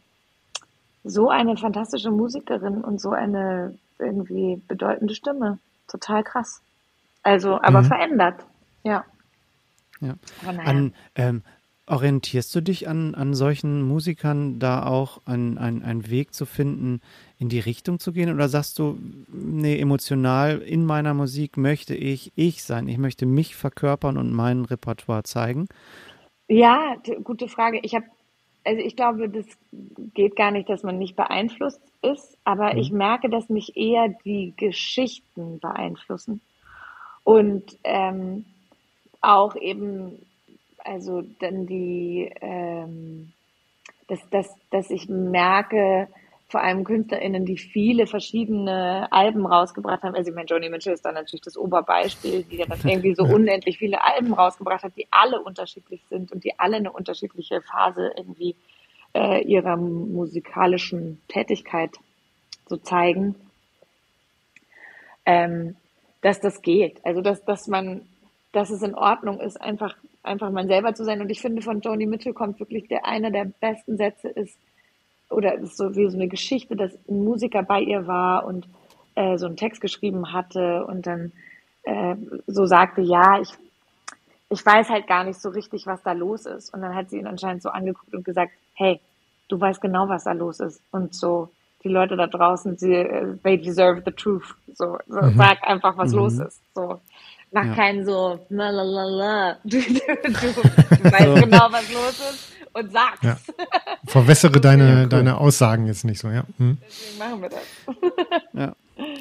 so 1.04 1.30
eine 1.30 1.56
fantastische 1.56 2.10
Musikerin 2.10 2.82
und 2.82 3.00
so 3.00 3.10
eine 3.10 3.76
irgendwie 3.98 4.62
bedeutende 4.68 5.14
Stimme. 5.14 5.58
Total 5.88 6.22
krass. 6.22 6.62
Also, 7.22 7.60
aber 7.60 7.82
mhm. 7.82 7.86
verändert. 7.86 8.44
Ja. 8.82 9.04
Ja. 10.00 10.14
Naja. 10.44 10.62
An, 10.64 10.94
ähm, 11.14 11.42
orientierst 11.92 12.54
du 12.54 12.62
dich 12.62 12.88
an, 12.88 13.14
an 13.14 13.34
solchen 13.34 13.82
Musikern, 13.82 14.58
da 14.58 14.86
auch 14.86 15.20
einen 15.26 16.10
Weg 16.10 16.34
zu 16.34 16.46
finden, 16.46 17.00
in 17.38 17.48
die 17.48 17.60
Richtung 17.60 17.98
zu 17.98 18.12
gehen? 18.12 18.32
Oder 18.32 18.48
sagst 18.48 18.78
du, 18.78 18.98
nee, 19.28 19.78
emotional 19.78 20.58
in 20.58 20.86
meiner 20.86 21.14
Musik 21.14 21.56
möchte 21.56 21.94
ich 21.94 22.32
ich 22.34 22.64
sein? 22.64 22.88
Ich 22.88 22.98
möchte 22.98 23.26
mich 23.26 23.54
verkörpern 23.54 24.16
und 24.16 24.32
mein 24.32 24.64
Repertoire 24.64 25.22
zeigen? 25.24 25.68
Ja, 26.48 26.96
gute 27.22 27.48
Frage. 27.48 27.78
Ich 27.82 27.94
habe 27.94 28.06
also 28.64 28.80
ich 28.80 28.96
glaube, 28.96 29.28
das 29.28 29.46
geht 30.14 30.36
gar 30.36 30.52
nicht, 30.52 30.68
dass 30.68 30.82
man 30.82 30.98
nicht 30.98 31.16
beeinflusst 31.16 31.80
ist, 32.00 32.38
aber 32.44 32.72
mhm. 32.72 32.78
ich 32.78 32.92
merke, 32.92 33.28
dass 33.28 33.48
mich 33.48 33.76
eher 33.76 34.08
die 34.24 34.54
Geschichten 34.56 35.58
beeinflussen. 35.58 36.40
Und 37.24 37.78
ähm, 37.84 38.44
auch 39.20 39.56
eben, 39.56 40.18
also 40.84 41.22
dann 41.40 41.66
die, 41.66 42.30
ähm, 42.40 43.32
dass, 44.08 44.20
dass, 44.30 44.54
dass 44.70 44.90
ich 44.90 45.08
merke, 45.08 46.08
vor 46.52 46.60
allem 46.60 46.84
KünstlerInnen, 46.84 47.46
die 47.46 47.56
viele 47.56 48.06
verschiedene 48.06 49.10
Alben 49.10 49.46
rausgebracht 49.46 50.02
haben. 50.02 50.14
Also 50.14 50.30
ich 50.30 50.36
meine, 50.36 50.46
Joni 50.46 50.68
Mitchell 50.68 50.92
ist 50.92 51.04
da 51.04 51.10
natürlich 51.10 51.40
das 51.40 51.56
Oberbeispiel, 51.56 52.44
die 52.44 52.56
ja 52.56 52.66
dann 52.66 52.78
irgendwie 52.84 53.14
so 53.14 53.24
unendlich 53.24 53.78
viele 53.78 54.04
Alben 54.04 54.34
rausgebracht 54.34 54.84
hat, 54.84 54.96
die 54.96 55.08
alle 55.10 55.42
unterschiedlich 55.42 56.02
sind 56.10 56.30
und 56.30 56.44
die 56.44 56.58
alle 56.60 56.76
eine 56.76 56.92
unterschiedliche 56.92 57.62
Phase 57.62 58.12
irgendwie 58.16 58.54
äh, 59.14 59.42
ihrer 59.42 59.76
musikalischen 59.78 61.22
Tätigkeit 61.28 61.92
so 62.68 62.76
zeigen, 62.76 63.34
ähm, 65.24 65.76
dass 66.20 66.38
das 66.40 66.60
geht. 66.60 67.04
Also 67.04 67.22
dass, 67.22 67.42
dass 67.46 67.66
man, 67.66 68.02
dass 68.52 68.68
es 68.68 68.82
in 68.82 68.94
Ordnung 68.94 69.40
ist, 69.40 69.58
einfach, 69.58 69.96
einfach 70.22 70.50
man 70.50 70.68
selber 70.68 70.94
zu 70.94 71.04
sein. 71.04 71.20
Und 71.20 71.30
ich 71.30 71.40
finde, 71.40 71.62
von 71.62 71.80
Joni 71.80 72.06
Mitchell 72.06 72.32
kommt 72.32 72.60
wirklich 72.60 72.88
der 72.88 73.04
einer 73.04 73.30
der 73.30 73.46
besten 73.60 73.96
Sätze 73.96 74.28
ist, 74.28 74.56
oder 75.30 75.54
ist 75.54 75.76
so 75.76 75.96
wie 75.96 76.08
so 76.08 76.16
eine 76.16 76.28
Geschichte, 76.28 76.76
dass 76.76 76.92
ein 77.08 77.24
Musiker 77.24 77.62
bei 77.62 77.80
ihr 77.80 78.06
war 78.06 78.44
und 78.44 78.66
äh, 79.14 79.38
so 79.38 79.46
einen 79.46 79.56
Text 79.56 79.80
geschrieben 79.80 80.32
hatte 80.32 80.84
und 80.86 81.06
dann 81.06 81.32
äh, 81.84 82.16
so 82.46 82.66
sagte, 82.66 83.00
ja, 83.00 83.40
ich, 83.40 83.50
ich 84.50 84.64
weiß 84.64 84.90
halt 84.90 85.06
gar 85.06 85.24
nicht 85.24 85.40
so 85.40 85.48
richtig, 85.48 85.86
was 85.86 86.02
da 86.02 86.12
los 86.12 86.46
ist. 86.46 86.72
Und 86.72 86.82
dann 86.82 86.94
hat 86.94 87.10
sie 87.10 87.18
ihn 87.18 87.26
anscheinend 87.26 87.62
so 87.62 87.70
angeguckt 87.70 88.14
und 88.14 88.24
gesagt, 88.24 88.52
hey, 88.74 89.00
du 89.48 89.60
weißt 89.60 89.80
genau, 89.80 90.08
was 90.08 90.24
da 90.24 90.32
los 90.32 90.60
ist. 90.60 90.80
Und 90.92 91.14
so, 91.14 91.48
die 91.82 91.88
Leute 91.88 92.16
da 92.16 92.26
draußen, 92.26 92.76
sie, 92.76 92.94
äh, 92.94 93.36
they 93.42 93.60
deserve 93.60 94.02
the 94.04 94.12
truth. 94.12 94.54
So, 94.74 94.98
so 95.08 95.20
mhm. 95.20 95.36
sag 95.36 95.66
einfach, 95.66 95.96
was 95.96 96.12
mhm. 96.12 96.18
los 96.18 96.38
ist. 96.38 96.60
So. 96.74 97.00
Mach 97.52 97.66
ja. 97.66 97.74
keinen 97.74 98.04
so, 98.06 98.40
la 98.48 98.70
la 98.70 98.82
la 98.82 99.04
la. 99.04 99.56
Du, 99.64 99.78
du, 99.78 99.92
du 99.92 99.92
weißt 101.12 101.44
genau, 101.44 101.68
was 101.70 101.92
los 101.92 102.20
ist 102.30 102.52
und 102.72 102.92
sag's. 102.92 103.22
Ja. 103.22 103.36
Verwässere 104.06 104.60
deine, 104.60 105.02
cool. 105.02 105.08
deine 105.08 105.38
Aussagen 105.38 105.86
jetzt 105.86 106.04
nicht 106.04 106.18
so, 106.20 106.28
ja. 106.28 106.44
Hm. 106.58 106.78
Deswegen 106.80 107.18
machen 107.18 107.42
wir 107.42 107.48
das. 107.50 107.60
ja. 108.54 108.74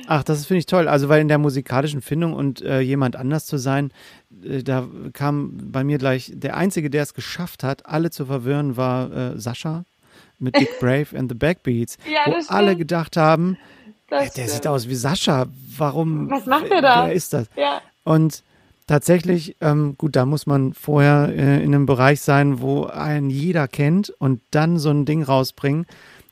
Ach, 0.07 0.23
das 0.23 0.45
finde 0.45 0.59
ich 0.59 0.65
toll. 0.65 0.87
Also, 0.87 1.09
weil 1.09 1.21
in 1.21 1.27
der 1.27 1.37
musikalischen 1.37 2.01
Findung 2.01 2.33
und 2.33 2.61
äh, 2.61 2.79
jemand 2.81 3.15
anders 3.15 3.45
zu 3.45 3.57
sein, 3.57 3.91
äh, 4.43 4.63
da 4.63 4.87
kam 5.13 5.71
bei 5.71 5.83
mir 5.83 5.97
gleich, 5.97 6.31
der 6.33 6.55
Einzige, 6.55 6.89
der 6.89 7.03
es 7.03 7.13
geschafft 7.13 7.63
hat, 7.63 7.85
alle 7.85 8.11
zu 8.11 8.25
verwirren, 8.25 8.77
war 8.77 9.11
äh, 9.11 9.39
Sascha 9.39 9.85
mit 10.39 10.55
Dick 10.55 10.79
Brave 10.79 11.07
and 11.17 11.31
the 11.31 11.37
Backbeats, 11.37 11.97
ja, 12.11 12.31
wo 12.31 12.35
alle 12.47 12.75
gedacht 12.75 13.15
haben, 13.15 13.57
der 14.09 14.25
stimmt. 14.27 14.49
sieht 14.49 14.67
aus 14.67 14.87
wie 14.87 14.95
Sascha. 14.95 15.47
Warum? 15.77 16.29
Was 16.29 16.45
macht 16.45 16.69
der 16.69 16.81
da? 16.81 17.05
Wer 17.07 17.13
ist 17.13 17.33
das? 17.33 17.47
Ja. 17.55 17.81
Und 18.03 18.43
tatsächlich, 18.87 19.55
ähm, 19.61 19.95
gut, 19.97 20.15
da 20.15 20.25
muss 20.25 20.47
man 20.47 20.73
vorher 20.73 21.29
äh, 21.29 21.63
in 21.63 21.73
einem 21.73 21.85
Bereich 21.85 22.21
sein, 22.21 22.61
wo 22.61 22.85
einen 22.85 23.29
jeder 23.29 23.67
kennt 23.67 24.09
und 24.19 24.41
dann 24.51 24.79
so 24.79 24.89
ein 24.89 25.05
Ding 25.05 25.23
rausbringen. 25.23 25.85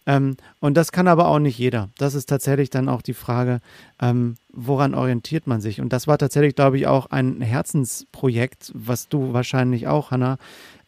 Ähm, 0.06 0.38
und 0.60 0.76
das 0.76 0.92
kann 0.92 1.08
aber 1.08 1.28
auch 1.28 1.40
nicht 1.40 1.58
jeder. 1.58 1.90
Das 1.98 2.16
ist 2.16 2.28
tatsächlich 2.28 2.70
dann 2.70 2.90
auch 2.90 3.02
die 3.02 3.14
Frage, 3.14 3.60
ähm, 4.02 4.38
woran 4.52 4.96
orientiert 4.96 5.46
man 5.46 5.62
sich? 5.62 5.82
Und 5.82 5.94
das 5.94 6.08
war 6.08 6.18
tatsächlich, 6.18 6.56
glaube 6.56 6.78
ich, 6.78 6.88
auch 6.88 7.08
ein 7.08 7.42
Herzensprojekt, 7.42 8.72
was 8.74 9.08
du 9.08 9.34
wahrscheinlich 9.34 9.88
auch, 9.88 10.12
Hanna, 10.12 10.38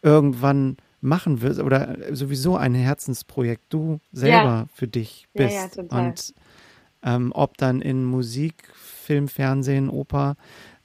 irgendwann 0.01 0.77
machen 1.01 1.41
wirst 1.41 1.59
oder 1.59 1.97
sowieso 2.11 2.57
ein 2.57 2.73
Herzensprojekt 2.73 3.63
du 3.69 3.99
selber 4.11 4.33
ja. 4.33 4.67
für 4.73 4.87
dich 4.87 5.27
bist. 5.33 5.75
Ja, 5.75 5.83
ja, 5.83 5.97
und 5.97 6.33
ähm, 7.03 7.31
ob 7.33 7.57
dann 7.57 7.81
in 7.81 8.05
Musik, 8.05 8.55
Film, 8.73 9.27
Fernsehen, 9.27 9.89
Oper. 9.89 10.35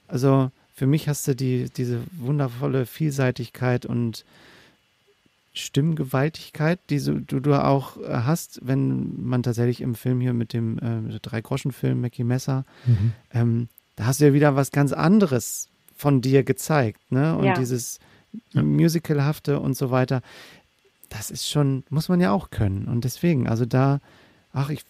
Also 0.07 0.51
für 0.73 0.87
mich 0.87 1.07
hast 1.07 1.27
du 1.27 1.35
die, 1.35 1.69
diese 1.75 2.01
wundervolle 2.11 2.85
Vielseitigkeit 2.85 3.85
und 3.85 4.25
Stimmgewaltigkeit, 5.53 6.79
die 6.89 6.99
so, 6.99 7.13
du, 7.13 7.39
du 7.39 7.53
auch 7.55 7.97
äh, 7.97 8.21
hast, 8.25 8.59
wenn 8.63 9.23
man 9.23 9.43
tatsächlich 9.43 9.81
im 9.81 9.95
Film 9.95 10.21
hier 10.21 10.33
mit 10.33 10.53
dem 10.53 10.77
äh, 10.77 11.19
Drei-Groschen-Film 11.19 11.99
Mackie 11.99 12.23
Messer, 12.23 12.63
mhm. 12.85 13.13
ähm, 13.33 13.69
da 13.95 14.05
hast 14.05 14.21
du 14.21 14.25
ja 14.25 14.33
wieder 14.33 14.55
was 14.55 14.71
ganz 14.71 14.93
anderes 14.93 15.67
von 15.95 16.21
dir 16.21 16.43
gezeigt, 16.43 16.99
ne? 17.11 17.35
Und 17.35 17.45
ja. 17.45 17.57
dieses 17.57 17.99
Musicalhafte 18.53 19.59
und 19.59 19.75
so 19.75 19.89
weiter. 19.89 20.21
das 21.09 21.31
ist 21.31 21.49
schon, 21.49 21.83
muss 21.89 22.09
man 22.09 22.21
ja 22.21 22.31
auch 22.31 22.51
können. 22.51 22.87
Und 22.87 23.03
deswegen, 23.03 23.47
also 23.47 23.65
da, 23.65 23.99
ach, 24.53 24.69
ich 24.69 24.83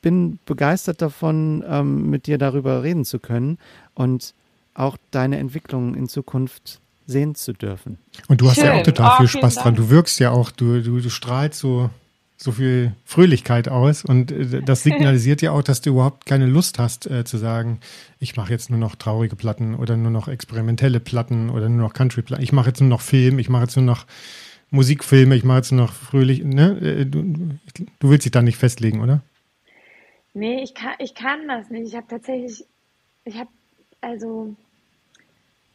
bin 0.00 0.38
begeistert 0.46 1.02
davon, 1.02 1.64
ähm, 1.66 2.10
mit 2.10 2.26
dir 2.26 2.38
darüber 2.38 2.82
reden 2.82 3.04
zu 3.04 3.18
können 3.18 3.58
und 3.94 4.34
auch 4.74 4.96
deine 5.10 5.38
Entwicklung 5.38 5.94
in 5.94 6.08
Zukunft 6.08 6.80
sehen 7.06 7.34
zu 7.34 7.52
dürfen. 7.52 7.98
Und 8.28 8.40
du 8.40 8.48
hast 8.48 8.56
Schön. 8.56 8.66
ja 8.66 8.74
auch 8.74 8.82
total 8.82 9.12
oh, 9.14 9.16
viel 9.18 9.28
Spaß 9.28 9.56
dran. 9.56 9.74
Du 9.74 9.90
wirkst 9.90 10.20
ja 10.20 10.30
auch, 10.30 10.50
du, 10.50 10.80
du, 10.80 11.00
du 11.00 11.10
strahlst 11.10 11.58
so, 11.58 11.90
so 12.36 12.52
viel 12.52 12.94
Fröhlichkeit 13.04 13.68
aus 13.68 14.04
und 14.04 14.32
äh, 14.32 14.62
das 14.62 14.82
signalisiert 14.82 15.42
ja 15.42 15.52
auch, 15.52 15.62
dass 15.62 15.80
du 15.80 15.90
überhaupt 15.90 16.24
keine 16.24 16.46
Lust 16.46 16.78
hast 16.78 17.06
äh, 17.10 17.24
zu 17.24 17.36
sagen, 17.36 17.80
ich 18.18 18.36
mache 18.36 18.52
jetzt 18.52 18.70
nur 18.70 18.78
noch 18.78 18.94
traurige 18.94 19.36
Platten 19.36 19.74
oder 19.74 19.96
nur 19.96 20.10
noch 20.10 20.28
experimentelle 20.28 21.00
Platten 21.00 21.50
oder 21.50 21.68
nur 21.68 21.86
noch 21.86 21.92
Country-Platten. 21.92 22.42
Ich 22.42 22.52
mache 22.52 22.68
jetzt 22.68 22.80
nur 22.80 22.88
noch 22.88 23.02
Film, 23.02 23.38
ich 23.38 23.48
mache 23.50 23.64
jetzt 23.64 23.76
nur 23.76 23.84
noch 23.84 24.06
Musikfilme, 24.70 25.34
ich 25.34 25.44
mache 25.44 25.58
jetzt 25.58 25.72
nur 25.72 25.86
noch 25.86 25.92
fröhlich. 25.92 26.44
Ne? 26.44 26.78
Äh, 26.80 27.06
du, 27.06 27.22
du 27.98 28.10
willst 28.10 28.24
dich 28.24 28.32
da 28.32 28.40
nicht 28.40 28.56
festlegen, 28.56 29.00
oder? 29.00 29.20
Nee, 30.32 30.62
ich 30.62 30.74
kann, 30.74 30.94
ich 30.98 31.14
kann 31.14 31.48
das 31.48 31.70
nicht. 31.70 31.88
Ich 31.88 31.96
habe 31.96 32.06
tatsächlich, 32.06 32.64
ich 33.24 33.38
habe 33.38 33.50
also 34.00 34.54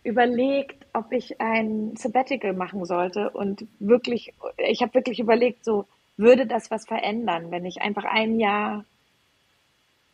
überlegt, 0.03 0.85
ob 0.93 1.11
ich 1.11 1.41
ein 1.41 1.95
Sabbatical 1.95 2.53
machen 2.53 2.85
sollte 2.85 3.31
und 3.31 3.65
wirklich, 3.79 4.33
ich 4.57 4.81
habe 4.81 4.93
wirklich 4.93 5.19
überlegt, 5.19 5.65
so 5.65 5.85
würde 6.17 6.45
das 6.45 6.71
was 6.71 6.85
verändern, 6.85 7.51
wenn 7.51 7.65
ich 7.65 7.81
einfach 7.81 8.05
ein 8.05 8.39
Jahr 8.39 8.85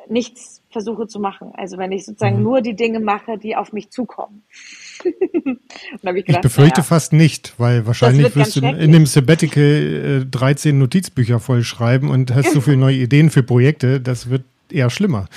nichts 0.07 0.61
versuche 0.69 1.07
zu 1.07 1.19
machen. 1.19 1.51
Also 1.53 1.77
wenn 1.77 1.91
ich 1.91 2.05
sozusagen 2.05 2.37
mhm. 2.37 2.43
nur 2.43 2.61
die 2.61 2.75
Dinge 2.75 2.99
mache, 2.99 3.37
die 3.37 3.55
auf 3.55 3.73
mich 3.73 3.89
zukommen. 3.91 4.43
ich, 5.03 6.01
gedacht, 6.01 6.25
ich, 6.27 6.41
befürchte 6.41 6.81
ja, 6.81 6.83
fast 6.83 7.13
nicht, 7.13 7.59
weil 7.59 7.85
wahrscheinlich 7.85 8.35
wirst 8.35 8.55
du 8.55 8.61
in 8.61 8.91
dem 8.91 9.05
Sabbatical 9.05 10.23
äh, 10.23 10.25
13 10.25 10.77
Notizbücher 10.77 11.39
voll 11.39 11.63
schreiben 11.63 12.09
und 12.09 12.33
hast 12.33 12.51
so 12.51 12.61
viele 12.61 12.77
neue 12.77 12.97
Ideen 12.97 13.29
für 13.29 13.43
Projekte, 13.43 13.99
das 13.99 14.29
wird 14.29 14.43
eher 14.71 14.89
schlimmer. 14.89 15.27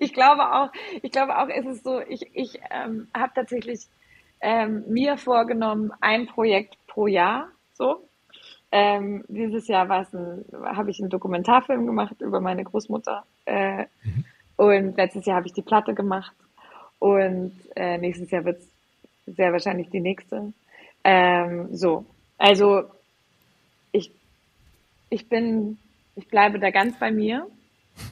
Ich 0.00 0.12
glaube 0.12 0.42
auch, 0.52 0.70
ich 1.02 1.10
glaube 1.10 1.38
auch, 1.38 1.48
ist 1.48 1.66
es 1.66 1.82
so, 1.82 2.00
ich, 2.00 2.26
ich 2.34 2.60
ähm, 2.70 3.08
habe 3.14 3.32
tatsächlich 3.34 3.80
ähm, 4.40 4.84
mir 4.88 5.16
vorgenommen, 5.16 5.92
ein 6.00 6.26
Projekt 6.26 6.76
pro 6.86 7.06
Jahr, 7.06 7.48
so. 7.72 8.05
Ähm, 8.72 9.24
dieses 9.28 9.68
Jahr 9.68 9.88
habe 9.88 10.90
ich 10.90 11.00
einen 11.00 11.10
Dokumentarfilm 11.10 11.86
gemacht 11.86 12.20
über 12.20 12.40
meine 12.40 12.64
Großmutter 12.64 13.24
äh, 13.44 13.84
mhm. 14.02 14.24
und 14.56 14.96
letztes 14.96 15.24
Jahr 15.24 15.36
habe 15.36 15.46
ich 15.46 15.52
die 15.52 15.62
Platte 15.62 15.94
gemacht 15.94 16.34
und 16.98 17.52
äh, 17.76 17.98
nächstes 17.98 18.30
Jahr 18.30 18.44
wird 18.44 18.58
es 18.58 18.68
sehr 19.36 19.52
wahrscheinlich 19.52 19.90
die 19.90 20.00
nächste. 20.00 20.52
Ähm, 21.04 21.74
so, 21.74 22.04
also 22.38 22.84
ich, 23.92 24.10
ich 25.10 25.28
bin, 25.28 25.78
ich 26.16 26.28
bleibe 26.28 26.58
da 26.58 26.70
ganz 26.70 26.98
bei 26.98 27.10
mir 27.10 27.46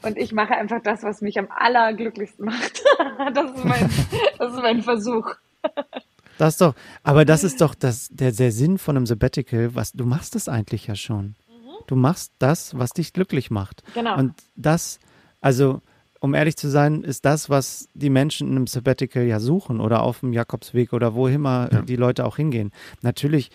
und 0.02 0.16
ich 0.16 0.32
mache 0.32 0.55
einfach 0.55 0.82
das, 0.82 1.02
was 1.02 1.20
mich 1.20 1.39
am 1.39 1.48
allerglücklichsten 1.51 2.47
macht. 2.47 2.82
das, 3.35 3.51
ist 3.51 3.64
mein, 3.64 3.90
das 4.39 4.52
ist 4.55 4.62
mein 4.62 4.82
Versuch. 4.82 5.35
Das 6.39 6.56
doch, 6.56 6.74
aber 7.02 7.24
das 7.24 7.44
ist 7.44 7.61
doch 7.61 7.74
das, 7.74 8.09
der, 8.11 8.32
der 8.32 8.52
Sinn 8.52 8.78
von 8.78 8.97
einem 8.97 9.06
Sabbatical, 9.06 9.74
was 9.74 9.93
du 9.93 10.05
machst 10.05 10.36
es 10.36 10.48
eigentlich 10.48 10.86
ja 10.86 10.94
schon. 10.94 11.24
Mhm. 11.48 11.85
Du 11.86 11.97
machst 11.97 12.32
das, 12.39 12.77
was 12.78 12.90
dich 12.90 13.12
glücklich 13.12 13.51
macht. 13.51 13.82
Genau. 13.94 14.19
Und 14.19 14.35
das, 14.56 14.98
also 15.40 15.81
um 16.20 16.32
ehrlich 16.32 16.56
zu 16.56 16.70
sein, 16.70 17.02
ist 17.02 17.27
das, 17.27 17.51
was 17.51 17.89
die 17.93 18.09
Menschen 18.09 18.48
in 18.48 18.56
einem 18.56 18.66
Sabbatical 18.66 19.24
ja 19.24 19.40
suchen 19.40 19.81
oder 19.81 20.02
auf 20.02 20.20
dem 20.20 20.32
Jakobsweg 20.32 20.93
oder 20.93 21.15
wo 21.15 21.28
immer 21.28 21.69
ja. 21.70 21.82
die 21.82 21.97
Leute 21.97 22.24
auch 22.24 22.36
hingehen. 22.36 22.73
Natürlich 23.02 23.51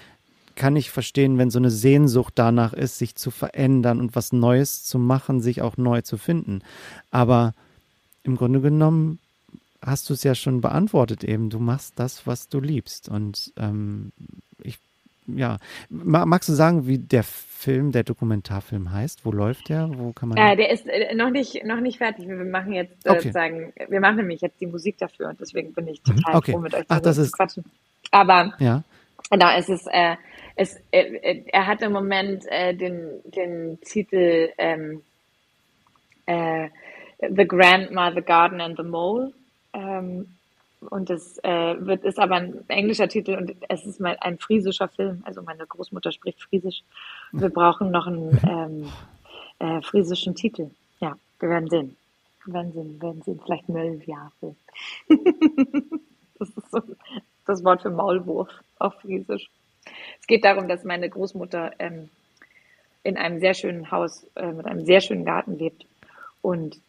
kann 0.56 0.76
ich 0.76 0.92
verstehen, 0.92 1.38
wenn 1.38 1.50
so 1.50 1.58
eine 1.58 1.72
Sehnsucht 1.72 2.34
danach 2.36 2.74
ist, 2.74 2.98
sich 3.00 3.16
zu 3.16 3.32
verändern 3.32 4.00
und 4.00 4.16
was 4.16 4.34
Neues 4.34 4.84
zu 4.84 5.00
machen, 5.00 5.40
sich 5.40 5.62
auch 5.62 5.78
neu 5.78 6.02
zu 6.02 6.18
finden. 6.18 6.62
Aber 7.10 7.56
im 8.24 8.36
Grunde 8.36 8.62
genommen 8.62 9.20
hast 9.82 10.10
du 10.10 10.14
es 10.14 10.24
ja 10.24 10.36
schon 10.36 10.62
beantwortet 10.62 11.24
eben. 11.24 11.50
Du 11.50 11.60
machst 11.60 12.00
das, 12.00 12.28
was 12.28 12.50
du 12.50 12.60
liebst. 12.60 13.10
Und 13.10 13.54
ähm, 13.58 14.12
ich, 14.62 14.78
ja, 15.28 15.58
magst 15.90 16.50
du 16.50 16.54
sagen, 16.54 16.88
wie 16.88 16.98
der 16.98 17.24
Film, 17.24 17.92
der 17.92 18.04
Dokumentarfilm 18.04 18.92
heißt? 18.92 19.26
Wo 19.26 19.32
läuft 19.32 19.70
der? 19.70 19.90
Wo 19.94 20.14
kann 20.14 20.30
man? 20.30 20.38
Äh, 20.38 20.56
der 20.56 20.72
ist 20.72 20.88
äh, 20.88 21.14
noch 21.16 21.30
nicht, 21.30 21.64
noch 21.66 21.80
nicht 21.80 21.98
fertig. 21.98 22.28
Wir 22.28 22.36
machen 22.36 22.74
jetzt 22.74 23.06
äh, 23.06 23.10
okay. 23.10 23.20
sozusagen, 23.20 23.74
wir 23.88 24.00
machen 24.00 24.18
nämlich 24.18 24.42
jetzt 24.42 24.60
die 24.62 24.68
Musik 24.68 24.98
dafür 24.98 25.30
und 25.30 25.40
deswegen 25.40 25.74
bin 25.74 25.88
ich 25.88 26.02
mhm. 26.06 26.18
total 26.18 26.36
okay. 26.36 26.52
froh 26.54 26.60
mit 26.60 26.74
euch 26.74 26.86
Ach, 26.88 27.00
das 27.00 27.18
ist, 27.18 27.34
quatschen. 27.34 27.66
Aber 28.12 28.54
ja. 28.60 28.84
Genau, 29.30 29.50
es 29.56 29.70
ist, 29.70 29.88
äh, 29.92 30.16
es, 30.56 30.76
äh, 30.92 31.44
er 31.48 31.68
hat 31.68 31.82
im 31.82 31.92
Moment 31.92 32.46
äh, 32.48 32.74
den, 32.74 33.22
den 33.26 33.80
Titel 33.82 34.50
ähm, 34.58 35.04
äh, 36.26 36.70
The 37.20 37.46
Grandma, 37.46 38.12
The 38.14 38.22
Garden 38.22 38.62
and 38.62 38.78
the 38.78 38.84
Mole. 38.84 39.34
Ähm, 39.74 40.28
und 40.90 41.10
es 41.10 41.38
äh, 41.44 41.76
wird, 41.80 42.06
ist 42.06 42.20
aber 42.20 42.36
ein 42.36 42.70
englischer 42.70 43.10
Titel 43.10 43.36
und 43.36 43.54
es 43.68 43.86
ist 43.86 44.00
mal 44.00 44.18
ein 44.22 44.38
friesischer 44.38 44.88
Film. 44.88 45.22
Also 45.26 45.42
meine 45.42 45.68
Großmutter 45.68 46.12
spricht 46.12 46.42
Friesisch. 46.42 46.84
Wir 47.34 47.50
brauchen 47.50 47.92
noch 47.92 48.08
einen 48.08 48.40
ähm, 48.48 48.92
äh, 49.60 49.82
friesischen 49.82 50.36
Titel. 50.36 50.72
Ja, 51.02 51.18
wir 51.40 51.50
werden 51.50 51.70
sehen. 51.70 51.98
Wir 52.46 52.54
werden 52.54 52.72
sehen, 52.72 52.94
wir 52.94 53.02
werden 53.02 53.22
sehen. 53.24 53.42
Vielleicht 53.44 53.68
Möllwjafel. 53.68 54.56
das 56.40 56.50
ist 56.50 56.72
so 56.72 56.82
das 57.46 57.64
Wort 57.64 57.82
für 57.82 57.90
Maulwurf 57.90 58.50
auf 58.78 58.94
Friesisch. 59.02 59.50
Es 60.22 60.28
geht 60.28 60.46
darum, 60.46 60.68
dass 60.68 60.84
meine 60.84 61.10
Großmutter 61.10 61.74
ähm, 61.80 62.10
in 63.04 63.18
einem 63.18 63.40
sehr 63.40 63.54
schönen 63.54 63.92
Haus 63.92 64.26
äh, 64.36 64.52
mit 64.52 64.66
einem 64.66 64.86
sehr 64.86 65.02
schönen 65.02 65.26
Garten 65.26 65.58
lebt 65.58 65.86
und 66.42 66.80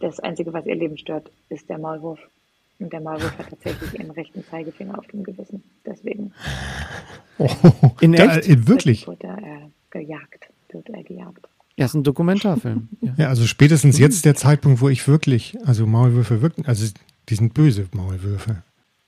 das 0.00 0.20
Einzige, 0.20 0.52
was 0.52 0.66
ihr 0.66 0.74
Leben 0.74 0.98
stört, 0.98 1.30
ist 1.48 1.68
der 1.68 1.78
Maulwurf. 1.78 2.18
Und 2.78 2.92
der 2.92 3.00
Maulwurf 3.00 3.36
hat 3.38 3.50
tatsächlich 3.50 3.94
ihren 3.94 4.10
rechten 4.10 4.42
Zeigefinger 4.44 4.98
auf 4.98 5.06
dem 5.08 5.22
Gewissen. 5.22 5.62
Deswegen. 5.84 6.32
Oh, 7.38 7.48
in 8.00 8.14
echt? 8.14 8.48
Da, 8.48 8.68
wirklich? 8.68 9.06
Wird 9.06 9.22
er 9.22 9.38
äh, 9.38 9.68
gejagt. 9.90 10.48
Wird 10.70 10.88
er 10.88 11.02
gejagt. 11.02 11.46
Ja, 11.76 11.84
ist 11.86 11.94
ein 11.94 12.04
Dokumentarfilm. 12.04 12.88
Ja. 13.00 13.14
ja, 13.18 13.28
also 13.28 13.46
spätestens 13.46 13.98
jetzt 13.98 14.24
der 14.24 14.34
Zeitpunkt, 14.34 14.80
wo 14.80 14.88
ich 14.88 15.06
wirklich, 15.06 15.56
also 15.64 15.86
Maulwürfe 15.86 16.42
wirken, 16.42 16.66
also 16.66 16.86
die 17.28 17.34
sind 17.34 17.54
böse 17.54 17.86
Maulwürfe. 17.92 18.62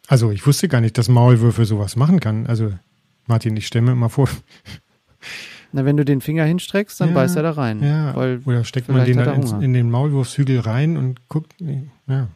Also 0.07 0.31
ich 0.31 0.47
wusste 0.47 0.69
gar 0.69 0.81
nicht, 0.81 0.99
dass 0.99 1.09
Maulwürfe 1.09 1.65
sowas 1.65 1.97
machen 1.97 2.21
kann. 2.21 2.47
Also 2.47 2.73
Martin, 3.27 3.57
ich 3.57 3.67
stelle 3.67 3.87
mir 3.87 3.93
immer 3.93 4.11
vor. 4.11 4.29
Na, 5.73 5.85
wenn 5.87 5.97
du 5.97 6.05
den 6.05 6.21
Finger 6.21 6.45
hinstreckst, 6.45 7.01
dann 7.01 7.11
ja, 7.11 7.15
beißt 7.15 7.37
er 7.37 7.43
da 7.43 7.53
rein. 7.53 7.83
Ja, 7.83 8.15
oder 8.15 8.65
steckt 8.65 8.89
man 8.89 9.07
den 9.07 9.17
dann 9.17 9.43
in, 9.43 9.63
in, 9.63 9.73
den 9.73 9.91
Maulwurfshügel 9.91 10.61
rein 10.61 10.99
und 10.99 11.29
guckt, 11.29 11.55
ja, 12.07 12.29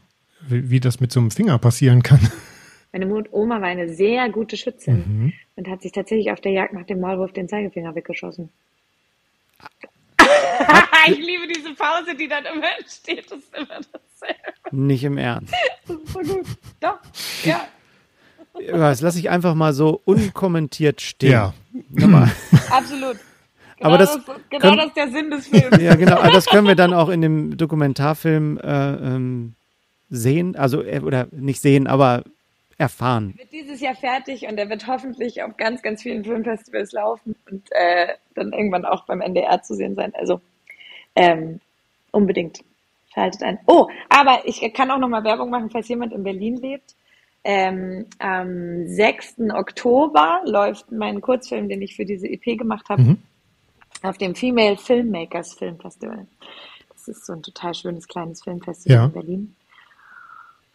wie, 0.48 0.70
wie, 0.70 0.80
das 0.80 1.00
mit 1.00 1.12
so 1.12 1.20
einem 1.20 1.30
Finger 1.30 1.58
passieren 1.58 2.02
kann. 2.02 2.20
Meine 2.92 3.06
Oma 3.30 3.60
war 3.60 3.68
eine 3.68 3.90
sehr 3.90 4.30
gute 4.30 4.56
Schützin 4.56 5.04
mhm. 5.06 5.32
und 5.56 5.68
hat 5.68 5.82
sich 5.82 5.92
tatsächlich 5.92 6.30
auf 6.30 6.40
der 6.40 6.52
Jagd 6.52 6.72
nach 6.72 6.86
dem 6.86 7.00
Maulwurf 7.00 7.32
den 7.32 7.46
Zeigefinger 7.46 7.94
weggeschossen. 7.94 8.48
ich 11.08 11.18
liebe 11.18 11.46
diese 11.46 11.74
Pause, 11.74 12.14
die 12.18 12.26
dann 12.26 12.44
immer 12.46 12.68
entsteht. 12.78 13.30
Das 13.30 13.38
ist 13.38 13.54
immer 13.54 13.66
dasselbe. 13.66 14.40
Nicht 14.70 15.04
im 15.04 15.18
Ernst. 15.18 15.52
Das 15.86 15.96
ist 15.96 16.12
so 16.12 16.20
gut. 16.20 16.46
Doch, 16.80 16.98
ja. 17.44 17.68
Das 18.70 19.01
lasse 19.01 19.19
ich 19.19 19.31
einfach 19.31 19.55
mal 19.55 19.73
so 19.73 20.01
unkommentiert 20.05 21.01
stehen. 21.01 21.33
Ja. 21.33 21.55
Absolut. 22.70 23.16
Genau 23.78 23.89
aber 23.91 23.99
das, 23.99 24.15
das 24.15 24.24
genau 24.49 24.61
können, 24.61 24.77
das 24.78 24.87
ist 24.87 24.97
der 24.97 25.09
Sinn 25.11 25.31
des 25.31 25.49
Films. 25.49 25.83
Ja, 25.83 25.95
genau. 25.97 26.16
Aber 26.16 26.31
das 26.31 26.47
können 26.47 26.66
wir 26.66 26.77
dann 26.77 26.95
auch 26.95 27.11
in 27.11 27.20
dem 27.20 27.57
Dokumentarfilm 27.59 28.59
äh, 28.59 28.95
ähm, 28.95 29.55
sehen. 30.09 30.57
Also, 30.57 30.83
äh, 30.83 31.01
oder 31.01 31.28
nicht 31.31 31.61
sehen, 31.61 31.87
aber 31.87 32.24
erfahren. 32.78 33.35
Er 33.37 33.39
wird 33.41 33.53
dieses 33.53 33.81
Jahr 33.81 33.95
fertig 33.95 34.47
und 34.47 34.59
er 34.59 34.69
wird 34.69 34.87
hoffentlich 34.87 35.43
auf 35.43 35.57
ganz, 35.57 35.83
ganz 35.83 36.03
vielen 36.03 36.24
Filmfestivals 36.24 36.93
laufen 36.93 37.35
und 37.51 37.66
äh, 37.70 38.09
dann 38.35 38.53
irgendwann 38.53 38.85
auch 38.85 39.05
beim 39.05 39.20
NDR 39.20 39.62
zu 39.62 39.74
sehen 39.74 39.95
sein. 39.95 40.12
Also 40.15 40.41
ähm, 41.15 41.61
unbedingt 42.12 42.61
schaltet 43.15 43.43
ein. 43.43 43.59
Oh, 43.66 43.89
aber 44.11 44.41
ich 44.45 44.61
kann 44.74 44.91
auch 44.91 44.99
nochmal 44.99 45.24
Werbung 45.24 45.51
machen, 45.51 45.70
falls 45.70 45.89
jemand 45.89 46.12
in 46.12 46.23
Berlin 46.23 46.57
lebt. 46.57 46.95
Ähm, 47.48 48.06
am 48.18 48.89
6. 48.89 49.36
Oktober 49.55 50.40
läuft 50.47 50.90
mein 50.90 51.20
Kurzfilm, 51.20 51.68
den 51.68 51.81
ich 51.81 51.94
für 51.94 52.05
diese 52.05 52.27
EP 52.27 52.59
gemacht 52.59 52.89
habe, 52.89 53.02
mhm. 53.02 53.18
auf 54.02 54.18
dem 54.18 54.35
Female 54.35 54.77
Filmmakers 54.77 55.55
Film 55.55 55.78
Festival. 55.78 56.27
Das 56.93 57.06
ist 57.06 57.24
so 57.24 57.35
ein 57.35 57.44
total 57.44 57.73
schönes 57.73 58.09
kleines 58.09 58.43
Filmfestival 58.43 58.97
ja. 58.97 59.05
in 59.05 59.12
Berlin. 59.12 59.55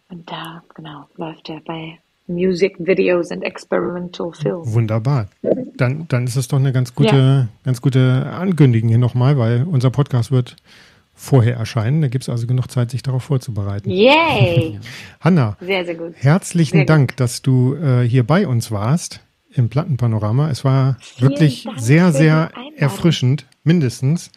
Und 0.07 0.31
da, 0.31 0.63
genau, 0.73 1.09
läuft 1.17 1.49
er 1.49 1.59
bei 1.59 1.99
Music 2.27 2.77
Videos 2.79 3.31
and 3.31 3.43
Experimental 3.43 4.31
Films. 4.31 4.71
Wunderbar. 4.71 5.27
Dann, 5.75 6.07
dann 6.07 6.23
ist 6.25 6.37
es 6.37 6.47
doch 6.47 6.57
eine 6.57 6.71
ganz 6.71 6.95
gute, 6.95 7.17
ja. 7.17 7.47
ganz 7.65 7.81
gute 7.81 8.27
Ankündigung 8.31 8.87
hier 8.87 8.97
nochmal, 8.97 9.37
weil 9.37 9.67
unser 9.69 9.89
Podcast 9.89 10.31
wird 10.31 10.55
vorher 11.13 11.55
erscheinen. 11.55 12.01
Da 12.01 12.07
gibt 12.07 12.23
es 12.23 12.29
also 12.29 12.47
genug 12.47 12.69
Zeit, 12.71 12.91
sich 12.91 13.03
darauf 13.03 13.23
vorzubereiten. 13.23 13.89
Yay! 13.89 14.79
Hanna, 15.19 15.57
sehr, 15.59 15.85
sehr 15.85 15.95
gut. 15.95 16.13
herzlichen 16.15 16.77
sehr 16.77 16.85
Dank, 16.85 17.11
gut. 17.11 17.19
dass 17.19 17.41
du 17.41 17.75
äh, 17.75 18.07
hier 18.07 18.25
bei 18.25 18.47
uns 18.47 18.71
warst. 18.71 19.21
im 19.53 19.69
Plattenpanorama. 19.69 20.49
Es 20.49 20.63
war 20.63 20.97
Vielen 21.01 21.31
wirklich 21.31 21.63
Dank 21.65 21.79
sehr, 21.79 22.11
sehr 22.11 22.51
erfrischend, 22.77 23.45
mindestens. 23.63 24.31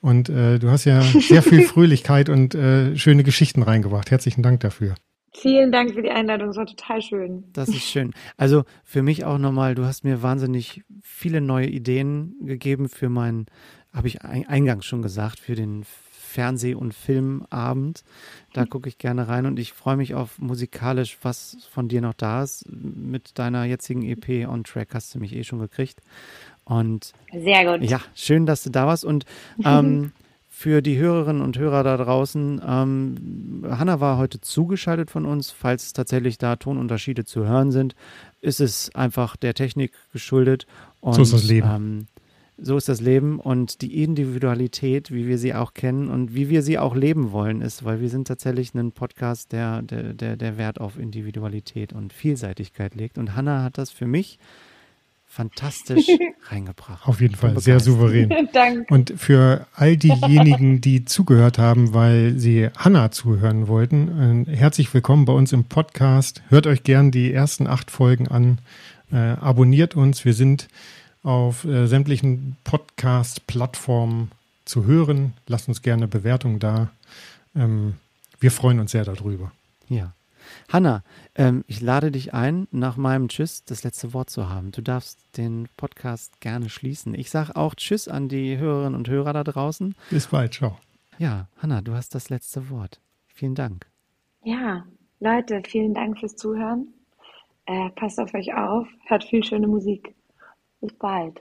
Und 0.00 0.28
äh, 0.28 0.58
du 0.58 0.70
hast 0.70 0.84
ja 0.86 1.02
sehr 1.02 1.42
viel 1.42 1.62
Fröhlichkeit 1.66 2.28
und 2.28 2.54
äh, 2.54 2.96
schöne 2.96 3.22
Geschichten 3.22 3.62
reingebracht. 3.62 4.10
Herzlichen 4.10 4.42
Dank 4.42 4.60
dafür. 4.60 4.94
Vielen 5.32 5.70
Dank 5.70 5.94
für 5.94 6.02
die 6.02 6.10
Einladung, 6.10 6.48
es 6.48 6.56
war 6.56 6.66
total 6.66 7.00
schön. 7.02 7.44
Das 7.52 7.68
ist 7.68 7.82
schön. 7.82 8.12
Also 8.36 8.64
für 8.82 9.02
mich 9.02 9.24
auch 9.24 9.38
nochmal, 9.38 9.74
du 9.74 9.84
hast 9.84 10.02
mir 10.02 10.22
wahnsinnig 10.22 10.82
viele 11.02 11.40
neue 11.40 11.68
Ideen 11.68 12.34
gegeben 12.42 12.88
für 12.88 13.08
meinen, 13.08 13.46
habe 13.92 14.08
ich 14.08 14.22
eingangs 14.22 14.86
schon 14.86 15.02
gesagt, 15.02 15.38
für 15.38 15.54
den 15.54 15.84
Fernseh- 16.30 16.74
und 16.74 16.94
Filmabend. 16.94 18.04
Da 18.52 18.64
gucke 18.64 18.88
ich 18.88 18.98
gerne 18.98 19.28
rein 19.28 19.46
und 19.46 19.58
ich 19.58 19.72
freue 19.72 19.96
mich 19.96 20.14
auf 20.14 20.38
musikalisch, 20.38 21.18
was 21.22 21.56
von 21.70 21.88
dir 21.88 22.00
noch 22.00 22.14
da 22.14 22.42
ist. 22.42 22.64
Mit 22.70 23.38
deiner 23.38 23.64
jetzigen 23.64 24.02
EP 24.02 24.48
On 24.48 24.64
Track 24.64 24.94
hast 24.94 25.14
du 25.14 25.18
mich 25.18 25.34
eh 25.34 25.44
schon 25.44 25.58
gekriegt. 25.58 26.00
Und 26.64 27.12
sehr 27.32 27.64
gut. 27.64 27.88
Ja, 27.88 28.00
schön, 28.14 28.46
dass 28.46 28.62
du 28.62 28.70
da 28.70 28.86
warst. 28.86 29.04
Und 29.04 29.24
ähm, 29.64 30.12
für 30.48 30.82
die 30.82 30.98
Hörerinnen 30.98 31.42
und 31.42 31.58
Hörer 31.58 31.82
da 31.82 31.96
draußen, 31.96 32.60
ähm, 32.64 33.64
Hanna 33.68 34.00
war 34.00 34.18
heute 34.18 34.40
zugeschaltet 34.40 35.10
von 35.10 35.24
uns. 35.24 35.50
Falls 35.50 35.92
tatsächlich 35.92 36.38
da 36.38 36.56
Tonunterschiede 36.56 37.24
zu 37.24 37.46
hören 37.46 37.72
sind, 37.72 37.94
ist 38.40 38.60
es 38.60 38.94
einfach 38.94 39.36
der 39.36 39.54
Technik 39.54 39.92
geschuldet. 40.12 40.66
Und, 41.00 41.14
so 41.14 41.22
ist 41.22 41.32
das 41.32 41.44
Leben. 41.44 41.68
Ähm, 41.68 42.06
so 42.62 42.76
ist 42.76 42.88
das 42.88 43.00
Leben 43.00 43.40
und 43.40 43.80
die 43.80 44.02
Individualität, 44.02 45.10
wie 45.10 45.26
wir 45.26 45.38
sie 45.38 45.54
auch 45.54 45.74
kennen 45.74 46.08
und 46.08 46.34
wie 46.34 46.48
wir 46.48 46.62
sie 46.62 46.78
auch 46.78 46.94
leben 46.94 47.32
wollen, 47.32 47.60
ist, 47.60 47.84
weil 47.84 48.00
wir 48.00 48.08
sind 48.08 48.28
tatsächlich 48.28 48.74
ein 48.74 48.92
Podcast, 48.92 49.52
der, 49.52 49.82
der, 49.82 50.12
der, 50.14 50.36
der 50.36 50.58
Wert 50.58 50.80
auf 50.80 50.98
Individualität 50.98 51.92
und 51.92 52.12
Vielseitigkeit 52.12 52.94
legt. 52.94 53.18
Und 53.18 53.34
Hanna 53.34 53.62
hat 53.62 53.78
das 53.78 53.90
für 53.90 54.06
mich 54.06 54.38
fantastisch 55.26 56.08
reingebracht. 56.48 57.06
Auf 57.06 57.20
jeden 57.20 57.36
Fall, 57.36 57.58
sehr 57.60 57.80
souverän. 57.80 58.48
Danke. 58.52 58.84
Und 58.92 59.14
für 59.16 59.66
all 59.74 59.96
diejenigen, 59.96 60.80
die 60.80 61.04
zugehört 61.04 61.58
haben, 61.58 61.94
weil 61.94 62.34
sie 62.36 62.68
Hanna 62.76 63.10
zuhören 63.10 63.68
wollten, 63.68 64.46
herzlich 64.46 64.92
willkommen 64.92 65.24
bei 65.24 65.32
uns 65.32 65.52
im 65.52 65.64
Podcast. 65.64 66.42
Hört 66.48 66.66
euch 66.66 66.82
gern 66.82 67.10
die 67.10 67.32
ersten 67.32 67.66
acht 67.66 67.90
Folgen 67.90 68.28
an. 68.28 68.58
Äh, 69.12 69.16
abonniert 69.16 69.96
uns. 69.96 70.24
Wir 70.24 70.34
sind 70.34 70.68
auf 71.22 71.64
äh, 71.64 71.86
sämtlichen 71.86 72.56
Podcast-Plattformen 72.64 74.30
zu 74.64 74.84
hören. 74.84 75.34
Lasst 75.46 75.68
uns 75.68 75.82
gerne 75.82 76.08
Bewertungen 76.08 76.58
da. 76.58 76.90
Ähm, 77.54 77.94
wir 78.38 78.50
freuen 78.50 78.80
uns 78.80 78.92
sehr 78.92 79.04
darüber. 79.04 79.52
Ja. 79.88 80.12
Hanna, 80.68 81.02
ähm, 81.34 81.64
ich 81.66 81.80
lade 81.80 82.10
dich 82.10 82.32
ein, 82.34 82.66
nach 82.70 82.96
meinem 82.96 83.28
Tschüss 83.28 83.64
das 83.64 83.84
letzte 83.84 84.14
Wort 84.14 84.30
zu 84.30 84.48
haben. 84.48 84.72
Du 84.72 84.82
darfst 84.82 85.18
den 85.36 85.68
Podcast 85.76 86.40
gerne 86.40 86.68
schließen. 86.68 87.14
Ich 87.14 87.30
sage 87.30 87.56
auch 87.56 87.74
Tschüss 87.74 88.08
an 88.08 88.28
die 88.28 88.56
Hörerinnen 88.56 88.94
und 88.94 89.08
Hörer 89.08 89.32
da 89.32 89.44
draußen. 89.44 89.94
Bis 90.10 90.28
bald, 90.28 90.54
ciao. 90.54 90.78
Ja, 91.18 91.48
Hanna, 91.58 91.82
du 91.82 91.92
hast 91.92 92.14
das 92.14 92.30
letzte 92.30 92.70
Wort. 92.70 93.00
Vielen 93.26 93.54
Dank. 93.54 93.86
Ja, 94.42 94.86
Leute, 95.20 95.62
vielen 95.66 95.92
Dank 95.92 96.18
fürs 96.18 96.36
Zuhören. 96.36 96.88
Äh, 97.66 97.90
passt 97.90 98.18
auf 98.18 98.32
euch 98.32 98.54
auf, 98.54 98.88
hört 99.06 99.24
viel 99.24 99.44
schöne 99.44 99.66
Musik. 99.66 100.14
Bis 100.80 100.92
bald. 100.98 101.40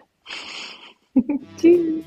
Tschüss. 1.58 2.04